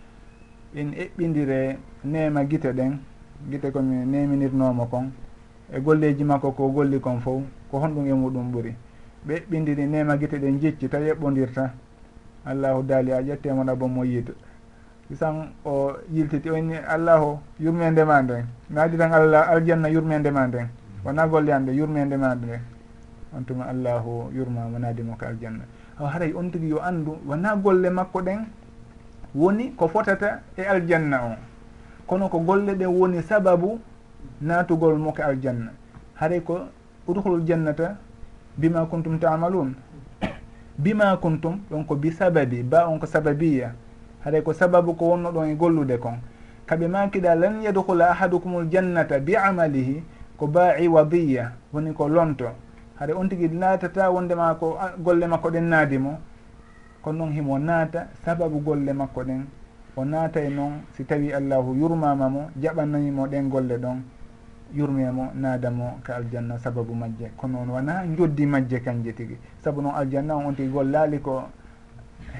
in 0.74 0.92
eɓɓidire 0.92 1.78
nema 2.04 2.44
guite 2.44 2.72
ɗen 2.72 2.98
guite 3.50 3.70
komi 3.72 4.06
neminirnomo 4.06 4.86
kon. 4.86 5.10
E 5.72 5.80
golleji 5.80 6.24
makko 6.24 6.52
ko 6.52 6.68
golli 6.68 7.00
kon 7.00 7.18
fof 7.20 7.42
ko 7.70 7.78
honɗum 7.78 8.06
e 8.06 8.12
muɗum 8.12 8.52
ɓuuri 8.52 8.72
ɓe 9.26 9.34
eɓɓidiri 9.40 9.86
nema 9.86 10.16
guite 10.16 10.36
ɗen 10.38 10.60
jecci 10.60 10.88
tawi 10.88 11.10
eɓɓodirta 11.12 11.70
allahu 12.44 12.82
daali 12.82 13.12
a 13.12 13.22
ƴettemo 13.22 13.64
ɗabo 13.64 13.88
mo 13.88 14.04
yiito 14.04 14.32
sisan 15.08 15.48
o 15.64 15.92
yiltiti 16.12 16.50
oni 16.50 16.76
allahu 16.76 17.38
yurme 17.58 17.90
ndema 17.90 18.22
nden 18.22 18.44
naadi 18.70 18.96
tan 18.98 19.12
allah 19.12 19.48
aljanna 19.48 19.88
yurme 19.88 20.18
ndema 20.18 20.46
nden 20.46 20.68
wona 21.04 21.26
golle 21.28 21.50
ande 21.52 21.70
ɗe 21.72 21.76
yurme 21.78 22.04
ndema 22.04 22.34
nden 22.34 22.60
on 23.36 23.44
tuma 23.44 23.64
allahu 23.68 24.28
yurmamo 24.34 24.78
naadimo 24.78 25.16
ko 25.16 25.24
aljanna. 25.26 25.64
Haray 25.98 26.32
on 26.34 26.50
tigui 26.50 26.68
yo 26.68 26.82
andu 26.82 27.16
wona 27.26 27.56
golle 27.56 27.88
makko 27.90 28.20
ɗen 28.20 28.44
woni 29.34 29.70
ko 29.76 29.88
fotata 29.88 30.40
e 30.56 30.62
aljanna 30.62 31.24
o. 31.24 31.34
Kono 32.06 32.28
ko 32.28 32.38
golle 32.40 32.74
ɗe 32.74 32.86
woni 32.86 33.22
sababu 33.22 33.80
natugol 34.40 34.98
mo 34.98 35.12
ko 35.12 35.22
aljanna. 35.22 35.70
Haray 36.14 36.40
ko 36.40 36.68
udhulul 37.08 37.44
jannata 37.44 37.96
bima 38.56 38.86
kuntum 38.86 39.18
tamalun. 39.18 39.74
Bima 40.78 41.16
kuntum 41.16 41.60
ɗon 41.70 41.84
ko 41.86 41.94
bi 41.96 42.10
sababi 42.12 42.62
ba 42.62 42.86
on 42.88 42.98
ko 42.98 43.06
sababiya. 43.06 43.72
Haɗay 44.24 44.42
ko 44.42 44.52
sababu 44.52 44.94
ko 44.94 45.04
wonno 45.08 45.30
ɗon 45.32 45.50
e 45.50 45.54
gollude 45.54 45.98
kon. 45.98 46.18
Kaɓe 46.66 46.88
makiɗa 46.88 47.34
lan 47.34 47.62
yadhula 47.62 48.10
ahadukum 48.10 48.68
ljannata 48.68 49.18
bi 49.20 49.36
amalihi 49.36 50.02
ko 50.36 50.46
ba 50.46 50.78
iwadiya 50.78 51.52
woni 51.72 51.92
ko 51.94 52.08
lonto. 52.08 52.48
Haɗa 53.00 53.16
on 53.16 53.28
tigui 53.28 53.48
natata 53.48 54.10
wondema 54.10 54.54
ko 54.54 54.78
golle 54.98 55.26
makko 55.26 55.50
ɗen 55.50 55.68
naadi 55.68 55.98
mo 55.98 56.18
kono 57.02 57.18
noon 57.18 57.32
himo 57.32 57.58
naata 57.58 58.06
sababu 58.24 58.60
golle 58.60 58.92
makko 58.92 59.22
ɗen. 59.24 59.42
O 59.96 60.04
naatay 60.04 60.48
noon 60.48 60.80
si 60.96 61.04
tawi 61.04 61.32
allahu 61.32 61.74
yurmama 61.74 62.28
mo 62.28 62.50
jaɓananimo 62.60 63.26
ɗen 63.26 63.48
golle 63.48 63.76
ɗon 63.78 63.98
yurmemo 64.74 65.32
naadamo 65.34 65.98
ka 66.02 66.16
aljanna 66.16 66.58
sababu 66.58 66.94
majje. 66.94 67.30
Kono 67.36 67.58
on 67.62 67.68
wona 67.70 68.06
joddi 68.16 68.46
majje 68.46 68.80
kanje 68.80 69.12
tigi. 69.12 69.36
Saabu 69.64 69.82
noon 69.82 69.94
aljanna 69.94 70.36
on 70.36 70.46
on 70.46 70.54
tigi 70.54 70.68
gollali 70.70 71.18
ko 71.20 71.42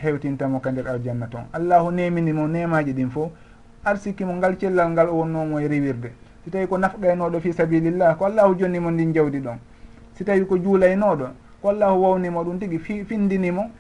hewtintamo 0.03 0.61
ka 0.61 0.71
nder 0.73 0.89
aljanna 0.89 1.27
toon 1.27 1.45
allahu 1.53 1.91
neminimo 1.91 2.47
nemaji 2.47 2.93
ɗin 2.93 3.11
fof 3.11 3.31
arsikimo 3.85 4.33
ngal 4.37 4.57
cellal 4.59 4.91
ngal 4.91 5.09
o 5.09 5.15
wonnomo 5.19 5.59
e 5.61 5.69
rewirde 5.69 6.13
si 6.45 6.51
tawi 6.51 6.67
ko 6.67 6.79
nafɗaynoɗo 6.79 7.41
fi 7.41 7.53
sabilillah 7.53 8.17
ko 8.17 8.25
allahu 8.27 8.55
jonnimo 8.55 8.91
ndin 8.91 9.13
jawdi 9.13 9.41
ɗon. 9.41 9.59
Si 10.15 10.25
tawi 10.25 10.47
ko 10.47 10.57
juulaynoɗo 10.57 11.27
ko 11.61 11.69
allahu 11.69 12.03
wawnimo 12.03 12.45
ɗum 12.45 12.59
tigi 12.59 12.79
fi 12.79 13.05
findinimo 13.05 13.71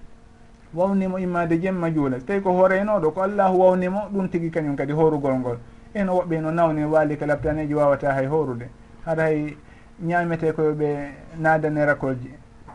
wawnimo 0.75 1.19
immade 1.19 1.59
jemma 1.59 1.91
juula 1.91 2.19
so 2.21 2.27
tawi 2.27 2.41
ko 2.41 2.53
hooreynoɗo 2.53 3.11
ko 3.13 3.23
allahu 3.23 3.61
wawnimo 3.61 4.09
ɗum 4.13 4.29
tigui 4.31 4.51
kañum 4.51 4.77
kadi 4.77 4.93
horugol 4.93 5.35
ngol. 5.39 5.59
Eno 5.95 6.15
woɓɓe 6.17 6.41
no 6.41 6.51
nawni 6.51 6.85
waali 6.85 7.17
ka 7.17 7.27
laptaneji 7.27 7.75
wawata 7.75 8.13
hay 8.13 8.27
horude. 8.27 8.69
Haɗa 9.05 9.23
hay 9.23 9.57
ñamete 10.01 10.53
koyoɓe 10.53 11.13
naadane 11.39 11.85
rakolji. 11.85 12.31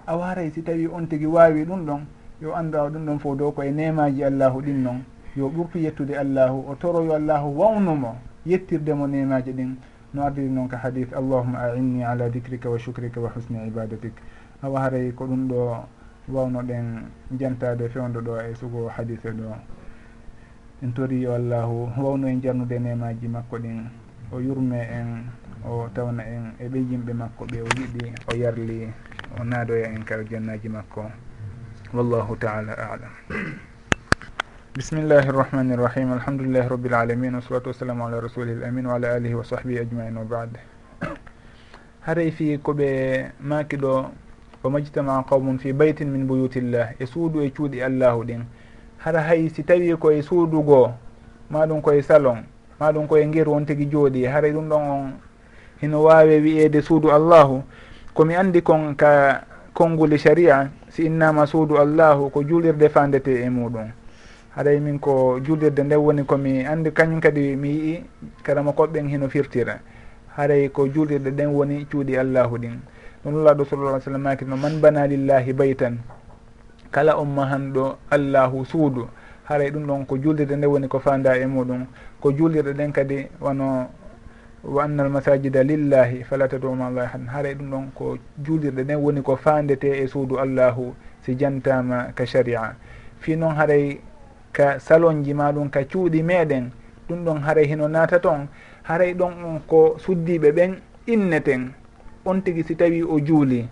A 0.06 0.16
waray 0.16 0.52
si 0.52 0.62
tawi 0.62 0.88
on 0.88 1.08
tigui 1.08 1.26
wawi 1.26 1.66
ɗum 1.66 1.86
ɗon 1.86 2.02
yo 2.42 2.54
andu 2.56 2.78
a 2.78 2.90
ɗum 2.90 3.06
ɗon 3.06 3.20
fo 3.20 3.36
dow 3.36 3.52
koye 3.52 3.72
nemaji 3.72 4.24
allahu 4.24 4.62
ɗin 4.62 4.84
noon 4.84 5.04
yo 5.36 5.50
ɓurtu 5.50 5.80
yettude 5.80 6.16
allahu 6.18 6.66
o 6.70 6.76
toroyo 6.76 7.14
allahu 7.16 7.58
wawnumo 7.60 8.16
yettirdemo 8.46 9.08
nemaji 9.08 9.52
ɗin. 9.54 9.76
No 10.14 10.22
ardiri 10.24 10.50
noon 10.50 10.68
ka 10.68 10.78
hadith 10.78 11.14
allahuma 11.14 11.60
ainni 11.74 12.04
ala 12.04 12.30
dicrika 12.30 12.70
wa 12.70 12.78
sucrika 12.78 13.20
wa 13.20 13.30
husni 13.36 13.58
ibadatik. 13.68 14.14
Awa 14.62 14.82
haray 14.82 15.12
ko 15.12 15.26
ɗum 15.26 15.48
ɗo 15.50 15.84
wawno 16.28 16.62
ɗen 16.62 17.08
jantade 17.40 17.90
fewdo 17.90 18.20
ɗo 18.22 18.42
e 18.42 18.56
sugo 18.56 18.88
hadise 18.90 19.32
ɗo. 19.32 19.56
En 20.84 20.94
tori 20.94 21.22
yo 21.22 21.34
allahu 21.34 21.90
wawno 21.98 22.28
en 22.28 22.42
jarnude 22.42 22.80
nemaji 22.80 23.28
makko 23.28 23.58
ɗin. 23.58 23.90
O 24.32 24.40
yurme 24.40 24.76
en 24.92 25.24
o 25.66 25.88
tawna 25.94 26.24
en 26.24 26.54
e 26.60 26.68
ɓe 26.68 26.80
yimɓe 26.80 27.14
makko 27.14 27.46
ɓe 27.46 27.62
o 27.62 27.68
yiɗi 27.80 28.14
o 28.32 28.36
yarli 28.36 28.92
o 29.40 29.44
naadoya 29.44 29.88
en 29.88 30.04
kar 30.04 30.24
jannaji 30.30 30.70
makko. 30.70 31.10
Wallahu 31.94 32.36
taala 32.36 32.74
alam. 32.74 33.12
Bismillahi 34.76 35.28
irrahmani 35.30 35.74
irrahim 35.74 36.12
alhamdulillahi 36.12 36.68
rabbil 36.70 36.94
alamin. 36.94 37.34
Wasalatu 37.36 37.70
wassalamu 37.72 38.04
ala 38.06 38.22
rasulih 38.22 38.60
l 38.60 38.64
amin 38.66 38.86
wa 38.86 38.96
ala 38.96 39.16
alihi 39.16 39.34
wa 39.34 39.44
sahbihi 39.44 39.80
ajmain 39.80 40.14
wa 40.18 40.24
bad. 40.24 40.60
Haray 42.02 42.32
fi 42.32 42.58
koɓe 42.60 43.32
maki 43.40 43.78
ɗo 43.78 44.12
fama 44.68 44.82
jtama 44.82 45.24
qawmum 45.24 45.58
fi 45.58 45.72
baytin 45.74 46.12
min 46.12 46.28
buyutillah 46.28 46.92
e 47.00 47.06
suudu 47.06 47.42
e 47.42 47.50
cuuɗi 47.50 47.82
allahu 47.84 48.24
ɗin 48.24 48.44
hara 48.98 49.22
hay 49.22 49.50
si 49.50 49.64
tawi 49.64 49.96
koye 49.96 50.22
suudu 50.22 50.62
goo 50.64 50.92
maɗum 51.50 51.82
koye 51.82 52.02
salon 52.04 52.44
maɗum 52.80 53.08
koye 53.08 53.26
ngir 53.28 53.48
won 53.50 53.66
tigi 53.66 53.86
jooɗi 53.86 54.26
haray 54.28 54.52
ɗum 54.52 54.68
ɗon 54.70 54.82
on 54.92 55.12
hino 55.82 56.04
waawi 56.04 56.40
wiyeede 56.40 56.82
suudu 56.82 57.12
allahu 57.12 57.64
komi 58.14 58.36
anndi 58.36 58.62
kon 58.62 58.96
ka 58.96 59.42
konnguli 59.74 60.18
sharia 60.20 60.70
si 60.90 61.06
innama 61.06 61.48
suudu 61.48 61.78
allahu 61.80 62.30
ko 62.30 62.44
juulirde 62.44 62.90
fandete 62.90 63.40
e 63.46 63.50
muɗum 63.50 63.88
haɗay 64.56 64.80
min 64.80 65.00
ko 65.00 65.40
juulirde 65.40 65.80
nde 65.84 65.96
woni 65.96 66.24
komi 66.26 66.66
anndi 66.66 66.92
kañum 66.92 67.22
kadi 67.22 67.56
mi 67.56 67.70
yii 67.70 68.04
karama 68.44 68.72
koɓɓen 68.72 69.08
hino 69.08 69.30
firtira 69.30 69.80
haray 70.36 70.68
ko 70.70 70.88
juulirde 70.88 71.32
ɗen 71.32 71.48
woni 71.56 71.86
cuuɗi 71.86 72.18
allahu 72.20 72.58
ɗin 72.58 72.80
no 73.28 73.40
nulaɗo 73.44 73.66
sallah 73.66 74.00
sallam 74.02 74.22
makino 74.24 74.56
man 74.58 74.80
bana 74.80 75.04
lillahi 75.08 75.52
baytan 75.54 76.00
kala 76.92 77.18
on 77.20 77.26
mahanɗo 77.28 77.98
allahu 78.12 78.64
suudu. 78.66 79.08
Haray 79.44 79.72
ɗum 79.72 79.84
ɗon 79.88 80.06
ko 80.06 80.18
juldirde 80.18 80.56
nde 80.56 80.66
woni 80.68 80.88
ko 80.88 81.00
fanda 81.00 81.36
e 81.38 81.46
muɗum. 81.46 81.86
Ko 82.22 82.32
juldirɗe 82.32 82.74
ɗen 82.74 82.92
kadi 82.94 83.28
wono 83.42 83.90
wa 84.64 84.84
anna 84.84 85.04
almasajida 85.04 85.64
lillahi 85.64 86.24
fala 86.24 86.48
tadu 86.48 86.72
ma 86.76 86.88
allahi 86.88 87.08
hadan 87.08 87.28
haray 87.28 87.54
ɗum 87.56 87.70
ɗon 87.72 87.86
ko 87.96 88.18
julirɗe 88.44 88.84
ɗen 88.84 88.96
woni 88.96 89.22
ko 89.22 89.36
fandete 89.36 89.88
e 90.04 90.08
suudu 90.08 90.40
allahu 90.40 90.94
si 91.22 91.36
jantama 91.36 92.12
ka 92.16 92.26
sharia. 92.26 92.76
Fi 93.20 93.36
noon 93.36 93.56
haray 93.56 94.00
ka 94.54 94.80
salonji 94.80 95.34
maɗum 95.34 95.70
ka 95.70 95.84
cuuɗi 95.84 96.24
meɗen 96.24 96.72
ɗum 97.10 97.26
ɗon 97.26 97.42
haray 97.44 97.68
hino 97.68 97.88
naata 97.88 98.20
toon 98.20 98.48
haray 98.84 99.14
ɗon 99.14 99.32
on 99.44 99.60
ko 99.68 99.96
suddiɓe 100.00 100.52
ɓen 100.52 100.80
inneten. 101.08 101.74
on 102.28 102.42
tigi 102.44 102.64
si 102.64 102.76
tawi 102.76 103.02
o 103.04 103.20
juuli 103.20 103.68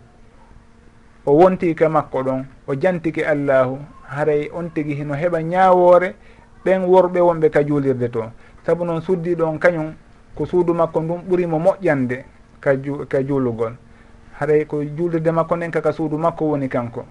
o 1.26 1.32
wonti 1.36 1.76
ka 1.76 1.90
makko 1.90 2.24
ɗon 2.24 2.46
o 2.68 2.76
jantike 2.76 3.26
allahu 3.28 3.78
haray 4.08 4.50
on 4.54 4.70
tigi 4.74 4.96
hino 4.96 5.14
heɓa 5.14 5.42
ñawore 5.44 6.16
ɓen 6.66 6.84
worɓe 6.86 7.20
wonɓe 7.22 7.50
ka 7.50 7.64
juulirde 7.64 8.10
to. 8.10 8.24
Saabu 8.66 8.86
noon 8.86 9.02
suddiɗo 9.02 9.46
on 9.46 9.58
kañum 9.60 9.94
ko 10.36 10.46
suudu 10.46 10.74
makko 10.74 11.02
ndun 11.02 11.22
ɓurimo 11.30 11.60
moƴƴande 11.60 12.24
ka 12.60 12.76
ju 12.76 13.06
ka 13.08 13.22
juulugol. 13.24 13.74
Haray 14.40 14.66
ko 14.66 14.84
juulirde 14.84 15.32
makko 15.32 15.56
nden 15.56 15.72
kaka 15.72 15.92
suudu 15.94 16.18
makko 16.18 16.46
woni 16.46 16.68
kanko. 16.70 17.06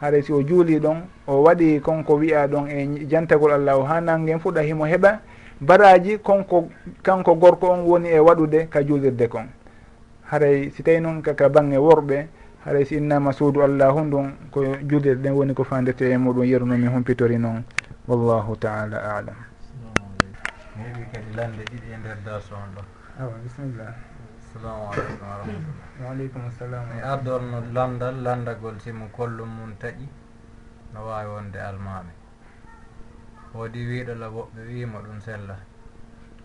Haɗay 0.00 0.22
si 0.22 0.32
o 0.32 0.42
juuli 0.42 0.78
ɗon 0.80 0.96
o 1.26 1.42
waɗi 1.42 1.80
konko 1.80 2.14
wiya 2.14 2.46
ɗon 2.46 2.68
e 2.68 3.06
jantagol 3.08 3.52
allahu 3.52 3.82
ha 3.82 4.00
nangen 4.00 4.38
fuɗa 4.38 4.62
himo 4.62 4.84
heɓa 4.86 5.18
baraji 5.60 6.18
konko 6.18 6.68
kanko 7.02 7.34
gorko 7.34 7.66
on 7.70 7.84
woni 7.86 8.08
e 8.08 8.18
waɗude 8.18 8.68
ka 8.70 8.82
juulirde 8.82 9.28
kon. 9.28 9.46
haray 10.34 10.70
si 10.74 10.82
tawi 10.82 10.98
noon 11.00 11.22
kaka 11.22 11.46
bange 11.48 11.78
worɓe 11.78 12.26
haray 12.66 12.84
si 12.84 12.96
innama 12.98 13.30
suudu 13.32 13.62
allahu 13.62 14.00
ndun 14.04 14.26
ko 14.50 14.60
julirɗe 14.82 15.22
ɗen 15.22 15.32
woni 15.38 15.54
ko 15.54 15.62
fandete 15.64 16.10
e 16.10 16.16
muɗum 16.18 16.42
yerunomi 16.44 16.86
humpitori 16.90 17.38
noon. 17.38 17.62
W 18.08 18.12
allahu 18.18 18.56
taala 18.58 18.98
alam. 19.16 19.38
Heewi 20.76 21.06
kadi 21.12 21.30
lande 21.38 21.62
ɗiɗi 21.70 21.88
e 21.94 21.96
nder 22.02 22.18
daso 22.26 22.54
ɗo. 22.74 22.82
Awa 23.20 23.34
bisimillah 23.46 23.94
assalamu 24.42 24.90
aleykum 24.90 25.26
wa 25.30 26.06
waaleykum 26.06 26.42
salam 26.58 26.82
mi 26.90 26.98
ardorno 27.00 27.58
landal 27.72 28.16
landagol 28.26 28.74
simo 28.82 29.06
kollum 29.14 29.48
mum 29.48 29.70
taƴi 29.78 30.08
no 30.92 31.06
wawi 31.06 31.28
wonde 31.30 31.58
almami 31.62 32.10
woodi 33.54 33.86
wiiɗo 33.86 34.14
la 34.18 34.26
woɓɓe 34.28 34.60
wiima 34.66 34.98
ɗum 34.98 35.20
sella. 35.20 35.56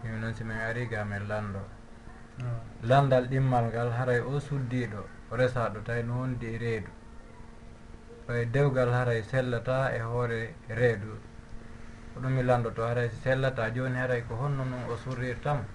Mimi 0.04 0.20
noon 0.22 0.34
somin 0.36 0.58
ari 0.62 0.86
ga 0.86 1.04
min 1.06 1.26
lando. 1.28 1.60
landal 2.84 3.28
ɗimmal 3.28 3.66
ngal 3.72 3.92
haray 3.92 4.20
o 4.20 4.40
suddiɗo 4.40 5.02
resaɗo 5.32 5.80
tawi 5.84 6.04
no 6.04 6.14
wondi 6.20 6.46
e 6.48 6.58
reedu. 6.58 6.92
Oye 8.30 8.46
dewgal 8.52 8.92
haray 8.92 9.22
sellata 9.24 9.92
e 9.94 10.00
hoore 10.00 10.56
reedu. 10.68 11.20
Ko 12.14 12.20
ɗum 12.22 12.32
mi 12.36 12.44
landoto 12.44 12.84
haray 12.84 13.10
sellata 13.24 13.70
joni 13.72 13.98
haray 13.98 14.24
ko 14.28 14.36
honno 14.36 14.64
noon 14.64 14.84
o 14.90 14.96
surrirtama 14.96 15.66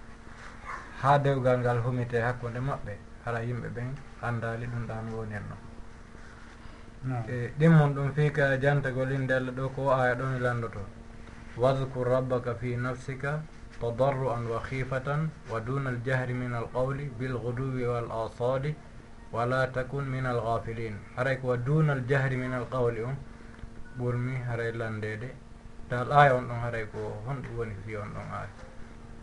ha 1.03 1.19
dewgal 1.19 1.59
ngal 1.59 1.79
humite 1.85 2.19
hakkude 2.21 2.61
maɓɓe 2.61 2.95
hara 3.25 3.41
yimɓe 3.43 3.69
ɓen 3.69 3.95
andali 4.23 4.67
ɗum 4.67 4.87
ɗan 4.87 5.13
wonirno 5.13 5.57
e 7.29 7.53
ɗimmum 7.59 7.95
ɗum 7.95 8.13
fiika 8.15 8.57
jantagol 8.59 9.09
jantagol 9.09 9.13
indelle 9.13 9.51
ɗo 9.53 9.69
ko 9.75 9.83
o 9.89 9.91
aya 9.91 10.15
ɗo 10.15 10.25
mi 10.25 10.39
landoto. 10.39 10.81
Wadkur 11.57 12.09
rabbaka 12.09 12.55
fi 12.55 12.77
nafsika 12.77 13.43
tadarruan 13.81 14.47
wa 14.47 14.61
khifatan 14.61 15.31
wa 15.51 15.59
تضرعا 15.61 15.71
وخيفة 15.71 15.79
ودون 15.79 15.85
الجهر 15.87 16.29
من 16.33 16.53
القول 16.55 16.99
wala 19.35 19.67
takun 19.67 20.07
min 20.07 20.23
alghafilin. 20.23 20.95
Haray 21.19 21.43
ko 21.43 21.51
wa 21.51 21.57
duna 21.59 21.99
aljahri 21.99 22.39
min 22.39 22.55
alqawli 22.55 23.03
on 23.03 23.19
ɓurmi 23.99 24.39
haray 24.47 24.71
landede 24.79 25.35
dal 25.91 26.07
aya 26.15 26.39
on 26.39 26.47
ɗon 26.47 26.61
haray 26.63 26.87
ko 26.87 26.99
honɗum 27.27 27.59
woni 27.59 27.75
fi 27.83 27.97
on 27.99 28.15
ɗon 28.15 28.27
aya 28.31 28.49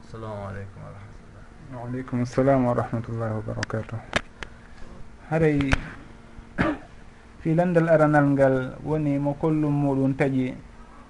assalamu 0.03 0.41
aleykum 0.51 0.79
wa 0.83 0.91
rahmatullah. 0.91 1.43
Waaleykum 1.71 2.17
assalam 2.27 2.59
wa 2.67 2.73
rahmatullahi 2.75 3.33
wa 3.39 3.43
barakatuh. 3.47 3.99
Haray 5.31 5.59
filandal 7.39 7.87
aranal 7.87 8.27
ngal 8.35 8.55
woni 8.83 9.15
mo 9.17 9.31
kollum 9.39 9.71
muɗum 9.71 10.11
taƴi 10.19 10.51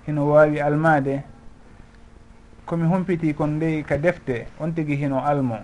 hino 0.05 0.29
wawi 0.29 0.61
almade 0.61 1.25
komi 2.71 2.87
humpiti 2.87 3.33
kon 3.35 3.59
ndey 3.59 3.83
ka 3.83 3.97
defte 3.97 4.47
on 4.59 4.71
tigi 4.73 4.95
hino 4.95 5.19
almo. 5.19 5.57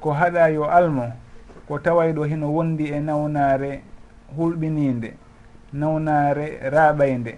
Ko 0.00 0.10
haɗa 0.10 0.50
yo 0.50 0.64
almo 0.66 1.12
ko 1.68 1.78
tawayɗo 1.78 2.22
hino 2.26 2.46
wondi 2.50 2.90
e 2.90 2.98
nawnaare 3.00 3.82
hulɓininde 4.36 5.10
nawnaare 5.72 6.46
raaɓaynde. 6.74 7.32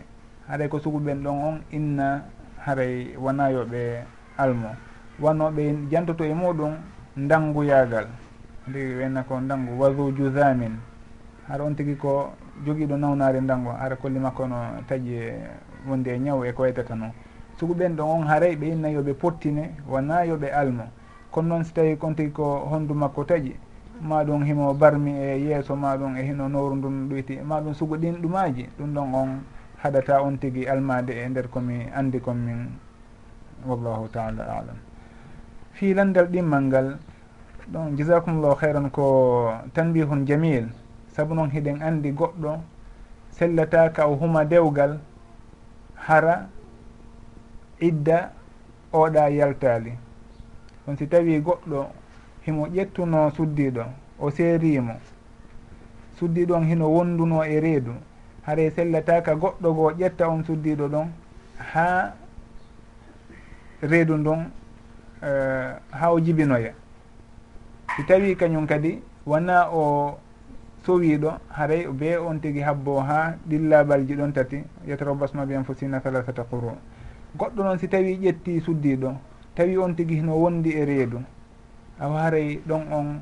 Haɗay 0.48 0.68
ko 0.68 0.78
suguɓen 0.80 1.20
ɗon 1.24 1.36
on 1.48 1.56
inna 1.76 2.24
haray 2.64 3.12
wona 3.20 3.50
yoɓe 3.52 4.00
almo. 4.38 4.70
Wanoɓe 5.20 5.62
jantoto 5.90 6.24
e 6.24 6.32
muɗum 6.34 6.72
danguyagal 7.28 8.06
ndigi 8.68 8.94
wenna 8.98 9.22
ko 9.28 9.40
dangu 9.48 9.76
wasu 9.80 10.12
jusamin. 10.16 10.72
Haɗa 11.48 11.64
on 11.64 11.74
tigi 11.76 11.96
ko 11.96 12.32
jogiiɗo 12.64 12.96
nawnare 12.96 13.40
dango 13.44 13.72
hara 13.72 13.96
kolli 13.96 14.18
makko 14.18 14.46
no 14.48 14.56
taƴi 14.88 15.36
wondi 15.86 16.10
e 16.10 16.18
ñaw 16.18 16.44
e, 16.44 16.48
e 16.48 16.52
ko 16.52 16.62
waytata 16.62 16.94
noon 16.94 17.12
sugu 17.60 17.74
ɗon 17.74 18.00
on 18.00 18.26
haray 18.26 18.56
ɓe 18.56 18.72
inna 18.72 18.88
yoɓe 18.88 19.12
pottine 19.14 19.76
wona 19.86 20.24
yoɓe 20.24 20.50
almo. 20.50 20.84
Kono 21.30 21.48
noon 21.48 21.64
si 21.64 21.74
tawi 21.74 21.96
kon 21.98 22.14
tigi 22.14 22.32
ko 22.32 22.64
honndu 22.70 22.94
makko 22.94 23.24
taƴi 23.24 23.54
maɗum 24.00 24.42
himo 24.44 24.72
barmi 24.72 25.12
e 25.12 25.36
yeeso 25.44 25.76
maɗum 25.76 26.16
e 26.16 26.22
hino 26.22 26.48
nowru 26.48 26.76
ndun 26.76 27.08
ɗoyti 27.08 27.42
maɗum 27.44 27.74
sugu 27.74 27.96
ɗin 27.98 28.16
ɗumaji 28.22 28.66
ɗum 28.78 28.94
ɗon 28.94 29.14
on 29.14 29.28
haɗata 29.82 30.22
on 30.22 30.38
tigi 30.38 30.66
almade 30.66 31.10
e 31.12 31.28
nder 31.28 31.48
komi 31.50 31.86
andi 31.94 32.18
kon 32.20 32.34
min 32.36 32.70
wallahu 33.66 34.08
taala 34.08 34.42
alam. 34.42 34.76
Fi 35.72 35.92
landal 35.92 36.28
ɗimmal 36.28 36.62
ngal 36.64 36.98
ɗon 37.68 37.96
jasakumllahu 37.96 38.56
hayran 38.56 38.90
ko 38.90 39.52
tanbihun 39.74 40.24
jamil 40.26 40.68
saabu 41.08 41.34
noon 41.34 41.50
hiɗen 41.50 41.82
andi 41.82 42.10
goɗɗo 42.12 42.56
sellataka 43.30 44.08
o 44.08 44.16
huma 44.16 44.44
dewgal 44.46 44.98
hara 45.94 46.48
idda 47.80 48.32
oɗa 48.92 49.28
yaltali. 49.30 49.92
On 50.86 50.96
si 50.96 51.06
tawi 51.06 51.40
goɗɗo 51.40 51.86
himo 52.46 52.66
ƴettuno 52.66 53.30
suddiɗo 53.30 53.84
o 54.18 54.30
seerimo 54.30 54.94
suddiɗon 56.18 56.64
hino 56.64 56.88
wonduno 56.88 57.42
e 57.44 57.60
reedu. 57.60 57.92
Haray 58.46 58.70
sellataka 58.70 59.34
goɗɗo 59.34 59.74
goo 59.74 59.90
ƴetta 59.92 60.28
on 60.28 60.44
suddiɗo 60.44 60.88
ɗon 60.88 61.08
ha 61.72 62.14
reedu 63.82 64.16
ndon 64.16 64.50
uh, 65.22 65.72
ha 65.90 66.12
o 66.12 66.20
jibinoya. 66.20 66.72
Si 67.96 68.04
tawi 68.04 68.36
kañum 68.36 68.66
kadi 68.66 69.02
wona 69.26 69.68
o 69.72 70.18
sowiɗo 70.84 71.32
haray 71.52 71.86
be 71.92 72.16
on 72.16 72.40
tigui 72.40 72.62
habbo 72.62 73.00
ha 73.00 73.34
ɗillabalji 73.48 74.14
ɗon 74.16 74.32
tati 74.32 74.64
yetrobasma 74.86 75.46
bi 75.46 75.54
enfusina 75.54 76.00
salasata 76.00 76.44
quru 76.44 76.72
goɗɗo 77.38 77.62
noon 77.62 77.78
si 77.78 77.88
tawi 77.88 78.18
ƴetti 78.18 78.60
suddiɗo 78.60 79.14
tawi 79.54 79.76
on 79.76 79.94
tigi 79.94 80.16
hino 80.16 80.34
wondi 80.34 80.70
e 80.70 80.84
reedu. 80.84 81.22
A 81.98 82.08
waray 82.08 82.60
ɗon 82.66 82.82
on 82.92 83.20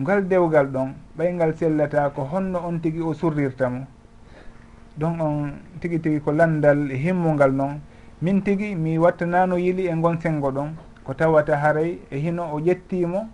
ngal 0.00 0.26
dewgal 0.28 0.66
ɗon 0.66 0.94
ɓaygal 1.16 1.54
sellata 1.54 2.10
ko 2.10 2.22
honno 2.24 2.58
on 2.58 2.80
tigi 2.80 3.00
o 3.00 3.12
surrirta 3.12 3.68
mo. 3.68 3.86
Ɗon 4.98 5.20
on 5.20 5.52
tigi 5.80 6.00
tigi 6.00 6.20
ko 6.20 6.32
landal 6.32 6.88
himmungal 6.90 7.52
noon. 7.52 7.80
Min 8.22 8.42
tigi 8.42 8.74
mi 8.74 8.98
wattanano 8.98 9.56
yili 9.56 9.86
e 9.88 9.94
gon 10.00 10.18
sengo 10.20 10.50
ɗon 10.50 10.74
ko 11.04 11.14
tawata 11.14 11.56
haray 11.56 11.98
e 12.10 12.16
hino 12.18 12.44
o 12.54 12.60
ƴettimo 12.60 13.28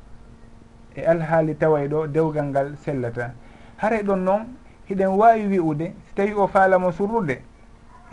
e 0.96 1.00
alhaali 1.04 1.54
taway 1.56 1.88
ɗo 1.88 2.06
dewgal 2.08 2.46
ngal 2.46 2.76
sellata. 2.84 3.32
Haray 3.76 4.02
ɗon 4.02 4.24
noon 4.24 4.42
hiɗen 4.88 5.16
wawi 5.16 5.46
wi'ude 5.46 5.92
si 6.06 6.14
tawi 6.14 6.32
o 6.34 6.46
faalamo 6.46 6.90
surrude 6.92 7.42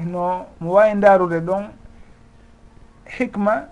no 0.03 0.45
mo 0.59 0.73
wawi 0.73 0.93
ndarude 0.95 1.39
ɗon 1.39 1.69
hikma 3.05 3.67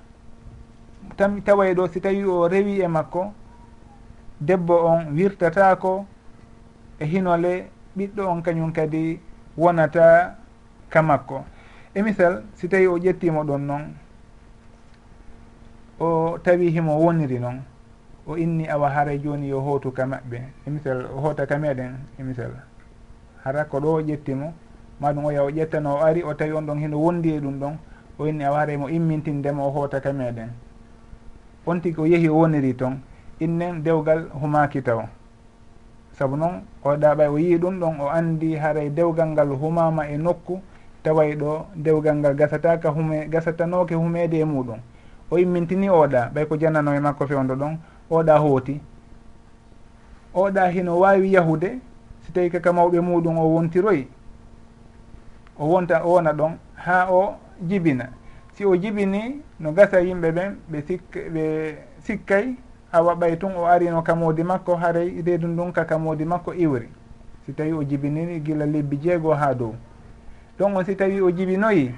tam 1.17 1.41
taway 1.41 1.73
ɗo 1.73 1.87
si 1.87 1.99
tawi 2.01 2.23
o 2.23 2.47
rewi 2.47 2.81
e 2.81 2.87
makko 2.87 3.33
debbo 4.39 4.85
on 4.85 5.13
wirtatako 5.15 6.05
e 6.99 7.05
hinole 7.05 7.67
ɓiɗɗo 7.97 8.21
on 8.27 8.41
kañum 8.41 8.71
kadi 8.73 9.19
wonata 9.57 10.35
ka 10.89 11.01
makko. 11.01 11.45
E 11.95 12.01
misal 12.01 12.43
si 12.55 12.67
tawi 12.67 12.87
o 12.87 12.97
ƴettimo 12.97 13.43
ɗon 13.43 13.61
noon 13.61 13.93
o 15.99 16.37
tawi 16.43 16.69
himo 16.71 16.97
woniri 16.97 17.39
noon 17.39 17.61
o 18.27 18.35
inni 18.37 18.67
awa 18.67 18.89
haray 18.89 19.19
joni 19.19 19.49
yo 19.49 19.59
hootu 19.59 19.91
ka 19.91 20.05
maɓɓe. 20.05 20.41
E 20.67 20.69
misal 20.69 21.05
o 21.05 21.19
hoota 21.21 21.45
ka 21.45 21.57
meɗen 21.57 21.95
e 22.19 22.23
misal 22.23 22.51
hara 23.43 23.65
ko 23.65 23.79
ɗo 23.79 23.93
o 23.93 24.01
ƴettimo 24.01 24.53
maɗum 25.03 25.25
o 25.25 25.31
yaha 25.31 25.45
o 25.45 25.49
ƴettano 25.51 25.89
o 25.95 25.99
ari 26.01 26.23
o 26.23 26.33
tawi 26.33 26.51
on 26.53 26.65
ɗon 26.65 26.79
hino 26.79 26.97
wondi 26.97 27.29
e 27.35 27.39
ɗum 27.39 27.59
ɗon 27.59 27.75
o 28.19 28.25
inni 28.27 28.43
a 28.43 28.51
waare 28.51 28.77
mo 28.77 28.87
immintindema 28.89 29.63
o 29.63 29.69
hootake 29.69 30.11
meɗen. 30.13 30.49
On 31.65 31.79
tigi 31.81 31.99
o 31.99 32.05
yeehi 32.05 32.29
o 32.29 32.35
woniri 32.39 32.73
toon 32.75 33.01
innen 33.39 33.83
dewgal 33.83 34.29
humaki 34.41 34.81
taw. 34.81 35.01
Saabu 36.17 36.37
noon 36.37 36.61
o 36.83 36.95
ɗaɓay 36.95 37.27
o 37.27 37.37
yii 37.37 37.57
ɗum 37.57 37.79
ɗon 37.79 37.99
o 37.99 38.07
andi 38.07 38.55
haray 38.55 38.87
e 38.87 38.89
dewgal 38.89 39.27
ngal 39.29 39.49
humama 39.49 40.07
e 40.07 40.17
nokku 40.17 40.61
taway 41.03 41.35
ɗo 41.35 41.65
dewgal 41.75 42.15
ngal 42.15 42.35
gasataka 42.35 42.89
hume 42.89 43.27
gasatanoke 43.29 43.95
humede 43.95 44.39
e 44.39 44.45
muɗum. 44.45 44.79
O 45.31 45.37
immintini 45.37 45.89
oɗa 45.89 46.31
ɓay 46.33 46.45
ko 46.47 46.55
jannano 46.57 46.93
e 46.93 46.99
makko 46.99 47.27
fewdo 47.27 47.55
ɗon 47.55 47.77
oɗa 48.09 48.37
hooti 48.39 48.79
oɗa 50.33 50.69
hino 50.71 50.99
wawi 50.99 51.33
yahude 51.33 51.79
si 52.21 52.31
tawi 52.31 52.49
kaka 52.49 52.71
mawɓe 52.71 52.99
muɗum 53.01 53.37
o 53.37 53.45
wontiroyi 53.55 54.07
o 55.59 55.65
wonta 55.67 56.03
o 56.03 56.13
wona 56.13 56.33
ɗon 56.33 56.57
ha 56.75 57.07
o 57.11 57.35
jibina. 57.67 58.09
Si 58.53 58.65
o 58.65 58.75
jibini 58.75 59.41
no 59.59 59.71
gasa 59.71 59.99
yimɓe 60.01 60.31
ɓen 60.31 60.55
ɓe 60.71 60.81
sik 60.87 61.01
ɓe 61.33 61.43
sikkay 62.03 62.55
awa 62.91 63.15
ɓay 63.15 63.37
tun 63.37 63.55
o 63.55 63.65
arino 63.65 64.01
kamodi 64.01 64.43
makko 64.43 64.75
haray 64.75 65.21
reedu 65.25 65.47
ndun 65.47 65.71
ka 65.73 65.85
kamodi 65.85 66.25
makko 66.25 66.53
iwri. 66.53 66.89
Si 67.45 67.53
tawi 67.53 67.73
o 67.73 67.83
jibinini 67.83 68.39
gila 68.39 68.65
lebbi 68.65 68.97
jeego 68.97 69.33
ha 69.33 69.53
dow. 69.53 69.75
Ɗon 70.59 70.75
on 70.77 70.85
si 70.85 70.95
tawi 70.95 71.21
o 71.21 71.31
jibinoyi 71.31 71.93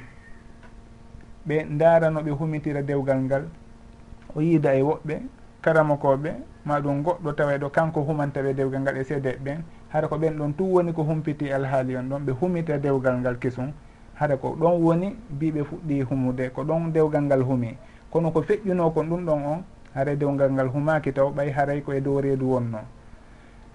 ɓe 1.47 1.65
darano 1.77 2.21
ɓe 2.21 2.31
humitira 2.31 2.81
dewgal 2.81 3.21
ngal. 3.21 3.43
O 4.35 4.41
yiida 4.41 4.73
e 4.75 4.81
woɓɓe 4.81 5.19
karamokoɓe 5.61 6.31
maɗum 6.65 7.03
goɗɗo 7.03 7.35
tawa 7.35 7.53
e 7.55 7.57
ɗo 7.57 7.69
kanko 7.69 8.01
humantaɓe 8.01 8.53
dewgal 8.53 8.81
ngal 8.81 8.97
e 8.97 9.03
seede 9.03 9.37
ɓen. 9.43 9.63
hara 9.95 10.07
ko 10.09 10.17
ɓen 10.17 10.35
ɗon 10.37 10.53
tum 10.57 10.71
woni 10.73 10.91
ko 10.93 11.03
humpiti 11.03 11.51
alhaali 11.53 11.95
on 11.95 12.03
ɗon 12.09 12.19
ɓe 12.25 12.31
humita 12.41 12.77
dewgal 12.77 13.17
ngal 13.19 13.37
kesum 13.39 13.71
hara 14.15 14.35
ko 14.37 14.49
ɗon 14.59 14.81
woni 14.83 15.15
mbiɓe 15.31 15.63
fuɗɗi 15.63 16.01
humude 16.09 16.49
ko 16.53 16.63
ɗon 16.63 16.91
dewgal 16.91 17.23
ngal 17.23 17.41
humi. 17.43 17.77
Kono 18.11 18.31
ko 18.31 18.41
feƴƴuno 18.41 18.91
kon 18.93 19.05
ɗum 19.09 19.25
ɗon 19.25 19.45
on 19.45 19.63
hara 19.93 20.15
dewgal 20.15 20.51
ngal 20.51 20.67
humaki 20.67 21.13
taw 21.13 21.29
ɓay 21.31 21.49
haray 21.51 21.81
koye 21.81 22.01
dow 22.01 22.19
reedu 22.21 22.45
wonno. 22.51 22.79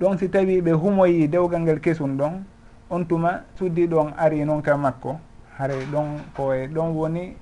Ɗon 0.00 0.18
si 0.18 0.28
tawi 0.28 0.60
ɓe 0.60 0.72
humoyi 0.72 1.26
dewgal 1.28 1.60
ngal 1.62 1.80
kesum 1.80 2.16
ɗon 2.18 2.44
on 2.90 3.04
tuma 3.06 3.40
suddi 3.56 3.86
ɗon 3.88 4.12
ari 4.18 4.44
noon 4.44 4.60
ka 4.62 4.76
makko 4.76 5.16
haray 5.58 5.86
ɗon 5.92 6.18
koye 6.36 6.68
ɗon 6.68 6.92
woni 6.96 7.34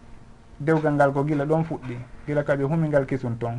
dewgal 0.61 0.95
ngal 0.95 1.12
ko 1.12 1.24
gila 1.24 1.45
ɗon 1.45 1.64
fuɗɗi 1.64 1.97
gila 2.29 2.43
kaɓe 2.45 2.62
humingal 2.62 3.07
kesum 3.07 3.37
toon 3.39 3.59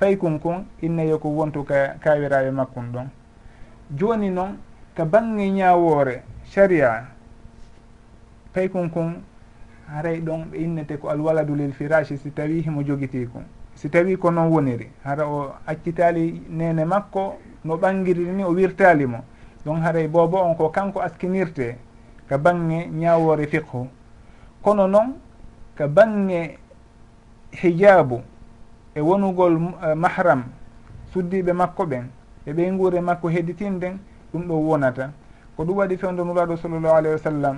paykun 0.00 0.38
kon 0.40 0.64
innayo 0.82 1.18
ko 1.20 1.28
wontu 1.28 1.62
ka 1.64 1.94
kawiraɓe 2.00 2.50
makkum 2.50 2.90
ɗon. 2.92 3.06
joni 3.90 4.30
noon 4.30 4.56
to 4.94 5.04
bangge 5.04 5.50
ñawore 5.50 6.22
sharia 6.44 7.06
paykon 8.52 8.88
kon 8.90 9.22
haray 9.92 10.20
ɗon 10.20 10.44
ɓe 10.50 10.56
innete 10.58 10.96
ko 10.98 11.08
alwaladu 11.08 11.54
lil 11.54 11.72
firashi 11.72 12.16
si 12.18 12.30
tawi 12.30 12.62
himo 12.62 12.82
jogiti 12.82 13.26
kon 13.26 13.44
si 13.74 13.88
tawi 13.90 14.16
ko 14.16 14.30
noon 14.30 14.48
woniri 14.50 14.88
hara 15.04 15.26
o 15.28 15.52
accitali 15.66 16.42
nene 16.48 16.84
makko 16.84 17.36
no 17.66 17.76
ɓangiri 17.76 18.24
ni 18.32 18.44
o 18.44 18.50
wirtali 18.54 19.06
mo. 19.06 19.18
Ɗon 19.64 19.80
haray 19.82 20.06
bobo 20.08 20.38
on 20.38 20.54
ko 20.54 20.68
kanko 20.70 21.00
askinirte 21.00 21.76
ka 22.28 22.38
bangge 22.38 22.86
ñawore 22.88 23.46
fiqhu. 23.46 23.88
Kono 24.62 24.86
noon 24.86 25.14
ka 25.74 25.88
bangge 25.88 26.58
hijabu 27.52 28.22
e 28.94 29.00
wonugol 29.00 29.58
eh, 29.82 29.94
mahram 29.96 30.44
suddiɓe 31.12 31.52
makko 31.52 31.84
ɓen 31.86 32.04
e 32.46 32.52
ɓey 32.52 32.70
guure 32.76 33.00
makko 33.00 33.28
hedditinden 33.28 33.98
ɗum 34.32 34.42
ɗo 34.48 34.54
wonata. 34.54 35.10
Ko 35.56 35.64
ɗum 35.64 35.76
waɗi 35.76 35.96
fewdo 35.96 36.24
nuraɗo 36.24 36.56
sallllahu 36.56 36.94
alayhi 36.96 37.12
wa 37.16 37.18
sallam. 37.22 37.56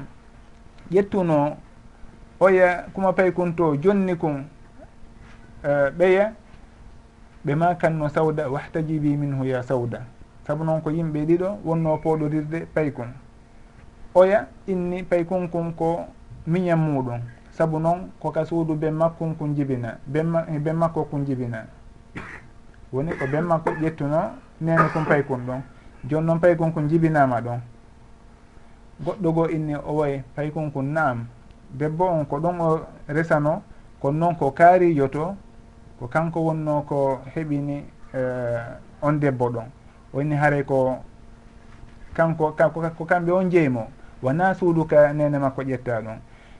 Ƴettuno 0.90 1.56
oya 2.40 2.86
kuma 2.94 3.12
pay 3.12 3.32
kun 3.32 3.54
to 3.54 3.76
jonni 3.76 4.16
kun 4.16 4.46
e, 5.64 5.90
ɓeya 5.90 6.32
ɓe 7.44 7.54
ma 7.54 7.74
kanno 7.74 8.08
sawda 8.08 8.48
wahtajibi 8.48 9.16
minhu 9.16 9.44
ya 9.44 9.62
sawda. 9.62 10.02
Saabu 10.46 10.64
noon 10.64 10.80
ko 10.80 10.90
yimɓe 10.90 11.26
ɗiɗo 11.26 11.58
wonno 11.64 11.96
poɗodirde 11.98 12.66
paykun 12.74 13.12
oya 14.14 14.46
inni 14.66 15.02
paykun 15.02 15.48
kun 15.50 15.72
ko 15.74 16.06
miñam 16.46 16.80
muɗum. 16.80 17.20
Saabu 17.50 17.78
noon 17.78 18.10
koka 18.20 18.44
suudu 18.44 18.74
ben 18.74 18.94
makkun 18.94 19.34
kun 19.36 19.54
jibina 19.54 19.98
ben 20.06 20.76
makko 20.76 21.04
kun 21.10 21.26
jibina. 21.26 21.66
Woni 22.92 23.10
ko 23.18 23.26
ben 23.26 23.44
makko 23.44 23.70
ƴettuno 23.70 24.47
nene 24.60 24.88
kon 24.92 25.04
pay 25.04 25.22
kon 25.24 25.38
ɗon. 25.46 25.60
Joni 26.08 26.26
noon 26.26 26.38
pay 26.40 26.56
kon 26.56 26.70
kon 26.72 26.88
jibinama 26.88 27.40
ɗon. 27.40 27.60
Goɗɗo 29.04 29.32
goo 29.32 29.46
inni 29.48 29.74
o 29.74 29.92
way 29.92 30.22
pay 30.34 30.50
kon 30.50 30.70
kon 30.70 30.82
naam. 30.92 31.26
Debbo 31.70 32.04
on 32.04 32.24
ko 32.24 32.38
ɗon 32.40 32.60
o 32.60 32.80
resano 33.08 33.62
kono 34.00 34.18
noon 34.18 34.34
ko 34.36 34.50
kaarijo 34.50 35.08
to 35.08 35.34
ko 35.98 36.06
kanko 36.08 36.40
wonno 36.40 36.82
ko 36.82 37.20
heɓini 37.34 37.84
uh, 38.14 38.76
on 39.02 39.12
debbo 39.20 39.50
ɗon. 39.50 39.66
O 40.12 40.20
inni 40.20 40.34
haaray 40.36 40.64
ko 40.64 40.98
kanko 42.14 42.52
ko 42.96 43.04
kamɓe 43.04 43.30
on 43.32 43.50
jeymo 43.50 43.86
wona 44.22 44.54
suuduka 44.54 45.12
nene 45.12 45.38
makko 45.38 45.62
ƴetta 45.62 46.00
ɗon. 46.02 46.18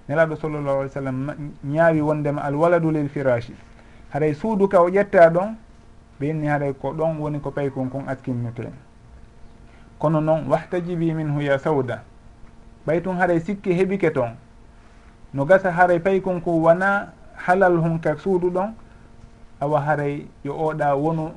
Nelaɗo 0.09 0.37
sallllahu 0.37 0.79
alih 0.81 0.91
w 0.91 0.93
sallam 0.93 1.33
ñaawi 1.65 2.01
wondema 2.01 2.43
alwaladu 2.43 2.91
lil 2.91 3.09
firashi. 3.09 3.55
Haray 4.11 4.35
suuduka 4.35 4.81
o 4.83 4.89
ƴetta 4.89 5.31
ɗon 5.31 5.55
ɓenni 6.21 6.47
haray 6.47 6.73
ko 6.75 6.93
ɗon 6.93 7.19
woni 7.21 7.41
ko 7.41 7.51
payi 7.51 7.71
kon 7.71 7.89
kon 7.91 8.09
atkinnete 8.09 8.71
kono 9.99 10.21
noon 10.21 10.47
wahtajibi 10.49 11.15
minhu 11.15 11.41
ya 11.43 11.59
sawda. 11.59 12.03
Ɓay 12.87 13.03
tun 13.03 13.17
haray 13.17 13.41
sikki 13.41 13.73
heɓike 13.73 14.11
toon 14.13 14.31
no 15.35 15.45
gasa 15.45 15.71
haray 15.71 15.99
payi 15.99 16.21
kon 16.21 16.41
kon 16.41 16.61
wona 16.63 17.13
halal 17.37 17.77
hon 17.79 17.99
ka 18.01 18.17
suudu 18.17 18.51
ɗon 18.51 18.73
awa 19.61 19.81
haray 19.81 20.27
yo 20.45 20.53
oɗa 20.55 20.95
wonu 20.97 21.33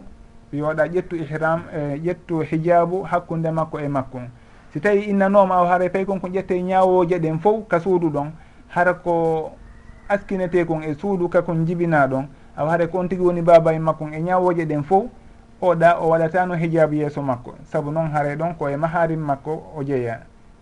yo 0.53 0.65
oɗa 0.67 0.87
ƴettu 0.87 1.15
ihram 1.15 1.63
e 1.73 1.97
ƴettu 1.97 2.43
hijabu 2.43 3.03
hakkude 3.03 3.51
makko 3.51 3.79
e 3.79 3.87
makko. 3.87 4.19
Si 4.73 4.79
tawi 4.79 5.09
innanoma 5.09 5.55
awa 5.55 5.69
haray 5.69 5.89
payi 5.89 6.05
kon 6.05 6.19
kon 6.19 6.31
ƴette 6.31 6.53
ñawoje 6.63 7.19
ɗen 7.19 7.39
fof 7.39 7.67
ka 7.67 7.79
suudu 7.79 8.09
ɗon 8.09 8.31
hara 8.69 8.93
ko 8.93 9.51
askinete 10.09 10.65
kon 10.65 10.81
e 10.83 10.93
suudu 10.95 11.29
kakon 11.29 11.65
jibina 11.65 12.07
ɗon 12.07 12.27
awa 12.61 12.69
haare 12.71 12.88
ko 12.88 12.97
on 12.99 13.09
tigi 13.09 13.21
woni 13.21 13.41
baba 13.41 13.73
e 13.73 13.79
makko 13.79 14.09
e 14.13 14.21
ñawoje 14.21 14.65
ɗen 14.65 14.83
fof 14.83 15.05
oɗa 15.61 15.97
o 16.01 16.09
waɗatano 16.09 16.55
hijabe 16.55 16.97
yeeso 16.97 17.21
makko. 17.21 17.53
Saabu 17.63 17.91
noon 17.91 18.09
haare 18.11 18.35
ɗon 18.35 18.53
koye 18.57 18.77
maharim 18.77 19.19
makko 19.19 19.73
o 19.75 19.83
jeeya 19.83 20.21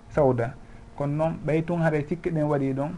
sawda. 0.09 0.53
Kono 0.97 1.13
noon 1.15 1.33
ɓay 1.45 1.61
tun 1.65 1.81
haare 1.81 2.05
sikke 2.07 2.29
ɗen 2.31 2.43
waɗi 2.43 2.73
ɗon 2.73 2.91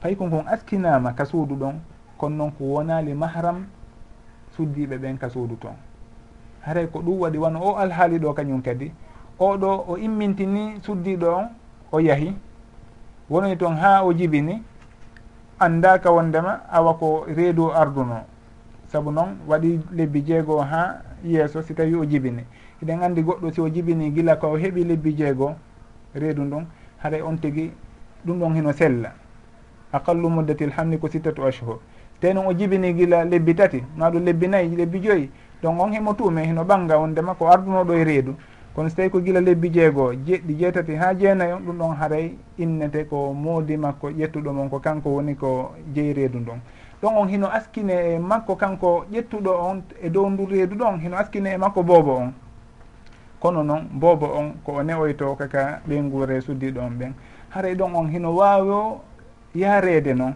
pay 0.00 0.14
kon 0.16 0.30
kon 0.30 0.46
askinama 0.48 1.12
ka 1.12 1.24
suudu 1.24 1.54
ɗon 1.56 1.74
kono 2.18 2.36
noon 2.36 2.50
ko 2.52 2.64
wonali 2.64 3.14
mahram 3.14 3.66
suddiɓe 4.56 4.96
ɓen 4.98 5.18
ka 5.18 5.28
suudu 5.28 5.56
toon 5.56 5.76
haray 6.60 6.86
ko 6.86 7.00
ɗum 7.00 7.20
waɗi 7.20 7.38
wano 7.38 7.60
o 7.60 7.76
alhaali 7.76 8.18
ɗo 8.18 8.32
kañum 8.34 8.62
kadi 8.62 8.92
oɗo 9.38 9.84
o 9.88 9.96
immintini 9.96 10.80
suddiɗo 10.82 11.26
on 11.34 11.48
o 11.92 12.00
yahi 12.00 12.34
woni 13.30 13.56
toon 13.56 13.76
ha 13.76 14.02
o 14.04 14.12
jibini 14.12 14.62
andaka 15.58 16.10
wondema 16.10 16.60
awa 16.70 16.94
ko 16.94 17.24
reedu 17.28 17.72
arduno. 17.72 18.35
saabu 18.96 19.10
noon 19.10 19.36
waɗi 19.48 19.80
lebbi 19.92 20.22
jeegoo 20.22 20.60
ha 20.60 21.02
yeeso 21.24 21.62
si 21.62 21.74
tawi 21.74 21.94
o 21.94 22.04
jibini. 22.04 22.44
Eɗen 22.82 23.02
andi 23.02 23.22
goɗɗo 23.22 23.52
si 23.52 23.60
o 23.60 23.68
jibini 23.68 24.10
gila 24.10 24.36
ko 24.36 24.52
o 24.52 24.56
heeɓi 24.56 24.84
lebbi 24.84 25.12
jeegoo 25.14 25.54
reedu 26.14 26.42
ndun 26.44 26.66
haɗa 27.02 27.24
on 27.24 27.36
tigui 27.36 27.72
ɗum 28.24 28.38
ɗon 28.40 28.54
hino 28.54 28.72
sella. 28.72 29.12
Aqallu 29.92 30.28
muddatil 30.30 30.70
hamni 30.70 30.98
ko 30.98 31.08
sittatu 31.08 31.44
ashhur. 31.44 31.78
Te 32.20 32.32
noon 32.32 32.46
o 32.46 32.52
jibini 32.54 32.94
gila 32.94 33.24
lebbi 33.24 33.54
tati 33.54 33.82
maɗum 33.98 34.24
lebbi 34.24 34.48
nayyi 34.48 34.76
lebbi 34.76 35.00
joyyi 35.00 35.30
donc 35.62 35.80
on 35.80 35.92
himo 35.92 36.14
tuume 36.14 36.44
hino 36.44 36.64
ɓannga 36.64 36.96
wondema 36.98 37.34
ko 37.34 37.46
ardunoɗo 37.48 37.92
e 37.94 38.04
reedu. 38.04 38.34
Kono 38.74 38.88
so 38.88 38.96
tawi 38.96 39.10
ko 39.10 39.20
gila 39.20 39.40
lebbi 39.40 39.70
jeegoo 39.70 40.12
jeɗɗi 40.14 40.54
jeetati 40.56 40.94
ha 40.96 41.14
jeenayi 41.14 41.52
on 41.52 41.60
ɗum 41.60 41.78
ɗon 41.78 41.96
haaray 41.96 42.34
innete 42.58 43.04
ko 43.08 43.32
moodi 43.34 43.76
makko 43.76 44.10
ƴettuɗo 44.10 44.52
mon 44.52 44.68
ko 44.70 44.80
kanko 44.80 45.10
woni 45.10 45.34
ko 45.36 45.72
jeyi 45.94 46.12
reedu 46.14 46.38
ndon 46.38 46.60
ɗon 47.06 47.16
on 47.18 47.28
hino 47.28 47.46
askine 47.46 47.90
e 48.14 48.18
makko 48.18 48.56
kanko 48.56 49.06
ƴettuɗo 49.12 49.50
on 49.70 49.82
e 50.02 50.10
dow 50.10 50.28
ndu 50.30 50.46
reedu 50.46 50.74
ɗon 50.76 50.98
hino 51.00 51.16
askine 51.16 51.46
e 51.54 51.56
makko 51.56 51.82
boobo 51.82 52.16
on. 52.16 52.32
Kono 53.40 53.62
noon 53.62 53.88
boobo 53.92 54.26
on 54.26 54.54
ko 54.64 54.72
o 54.72 54.82
newoyto 54.82 55.36
kaka 55.36 55.80
ɓeyngure 55.88 56.40
suddiɗo 56.40 56.80
on 56.80 56.90
ɓen. 56.98 57.12
Haray 57.50 57.74
ɗon 57.74 57.94
on 57.94 58.08
hino 58.10 58.34
waawo 58.34 59.00
yareede 59.54 60.14
noon 60.14 60.34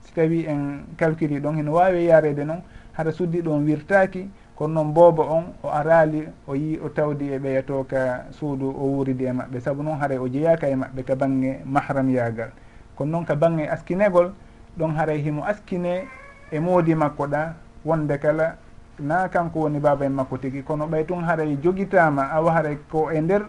si 0.00 0.14
tawi 0.14 0.46
en 0.46 0.86
calcule 0.96 1.40
ɗon 1.40 1.56
hino 1.56 1.72
waawi 1.72 1.98
e 1.98 2.04
yareede 2.04 2.44
noon 2.44 2.62
hara 2.92 3.12
suddiɗo 3.12 3.50
on 3.50 3.64
wirtaaki. 3.66 4.30
Kono 4.56 4.74
noon 4.74 4.92
boobo 4.94 5.22
on 5.22 5.44
o 5.62 5.68
araali 5.68 6.26
o 6.48 6.54
yi 6.54 6.78
o 6.82 6.88
tawdi 6.88 7.32
e 7.32 7.38
ɓeyato 7.38 7.84
ka 7.84 8.24
suudu 8.30 8.68
o 8.70 8.84
wuuridi 8.86 9.24
e 9.24 9.32
maɓɓe. 9.32 9.60
Saabu 9.60 9.82
noon 9.82 9.98
haray 10.00 10.18
o 10.18 10.28
jeeyaka 10.28 10.66
e 10.68 10.74
maɓɓe 10.76 11.04
ka 11.04 11.14
bange 11.14 11.60
mahram 11.66 12.08
yaagal. 12.08 12.50
Kono 12.96 13.10
noon 13.10 13.24
ka 13.24 13.34
bange 13.34 13.68
askinegol 13.68 14.32
ɗon 14.80 14.96
haray 14.96 15.20
himo 15.22 15.44
askine 15.44 16.08
e 16.50 16.58
moodi 16.58 16.94
makko 16.94 17.26
ɗa 17.26 17.54
wonde 17.84 18.18
kala 18.18 18.56
na 18.98 19.28
kanko 19.28 19.60
woni 19.60 19.78
baba 19.80 20.04
en 20.06 20.12
makko 20.12 20.38
tigi. 20.38 20.62
Kono 20.62 20.86
ɓay 20.86 21.04
tun 21.06 21.22
haray 21.24 21.56
jogitama 21.62 22.30
awa 22.32 22.52
haray 22.52 22.76
ko 22.90 23.10
e 23.12 23.20
nder 23.20 23.42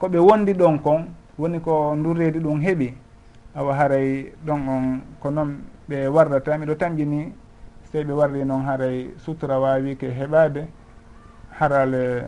koɓe 0.00 0.18
wondi 0.18 0.52
ɗon 0.54 0.78
kon 0.82 1.04
woni 1.38 1.60
ko 1.60 1.94
ndurredi 1.96 2.38
ɗum 2.40 2.60
heeɓi 2.60 2.94
awa 3.54 3.74
haray 3.74 4.32
ɗon 4.46 4.68
on 4.68 5.00
ko 5.20 5.30
noon 5.30 5.60
ɓe 5.88 6.08
warrata. 6.08 6.58
Miɗo 6.58 6.74
tamƴini 6.74 7.32
sey 7.92 8.04
ɓe 8.04 8.12
warri 8.12 8.44
noon 8.44 8.64
haray 8.64 9.10
sutura 9.18 9.58
wawike 9.60 10.08
heɓade 10.10 10.66
harale 11.60 12.24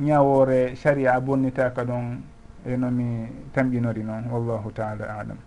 ñawore 0.00 0.74
sharia 0.76 1.20
bonnitaka 1.20 1.84
ɗon 1.84 2.20
e 2.66 2.76
nomi 2.76 3.28
tamƴinori 3.52 4.02
noon 4.02 4.24
wallahu 4.30 4.72
taala 4.72 5.04
alam 5.20 5.38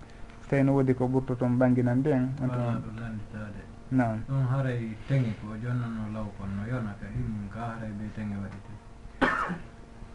tawi 0.50 0.64
no 0.64 0.74
woodi 0.74 0.94
ko 0.94 1.08
ɓurto 1.08 1.36
toon 1.36 1.58
bangguinande 1.58 2.08
en 2.12 2.28
nam 3.92 4.20
ɗum 4.28 4.44
haray 4.52 4.96
teŋi 5.08 5.32
ko 5.42 5.56
jonnano 5.64 6.12
law 6.14 6.28
kon 6.38 6.48
no 6.56 6.64
yonata 6.68 7.06
himmin 7.08 7.48
ka 7.54 7.60
haray 7.76 7.92
ɓe 7.92 8.06
teŋi 8.16 8.36
waɗite 8.36 8.74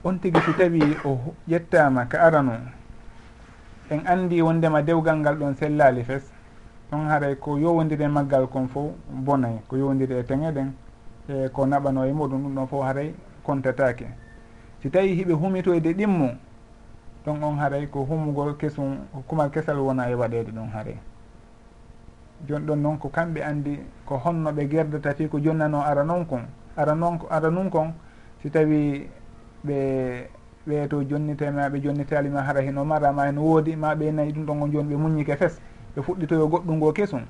on 0.04 0.18
tigi 0.20 0.40
si 0.40 0.52
tawi 0.52 0.80
o 1.04 1.34
ƴettama 1.48 2.06
ka 2.08 2.18
arano 2.20 2.52
en 3.90 4.00
andi 4.06 4.42
wondema 4.42 4.82
dewgal 4.82 5.16
ngal 5.18 5.36
ɗon 5.36 5.54
sellali 5.56 6.04
fes 6.04 6.32
ɗon 6.90 7.08
haray 7.08 7.34
ko 7.36 7.56
yowodiri 7.58 8.04
e 8.04 8.08
maggal 8.08 8.46
kon 8.48 8.68
fof 8.68 8.92
bonay 9.08 9.60
ko 9.68 9.76
yowodiri 9.76 10.14
e 10.20 10.24
teŋe 10.24 10.52
ɗen 10.52 10.72
e 11.28 11.48
ko 11.48 11.66
naɓano 11.66 12.04
e 12.04 12.12
muɗum 12.12 12.42
ɗum 12.42 12.54
ɗon 12.54 12.66
fof 12.68 12.84
haray 12.84 13.14
contatake 13.42 14.06
si 14.82 14.90
tawi 14.90 15.14
hiɓe 15.14 15.32
humitoyde 15.32 15.92
ɗimmo 15.94 16.28
ɗon 17.24 17.42
on 17.42 17.56
haaray 17.58 17.86
ko 17.86 18.04
hummugol 18.04 18.56
kesum 18.56 18.96
kumal 19.28 19.50
kesal 19.50 19.78
wona 19.78 20.10
e 20.10 20.14
waɗede 20.14 20.50
ɗon 20.52 20.68
haaray 20.72 20.96
joni 22.48 22.66
ɗon 22.66 22.76
noon 22.82 22.98
ko 22.98 23.08
kamɓe 23.08 23.42
andi 23.42 23.78
ko 24.06 24.16
honno 24.24 24.50
ɓe 24.52 24.68
gerdata 24.68 25.14
fi 25.14 25.28
ko 25.28 25.38
jonnano 25.38 25.80
ara 25.82 26.04
noon 26.04 26.24
kon 26.26 26.42
ara 26.76 26.94
noon 26.94 27.18
ara 27.30 27.50
nun 27.50 27.70
kon. 27.70 27.92
Si 28.42 28.50
tawi 28.50 29.08
ɓe 29.64 30.28
ɓeeto 30.66 31.02
jonnite 31.08 31.42
ma 31.50 31.68
ɓe 31.68 31.80
jonnitali 31.82 32.28
ma 32.28 32.42
hara 32.42 32.60
heno 32.60 32.84
mara 32.84 33.12
ma 33.12 33.26
heno 33.26 33.42
woodi 33.42 33.76
ma 33.76 33.94
ɓe 33.94 34.10
nayyi 34.12 34.32
ɗum 34.32 34.44
ɗon 34.46 34.62
on 34.62 34.72
joni 34.72 34.88
ɓe 34.94 34.96
muññike 34.96 35.36
fes 35.36 35.60
ɓe 35.94 36.02
fuɗɗitoyo 36.02 36.48
goɗɗum 36.48 36.76
ngo 36.76 36.92
kesum. 36.92 37.22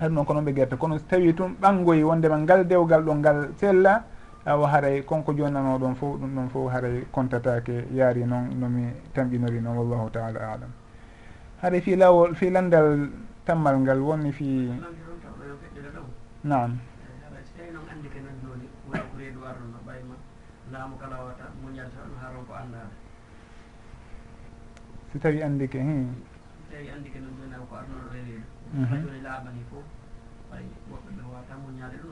Haɗum 0.00 0.14
noon 0.14 0.24
ko 0.26 0.32
noon 0.34 0.44
ɓe 0.44 0.54
gerta 0.54 0.76
kono 0.76 0.98
so 0.98 1.04
tawi 1.08 1.34
tun 1.34 1.50
ɓangoyi 1.60 2.02
wondema 2.02 2.38
ngal 2.38 2.66
dewgal 2.66 3.02
ɗo 3.02 3.14
ngal 3.14 3.48
sella 3.56 4.04
awa 4.48 4.66
haray 4.72 5.02
konko 5.04 5.34
jonnano 5.36 5.76
ɗon 5.78 5.94
fof 5.94 6.16
ɗum 6.20 6.32
ɗon 6.34 6.48
fof 6.48 6.72
haray 6.72 7.04
contatake 7.12 7.84
yaari 7.92 8.24
noon 8.24 8.48
nomi 8.60 8.82
tamƴinori 9.14 9.60
noon 9.60 9.76
wallahu 9.76 10.08
taala 10.10 10.40
alam. 10.40 10.72
Haaray 11.60 11.80
fi 11.80 11.96
lawol 11.96 12.34
fi 12.34 12.48
landal 12.50 13.10
tammal 13.44 13.76
ngal 13.80 14.00
woni 14.00 14.32
fi 14.32 14.72
naam. 16.44 16.78
Laamu 20.72 20.96
kala 21.00 21.16
wata 21.24 21.44
muñalta 21.64 22.00
ɗum 22.04 22.16
ha 22.20 22.28
ronko 22.32 22.52
anndaade 22.52 22.92
so 25.12 25.18
tawi 25.18 25.40
andike 25.42 25.80
hi 25.80 25.96
so 26.60 26.60
tawi 26.72 26.88
anndike 26.92 27.16
noon 27.20 27.32
joni 27.40 27.56
ko 27.68 27.74
arnoɗo 27.76 28.12
reweede 28.12 28.44
mhm. 28.76 29.00
joni 29.04 29.20
laaɓani 29.24 29.62
fof 29.72 29.84
ay 30.52 30.64
woɓɓe 30.92 31.10
ɓe 31.16 31.24
wata 31.32 31.54
muñaade 31.56 31.96
ɗum. 32.04 32.07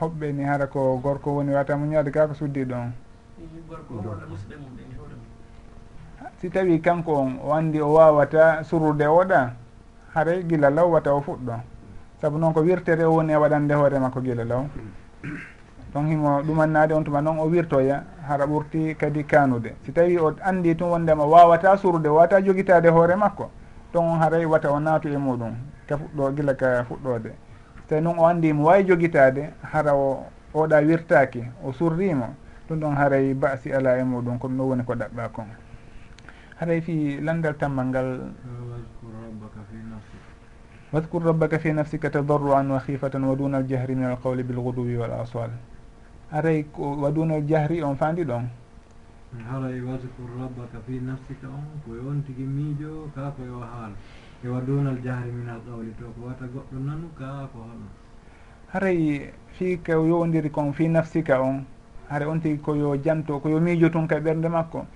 hoɓɓe 0.00 0.32
ni 0.32 0.44
hara 0.44 0.66
ko 0.66 0.96
gorko 1.02 1.30
woni 1.30 1.52
wata 1.54 1.76
muñade 1.76 2.10
ka 2.10 2.26
ko 2.28 2.34
suddi 2.34 2.64
ɗon? 2.64 2.92
Si 6.40 6.48
tawi 6.50 6.80
kanko 6.80 7.12
on 7.14 7.38
o 7.44 7.52
andi 7.52 7.80
o 7.80 7.92
wawata 7.92 8.64
surrude 8.64 9.04
oɗa 9.06 9.52
haray 10.14 10.42
gila 10.48 10.70
law 10.70 10.88
wata 10.90 11.12
o 11.14 11.20
fuɗɗo. 11.20 11.60
Saabu 12.20 12.38
noon 12.38 12.52
ko 12.52 12.60
wirtere 12.62 13.04
o 13.04 13.12
woni 13.12 13.32
e 13.32 13.36
waɗande 13.36 13.72
hoore 13.74 13.98
makko 13.98 14.20
gila 14.20 14.44
law. 14.44 14.62
Mm. 14.62 15.36
Ɗon 15.92 16.06
himo 16.06 16.42
ɗumannade 16.42 16.92
on 16.94 17.04
tuma 17.04 17.20
noon 17.20 17.38
o 17.38 17.46
wirtoya 17.48 18.04
hara 18.26 18.46
ɓurti 18.46 18.96
kadi 18.96 19.24
kanude 19.24 19.74
si 19.84 19.92
tawi 19.92 20.16
o 20.18 20.32
andi 20.44 20.74
tun 20.76 20.88
wondema 20.90 21.24
wawata 21.24 21.76
surude 21.76 22.08
wawata 22.08 22.40
jogitade 22.42 22.88
hoore 22.88 23.16
makko 23.16 23.50
ɗon 23.92 24.04
on 24.12 24.18
haray 24.18 24.44
wata 24.46 24.70
o 24.70 24.78
naatu 24.80 25.08
e 25.08 25.16
muɗum 25.16 25.52
ka 25.88 25.96
fuɗɗo 25.96 26.32
gila 26.36 26.54
ka 26.54 26.84
fuɗɗode 26.88 27.32
tawi 27.90 28.00
noon 28.06 28.18
o 28.22 28.26
anndi 28.26 28.52
mo 28.54 28.70
wawi 28.70 28.86
jogitade 28.86 29.50
hara 29.66 29.94
o 29.94 30.22
oɗa 30.54 30.78
wirtaki 30.86 31.42
o 31.64 31.72
surrimo 31.72 32.34
ɗum 32.68 32.78
ɗon 32.78 32.94
haray 32.94 33.34
basi 33.34 33.72
ala 33.72 33.98
e 33.98 34.04
muɗum 34.04 34.38
kono 34.38 34.54
ɗum 34.54 34.58
ɗo 34.58 34.68
woni 34.70 34.84
ko 34.84 34.94
ɗaɓɓa 34.94 35.28
kon. 35.32 35.46
Haray 36.60 36.80
fi 36.80 37.18
landal 37.20 37.56
tammal 37.58 37.86
ngal 37.86 38.30
wadcour 40.92 41.22
rabbaka 41.22 41.58
fi 41.58 41.72
nafsika 41.72 42.10
tadarruan 42.10 42.70
wa 42.70 42.78
khifatan 42.78 43.24
wa 43.24 43.34
duna 43.34 43.58
aljahri 43.58 43.94
min 43.94 44.04
alqawli 44.04 44.42
bilguduwi 44.42 44.96
wal 44.96 45.12
aswal 45.22 45.50
aray 46.30 46.62
ko 46.70 46.94
wa 46.94 47.10
duna 47.10 47.34
aljahri 47.34 47.82
on 47.82 47.96
fandi 47.96 48.22
ɗon? 48.24 48.46
Haray 49.50 49.80
wadcour 49.82 50.30
rabbaka 50.38 50.78
fi 50.86 51.00
nafsika 51.02 51.46
on 51.50 51.66
ko 51.82 51.94
yon 51.94 52.22
tigui 52.22 52.46
miijo 52.46 53.10
ka 53.14 53.34
koye 53.34 53.50
o 53.50 53.58
haala. 53.58 53.94
e 54.42 54.48
waɗunal 54.48 54.98
jahri 55.04 55.30
min 55.30 55.48
al 55.48 55.60
qawli 55.66 55.92
to 55.98 56.04
ko 56.16 56.26
wata 56.26 56.46
goɗɗo 56.46 56.78
nanu 56.80 57.08
ka 57.18 57.48
ko 57.52 57.58
hono. 57.60 57.86
Haray 58.72 59.32
fi 59.52 59.76
ko 59.78 60.04
yowdiri 60.06 60.50
kon 60.50 60.72
fi 60.72 60.88
nafsika 60.88 61.40
on 61.42 61.64
hara 62.08 62.26
on 62.28 62.40
tigi 62.40 62.58
koyo 62.62 62.96
janto 62.96 63.38
koyo 63.40 63.60
miijo 63.60 63.90
tun 63.90 64.06
ka 64.06 64.16
ɓernde 64.20 64.48
makko. 64.48 64.86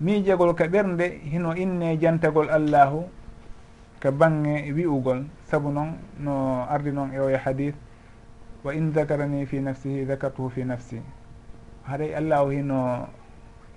Miijagol 0.00 0.54
ka 0.54 0.66
ɓernde 0.66 1.20
hino 1.24 1.54
inne 1.56 1.98
jantagol 2.00 2.48
allahu 2.50 3.04
ka 4.00 4.10
bange 4.12 4.70
wi'ugol. 4.72 5.24
Sabu 5.44 5.70
noon 5.70 5.98
no 6.20 6.64
ardi 6.68 6.90
noon 6.92 7.10
e 7.12 7.18
oye 7.18 7.36
hadith 7.36 7.74
wa 8.62 8.72
in 8.72 8.92
dakarani 8.92 9.46
fi 9.46 9.60
nafsihi 9.60 10.06
dakartuhu 10.06 10.50
fi 10.50 10.64
nafsi. 10.64 11.00
Haray 11.88 12.14
allahu 12.14 12.50
hino 12.50 13.08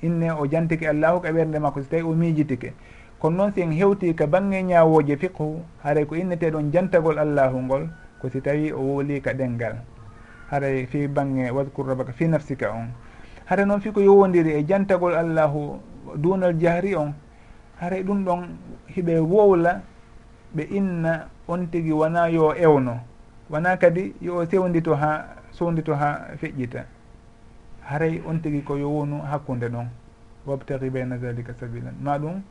inne 0.04 0.32
o 0.32 0.46
jantike 0.46 0.86
allahu 0.88 1.22
ka 1.22 1.32
ɓernde 1.32 1.60
makko 1.60 1.82
so 1.82 1.90
tawi 1.90 2.04
o 2.04 2.14
miijitike. 2.14 2.74
kono 3.20 3.38
noon 3.38 3.54
si 3.54 3.62
en 3.62 3.72
hewti 3.72 4.14
ka 4.14 4.28
bange 4.28 4.62
ñawoje 4.64 5.18
fiqhu 5.18 5.62
haray 5.84 6.06
ko 6.06 6.16
inneteɗon 6.16 6.72
jantagol 6.72 7.18
allahu 7.18 7.58
ngol 7.62 7.90
ko 8.22 8.30
si 8.30 8.42
tawi 8.42 8.72
o 8.72 8.80
woli 8.82 9.22
ka 9.22 9.34
ɗengal. 9.34 9.82
Haray 10.52 10.86
fi 10.86 11.08
bange 11.08 11.50
wadcour 11.52 11.88
rabaka 11.88 12.14
fi 12.14 12.28
nafsika 12.28 12.72
on. 12.72 12.94
Hara 13.46 13.66
noon 13.66 13.82
fi 13.82 13.92
ko 13.92 14.02
yowodiri 14.02 14.54
e 14.54 14.64
jantagol 14.66 15.14
allahu 15.16 15.80
dunal 16.16 16.54
jahri 16.60 16.96
on 16.96 17.14
haray 17.82 18.04
ɗum 18.04 18.24
ɗon 18.26 18.42
hiɓe 18.96 19.20
wowla 19.20 19.82
ɓe 20.56 20.64
inna 20.70 21.28
on 21.48 21.68
tigui 21.72 21.92
wona 21.94 22.30
yo 22.30 22.54
ewno. 22.54 23.00
Wona 23.50 23.78
kadi 23.78 24.14
yo 24.22 24.46
sewdito 24.46 24.94
ha 24.96 25.36
sowdito 25.52 25.94
ha 25.96 26.28
feƴƴita. 26.38 26.86
Haray 27.82 28.22
on 28.28 28.40
tigui 28.42 28.62
ko 28.64 28.76
yo 28.78 28.90
wonu 28.90 29.22
hakkude 29.22 29.70
ɗon. 29.70 29.88
Wabtagi 30.46 30.90
bayna 30.90 31.18
dalika 31.18 31.54
sabilan. 31.54 31.96
Ma 32.00 32.18
ɗum 32.18 32.42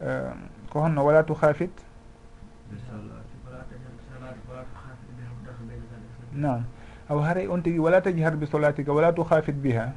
Ehm, 0.00 0.48
ko 0.72 0.80
honno 0.80 1.04
wala 1.04 1.20
tu 1.22 1.34
hafit 1.36 1.70
nam 6.32 6.64
aw 7.10 7.18
haray 7.20 7.44
on 7.50 7.60
tigui 7.60 7.76
wala 7.82 8.00
tajhar 8.00 8.32
bi 8.38 8.46
solatika 8.46 8.92
wala 8.96 9.12
tu 9.12 9.20
hafit 9.28 9.52
biha? 9.60 9.92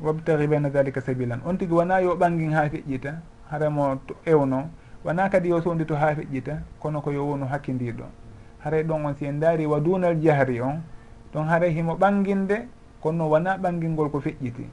Wabtagi 0.00 0.46
bayna 0.46 0.70
dalika 0.70 1.02
sabilan. 1.02 1.42
On 1.44 1.58
tigui 1.58 1.76
wona 1.76 2.00
yo 2.00 2.14
ɓanggin 2.16 2.54
ha 2.54 2.68
feƴƴita 2.70 3.20
haramo 3.50 4.00
ewno. 4.24 4.70
Wona 5.04 5.28
kadi 5.28 5.48
yo 5.50 5.60
sowdi 5.60 5.84
to 5.84 5.94
ha 5.96 6.14
feƴƴita 6.14 6.62
kono 6.80 7.02
ko 7.02 7.10
yo 7.12 7.26
wonu 7.26 7.44
hakkidiɗo 7.50 8.06
haray 8.64 8.82
ɗon 8.82 9.04
on 9.04 9.14
si 9.18 9.26
en 9.26 9.40
daari 9.40 9.66
wa 9.66 9.80
dunal 9.80 10.16
jahri 10.22 10.60
on. 10.60 10.80
Ɗon 11.34 11.44
haray 11.48 11.74
himo 11.74 11.96
ɓanginde 11.98 12.68
kono 13.02 13.28
wona 13.28 13.58
ɓangingol 13.58 14.08
ko 14.10 14.20
feƴƴiti. 14.20 14.64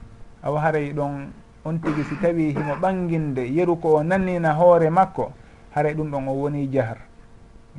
Awa 0.42 0.60
haray 0.60 0.92
ɗon 0.94 1.28
on 1.66 1.82
tigi 1.82 2.04
si 2.06 2.14
tawi 2.22 2.54
himo 2.54 2.78
ɓanginde 2.78 3.42
yeru 3.50 3.76
ko 3.76 3.98
o 3.98 4.02
nannina 4.02 4.54
hoore 4.54 4.88
makko 4.90 5.32
haray 5.74 5.94
ɗum 5.94 6.10
ɗon 6.10 6.28
o 6.28 6.32
woni 6.32 6.68
jahar. 6.70 6.98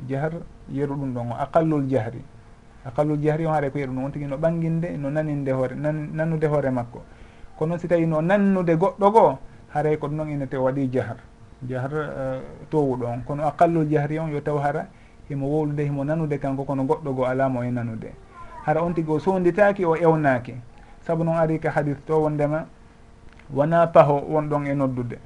Jahar 0.06 0.32
yeru 0.68 0.94
ɗum 0.94 1.14
ɗon 1.14 1.32
o 1.32 1.34
aqallul 1.40 1.88
jahri. 1.88 2.20
Aqallul 2.84 3.18
jahri 3.22 3.46
on 3.46 3.52
haray 3.54 3.70
ko 3.70 3.78
yeru 3.78 3.92
ɗum 3.92 4.04
on 4.04 4.10
tigi 4.12 4.26
no 4.26 4.36
ɓanginde 4.36 4.96
no 4.98 5.10
naninde 5.10 5.48
hoore 5.52 5.74
nan, 5.74 6.10
nannude 6.12 6.44
hoore 6.46 6.70
makko. 6.70 7.02
Ko 7.56 7.66
noon 7.66 7.78
si 7.78 7.88
tawi 7.88 8.06
no 8.06 8.20
nannude 8.20 8.76
goɗɗo 8.76 9.10
goo 9.10 9.38
haray 9.72 9.96
ko 9.96 10.06
ɗum 10.08 10.16
ɗon 10.18 10.28
inete 10.30 10.56
waɗi 10.56 10.90
jahar. 10.92 11.16
Jahar 11.66 11.92
eh, 11.92 12.36
uh, 12.36 12.40
towuɗo 12.70 13.06
on 13.06 13.20
kono 13.26 13.42
aqallul 13.48 13.88
jahri 13.88 14.18
on 14.18 14.28
yo 14.28 14.40
taw 14.40 14.58
hara 14.58 14.86
himo 15.30 15.46
wowlude 15.48 15.80
himo 15.80 16.04
nanude 16.04 16.38
kanko 16.38 16.64
kono 16.64 16.84
goɗɗo 16.84 17.14
goo 17.14 17.24
alamo 17.24 17.62
e 17.64 17.70
nanude 17.70 18.12
hara 18.66 18.82
on 18.84 18.92
tigi 18.92 19.10
o 19.10 19.18
sonditaki 19.18 19.84
o 19.84 19.96
ewnaki. 19.96 20.54
Saabu 21.06 21.24
noon 21.24 21.36
ari 21.36 21.58
ka 21.58 21.70
hadis 21.70 21.96
to 22.06 22.20
wondema 22.20 22.66
wona 23.54 23.86
paho 23.86 24.20
wonɗon 24.28 24.66
e 24.66 24.74
noddude. 24.74 25.18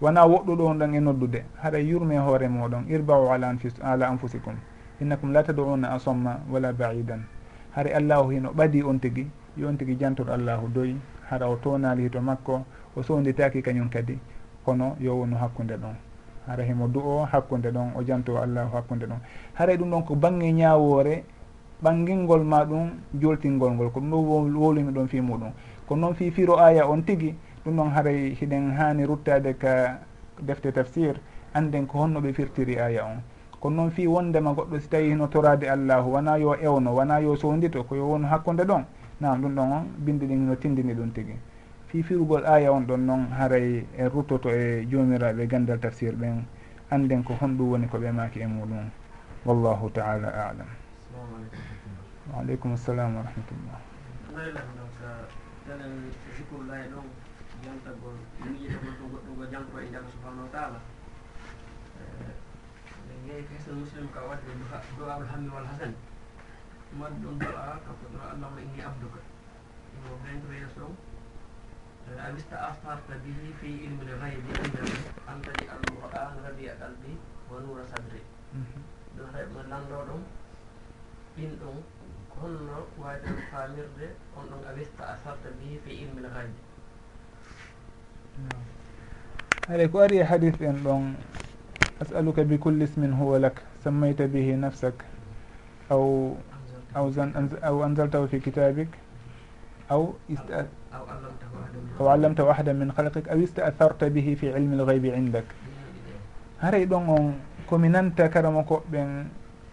Wona 0.00 0.26
woɗɗuɗo 0.26 0.62
wonɗon 0.64 0.94
e 0.94 1.00
noddude. 1.00 1.44
Haɗa 1.62 1.78
yurme 1.78 2.18
hoore 2.18 2.48
moɗon. 2.48 2.84
Irbau 2.88 3.32
ala 3.32 3.54
ala 3.82 4.08
anfusikum. 4.08 4.54
Innakum 5.00 5.32
la 5.32 5.42
taduna 5.42 5.92
asomma 5.92 6.40
wala 6.50 6.72
baidan. 6.72 7.24
Hare 7.74 7.92
allahu 7.94 8.30
hino 8.30 8.50
ɓadi 8.52 8.82
on 8.82 8.98
tigui 8.98 9.26
yo 9.56 9.68
on 9.68 9.76
tigui 9.76 9.96
jantor 9.98 10.30
allahu 10.30 10.68
doyi. 10.68 10.96
Haɗa 11.30 11.48
o 11.48 11.56
tonali 11.56 12.02
hito 12.02 12.20
makko. 12.20 12.64
O 12.96 13.02
soditaki 13.02 13.62
kañum 13.62 13.88
kadi. 13.88 14.18
Kono 14.64 14.96
yo 15.00 15.16
wonu 15.16 15.36
hakkude 15.36 15.76
ɗon. 15.76 15.94
Hara 16.46 16.64
himo 16.64 16.88
du 16.88 17.00
o 17.00 17.24
hakkude 17.24 17.70
ɗon. 17.72 17.92
O 17.96 18.02
janto 18.04 18.36
allahu 18.36 18.76
hakkude 18.76 19.06
ɗon. 19.06 19.20
Haray 19.54 19.74
e 19.74 19.78
ɗum 19.78 19.90
ɗon 19.90 20.04
ko 20.04 20.14
bangge 20.14 20.52
ñawore 20.52 21.24
ɓangilngol 21.82 22.44
ma 22.44 22.64
ɗum 22.64 22.90
joltingol 23.20 23.72
ngol. 23.72 23.90
Ko 23.90 24.00
ɗum 24.00 24.10
ɗo 24.10 24.60
wolwimi 24.60 24.92
ɗon 24.92 25.08
fi 25.08 25.20
muɗum. 25.20 25.52
kono 25.90 26.06
noon 26.06 26.14
fifiro 26.14 26.54
aya 26.62 26.86
on 26.86 27.02
tigi 27.02 27.34
ɗum 27.64 27.74
noon 27.74 27.90
haray 27.90 28.30
hiɗen 28.38 28.76
hani 28.78 29.04
ruttade 29.04 29.56
ka 29.58 29.98
defte 30.40 30.70
tafsir 30.72 31.18
anden 31.52 31.86
ko 31.86 31.98
honno 31.98 32.20
ɓe 32.20 32.32
firtiri 32.32 32.78
aya 32.78 33.04
on. 33.04 33.18
Kono 33.60 33.76
noon 33.76 33.90
fi 33.90 34.06
wondema 34.06 34.54
goɗɗo 34.54 34.78
si 34.78 34.88
tawi 34.88 35.14
no 35.16 35.26
torade 35.26 35.66
allahu 35.68 36.12
wona 36.12 36.36
yo 36.38 36.54
ewno 36.54 36.94
wona 36.94 37.18
yo 37.18 37.34
sowdito 37.34 37.82
koyo 37.82 38.06
wonu 38.06 38.26
hakkude 38.28 38.62
ɗon 38.64 38.84
nam 39.20 39.42
ɗum 39.42 39.54
ɗon 39.54 39.72
on 39.72 39.84
bindi 39.98 40.26
ɗin 40.26 40.46
no 40.46 40.54
tindini 40.54 40.94
ɗum 40.94 41.10
tigi. 41.12 41.34
Fifirugol 41.88 42.46
aya 42.46 42.70
on 42.72 42.86
ɗon 42.86 42.98
noon 43.06 43.26
haray 43.36 43.84
e 43.98 44.08
ruttoto 44.08 44.48
e 44.48 44.86
jomiraɓe 44.88 45.48
gandal 45.48 45.80
tafsir 45.80 46.14
ɓen 46.14 46.44
anden 46.90 47.24
ko 47.24 47.34
honɗum 47.34 47.70
woni 47.70 47.88
ko 47.88 47.98
ɓe 47.98 48.12
maki 48.12 48.38
e 48.40 48.46
muɗum. 48.46 48.90
Wallahu 49.44 49.90
taala 49.90 50.28
alam. 50.28 50.70
Waaleykum 52.32 52.76
salam 52.76 53.16
wa 53.16 53.22
rahmatullah. 53.26 54.79
tenen 55.70 56.10
zikrullahi 56.36 56.90
ɗon 56.92 57.06
jantagol 57.62 58.16
miƴitagol 58.42 58.94
ɗum 58.98 59.08
goɗɗum 59.12 59.34
go 59.38 59.44
janko 59.52 59.76
e 59.78 59.86
jam 59.92 60.04
subhanahu 60.10 60.42
wa 60.46 60.52
taala. 60.54 60.80
Eɗen 62.98 63.20
yehi 63.30 63.46
ko 63.46 63.70
muslim 63.78 64.06
ka 64.14 64.20
wadde 64.28 64.50
du'aul 64.98 65.26
hammi 65.30 65.48
wal 65.54 65.66
hasan. 65.70 65.94
Ɗum 66.90 67.00
ɗon 67.22 67.38
du'a 67.38 67.78
kako 67.86 68.04
ɗo 68.12 68.18
allahma 68.18 68.58
inni 68.60 68.82
abduka 68.82 69.20
ɗumgo 69.94 70.14
bentore 70.26 70.56
yeeso 70.58 70.86
eh, 72.10 72.18
a 72.18 72.26
wista 72.34 72.56
astarta 72.68 73.14
bihi 73.22 73.54
fi 73.62 73.68
ilmil 73.86 74.10
gaybi 74.20 74.50
indaka 74.50 74.98
antadi 75.30 75.64
alquran 75.70 76.34
rabia 76.42 76.74
qalbi 76.82 77.14
wa 77.48 77.60
nura 77.62 77.84
sadri. 77.86 78.22
Ɗon 79.14 79.30
tawi 79.32 79.46
ɗum 79.54 79.70
lanɗo 79.70 79.96
ɗon 80.08 80.22
ɗin 81.36 81.52
ɗon 81.62 81.78
honno 82.40 82.56
holno 82.58 83.18
ɗon 83.24 83.36
faamirde 83.50 84.06
on 84.36 84.44
ɗon 84.50 84.62
a 84.68 84.72
wista 84.76 85.04
a 85.04 85.16
sarta 85.24 85.48
bihi 85.60 85.78
fi 85.84 85.90
ilmil 86.04 86.28
gaybi 86.34 86.60
alay 89.68 89.88
ko 89.88 89.98
ari 90.00 90.16
e 90.18 90.24
hadis 90.24 90.56
en 90.60 90.80
ɗon 90.84 91.14
asaluka 92.00 92.44
bi 92.44 92.58
culli 92.58 92.84
ismin 92.84 93.12
huwa 93.12 93.38
lak 93.38 93.60
sammayta 93.84 94.26
bihi 94.26 94.56
nafsak 94.56 95.04
aw 95.90 96.32
aw 96.94 97.06
aw 97.62 97.76
anzaltahu 97.84 98.28
fi 98.28 98.40
kitabik 98.40 98.88
aw 99.90 100.14
aw 102.00 102.06
allamtahu 102.08 102.48
ahada 102.50 102.72
min 102.72 102.90
halqik 102.96 103.28
aw 103.28 103.36
istatharta 103.38 104.08
bihi 104.10 104.36
fi 104.36 104.46
ilmi 104.56 104.76
lgaybi 104.76 105.08
indak. 105.12 105.44
Haray 106.58 106.86
ɗon 106.86 107.04
on 107.08 107.34
komi 107.68 107.88
nanta 107.88 108.28
karama 108.28 108.64
koɓɓen 108.64 109.28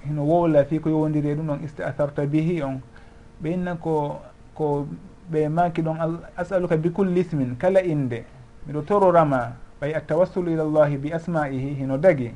hino 0.07 0.23
wowla 0.25 0.65
fi 0.65 0.79
ko 0.79 0.89
yowdiri 0.89 1.29
e 1.29 1.35
ɗum 1.35 1.47
ɗon 1.47 1.63
istatarta 1.63 2.25
bihi 2.25 2.61
on. 2.63 2.79
Ɓe 3.41 3.53
inna 3.53 3.75
ko 3.75 4.19
ko 4.55 4.87
ɓe 5.31 5.49
maki 5.49 5.81
ɗon 5.81 5.97
asaluka 6.37 6.77
bi 6.77 6.89
culli 6.91 7.19
ismin 7.21 7.55
kala 7.57 7.81
inde 7.83 8.23
miɗo 8.67 8.81
tororama 8.81 9.53
ɓay 9.81 9.93
attawassulu 9.95 10.51
ila 10.51 10.63
llahi 10.63 10.97
bi 10.97 11.11
asma'ihi 11.13 11.73
hino 11.75 11.97
dagi. 11.97 12.31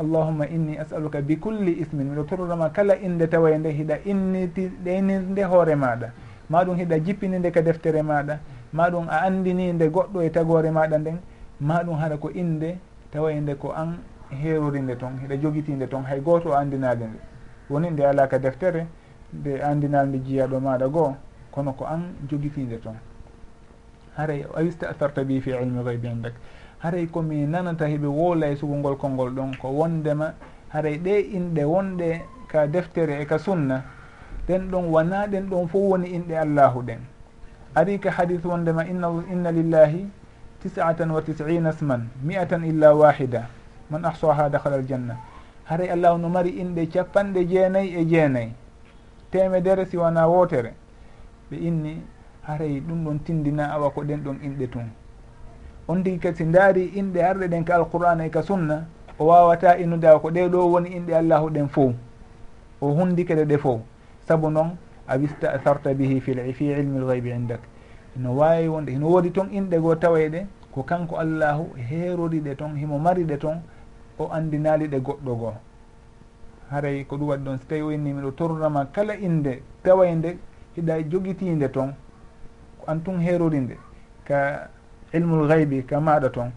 Allahumma 0.00 0.46
inni 0.46 0.78
asaluka 0.78 1.20
bi 1.22 1.36
culli 1.38 1.72
ismin 1.80 2.08
miɗo 2.10 2.24
tororama 2.24 2.70
kala 2.70 2.96
inde 2.96 3.28
tawa 3.28 3.50
nde 3.58 3.68
hiɗa 3.70 3.98
inniti 4.04 4.70
ɗeyninde 4.84 5.44
hoore 5.44 5.74
maɗa 5.74 6.12
maɗum 6.50 6.76
hiɗa 6.76 6.98
jippininde 7.04 7.50
ka 7.52 7.62
deftere 7.62 8.02
maɗa 8.02 8.38
maɗum 8.72 9.08
a 9.08 9.22
andininde 9.26 9.88
goɗɗo 9.90 10.22
e 10.24 10.30
tagore 10.30 10.70
maɗa 10.70 10.98
nden. 10.98 11.18
Maɗum 11.60 11.96
haɗa 11.98 12.16
ko 12.20 12.30
inde 12.30 12.78
tawa 13.12 13.32
nde 13.32 13.54
ko 13.58 13.72
an 13.72 13.98
herorinde 14.30 14.96
toon 14.96 15.18
heɗa 15.22 15.36
jogitinde 15.40 15.86
toon 15.88 16.04
hay 16.04 16.20
goto 16.20 16.50
o 16.50 16.54
andinade 16.54 17.04
nde. 17.06 17.18
Woni 17.70 17.90
nde 17.90 18.06
ala 18.06 18.26
ka 18.26 18.38
deftere 18.38 18.86
nde 19.32 19.62
andinalnde 19.62 20.18
jiyaɗo 20.18 20.60
maɗa 20.60 20.88
goo 20.88 21.14
kono 21.50 21.72
ko 21.72 21.84
an 21.84 22.14
jogitinde 22.28 22.78
toon 22.80 22.96
haray 24.18 24.44
a 24.54 24.62
wistatarta 24.62 25.24
bi 25.24 25.40
fi 25.40 25.50
ilmi 25.50 25.84
gaybi 25.84 26.08
indak? 26.08 26.34
Haray 26.78 27.06
komi 27.06 27.46
nanata 27.46 27.86
heɓe 27.86 28.06
woolay 28.06 28.56
sugongol 28.56 28.96
kolngol 28.96 29.30
ɗon 29.30 29.56
ko 29.58 29.68
wondema? 29.68 30.34
Haray 30.68 30.98
ɗe 30.98 31.20
inɗe 31.36 31.64
wonɗe 31.64 32.20
ka 32.48 32.66
deftere 32.66 33.20
e 33.22 33.26
ka 33.26 33.38
sunna? 33.38 33.82
Ɗen 34.48 34.70
ɗon 34.70 34.84
wona 34.90 35.26
ɗen 35.26 35.48
ɗon 35.48 35.68
fof 35.68 35.82
woni 35.82 36.08
inɗe 36.08 36.36
allahu 36.36 36.82
ɗen. 36.82 36.98
Ari 37.74 37.98
ka 37.98 38.10
hadis 38.10 38.42
wondema 38.44 38.84
inna 38.86 39.08
inna 39.30 39.50
lillahi 39.52 40.06
tisatan 40.62 41.10
wa 41.10 41.22
tisina 41.22 41.72
sman 41.72 42.08
mi'atan 42.24 42.64
illa 42.64 42.94
wahida 42.94 43.46
man 43.90 44.04
ahsaha 44.04 44.48
dakhala 44.48 44.76
aljanna. 44.76 45.16
Haray 45.64 45.90
allah 45.90 46.18
no 46.18 46.28
mari 46.28 46.50
inɗe 46.50 46.86
capanɗe 46.90 47.44
jeenayyi 47.46 47.96
e 48.00 48.04
jeenayyi 48.04 48.52
temedere 49.30 49.84
si 49.86 49.96
wona 49.96 50.26
wootere 50.28 50.72
ɓe 51.50 51.56
inni 51.56 52.02
haray 52.42 52.80
ɗum 52.80 53.04
ɗon 53.04 53.18
tindina 53.24 53.72
awa 53.72 53.90
ko 53.90 54.02
ɗen 54.02 54.20
ɗon 54.24 54.38
inɗe 54.42 54.66
tun. 54.70 54.88
On 55.88 56.02
tigi 56.02 56.18
kadi 56.18 56.36
si 56.36 56.44
daari 56.44 56.92
inɗe 56.96 57.20
arɗe 57.22 57.48
ɗen 57.48 57.64
ka 57.64 57.74
alqur'ana 57.76 58.24
e 58.26 58.30
ka 58.30 58.42
sunna 58.42 58.86
o 59.18 59.24
wawata 59.26 59.76
innude 59.78 60.04
awa 60.08 60.20
ko 60.20 60.30
ɗeɗo 60.30 60.70
woni 60.72 60.88
inɗe 60.96 61.14
allahu 61.14 61.50
ɗen 61.50 61.68
fo 61.68 61.92
o 62.80 62.92
hundikeɗe 62.94 63.44
ɗe 63.44 63.58
fo 63.58 63.80
saabu 64.26 64.50
noon 64.50 64.76
a 65.06 65.16
wista 65.18 65.50
asarta 65.52 65.94
bihi 65.94 66.20
fi 66.20 66.34
fi 66.52 66.64
ilmi 66.72 66.98
lgaybi 67.00 67.30
indak. 67.30 67.60
Ino 68.16 68.32
wawi 68.36 68.68
wonde 68.68 68.90
hino 68.92 69.06
woodi 69.08 69.30
toon 69.30 69.48
inɗe 69.52 69.80
goo 69.80 69.94
tawaye 69.94 70.28
ɗe 70.28 70.46
ko 70.72 70.82
kanko 70.82 71.16
allahu 71.16 71.74
heeroriɗe 71.76 72.56
toon 72.56 72.76
himo 72.76 72.98
mariɗe 72.98 73.38
toon 73.38 73.60
o 74.18 74.28
andinali 74.32 74.88
ɗe 74.88 74.98
goɗɗo 75.00 75.34
goo. 75.38 75.54
Haray 76.70 77.04
ko 77.04 77.16
ɗum 77.16 77.28
waɗi 77.28 77.44
ɗon 77.44 77.58
so 77.58 77.64
tawi 77.68 77.82
o 77.82 77.90
inni 77.92 78.12
miɗo 78.12 78.30
torrama 78.36 78.86
kala 78.92 79.14
inde 79.16 79.62
tawaynde 79.82 80.36
hiɗa 80.76 81.02
jogitinde 81.10 81.68
toon 81.70 81.94
ko 82.78 82.84
an 82.86 83.02
tun 83.02 83.18
herorinde 83.20 83.76
ka 84.24 84.68
ilmul 85.12 85.48
gaybi 85.48 85.84
ka 85.86 86.00
maɗa 86.00 86.30
toon 86.30 86.50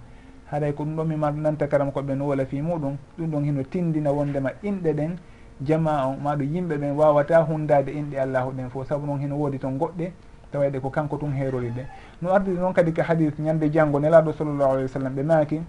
haɗay 0.52 0.74
ko 0.74 0.84
ɗum 0.84 0.96
ɗon 0.96 1.06
mi 1.08 1.16
nanta 1.42 1.68
karam 1.68 1.92
koɓe 1.92 2.16
no 2.16 2.26
wola 2.26 2.46
fi 2.46 2.62
muɗum 2.62 2.98
ɗum 3.18 3.30
ɗon 3.32 3.44
hino 3.46 3.64
tindina 3.64 4.12
wondema 4.12 4.52
inɗe 4.64 4.94
ɗen 4.94 5.16
jama 5.62 6.08
on 6.08 6.18
maɗo 6.22 6.44
yimɓe 6.44 6.78
ɓen 6.78 6.92
wawata 6.98 7.44
hundade 7.48 7.90
inɗe 7.92 8.20
allahu 8.20 8.52
ɗen 8.52 8.70
fof 8.70 8.88
saabu 8.88 9.06
noon 9.06 9.20
hino 9.22 9.36
woodi 9.38 9.60
toon 9.60 9.78
goɗɗe 9.78 10.12
tawayde 10.52 10.80
ko 10.82 10.90
kanko 10.90 11.18
tun 11.18 11.32
herori 11.32 11.70
ɗe 11.72 11.86
no 12.22 12.34
ardiri 12.34 12.58
noon 12.58 12.74
kadi 12.74 12.92
ka 12.94 13.04
hadis 13.04 13.32
ñande 13.40 13.70
janggo 13.72 14.00
nelaɗo 14.00 14.34
sallllahu 14.34 14.72
alih 14.74 14.84
w 14.84 14.88
sallam 14.88 15.16
ɓe 15.16 15.24
maaki 15.24 15.62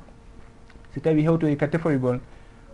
si 0.94 1.00
tawi 1.00 1.22
hewtoyi 1.22 1.52
e 1.52 1.56
ka 1.56 1.66
tefoygol 1.68 2.20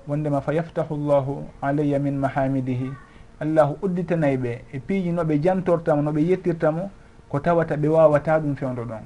wondema 0.08 0.40
fa 0.40 0.52
yaftahu 0.52 0.96
llahu 0.96 1.44
alayya 1.62 1.98
min 1.98 2.18
mahamidihi. 2.18 2.92
Allahu 3.40 3.78
udditanay 3.82 4.36
ɓe 4.36 4.52
e 4.72 4.78
piiji 4.80 5.12
noɓe 5.12 5.38
jantortamo 5.42 6.02
noɓe 6.02 6.20
yettirtamo 6.28 6.90
ko 7.28 7.38
tawata 7.40 7.76
ɓe 7.76 7.88
wawata 7.88 8.40
ɗum 8.40 8.56
fewdo 8.56 8.82
ɗon. 8.84 9.02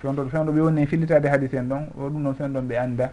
Fewdo 0.00 0.28
fewdo 0.28 0.52
ɓe 0.52 0.60
woni 0.60 0.82
e 0.82 0.86
fillitade 0.86 1.28
hadis 1.28 1.52
en 1.54 1.68
ɗon 1.68 1.82
o 1.98 2.08
ɗum 2.10 2.22
ɗon 2.24 2.34
fewɗon 2.34 2.66
ɓe 2.68 2.76
anda 2.78 3.12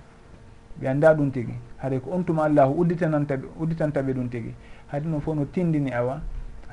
ɓe 0.82 0.88
anda 0.88 1.14
ɗum 1.14 1.32
tigui 1.32 1.54
haray 1.78 2.00
ko 2.00 2.10
on 2.12 2.24
tuma 2.24 2.44
allahu 2.46 2.74
udditanantaɓe 2.82 3.46
udditantaɓe 3.60 4.14
ɗum 4.14 4.30
tigui 4.30 4.54
haade 4.88 5.06
noon 5.08 5.22
fof 5.22 5.36
no 5.36 5.46
tindini 5.46 5.92
awa 5.94 6.22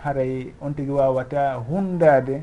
haray 0.05 0.53
on 0.61 0.73
tigui 0.75 0.95
wawata 0.95 1.55
hundade 1.69 2.43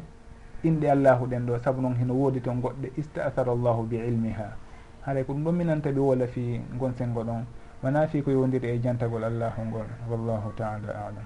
inɗe 0.64 0.90
allahu 0.92 1.26
ɗen 1.26 1.46
ɗo 1.48 1.60
saabu 1.64 1.82
noon 1.82 1.96
hino 1.96 2.14
woodi 2.14 2.42
toon 2.42 2.62
goɗɗe 2.62 2.92
istasara 2.98 3.56
llahu 3.56 3.84
bi 3.90 3.98
ilmiha. 3.98 4.69
haaray 5.06 5.24
ko 5.24 5.34
ɗum 5.34 5.44
ɗon 5.44 5.56
minanta 5.56 5.92
ɓe 5.92 6.00
wola 6.00 6.28
fi 6.28 6.60
gonsengo 6.78 7.24
ɗon. 7.24 7.44
Wona 7.84 8.08
fi 8.08 8.22
ko 8.22 8.32
yowdiri 8.32 8.76
e 8.76 8.80
jantagol 8.84 9.24
allahu 9.24 9.62
ngol 9.72 9.88
wallahu 10.12 10.52
taala 10.56 10.92
alam. 10.92 11.26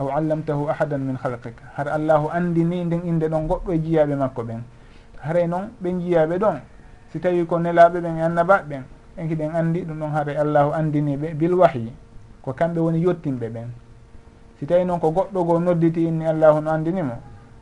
Aw 0.00 0.08
allamtahu 0.16 0.68
ahadan 0.72 0.98
min 1.04 1.16
halqik 1.20 1.56
har 1.76 1.88
allahu 1.88 2.32
andini 2.32 2.84
nden 2.84 3.04
inde 3.04 3.28
ɗon 3.28 3.46
goɗɗo 3.46 3.72
e 3.72 3.78
jiyaɓe 3.78 4.16
makko 4.16 4.42
ɓen. 4.42 4.62
Haray 5.20 5.46
noon 5.46 5.68
ɓe 5.82 5.88
jiyaɓe 6.00 6.38
ɗon. 6.38 6.56
Si 7.12 7.20
tawi 7.20 7.44
ko 7.46 7.58
nelaɓe 7.58 8.00
ɓen 8.00 8.16
e 8.16 8.22
annabaɓe 8.22 8.64
ɓen 8.68 8.82
en 9.18 9.28
hiɗen 9.28 9.50
andi 9.54 9.84
ɗum 9.84 9.98
ɗon 10.00 10.10
haray 10.10 10.36
allahu 10.36 10.72
andiniɓe 10.72 11.34
bil 11.34 11.54
wahyi 11.54 11.92
ko 12.40 12.52
kamɓe 12.52 12.80
woni 12.80 13.04
yettinɓe 13.04 13.48
ɓen. 13.50 13.68
Si 14.58 14.66
tawi 14.66 14.84
noon 14.84 15.00
ko 15.00 15.10
goɗɗo 15.10 15.44
goo 15.44 15.58
nodditi 15.60 16.06
inni 16.06 16.24
allahu 16.26 16.60
no 16.62 16.70
andinimo 16.70 17.14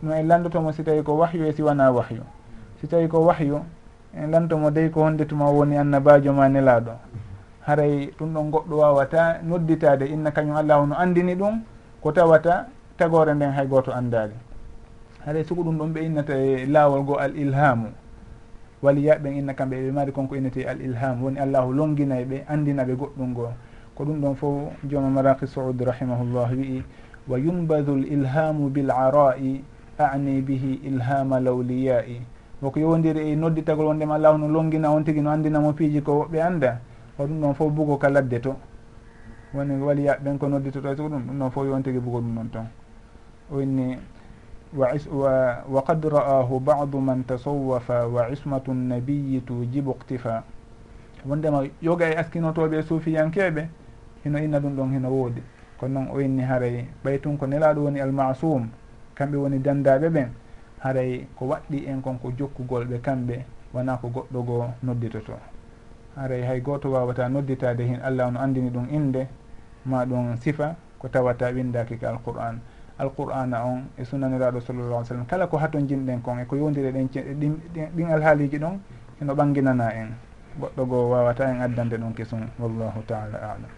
ɗum 0.03 0.13
en 0.13 0.23
landotomo 0.29 0.71
si 0.73 0.85
tawi 0.85 1.03
ko 1.03 1.17
wahyu 1.19 1.45
e 1.45 1.53
siwana 1.53 1.91
wahyu. 1.91 2.23
Si 2.81 2.87
tawi 2.87 3.09
ko 3.09 3.19
wahyu 3.27 3.59
en 4.15 4.31
lantomo 4.31 4.71
dey 4.71 4.89
ko 4.91 5.03
honde 5.05 5.25
tuma 5.27 5.51
woni 5.51 5.77
annabajo 5.77 6.33
ma 6.33 6.49
nelaɗo. 6.49 6.93
Haray 7.69 8.11
ɗum 8.19 8.33
ɗon 8.35 8.51
goɗɗo 8.51 8.75
wawata 8.81 9.41
nodditade 9.45 10.07
inna 10.09 10.31
kañum 10.31 10.57
allahu 10.57 10.87
no 10.87 10.95
andini 10.97 11.35
ɗum 11.35 11.61
ko 12.01 12.13
tawata 12.13 12.67
tagore 12.97 13.35
nden 13.35 13.53
hay 13.53 13.67
goto 13.67 13.93
andali 13.93 14.33
haɗa 15.27 15.45
sugo 15.45 15.63
ɗum 15.63 15.77
ɗon 15.79 15.93
ɓe 15.93 16.01
innata 16.07 16.35
e 16.35 16.67
laawol 16.67 17.03
goo 17.05 17.17
al 17.21 17.37
ilhamu 17.37 17.89
waliyaɓen 18.83 19.37
inna 19.37 19.53
kamɓe 19.55 19.77
ɓe 19.85 19.91
mari 19.93 20.13
konko 20.13 20.35
innete 20.37 20.65
al 20.65 20.81
ilhamu 20.81 21.25
woni 21.25 21.39
allahu 21.41 21.73
longinay 21.73 22.23
e 22.23 22.25
ɓe 22.25 22.37
andina 22.49 22.85
ɓe 22.89 22.95
goɗɗum 22.97 23.35
goo 23.35 23.53
ko 23.95 24.05
ɗum 24.05 24.21
ɗon 24.21 24.35
fof 24.35 24.73
jooma 24.89 25.11
maraki 25.11 25.47
saoud 25.47 25.77
rahimahullah 25.81 26.49
wii 26.57 26.83
wa 27.29 27.37
yumbadu 27.39 27.97
l 28.01 28.05
ilhamu 28.09 28.71
bil 28.73 28.91
arai 28.91 29.61
ani 29.99 30.41
bihi 30.41 30.81
ilhama 30.87 31.41
lawliyai. 31.41 32.23
woko 32.63 32.81
yowdiri 32.81 33.31
e 33.31 33.37
nodditagol 33.37 33.87
wondema 33.87 34.19
law 34.19 34.37
no 34.37 34.49
longina 34.49 34.91
on 34.91 35.05
tigui 35.05 35.23
no 35.23 35.31
andinamo 35.31 35.73
piiji 35.73 36.03
ko 36.03 36.13
woɓɓe 36.27 36.41
anda 36.43 36.81
o 37.19 37.25
ɗum 37.27 37.41
ɗon 37.41 37.55
foof 37.55 37.73
bugo 37.73 37.97
ka 37.97 38.09
ladde 38.11 38.41
to. 38.41 38.57
Woni 39.55 39.81
wali 39.83 40.03
yaɓɓen 40.05 40.39
ko 40.39 40.49
nodditoto 40.49 40.97
so 40.97 41.09
ɗum 41.09 41.23
ɗum 41.27 41.39
ɗon 41.39 41.51
foof 41.51 41.67
yon 41.67 41.83
tigui 41.83 42.01
bugo 42.01 42.19
ɗum 42.21 42.35
ɗon 42.35 42.49
ton 42.51 42.67
onni 43.53 43.99
wa 44.77 45.83
qad 45.87 46.05
ra'ahu 46.05 46.61
badu 46.61 46.99
man 47.01 47.25
tasawwafa 47.25 48.07
wa 48.09 48.29
ismatu 48.31 48.73
nnabiyi 48.75 49.41
tujibu 49.41 49.97
iktifa 50.01 50.43
wondema 51.27 51.63
yoga 51.81 52.11
e 52.11 52.17
askinotoɓe 52.17 52.83
suufiyankeɓe 52.83 53.69
hino 54.25 54.39
inna 54.39 54.59
ɗum 54.61 54.75
ɗon 54.77 54.93
hino 54.93 55.09
woodi. 55.11 55.43
Kono 55.79 56.01
noon 56.01 56.09
o 56.13 56.21
inni 56.21 56.43
haray 56.43 56.87
ɓay 57.05 57.21
tun 57.21 57.37
ko 57.39 57.47
nelaɗo 57.47 57.85
woni 57.85 58.01
almasum 58.01 58.69
kamɓe 59.15 59.37
woni 59.37 59.59
dandaɓe 59.59 60.09
ɓen. 60.11 60.29
haray 60.81 61.27
ko 61.37 61.47
waɗɗi 61.47 61.87
en 61.87 62.01
kon 62.03 62.19
ko 62.19 62.31
jokkugol 62.39 62.85
ɓe 62.87 62.99
kamɓe 63.01 63.45
wona 63.75 63.97
ko 63.97 64.09
goɗɗo 64.09 64.43
goo 64.47 64.67
nodditoto. 64.83 65.35
Haray 66.17 66.43
hay 66.43 66.61
goto 66.61 66.91
wawata 66.91 67.29
nodditade 67.29 67.81
hin 67.85 68.01
allah 68.03 68.31
no 68.31 68.41
andini 68.41 68.71
ɗum 68.71 68.87
inde 68.91 69.29
ma 69.87 70.05
ɗum 70.05 70.37
sifa 70.37 70.77
ko 70.99 71.09
tawata 71.09 71.51
windaki 71.53 71.99
ka 71.99 72.09
alqur'an 72.11 72.59
alqur'ana 72.99 73.65
on 73.65 73.87
e 73.97 74.05
sunnaniraɗo 74.05 74.61
sallallah 74.61 75.05
sallam 75.05 75.27
kala 75.27 75.47
ko 75.47 75.57
hato 75.59 75.79
jinɗen 75.79 76.23
kon 76.23 76.39
eko 76.41 76.57
yowdiri 76.57 76.91
ɗen 76.93 77.09
ɗin 77.95 78.11
alhaaliji 78.11 78.59
ɗon 78.59 78.79
eno 79.23 79.35
ɓanginana 79.35 79.93
en. 79.95 80.09
Goɗɗo 80.61 80.87
goo 80.87 81.11
wawata 81.11 81.45
en 81.51 81.61
addande 81.61 81.97
ɗum 81.99 82.13
kesum 82.15 82.41
wallahu 82.59 83.03
taala 83.07 83.39
alam. 83.39 83.71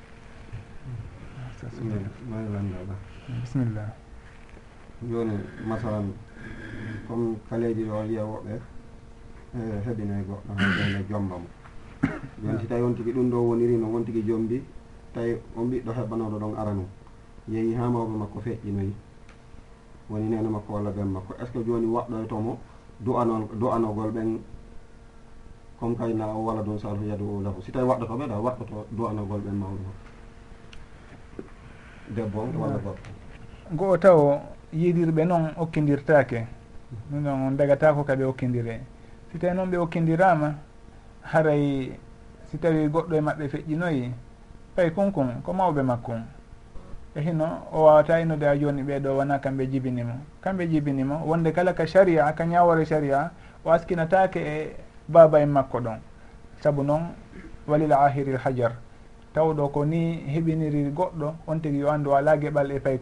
Bisimillah 3.43 3.93
joni 5.05 5.37
masalan 5.69 6.13
comme 7.07 7.37
kaleeji 7.49 7.83
ɗo 7.85 7.95
wiya 8.09 8.25
woɓɓe 8.25 8.53
e 9.57 9.61
heɓinoye 9.87 10.23
goɗɗo 10.29 10.51
ha 10.59 10.65
ɓeyne 10.77 11.01
jomba 11.09 11.37
mo 11.43 11.49
joni 12.43 12.59
si 12.61 12.67
tawi 12.67 12.83
on 12.83 12.95
tigui 12.95 13.13
ɗum 13.13 13.31
ɗo 13.31 13.37
wonirino 13.49 13.87
won 13.93 14.05
tigui 14.05 14.23
jombi 14.23 14.63
tawi 15.15 15.37
o 15.57 15.65
mbiɗɗo 15.65 15.91
heɓanoɗo 15.93 16.37
ɗon 16.39 16.55
aranu 16.61 16.85
yeehi 17.49 17.75
ha 17.75 17.89
mawɓe 17.91 18.15
makko 18.19 18.39
feƴƴinoyi 18.41 18.93
woni 20.11 20.27
nene 20.29 20.49
makko 20.49 20.73
walla 20.75 20.91
ɓen 20.91 21.09
makko. 21.15 21.35
Est 21.41 21.47
ce 21.47 21.53
que 21.53 21.65
joni 21.65 21.87
waɗɗoytomo 21.87 22.59
du'anol 23.01 23.47
du'anogol 23.61 24.11
ɓen 24.11 24.39
comme 25.79 25.95
kayna 25.97 26.27
o 26.35 26.45
wala 26.45 26.63
ɗon 26.63 26.79
salhu 26.79 27.05
yadu 27.07 27.25
o 27.25 27.41
lahu. 27.43 27.63
Si 27.63 27.71
tawi 27.73 27.87
waɗɗoto 27.89 28.17
ɓe 28.19 28.27
ɗa 28.27 28.37
waɗɗoto 28.41 28.87
du'anogol 28.91 29.41
ɓen 29.41 29.55
mawɗo. 29.55 29.77
Makko 29.79 30.11
debbo 32.15 32.41
walla 32.59 32.79
gorko 32.79 33.11
ngo 33.73 33.97
taw 33.99 34.19
yiɗirɓe 34.73 35.25
noon 35.25 35.53
okkidirtake 35.57 36.47
ɗum 37.11 37.25
ɗon 37.25 37.47
on 37.47 37.57
dagata 37.57 37.93
ko 37.95 38.05
kaɓe 38.05 38.25
okkidire 38.25 38.81
si 39.33 39.39
tawi 39.39 39.55
noon 39.55 39.71
ɓe 39.71 39.77
okkidirama 39.79 40.55
haray 41.23 41.93
si 42.51 42.59
tawi 42.59 42.89
goɗɗo 42.89 43.15
e 43.17 43.21
maɓɓe 43.21 43.49
feƴƴinoyi 43.49 44.13
pay 44.75 44.91
konkon 44.91 45.43
ko 45.45 45.53
mawɓe 45.53 45.83
makkon 45.83 46.23
e 47.15 47.21
hino 47.21 47.67
o 47.73 47.85
wawata 47.85 48.21
innude 48.21 48.47
ha 48.47 48.57
joni 48.57 48.83
ɓeɗo 48.83 49.17
wona 49.17 49.39
kamɓe 49.39 49.67
jibinimo. 49.67 50.15
Kamɓe 50.41 50.67
jibinimo 50.71 51.23
wonde 51.27 51.53
kala 51.53 51.73
ka 51.75 51.87
sharia 51.87 52.33
ka 52.33 52.45
ñawore 52.47 52.85
sharia 52.87 53.31
o 53.65 53.71
askinatake 53.73 54.37
e 54.39 54.77
baba 55.09 55.41
en 55.41 55.51
makko 55.51 55.81
ɗon. 55.81 55.99
Saabu 56.61 56.83
noon 56.83 57.03
walil 57.67 57.93
ahiril 57.93 58.37
hajar. 58.39 58.73
Tawɗo 59.35 59.69
ko 59.73 59.85
ni 59.85 60.23
heɓiniri 60.27 60.91
goɗɗo 60.95 61.35
on 61.47 61.59
tigui 61.61 61.81
yo 61.81 61.91
andu 61.91 62.15
ala 62.15 62.37
gueɓal 62.37 62.71
e 62.71 62.81
pay 62.81 62.99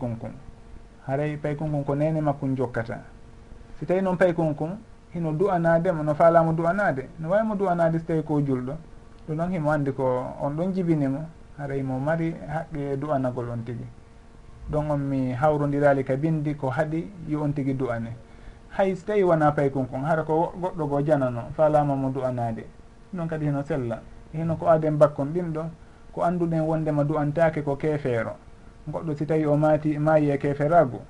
haray 1.09 1.37
paykunkun 1.41 1.85
ko 1.85 1.95
nene 1.95 2.21
makkum 2.21 2.55
jokkata. 2.55 3.01
Si 3.81 3.87
tawi 3.87 4.03
noon 4.03 4.17
paykunkun 4.17 4.77
hino 5.15 5.33
du'anadema 5.33 6.03
no 6.03 6.15
falamo 6.15 6.53
du'anade 6.53 7.09
no 7.19 7.31
wawimo 7.31 7.57
du'anade 7.57 7.99
so 7.99 8.05
tawi 8.05 8.23
ko 8.23 8.41
julɗo. 8.41 8.77
Ɗum 9.27 9.37
ɗon 9.37 9.51
himo 9.51 9.71
andi 9.71 9.93
ko 9.93 10.05
on 10.41 10.51
ɗon 10.57 10.73
jibinimo 10.73 11.25
haray 11.59 11.83
mo 11.83 11.99
mari 11.99 12.35
haqqe 12.47 12.97
du'anagol 12.97 13.49
on 13.49 13.65
tigui 13.65 13.87
ɗon 14.71 14.91
on 14.91 14.99
mi 15.01 15.33
hawrodirali 15.33 16.05
ka 16.05 16.17
bindi 16.17 16.55
ko 16.55 16.69
haaɗi 16.69 17.11
yo 17.27 17.43
on 17.43 17.53
tigui 17.53 17.75
du'ane. 17.75 18.13
Hay 18.77 18.95
so 18.97 19.07
tawi 19.07 19.23
wona 19.25 19.53
paykunkun 19.53 20.05
hara 20.05 20.25
ko 20.25 20.53
goɗɗo 20.61 20.89
go 20.89 21.01
janano 21.03 21.49
falamamo 21.57 22.11
du'anade 22.11 22.65
ɗon 23.15 23.27
kadi 23.29 23.47
heno 23.47 23.63
sella. 23.63 24.03
Hino 24.33 24.57
ko 24.57 24.69
aden 24.69 24.99
bakkon 24.99 25.33
ɗin 25.33 25.53
ɗo 25.53 25.65
ko 26.13 26.23
anduɗen 26.23 26.61
wondema 26.61 27.05
du'antake 27.05 27.63
ko 27.65 27.77
kefeero 27.77 28.37
goɗɗo 28.93 29.15
si 29.17 29.27
tawi 29.27 29.47
o 29.47 29.57
maati 29.57 29.99
maayi 29.99 30.31
e 30.31 30.39
keferagu 30.39 31.01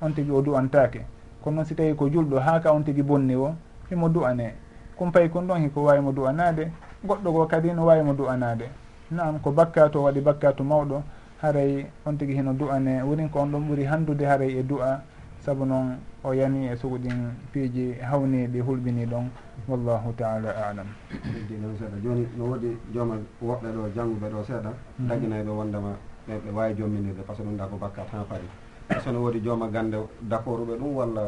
on 0.00 0.12
tigi 0.14 0.30
o 0.30 0.42
du'antake 0.42 1.04
kono 1.42 1.56
noon 1.56 1.66
si 1.66 1.74
tawi 1.74 1.94
ko 1.94 2.08
julɗo 2.08 2.38
ha 2.40 2.60
ka 2.60 2.72
on 2.72 2.84
tigi 2.84 3.02
bonni 3.02 3.34
o 3.34 3.54
himo 3.90 4.08
du'ane. 4.08 4.54
Kumpay 4.96 5.28
kon 5.28 5.46
ɗon 5.46 5.60
hiko 5.62 5.82
wawimo 5.84 6.12
du'anade 6.12 6.70
goɗɗo 7.04 7.32
go 7.32 7.46
kadi 7.46 7.72
no 7.72 7.84
wawimo 7.86 8.12
du'anade 8.14 8.68
nam 9.10 9.40
ko 9.40 9.50
bakkatu 9.52 9.98
o 9.98 10.02
waɗi 10.04 10.20
bakkatu 10.20 10.62
mawɗo 10.64 11.02
haray 11.42 11.86
on 12.06 12.16
tigi 12.16 12.34
hino 12.34 12.52
du'ane. 12.52 13.02
Wonin 13.02 13.28
ko 13.30 13.40
on 13.40 13.46
ɗon 13.52 13.60
ɓuuri 13.68 13.84
handude 13.84 14.22
haray 14.26 14.58
e 14.58 14.62
du'a 14.62 15.02
saabu 15.40 15.64
noon 15.64 15.98
o 16.24 16.32
yani 16.32 16.68
e 16.70 16.76
suguɗin 16.76 17.34
piiji 17.52 17.94
hawni 18.00 18.46
ɗi 18.46 18.60
hulɓini 18.60 19.06
ɗon 19.06 19.26
wallahu 19.68 20.12
taala 20.16 20.50
alam. 20.70 20.86
Ɗiɗɗino 21.10 21.68
seeɗa. 21.78 21.96
Joni 22.02 22.26
no 22.36 22.44
woodi 22.44 22.76
jooma 22.94 23.16
woɓɓe 23.42 23.68
ɗo 23.74 23.88
jangguɓe 23.94 24.28
ɗo 24.30 24.44
seeɗa. 24.44 24.70
Mm-hmm. 24.70 25.08
Daginayɓe 25.08 25.50
wondema 25.50 25.92
ɓe 26.26 26.34
ɓe 26.44 26.50
wawi 26.54 26.74
jomminirde 26.76 27.22
par 27.26 27.36
ce 27.36 27.42
que 27.42 27.48
ɗum 27.48 27.56
ɗa 27.56 27.66
ko 27.66 27.76
bakkat 27.76 28.06
han 28.12 28.24
paari 28.28 28.46
par 28.88 29.00
ce 29.00 29.04
que 29.04 29.10
no 29.12 29.20
woodi 29.20 29.40
jooma 29.42 29.68
gande 29.68 29.96
d' 30.20 30.32
accord 30.32 30.60
uɓe 30.62 30.76
ɗum 30.78 30.94
walla 30.96 31.22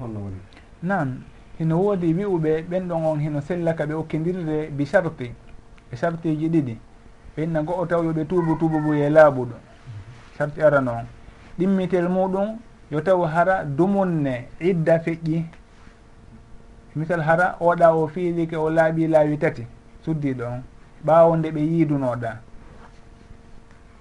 honno 0.00 0.18
woni? 0.20 0.36
Nan 0.82 1.22
hino 1.58 1.76
woodi 1.76 2.14
wi'uɓe 2.14 2.62
ɓen 2.68 2.88
ɗon 2.88 3.04
on 3.04 3.18
hino 3.20 3.40
sella 3.40 3.74
ka 3.74 3.84
ɓe 3.86 3.94
okkidirde 3.94 4.70
bi 4.70 4.84
charti 4.86 5.32
e 5.92 5.96
chartiji 5.96 6.48
ɗiɗi. 6.48 6.78
Ɓenna 7.36 7.62
goɗo 7.62 7.86
taw 7.86 8.02
yoɓe 8.04 8.24
tuubu 8.26 8.56
tuububu 8.58 8.94
ye 8.94 9.10
laaɓuɗo. 9.10 9.54
Charti 10.38 10.62
arano 10.62 10.90
on 10.92 11.06
ɗimmitel 11.58 12.08
muɗum 12.08 12.58
yo 12.90 13.00
taw 13.00 13.22
hara 13.24 13.64
dumunne 13.64 14.48
idda 14.60 14.98
feƴƴi. 15.00 15.44
Misal 16.96 17.20
hara 17.20 17.56
oɗa 17.60 17.94
o 17.94 18.06
fiilike 18.08 18.56
o 18.56 18.70
laaɓi 18.70 19.06
laawi 19.08 19.38
tati 19.38 19.66
suddiɗo 20.04 20.44
on. 20.44 20.62
Ɓawo 21.04 21.36
nde 21.36 21.50
ɓe 21.50 21.60
yiidunoɗa. 21.60 22.47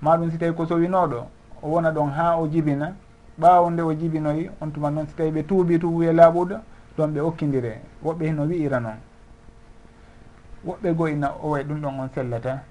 maɗum 0.02 0.32
si 0.32 0.38
tawi 0.38 0.54
ko 0.54 0.66
sowinoɗo 0.66 1.26
o 1.62 1.68
wona 1.70 1.92
ɗon 1.92 2.10
ha 2.12 2.38
o 2.38 2.48
jibina 2.48 2.94
ɓawo 3.40 3.70
nde 3.70 3.82
o 3.82 3.94
jibinoyi 3.94 4.50
on 4.62 4.72
tuma 4.72 4.90
noon 4.90 5.08
si 5.08 5.16
tawi 5.16 5.32
ɓe 5.32 5.44
tuubi 5.46 5.80
tubuye 5.80 6.14
laaɓuɗo 6.14 6.60
ɗon 6.98 7.14
ɓe 7.14 7.20
okkidire 7.22 7.82
woɓɓe 8.04 8.26
hino 8.26 8.44
wi'ira 8.44 8.80
noon. 8.80 8.98
Woɓɓe 10.66 10.96
go 10.96 11.08
ina 11.08 11.32
owoy 11.44 11.64
ɗum 11.64 11.82
ɗon 11.82 12.00
on 12.00 12.10
sellata. 12.14 12.64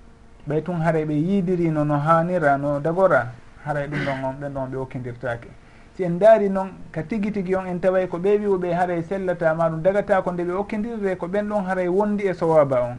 Ɓay 0.48 0.62
tun 0.62 0.80
haara 0.80 1.04
ɓe 1.04 1.14
yiidirino 1.14 1.84
no 1.84 1.98
hanira 1.98 2.56
no 2.58 2.80
dagora 2.80 3.32
haray 3.64 3.86
ɗum 3.88 4.04
ɗon 4.04 4.24
on 4.24 4.34
ɓen 4.40 4.52
ɗon 4.52 4.70
ɓe 4.70 4.76
okkidirtake 4.76 5.48
si 5.96 6.04
en 6.04 6.18
daari 6.18 6.48
noon 6.50 6.70
ka 6.92 7.02
tigi 7.02 7.32
tigi 7.32 7.54
on 7.56 7.66
en 7.66 7.78
taway 7.80 8.06
ko 8.06 8.18
ɓe 8.18 8.38
wiwɓe 8.38 8.72
haaray 8.74 9.02
sellata 9.02 9.54
maɗum 9.54 9.82
dagata 9.82 10.22
ko 10.22 10.32
nde 10.32 10.44
ɓe 10.44 10.52
okkidirre 10.52 11.16
ko 11.16 11.26
ɓen 11.26 11.48
ɗon 11.48 11.64
haaray 11.64 11.88
wondi 11.88 12.24
e 12.28 12.34
sowaba 12.34 12.82
on. 12.82 12.96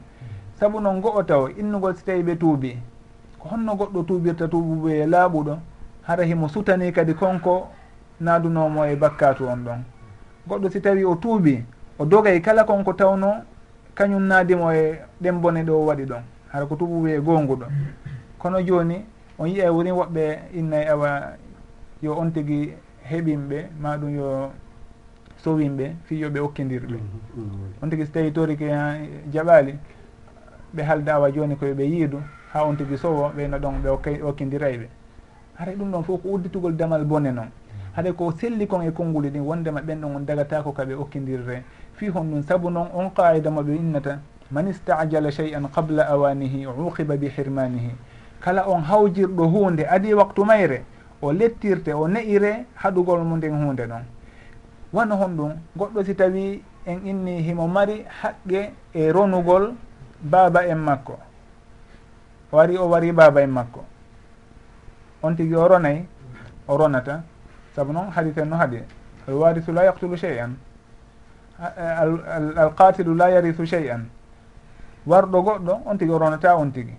Saabu 0.60 0.80
noon 0.82 1.00
go'o 1.02 1.24
taw 1.24 1.48
innugol 1.48 1.96
si 1.96 2.04
tawi 2.04 2.24
ɓe 2.24 2.38
tuubi. 2.38 2.78
ko 3.48 3.56
honno 3.56 3.76
goɗɗo 3.76 4.04
tuubirta 4.04 4.48
tuububoye 4.48 5.06
laaɓuɗo 5.06 5.58
hara 6.02 6.24
himo 6.24 6.48
sutani 6.50 6.92
kadi 6.92 7.14
konko 7.14 7.68
naadunomo 8.20 8.86
e 8.86 8.96
bakkatu 8.96 9.48
on 9.48 9.64
ɗon. 9.64 9.80
Goɗɗo 10.48 10.70
si 10.72 10.82
tawi 10.82 11.04
o 11.06 11.16
tuubi 11.16 11.64
o 12.00 12.06
dogay 12.06 12.42
kala 12.42 12.64
konko 12.64 12.94
tawno 12.94 13.44
kañum 13.96 14.24
naadimo 14.28 14.72
e 14.72 15.00
ɗen 15.22 15.40
bone 15.42 15.64
ɗo 15.64 15.72
o 15.74 15.86
waɗi 15.86 16.06
ɗon 16.06 16.24
hara 16.52 16.66
ko 16.66 16.76
tuubuɓe 16.76 17.16
e 17.16 17.20
gonguɗo 17.20 17.66
kono 18.38 18.62
joni 18.62 19.06
on 19.40 19.48
yiya 19.48 19.72
wurin 19.72 19.94
woɓɓe 19.94 20.40
innay 20.54 20.88
awa 20.88 21.34
yo 22.02 22.14
on 22.18 22.32
tigui 22.32 22.74
heɓinɓe 23.10 23.70
maɗum 23.82 24.16
yo 24.16 24.52
sowinɓe 25.38 25.96
fiyoɓe 26.06 26.40
okkidirɓe 26.40 26.98
mm-hmm. 26.98 27.84
on 27.84 27.90
tigui 27.90 28.06
so 28.06 28.12
tawi 28.12 28.32
torike 28.32 28.70
ha 28.70 28.96
eh, 28.98 29.24
jaɓali 29.32 29.78
ɓe 30.76 30.84
halda 30.84 31.16
awa 31.16 31.32
joni 31.32 31.56
koyeɓe 31.56 31.84
yiidu. 31.84 32.22
ha 32.54 32.66
on 32.66 32.76
tigui 32.76 32.98
sowo 32.98 33.32
ɓeyno 33.36 33.60
ɗon 33.60 33.82
ɓe 33.84 34.22
hokkidira 34.22 34.70
e 34.70 34.78
ɓe. 34.78 34.88
Haray 35.60 35.76
ɗum 35.76 35.92
ɗon 35.92 36.04
fof 36.04 36.22
ko 36.22 36.30
udditugol 36.30 36.76
damal 36.76 37.04
bone 37.04 37.32
noon 37.32 37.50
haɗa 37.96 38.14
ko 38.14 38.32
selli 38.32 38.68
kon 38.68 38.82
e 38.82 38.92
konnguli 38.92 39.30
ɗin 39.30 39.42
wondema 39.42 39.82
ɓen 39.82 40.02
ɗon 40.02 40.16
on 40.16 40.20
dagatako 40.26 40.72
kaɓe 40.72 40.94
okkidirre 40.94 41.64
fi 41.94 42.10
hon 42.10 42.24
ɗum 42.30 42.44
saabu 42.44 42.70
noon 42.70 42.88
on 42.94 43.10
qaida 43.10 43.50
mo 43.50 43.62
ɓe 43.64 43.76
innata 43.76 44.20
man 44.52 44.68
istajala 44.68 45.32
chey 45.32 45.56
an 45.56 45.68
qabla 45.74 46.04
awanihi 46.08 46.66
uqiba 46.68 47.18
bi 47.18 47.28
hirmanihi. 47.28 47.92
Kala 48.40 48.70
on 48.70 48.82
hawjirɗo 48.82 49.44
hunde 49.48 49.84
adi 49.90 50.14
waktu 50.14 50.46
mayre 50.46 50.84
o 51.22 51.32
lettirte 51.34 51.90
o 51.94 52.08
ne'ire 52.08 52.66
haɗugol 52.76 53.24
mu 53.24 53.38
nden 53.38 53.66
hunde 53.66 53.88
ɗon 53.88 54.04
wano 54.94 55.16
hon 55.16 55.36
ɗum 55.36 55.52
goɗɗo 55.76 56.04
si 56.06 56.16
tawi 56.16 56.62
en 56.86 57.00
inni 57.04 57.42
himo 57.42 57.68
mari 57.68 58.06
haqqe 58.22 58.72
e 58.94 59.12
ronugol 59.12 59.74
baaba 60.22 60.68
en 60.68 60.76
makko. 60.78 61.18
o 62.52 62.60
ari 62.60 62.78
o 62.78 62.88
wari 62.88 63.12
baba 63.12 63.42
en 63.42 63.50
makko. 63.50 63.84
On 65.24 65.36
tigui 65.36 65.56
o 65.56 65.68
ronay 65.68 66.06
o 66.68 66.78
ronata. 66.78 67.24
Saabu 67.76 67.94
noon 67.94 68.12
haadi 68.12 68.34
no 68.46 68.56
haadi 68.58 68.84
alwarisu 69.28 69.72
la 69.72 69.84
yaktulu 69.84 70.18
chey 70.18 70.40
an 70.40 70.56
alqatilu 72.58 73.16
la 73.16 73.30
yarisu 73.30 73.66
chey 73.66 73.90
an 73.92 74.10
warɗo 75.06 75.42
goɗɗo 75.42 75.82
on 75.86 75.98
tigui 75.98 76.16
o 76.16 76.18
ronata 76.18 76.56
on 76.56 76.72
tigui 76.72 76.96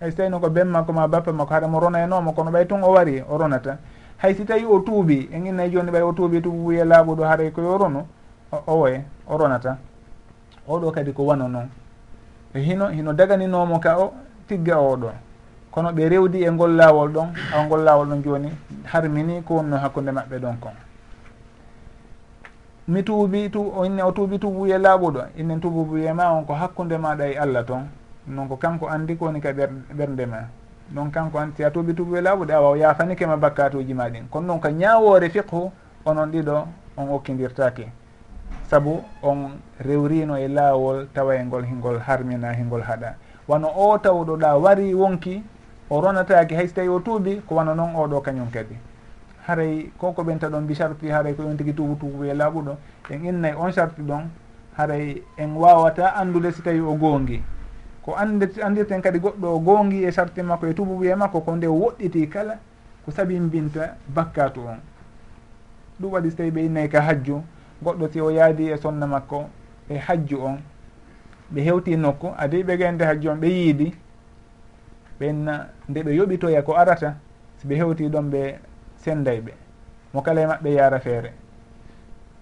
hay 0.00 0.10
so 0.10 0.16
tawino 0.16 0.40
ko 0.40 0.50
ben 0.50 0.68
makko 0.68 0.92
ma 0.92 1.08
bappa 1.08 1.32
makko 1.32 1.54
haɗa 1.54 1.68
mo 1.68 1.80
ronayanoma 1.80 2.32
kono 2.32 2.50
ɓay 2.50 2.66
tun 2.66 2.82
o 2.84 2.92
wari 2.92 3.22
o 3.28 3.38
ronata. 3.38 3.78
Hay 4.18 4.34
si 4.34 4.44
tawi 4.44 4.64
o 4.64 4.80
tuubi 4.80 5.28
en 5.32 5.46
innay 5.46 5.70
joni 5.70 5.90
ɓay 5.90 6.02
o 6.02 6.12
tuubi 6.12 6.40
tubuye 6.40 6.84
laaɓuɗo 6.84 7.24
haɗay 7.24 7.46
e 7.46 7.50
koyo 7.50 7.78
ronu 7.78 8.06
o 8.66 8.74
woye 8.76 9.04
o 9.26 9.36
ronata. 9.38 9.78
Oɗo 10.68 10.92
kadi 10.92 11.12
ko 11.12 11.24
wano 11.24 11.48
noon. 11.48 11.68
E 12.54 12.60
hino 12.60 12.88
hino 12.88 13.12
daganinomo 13.12 13.78
ka 13.80 13.98
o 13.98 14.12
tigga 14.48 14.76
oɗo 14.78 15.10
kono 15.70 15.92
ɓe 15.92 16.08
rewdi 16.08 16.44
e 16.44 16.50
ngol 16.50 16.72
laawol 16.76 17.08
ɗon 17.12 17.28
aw 17.54 17.64
ngol 17.66 17.82
laawol 17.84 18.06
ɗon 18.08 18.22
jooni 18.22 18.50
harmini 18.84 19.42
ko 19.42 19.54
wonno 19.54 19.76
hakkude 19.76 20.10
maɓɓe 20.10 20.38
ɗon 20.38 20.56
kon. 20.60 20.76
Mi 22.88 23.02
tuubi 23.02 23.50
tu 23.50 23.72
inne 23.84 24.02
o 24.02 24.12
tuubi 24.12 24.38
tubuye 24.38 24.78
laaɓuɗo 24.78 25.20
innen 25.36 25.60
tububuye 25.60 26.12
ma 26.12 26.32
on 26.32 26.44
ko 26.44 26.54
hakkunde 26.54 26.96
maɗa 26.98 27.26
e 27.28 27.36
allah 27.36 27.64
toon 27.64 27.84
noon 28.26 28.48
ko 28.48 28.56
kanko 28.56 28.86
anndi 28.88 29.16
ko 29.16 29.24
woni 29.26 29.40
ka 29.40 29.52
ɓernde 29.52 30.26
ma. 30.26 30.38
Ɗon 30.94 31.10
kanko 31.10 31.38
andi 31.38 31.56
si 31.56 31.64
a 31.64 31.70
tuubi 31.70 31.94
tubuye 31.94 32.20
laaɓuɗe 32.22 32.52
awa 32.54 32.78
yafanike 32.78 33.26
ma 33.26 33.36
bakkatuji 33.36 33.94
ma 33.94 34.08
ɗin 34.08 34.28
kono 34.30 34.46
noon 34.46 34.60
ko 34.60 34.68
ñawore 34.68 35.28
fiqhu 35.30 35.70
onon 36.04 36.30
ɗiɗo 36.30 36.66
on 36.96 37.08
okkidirtake 37.10 37.90
saabu 38.70 39.02
on 39.22 39.58
rewrino 39.80 40.38
e 40.38 40.48
laawol 40.48 41.06
tawa 41.12 41.34
e 41.36 41.44
ngol 41.44 41.64
hingol 41.64 41.98
harmina 41.98 42.52
hingol 42.52 42.82
haɗa 42.82 43.14
wano 43.48 43.68
o 43.68 43.98
tawɗo 43.98 44.36
ɗa 44.36 44.56
wari 44.56 44.94
wonki 44.94 45.42
o 45.90 46.00
ronataki 46.00 46.54
hay 46.54 46.66
so 46.68 46.74
tawi 46.74 46.88
o 46.88 47.00
tuubi 47.00 47.42
ko 47.46 47.54
wano 47.54 47.74
noon 47.74 47.94
oɗo 47.94 48.20
kañum 48.20 48.50
kadi. 48.50 48.76
Haray 49.46 49.90
koko 49.98 50.22
ɓenta 50.22 50.48
ɗon 50.48 50.64
mbi 50.64 50.74
sarti 50.74 51.08
haray 51.08 51.34
ko 51.34 51.42
yon 51.42 51.56
tigui 51.56 51.72
tuubu 51.72 51.94
tuubu 51.94 52.24
e 52.24 52.34
laaɓuɗo 52.34 52.76
en 53.10 53.24
innay 53.24 53.54
on 53.54 53.72
sarti 53.72 54.02
ɗon 54.02 54.26
haray 54.76 55.22
en 55.38 55.56
wawata 55.56 56.14
andude 56.16 56.52
si 56.52 56.62
tawi 56.62 56.80
o 56.80 56.94
gongi 56.94 57.42
ko 58.02 58.14
ande 58.16 58.50
andirten 58.62 59.00
kadi 59.00 59.18
goɗɗo 59.18 59.46
o 59.46 59.58
gongi 59.60 60.04
e 60.04 60.10
sarti 60.10 60.42
makko 60.42 60.66
e 60.66 60.74
tubuɓuye 60.74 61.14
makko 61.14 61.40
ko 61.40 61.56
nde 61.56 61.66
woɗɗiti 61.66 62.28
kala 62.28 62.58
ko 63.04 63.10
sabimbinta 63.12 63.96
bakkatu 64.08 64.60
on. 64.60 64.80
Ɗum 66.00 66.12
waɗi 66.12 66.30
so 66.30 66.36
tawi 66.36 66.50
ɓe 66.50 66.64
innayi 66.66 66.88
ka 66.88 67.00
hajju 67.00 67.42
goɗɗo 67.84 68.08
si 68.12 68.20
o 68.20 68.30
yaadi 68.30 68.70
e 68.72 68.76
sonna 68.76 69.06
makko 69.06 69.48
e 69.88 69.98
hajju 69.98 70.38
on. 70.42 70.58
ɓe 71.52 71.60
hewti 71.62 71.96
nokku 71.96 72.34
adi 72.36 72.62
ɓe 72.62 72.76
gende 72.78 73.02
ha 73.04 73.14
joni 73.14 73.40
ɓe 73.40 73.48
yiidi 73.48 73.94
ɓenna 75.20 75.66
nde 75.88 76.02
ɓe 76.02 76.10
yoɓitoya 76.16 76.62
ko 76.62 76.72
arata 76.74 77.16
so 77.58 77.68
ɓe 77.68 77.74
hewti 77.76 78.08
ɗon 78.08 78.30
ɓe 78.30 78.58
senday 78.96 79.40
ɓe. 79.40 79.52
Mo 80.12 80.22
kala 80.22 80.40
e 80.40 80.46
maɓɓe 80.46 80.70
yaara 80.74 80.98
feere. 81.00 81.32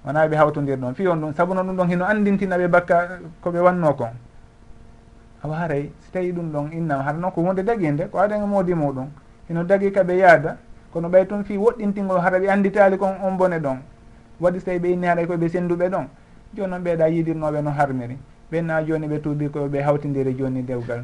Wona 0.04 0.26
ɓe 0.28 0.36
hawtodir 0.36 0.76
ɗon. 0.78 0.94
Fi 0.94 1.06
on 1.08 1.16
ɗum 1.20 1.34
sabu 1.34 1.54
noon 1.54 1.66
ɗum 1.66 1.76
ɗon 1.76 1.88
hino 1.88 2.04
andintina 2.04 2.56
ɓe 2.58 2.68
bakka 2.68 3.08
koɓe 3.42 3.58
wanno 3.60 3.94
kon. 3.94 4.14
Awa 5.44 5.56
haray 5.56 5.90
so 6.00 6.10
tawi 6.12 6.32
ɗum 6.32 6.50
ɗon 6.52 6.72
innama 6.72 7.02
hara 7.02 7.18
noon 7.18 7.32
ko 7.32 7.42
hunde 7.42 7.62
daguinde 7.62 8.08
ko 8.10 8.18
adanga 8.18 8.46
moodi 8.46 8.74
muɗum 8.74 9.08
hino 9.48 9.64
dagi 9.64 9.90
kaɓe 9.92 10.16
yaada 10.16 10.56
kono 10.92 11.08
ɓay 11.08 11.26
toon 11.26 11.44
fi 11.44 11.56
woɗɗintingol 11.56 12.20
hara 12.20 12.38
ɓe 12.38 12.48
anditali 12.48 12.96
kon 12.96 13.14
on 13.22 13.36
bone 13.36 13.58
ɗon. 13.60 13.78
Waɗi 14.40 14.58
so 14.60 14.64
tawi 14.66 14.78
ɓe 14.78 14.92
inni 14.92 15.06
haɗay 15.06 15.26
koyeɓe 15.26 15.48
senduɓe 15.48 15.88
ɗon. 15.90 16.06
Joni 16.54 16.70
noon 16.70 16.82
ɓeeɗa 16.82 17.08
yidirnoɓe 17.08 17.62
no 17.62 17.70
harmiri 17.70 18.16
ɓenna 18.54 18.82
joni 18.86 19.06
ɓe 19.08 19.18
tuubi 19.20 19.48
koyo 19.48 19.68
ɓe 19.68 19.82
hawtidiri 19.82 20.34
joni 20.38 20.62
dewgal. 20.62 21.02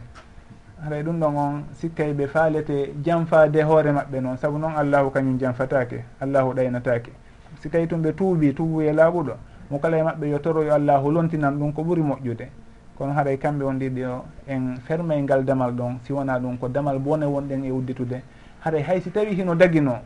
Haray 0.85 1.01
e 1.01 1.03
ɗum 1.03 1.19
ɗon 1.21 1.37
on 1.37 1.65
sikkay 1.73 2.13
ɓe 2.13 2.27
faalete 2.29 2.95
janfade 3.05 3.63
hoore 3.63 3.91
maɓɓe 3.93 4.21
noon. 4.21 4.37
Saabu 4.37 4.59
noon 4.59 4.75
allahu 4.77 5.11
kañum 5.11 5.37
janfatake 5.39 6.05
allahu 6.21 6.55
ɗaynatake 6.55 7.11
sikkay 7.61 7.87
tum 7.89 8.03
ɓe 8.03 8.13
tuubi 8.15 8.55
tuubuye 8.55 8.93
laaɓuɗo 8.93 9.35
mo 9.71 9.79
kala 9.79 9.99
e 9.99 10.03
maɓɓe 10.03 10.27
yo 10.31 10.39
toroyo 10.39 10.75
allahu 10.75 11.11
lontinan 11.11 11.59
ɗum 11.59 11.73
ko 11.73 11.83
ɓuuri 11.83 12.03
moƴƴude. 12.03 12.47
Kono 12.97 13.13
haray 13.13 13.35
e 13.35 13.39
kamɓe 13.39 13.65
on 13.65 13.75
ɗiɗi 13.79 14.05
o 14.07 14.25
en 14.47 14.77
fermay 14.87 15.21
ngal 15.23 15.45
damal 15.45 15.73
ɗon 15.73 15.99
si 16.03 16.13
wona 16.13 16.39
ɗum 16.39 16.57
ko 16.59 16.69
damal 16.69 16.99
bone 16.99 17.25
wonɗen 17.25 17.65
e 17.65 17.71
udditude. 17.73 18.23
Haray 18.65 18.81
e 18.81 18.85
hay 18.85 19.01
si 19.01 19.11
tawi 19.11 19.35
hino 19.35 19.55
dagino 19.57 19.99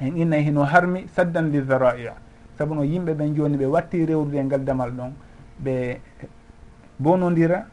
en 0.00 0.16
innay 0.16 0.42
hino 0.42 0.64
harmi 0.64 1.06
saddan 1.14 1.50
li 1.52 1.60
dharai' 1.60 2.10
saabu 2.56 2.74
no 2.74 2.82
yimɓe 2.82 3.12
ɓen 3.14 3.34
joni 3.36 3.56
ɓe 3.56 3.66
watti 3.66 4.06
rewrude 4.06 4.34
e 4.38 4.44
ngal 4.44 4.64
damal 4.64 4.90
ɗon 4.90 5.12
ɓe 5.62 6.00
bonodira 7.02 7.66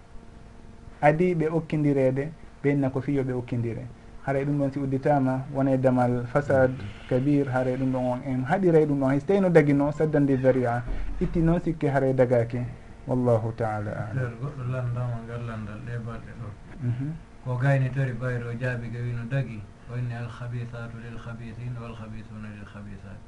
adi 1.01 1.35
ɓe 1.35 1.45
okkidirede 1.57 2.31
ɓenna 2.63 2.89
ko 2.93 2.99
fiyo 3.01 3.23
ɓe 3.23 3.33
okkidire 3.33 3.83
haray 4.25 4.45
ɗum 4.45 4.57
ɗon 4.59 4.71
si 4.71 4.79
udditama 4.79 5.45
wona 5.53 5.71
e 5.71 5.77
damal 5.77 6.25
fasad 6.27 6.71
kabir 7.09 7.47
haray 7.49 7.77
ɗum 7.77 7.91
ɗon 7.91 8.05
on 8.11 8.21
en 8.25 8.43
haɗiray 8.45 8.85
ɗum 8.85 8.99
ɗon. 8.99 9.09
Hay 9.09 9.19
so 9.19 9.25
tawi 9.27 9.39
no 9.41 9.49
dagino 9.49 9.91
saddandi 9.91 10.35
varia 10.35 10.83
itti 11.19 11.39
noon 11.41 11.59
sikke 11.59 11.89
haray 11.89 12.13
dagaki. 12.13 12.61
Wallahu 13.07 13.51
taala 13.57 13.91
alam. 14.11 14.33
Goɗɗo 14.41 14.63
landama 14.71 15.17
gallandal 15.27 15.79
ɗe 15.85 15.93
balɗe 16.05 16.31
ɗo. 16.39 16.47
Mhm. 16.83 17.11
Ko 17.45 17.55
gayni 17.57 17.89
tori 17.89 18.13
bayro 18.13 18.53
jaabi 18.53 18.89
ga 18.91 18.99
wino 18.99 19.23
dagi 19.29 19.61
inni 19.97 20.13
alhabisatu 20.13 20.97
lilhabisin 21.01 21.73
walhabisuna 21.81 22.47
lilhabisat 22.53 23.19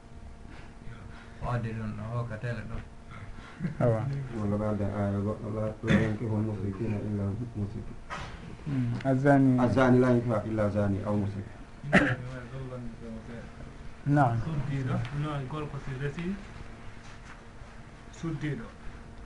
o 1.42 1.50
addi 1.50 1.70
ɗum 1.74 1.92
ɗon 1.98 2.40
tele 2.40 2.62
ɗo. 2.70 2.78
awa. 3.80 4.02
Walla 4.40 4.56
balde 4.58 4.86
aya 4.86 5.20
goɗɗo 5.26 5.48
la 5.56 5.94
yankihol 5.94 6.42
musrikina 6.42 6.98
illa 7.08 7.24
musrik 7.56 7.88
mm, 8.68 8.94
azani. 9.06 9.60
Azani 9.60 10.00
la 10.00 10.08
yankihak 10.10 10.46
illa 10.46 10.70
zani 10.70 11.00
aw 11.06 11.16
musrik 11.16 11.46
naam. 14.06 14.42
Suddiɗo 14.46 14.96
noon 15.22 15.48
gorko 15.50 15.78
si 15.86 15.92
resi 16.02 16.36
suddiɗo 18.12 18.66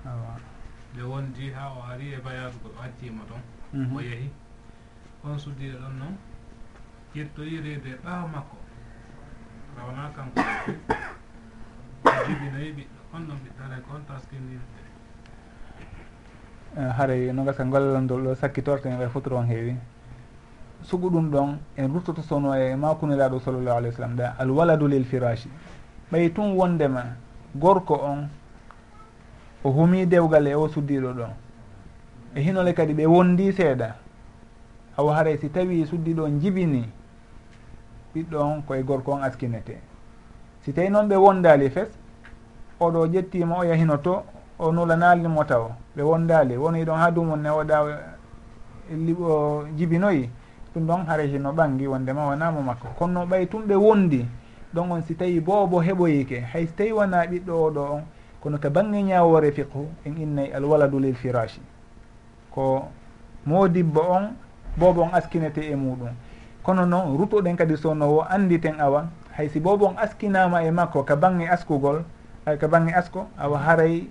awa. 0.06 0.36
Nde 0.94 1.04
wondi 1.04 1.52
ha 1.52 1.64
o 1.78 1.84
ari 1.92 2.14
e 2.14 2.20
bayadu 2.24 2.58
ko 2.64 2.70
accima 2.84 3.24
toon 3.30 3.42
mhm. 3.74 3.96
o 3.96 4.00
yeehi 4.02 4.30
on 5.24 5.40
suddiɗo 5.40 5.78
ɗon 5.80 5.96
noon 6.00 6.16
ƴettoyi 7.16 7.62
reedu 7.64 7.88
e 7.90 7.96
ɓaawo 8.04 8.28
makko. 8.28 8.58
Rawana 9.78 10.12
kanko. 10.16 10.42
Jibinoyi 12.28 12.72
ɓiɗɗo 12.78 13.00
holno 13.14 13.34
mbiɗa 13.36 13.64
haray 13.64 13.82
ko 13.82 13.92
hol 13.94 14.02
taskindinde 14.08 14.62
eh, 16.78 16.92
haray 16.98 17.32
no 17.34 17.44
gasa 17.44 17.64
gollal 17.64 18.02
ndol 18.04 18.24
ɗo 18.24 18.36
sakkitorte 18.36 18.86
en 18.90 19.10
futuro 19.10 19.38
on 19.38 19.48
heewi. 19.48 19.76
Sugu 20.82 21.10
ɗum 21.10 21.30
ɗon 21.32 21.58
en 21.78 21.88
ruttoto 21.94 22.22
sono 22.22 22.54
e 22.54 22.76
makuniraɗo 22.76 23.40
sallllahu 23.40 23.78
alayhi 23.78 23.88
wa 23.88 23.98
sallam 23.98 24.16
da 24.16 24.36
alwaladu 24.38 24.88
lil 24.88 25.06
firashi. 25.06 25.50
Ɓay 26.12 26.34
tun 26.34 26.56
wondema 26.56 27.04
gorko 27.56 27.96
on 27.96 28.30
o 29.64 29.70
humi 29.72 30.06
dewgal 30.06 30.48
e 30.48 30.54
o 30.56 30.68
suddiɗo 30.68 31.14
ɗon 31.14 31.34
e 32.36 32.42
hinole 32.42 32.74
kadi 32.74 32.94
ɓe 32.94 33.06
wondi 33.06 33.52
seeɗa. 33.54 33.96
Awa 34.98 35.16
haray 35.16 35.38
si 35.38 35.50
tawi 35.50 35.86
suddiɗo 35.86 36.24
on 36.24 36.40
jibini 36.40 36.90
ɓiɗɗo 38.14 38.38
on 38.38 38.62
koye 38.62 38.84
gorko 38.84 39.14
on 39.14 39.24
askinete. 39.24 39.80
Si 40.62 40.74
tawi 40.74 40.90
noon 40.90 41.08
ɓe 41.08 41.16
wondali 41.16 41.70
fes 41.70 41.88
oɗo 42.80 43.08
ƴettima 43.08 43.60
o 43.60 43.64
yahino 43.64 43.98
to 43.98 44.24
o 44.60 44.72
nula 44.72 44.96
naalnimo 44.96 45.44
taw 45.44 45.72
ɓe 45.96 46.02
wondali 46.04 46.58
woni 46.58 46.86
ɗon 46.86 46.98
ha 46.98 47.12
dumum 47.12 47.42
ne 47.42 47.50
oɗa 47.50 47.78
e 48.92 48.96
liɓo 48.96 49.64
jibinoyi 49.78 50.30
ɗum 50.74 50.88
ɗon 50.88 51.06
haray 51.08 51.28
hino 51.28 51.52
ɓangi 51.52 51.88
wondema 51.88 52.28
wonamo 52.28 52.62
makko 52.62 52.88
kono 52.98 53.26
ɓay 53.26 53.48
tum 53.48 53.64
ɓe 53.68 53.76
wondi 53.76 54.26
ɗon 54.76 54.92
on 54.92 55.02
si 55.02 55.16
tawi 55.16 55.40
boobo 55.40 55.80
heɓoyike. 55.82 56.44
Hay 56.54 56.68
so 56.68 56.74
tawi 56.78 56.92
wona 56.92 57.26
ɓiɗɗo 57.26 57.52
oɗo 57.68 57.82
on 57.94 58.04
kono 58.42 58.58
ka 58.58 58.70
bangge 58.70 59.02
ñawore 59.04 59.52
fiqhu 59.52 59.88
en 60.06 60.18
innayi 60.18 60.52
alwaladu 60.54 61.00
lil 61.00 61.16
firashi. 61.16 61.62
Ko 62.52 62.88
modibbo 63.46 64.02
on 64.02 64.36
boobo 64.78 65.02
on 65.04 65.14
askinete 65.14 65.60
e 65.64 65.76
muɗum. 65.76 66.12
Kono 66.64 66.86
noon 66.86 67.18
rutoɗen 67.18 67.56
kadi 67.56 67.78
sownowo 67.78 68.26
anditen 68.30 68.80
awa 68.80 69.08
hay 69.38 69.50
si 69.50 69.60
boobo 69.60 69.86
on 69.88 69.98
askinama 69.98 70.64
e 70.64 70.72
makko 70.72 71.04
ka 71.04 71.16
bangge 71.16 71.48
askugol 71.48 72.04
ay 72.46 72.58
to 72.62 72.68
banggue 72.70 72.94
asko 72.94 73.26
awa 73.38 73.58
haray 73.58 74.06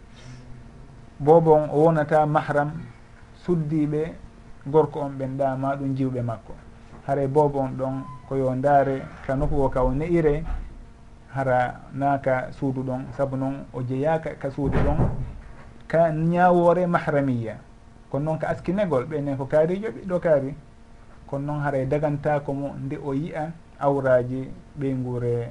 bobon 1.22 1.70
o 1.70 1.86
wonata 1.86 2.26
mahram 2.26 2.70
suddiɓe 3.46 4.02
gorko 4.66 5.00
on 5.00 5.10
ɓen 5.18 5.36
ɗa 5.38 5.56
ma 5.56 5.76
ɗum 5.76 5.94
jiwɓe 5.96 6.22
makko. 6.22 6.52
Haray 7.06 7.26
bobo 7.28 7.58
on 7.60 7.76
ɗon 7.78 7.94
koyo 8.28 8.54
ndaare 8.54 9.02
ka 9.26 9.34
nokku 9.36 9.54
o 9.62 9.68
ka 9.68 9.82
o 9.84 9.92
ne'ire 9.94 10.44
hara 11.34 11.80
naaka 11.92 12.50
suudu 12.52 12.82
ɗon 12.82 13.12
saabu 13.16 13.36
noon 13.36 13.64
o 13.72 13.82
jeeyaka 13.82 14.34
ka 14.40 14.50
suudu 14.50 14.78
ɗon 14.78 14.98
ka 15.86 16.10
ñawore 16.10 16.86
mahramiya 16.86 17.56
kono 18.10 18.24
noon 18.24 18.38
ka 18.38 18.48
askinegol 18.48 19.04
ɓenne 19.04 19.36
ko 19.36 19.44
kaarijo 19.46 19.88
ɓiɗɗo 19.90 20.20
kaari. 20.20 20.54
Kono 21.26 21.46
noon 21.46 21.60
haray 21.62 21.86
dagantako 21.86 22.52
mo 22.52 22.74
nde 22.84 22.96
o 23.04 23.12
yiya 23.14 23.52
awraji 23.78 24.50
ɓeygure 24.78 25.50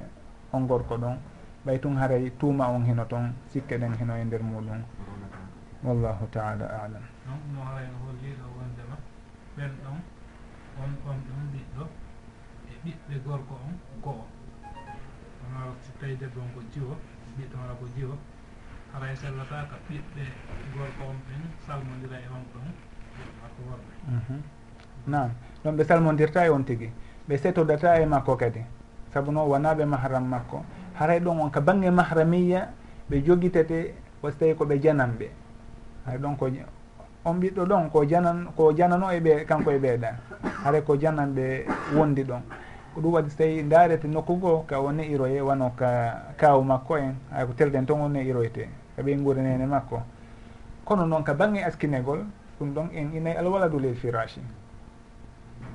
on 0.53 0.68
gorko 0.68 0.97
ɗon. 0.97 1.18
ɓay 1.65 1.80
tun 1.80 1.95
haray 1.98 2.30
tuuma 2.40 2.68
on 2.68 2.84
hino 2.85 3.06
toon 3.06 3.34
sikke 3.52 3.77
ɗen 3.81 3.94
hino 3.99 4.14
e 4.18 4.23
nder 4.26 4.41
muɗum. 4.44 4.81
Wallahu 5.84 6.26
taala 6.31 6.65
alam. 6.84 7.03
Ɗon 7.26 7.40
no 7.53 7.60
haray 7.68 7.88
holliɗo 8.03 8.45
wondema 8.57 8.95
ɓen 9.57 9.72
ɗon 9.84 9.98
on 10.81 10.91
on 11.10 11.18
ɗum 11.27 11.41
ɓiɗɗo 11.53 11.84
e 12.72 12.73
ɓiɓɓe 12.84 13.15
gorko 13.26 13.53
on 13.68 13.73
go'o. 14.03 14.26
On 15.44 15.52
ara 15.60 15.72
so 15.84 15.91
tawi 15.99 16.15
debbo 16.15 16.40
on 16.41 16.52
ko 16.56 16.61
jiwo 16.73 16.95
ɓiɗɗo 17.38 17.56
wala 17.61 17.73
ko 17.80 17.85
jiwo. 17.95 18.15
Haray 18.94 19.15
sellata 19.15 19.68
ka 19.69 19.76
ɓiɓɓe 19.88 20.23
gorko 20.76 21.03
on 21.11 21.18
ɓen 21.27 21.41
salmodira 21.65 22.18
e 22.19 22.27
on 22.35 22.44
ɗon 22.53 22.68
ako 23.45 23.60
worɓe. 23.69 23.94
Mhm. 24.07 24.41
Nam 25.07 25.30
ɗon 25.64 25.76
ɓe 25.77 25.84
salmodirta 25.84 26.45
e 26.45 26.49
on 26.49 26.64
tigui 26.64 26.91
ɓe 27.27 27.38
setodata 27.38 27.99
e 28.02 28.06
makko 28.06 28.35
kadi. 28.35 28.61
Saabu 29.14 29.31
noon 29.31 29.48
wona 29.49 29.73
ɓe 29.76 29.85
mahram 29.85 30.26
makko. 30.27 30.64
haray 31.03 31.19
ɗon 31.19 31.39
on 31.41 31.49
ka 31.51 31.59
bange 31.59 31.89
mahramiya 31.91 32.69
ɓe 33.11 33.23
jogitate 33.25 33.93
wasi 34.23 34.38
tawi 34.38 34.53
koɓe 34.55 34.80
jananɓe 34.80 35.27
hay 36.05 36.17
ɗon 36.17 36.35
ko 36.38 36.47
on 37.25 37.34
ɓiɗɗo 37.39 37.65
ɗon 37.65 37.89
ko 37.91 38.05
janan 38.05 38.47
ko 38.55 38.71
janano 38.73 39.11
e 39.11 39.19
ɓe 39.19 39.45
kanko 39.45 39.71
e 39.71 39.80
ɓeeɗa 39.80 40.09
haray 40.63 40.81
ko 40.81 40.95
jananɓe 40.95 41.65
wondi 41.95 42.23
ɗon. 42.23 42.41
Ko 42.95 43.01
ɗum 43.01 43.13
waɗi 43.13 43.30
so 43.30 43.38
tawi 43.38 43.63
darete 43.63 44.05
nokku 44.07 44.35
goo 44.39 44.63
ka 44.67 44.80
o 44.80 44.91
ne'iroye 44.91 45.41
wano 45.41 45.71
ka 45.75 46.31
kaw 46.38 46.61
makko 46.63 46.97
en. 46.97 47.15
Hay 47.31 47.45
ko 47.47 47.53
telɗen 47.53 47.85
ton 47.85 48.01
o 48.01 48.07
ne'iroyte 48.07 48.67
ka 48.95 49.01
ɓen 49.03 49.23
guure 49.23 49.41
nene 49.41 49.65
makko. 49.65 50.01
Kono 50.85 51.05
noon 51.05 51.23
ka 51.23 51.34
bange 51.34 51.63
askinegol 51.63 52.23
ɗum 52.59 52.73
ɗon 52.73 52.89
en 52.93 53.11
inayi 53.15 53.38
alwaladu 53.38 53.80
lil 53.80 53.95
firashi 53.95 54.41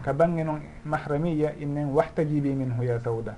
ka 0.04 0.12
bange 0.12 0.44
noon 0.44 0.60
mahramiya 0.84 1.52
innen 1.60 1.92
wahtajibi 1.92 2.54
min 2.54 2.72
huya 2.78 2.98
sawda. 3.00 3.34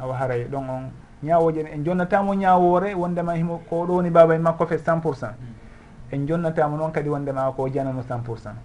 Awa 0.00 0.16
haray 0.16 0.44
ɗon 0.44 0.68
on 0.68 0.90
ñawoje 1.22 1.60
en 1.72 1.84
jonnatamo 1.84 2.34
ñawore 2.34 2.94
wondema 2.94 3.34
himo 3.34 3.58
ko 3.68 3.86
ɗo 3.86 3.92
woni 3.94 4.10
baba 4.10 4.38
makko 4.38 4.66
fe 4.66 4.78
cent 4.78 5.00
pour 5.00 5.14
cent. 5.16 5.34
En 6.12 6.26
jonnatamo 6.26 6.76
noon 6.76 6.92
kadi 6.92 7.08
wondema 7.08 7.52
ko 7.56 7.68
janano 7.68 8.02
cent 8.02 8.22
pour 8.24 8.38
cent. 8.38 8.56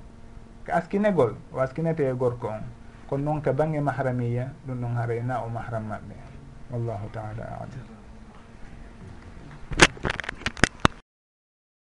Ko 0.66 0.72
askinegol 0.74 1.36
o 1.54 1.60
askinete 1.60 2.02
e 2.10 2.14
gorko 2.14 2.48
on. 2.48 2.64
Kono 3.10 3.24
noon 3.24 3.42
ka 3.42 3.54
banggue 3.54 3.80
mahramiya 3.82 4.50
ɗum 4.68 4.82
ɗon 4.82 4.96
harayna 4.98 5.44
o 5.46 5.50
mahram 5.50 5.84
maɓɓe. 5.88 6.16
Wallahu 6.72 7.08
taala 7.14 7.44
alam. 7.46 7.98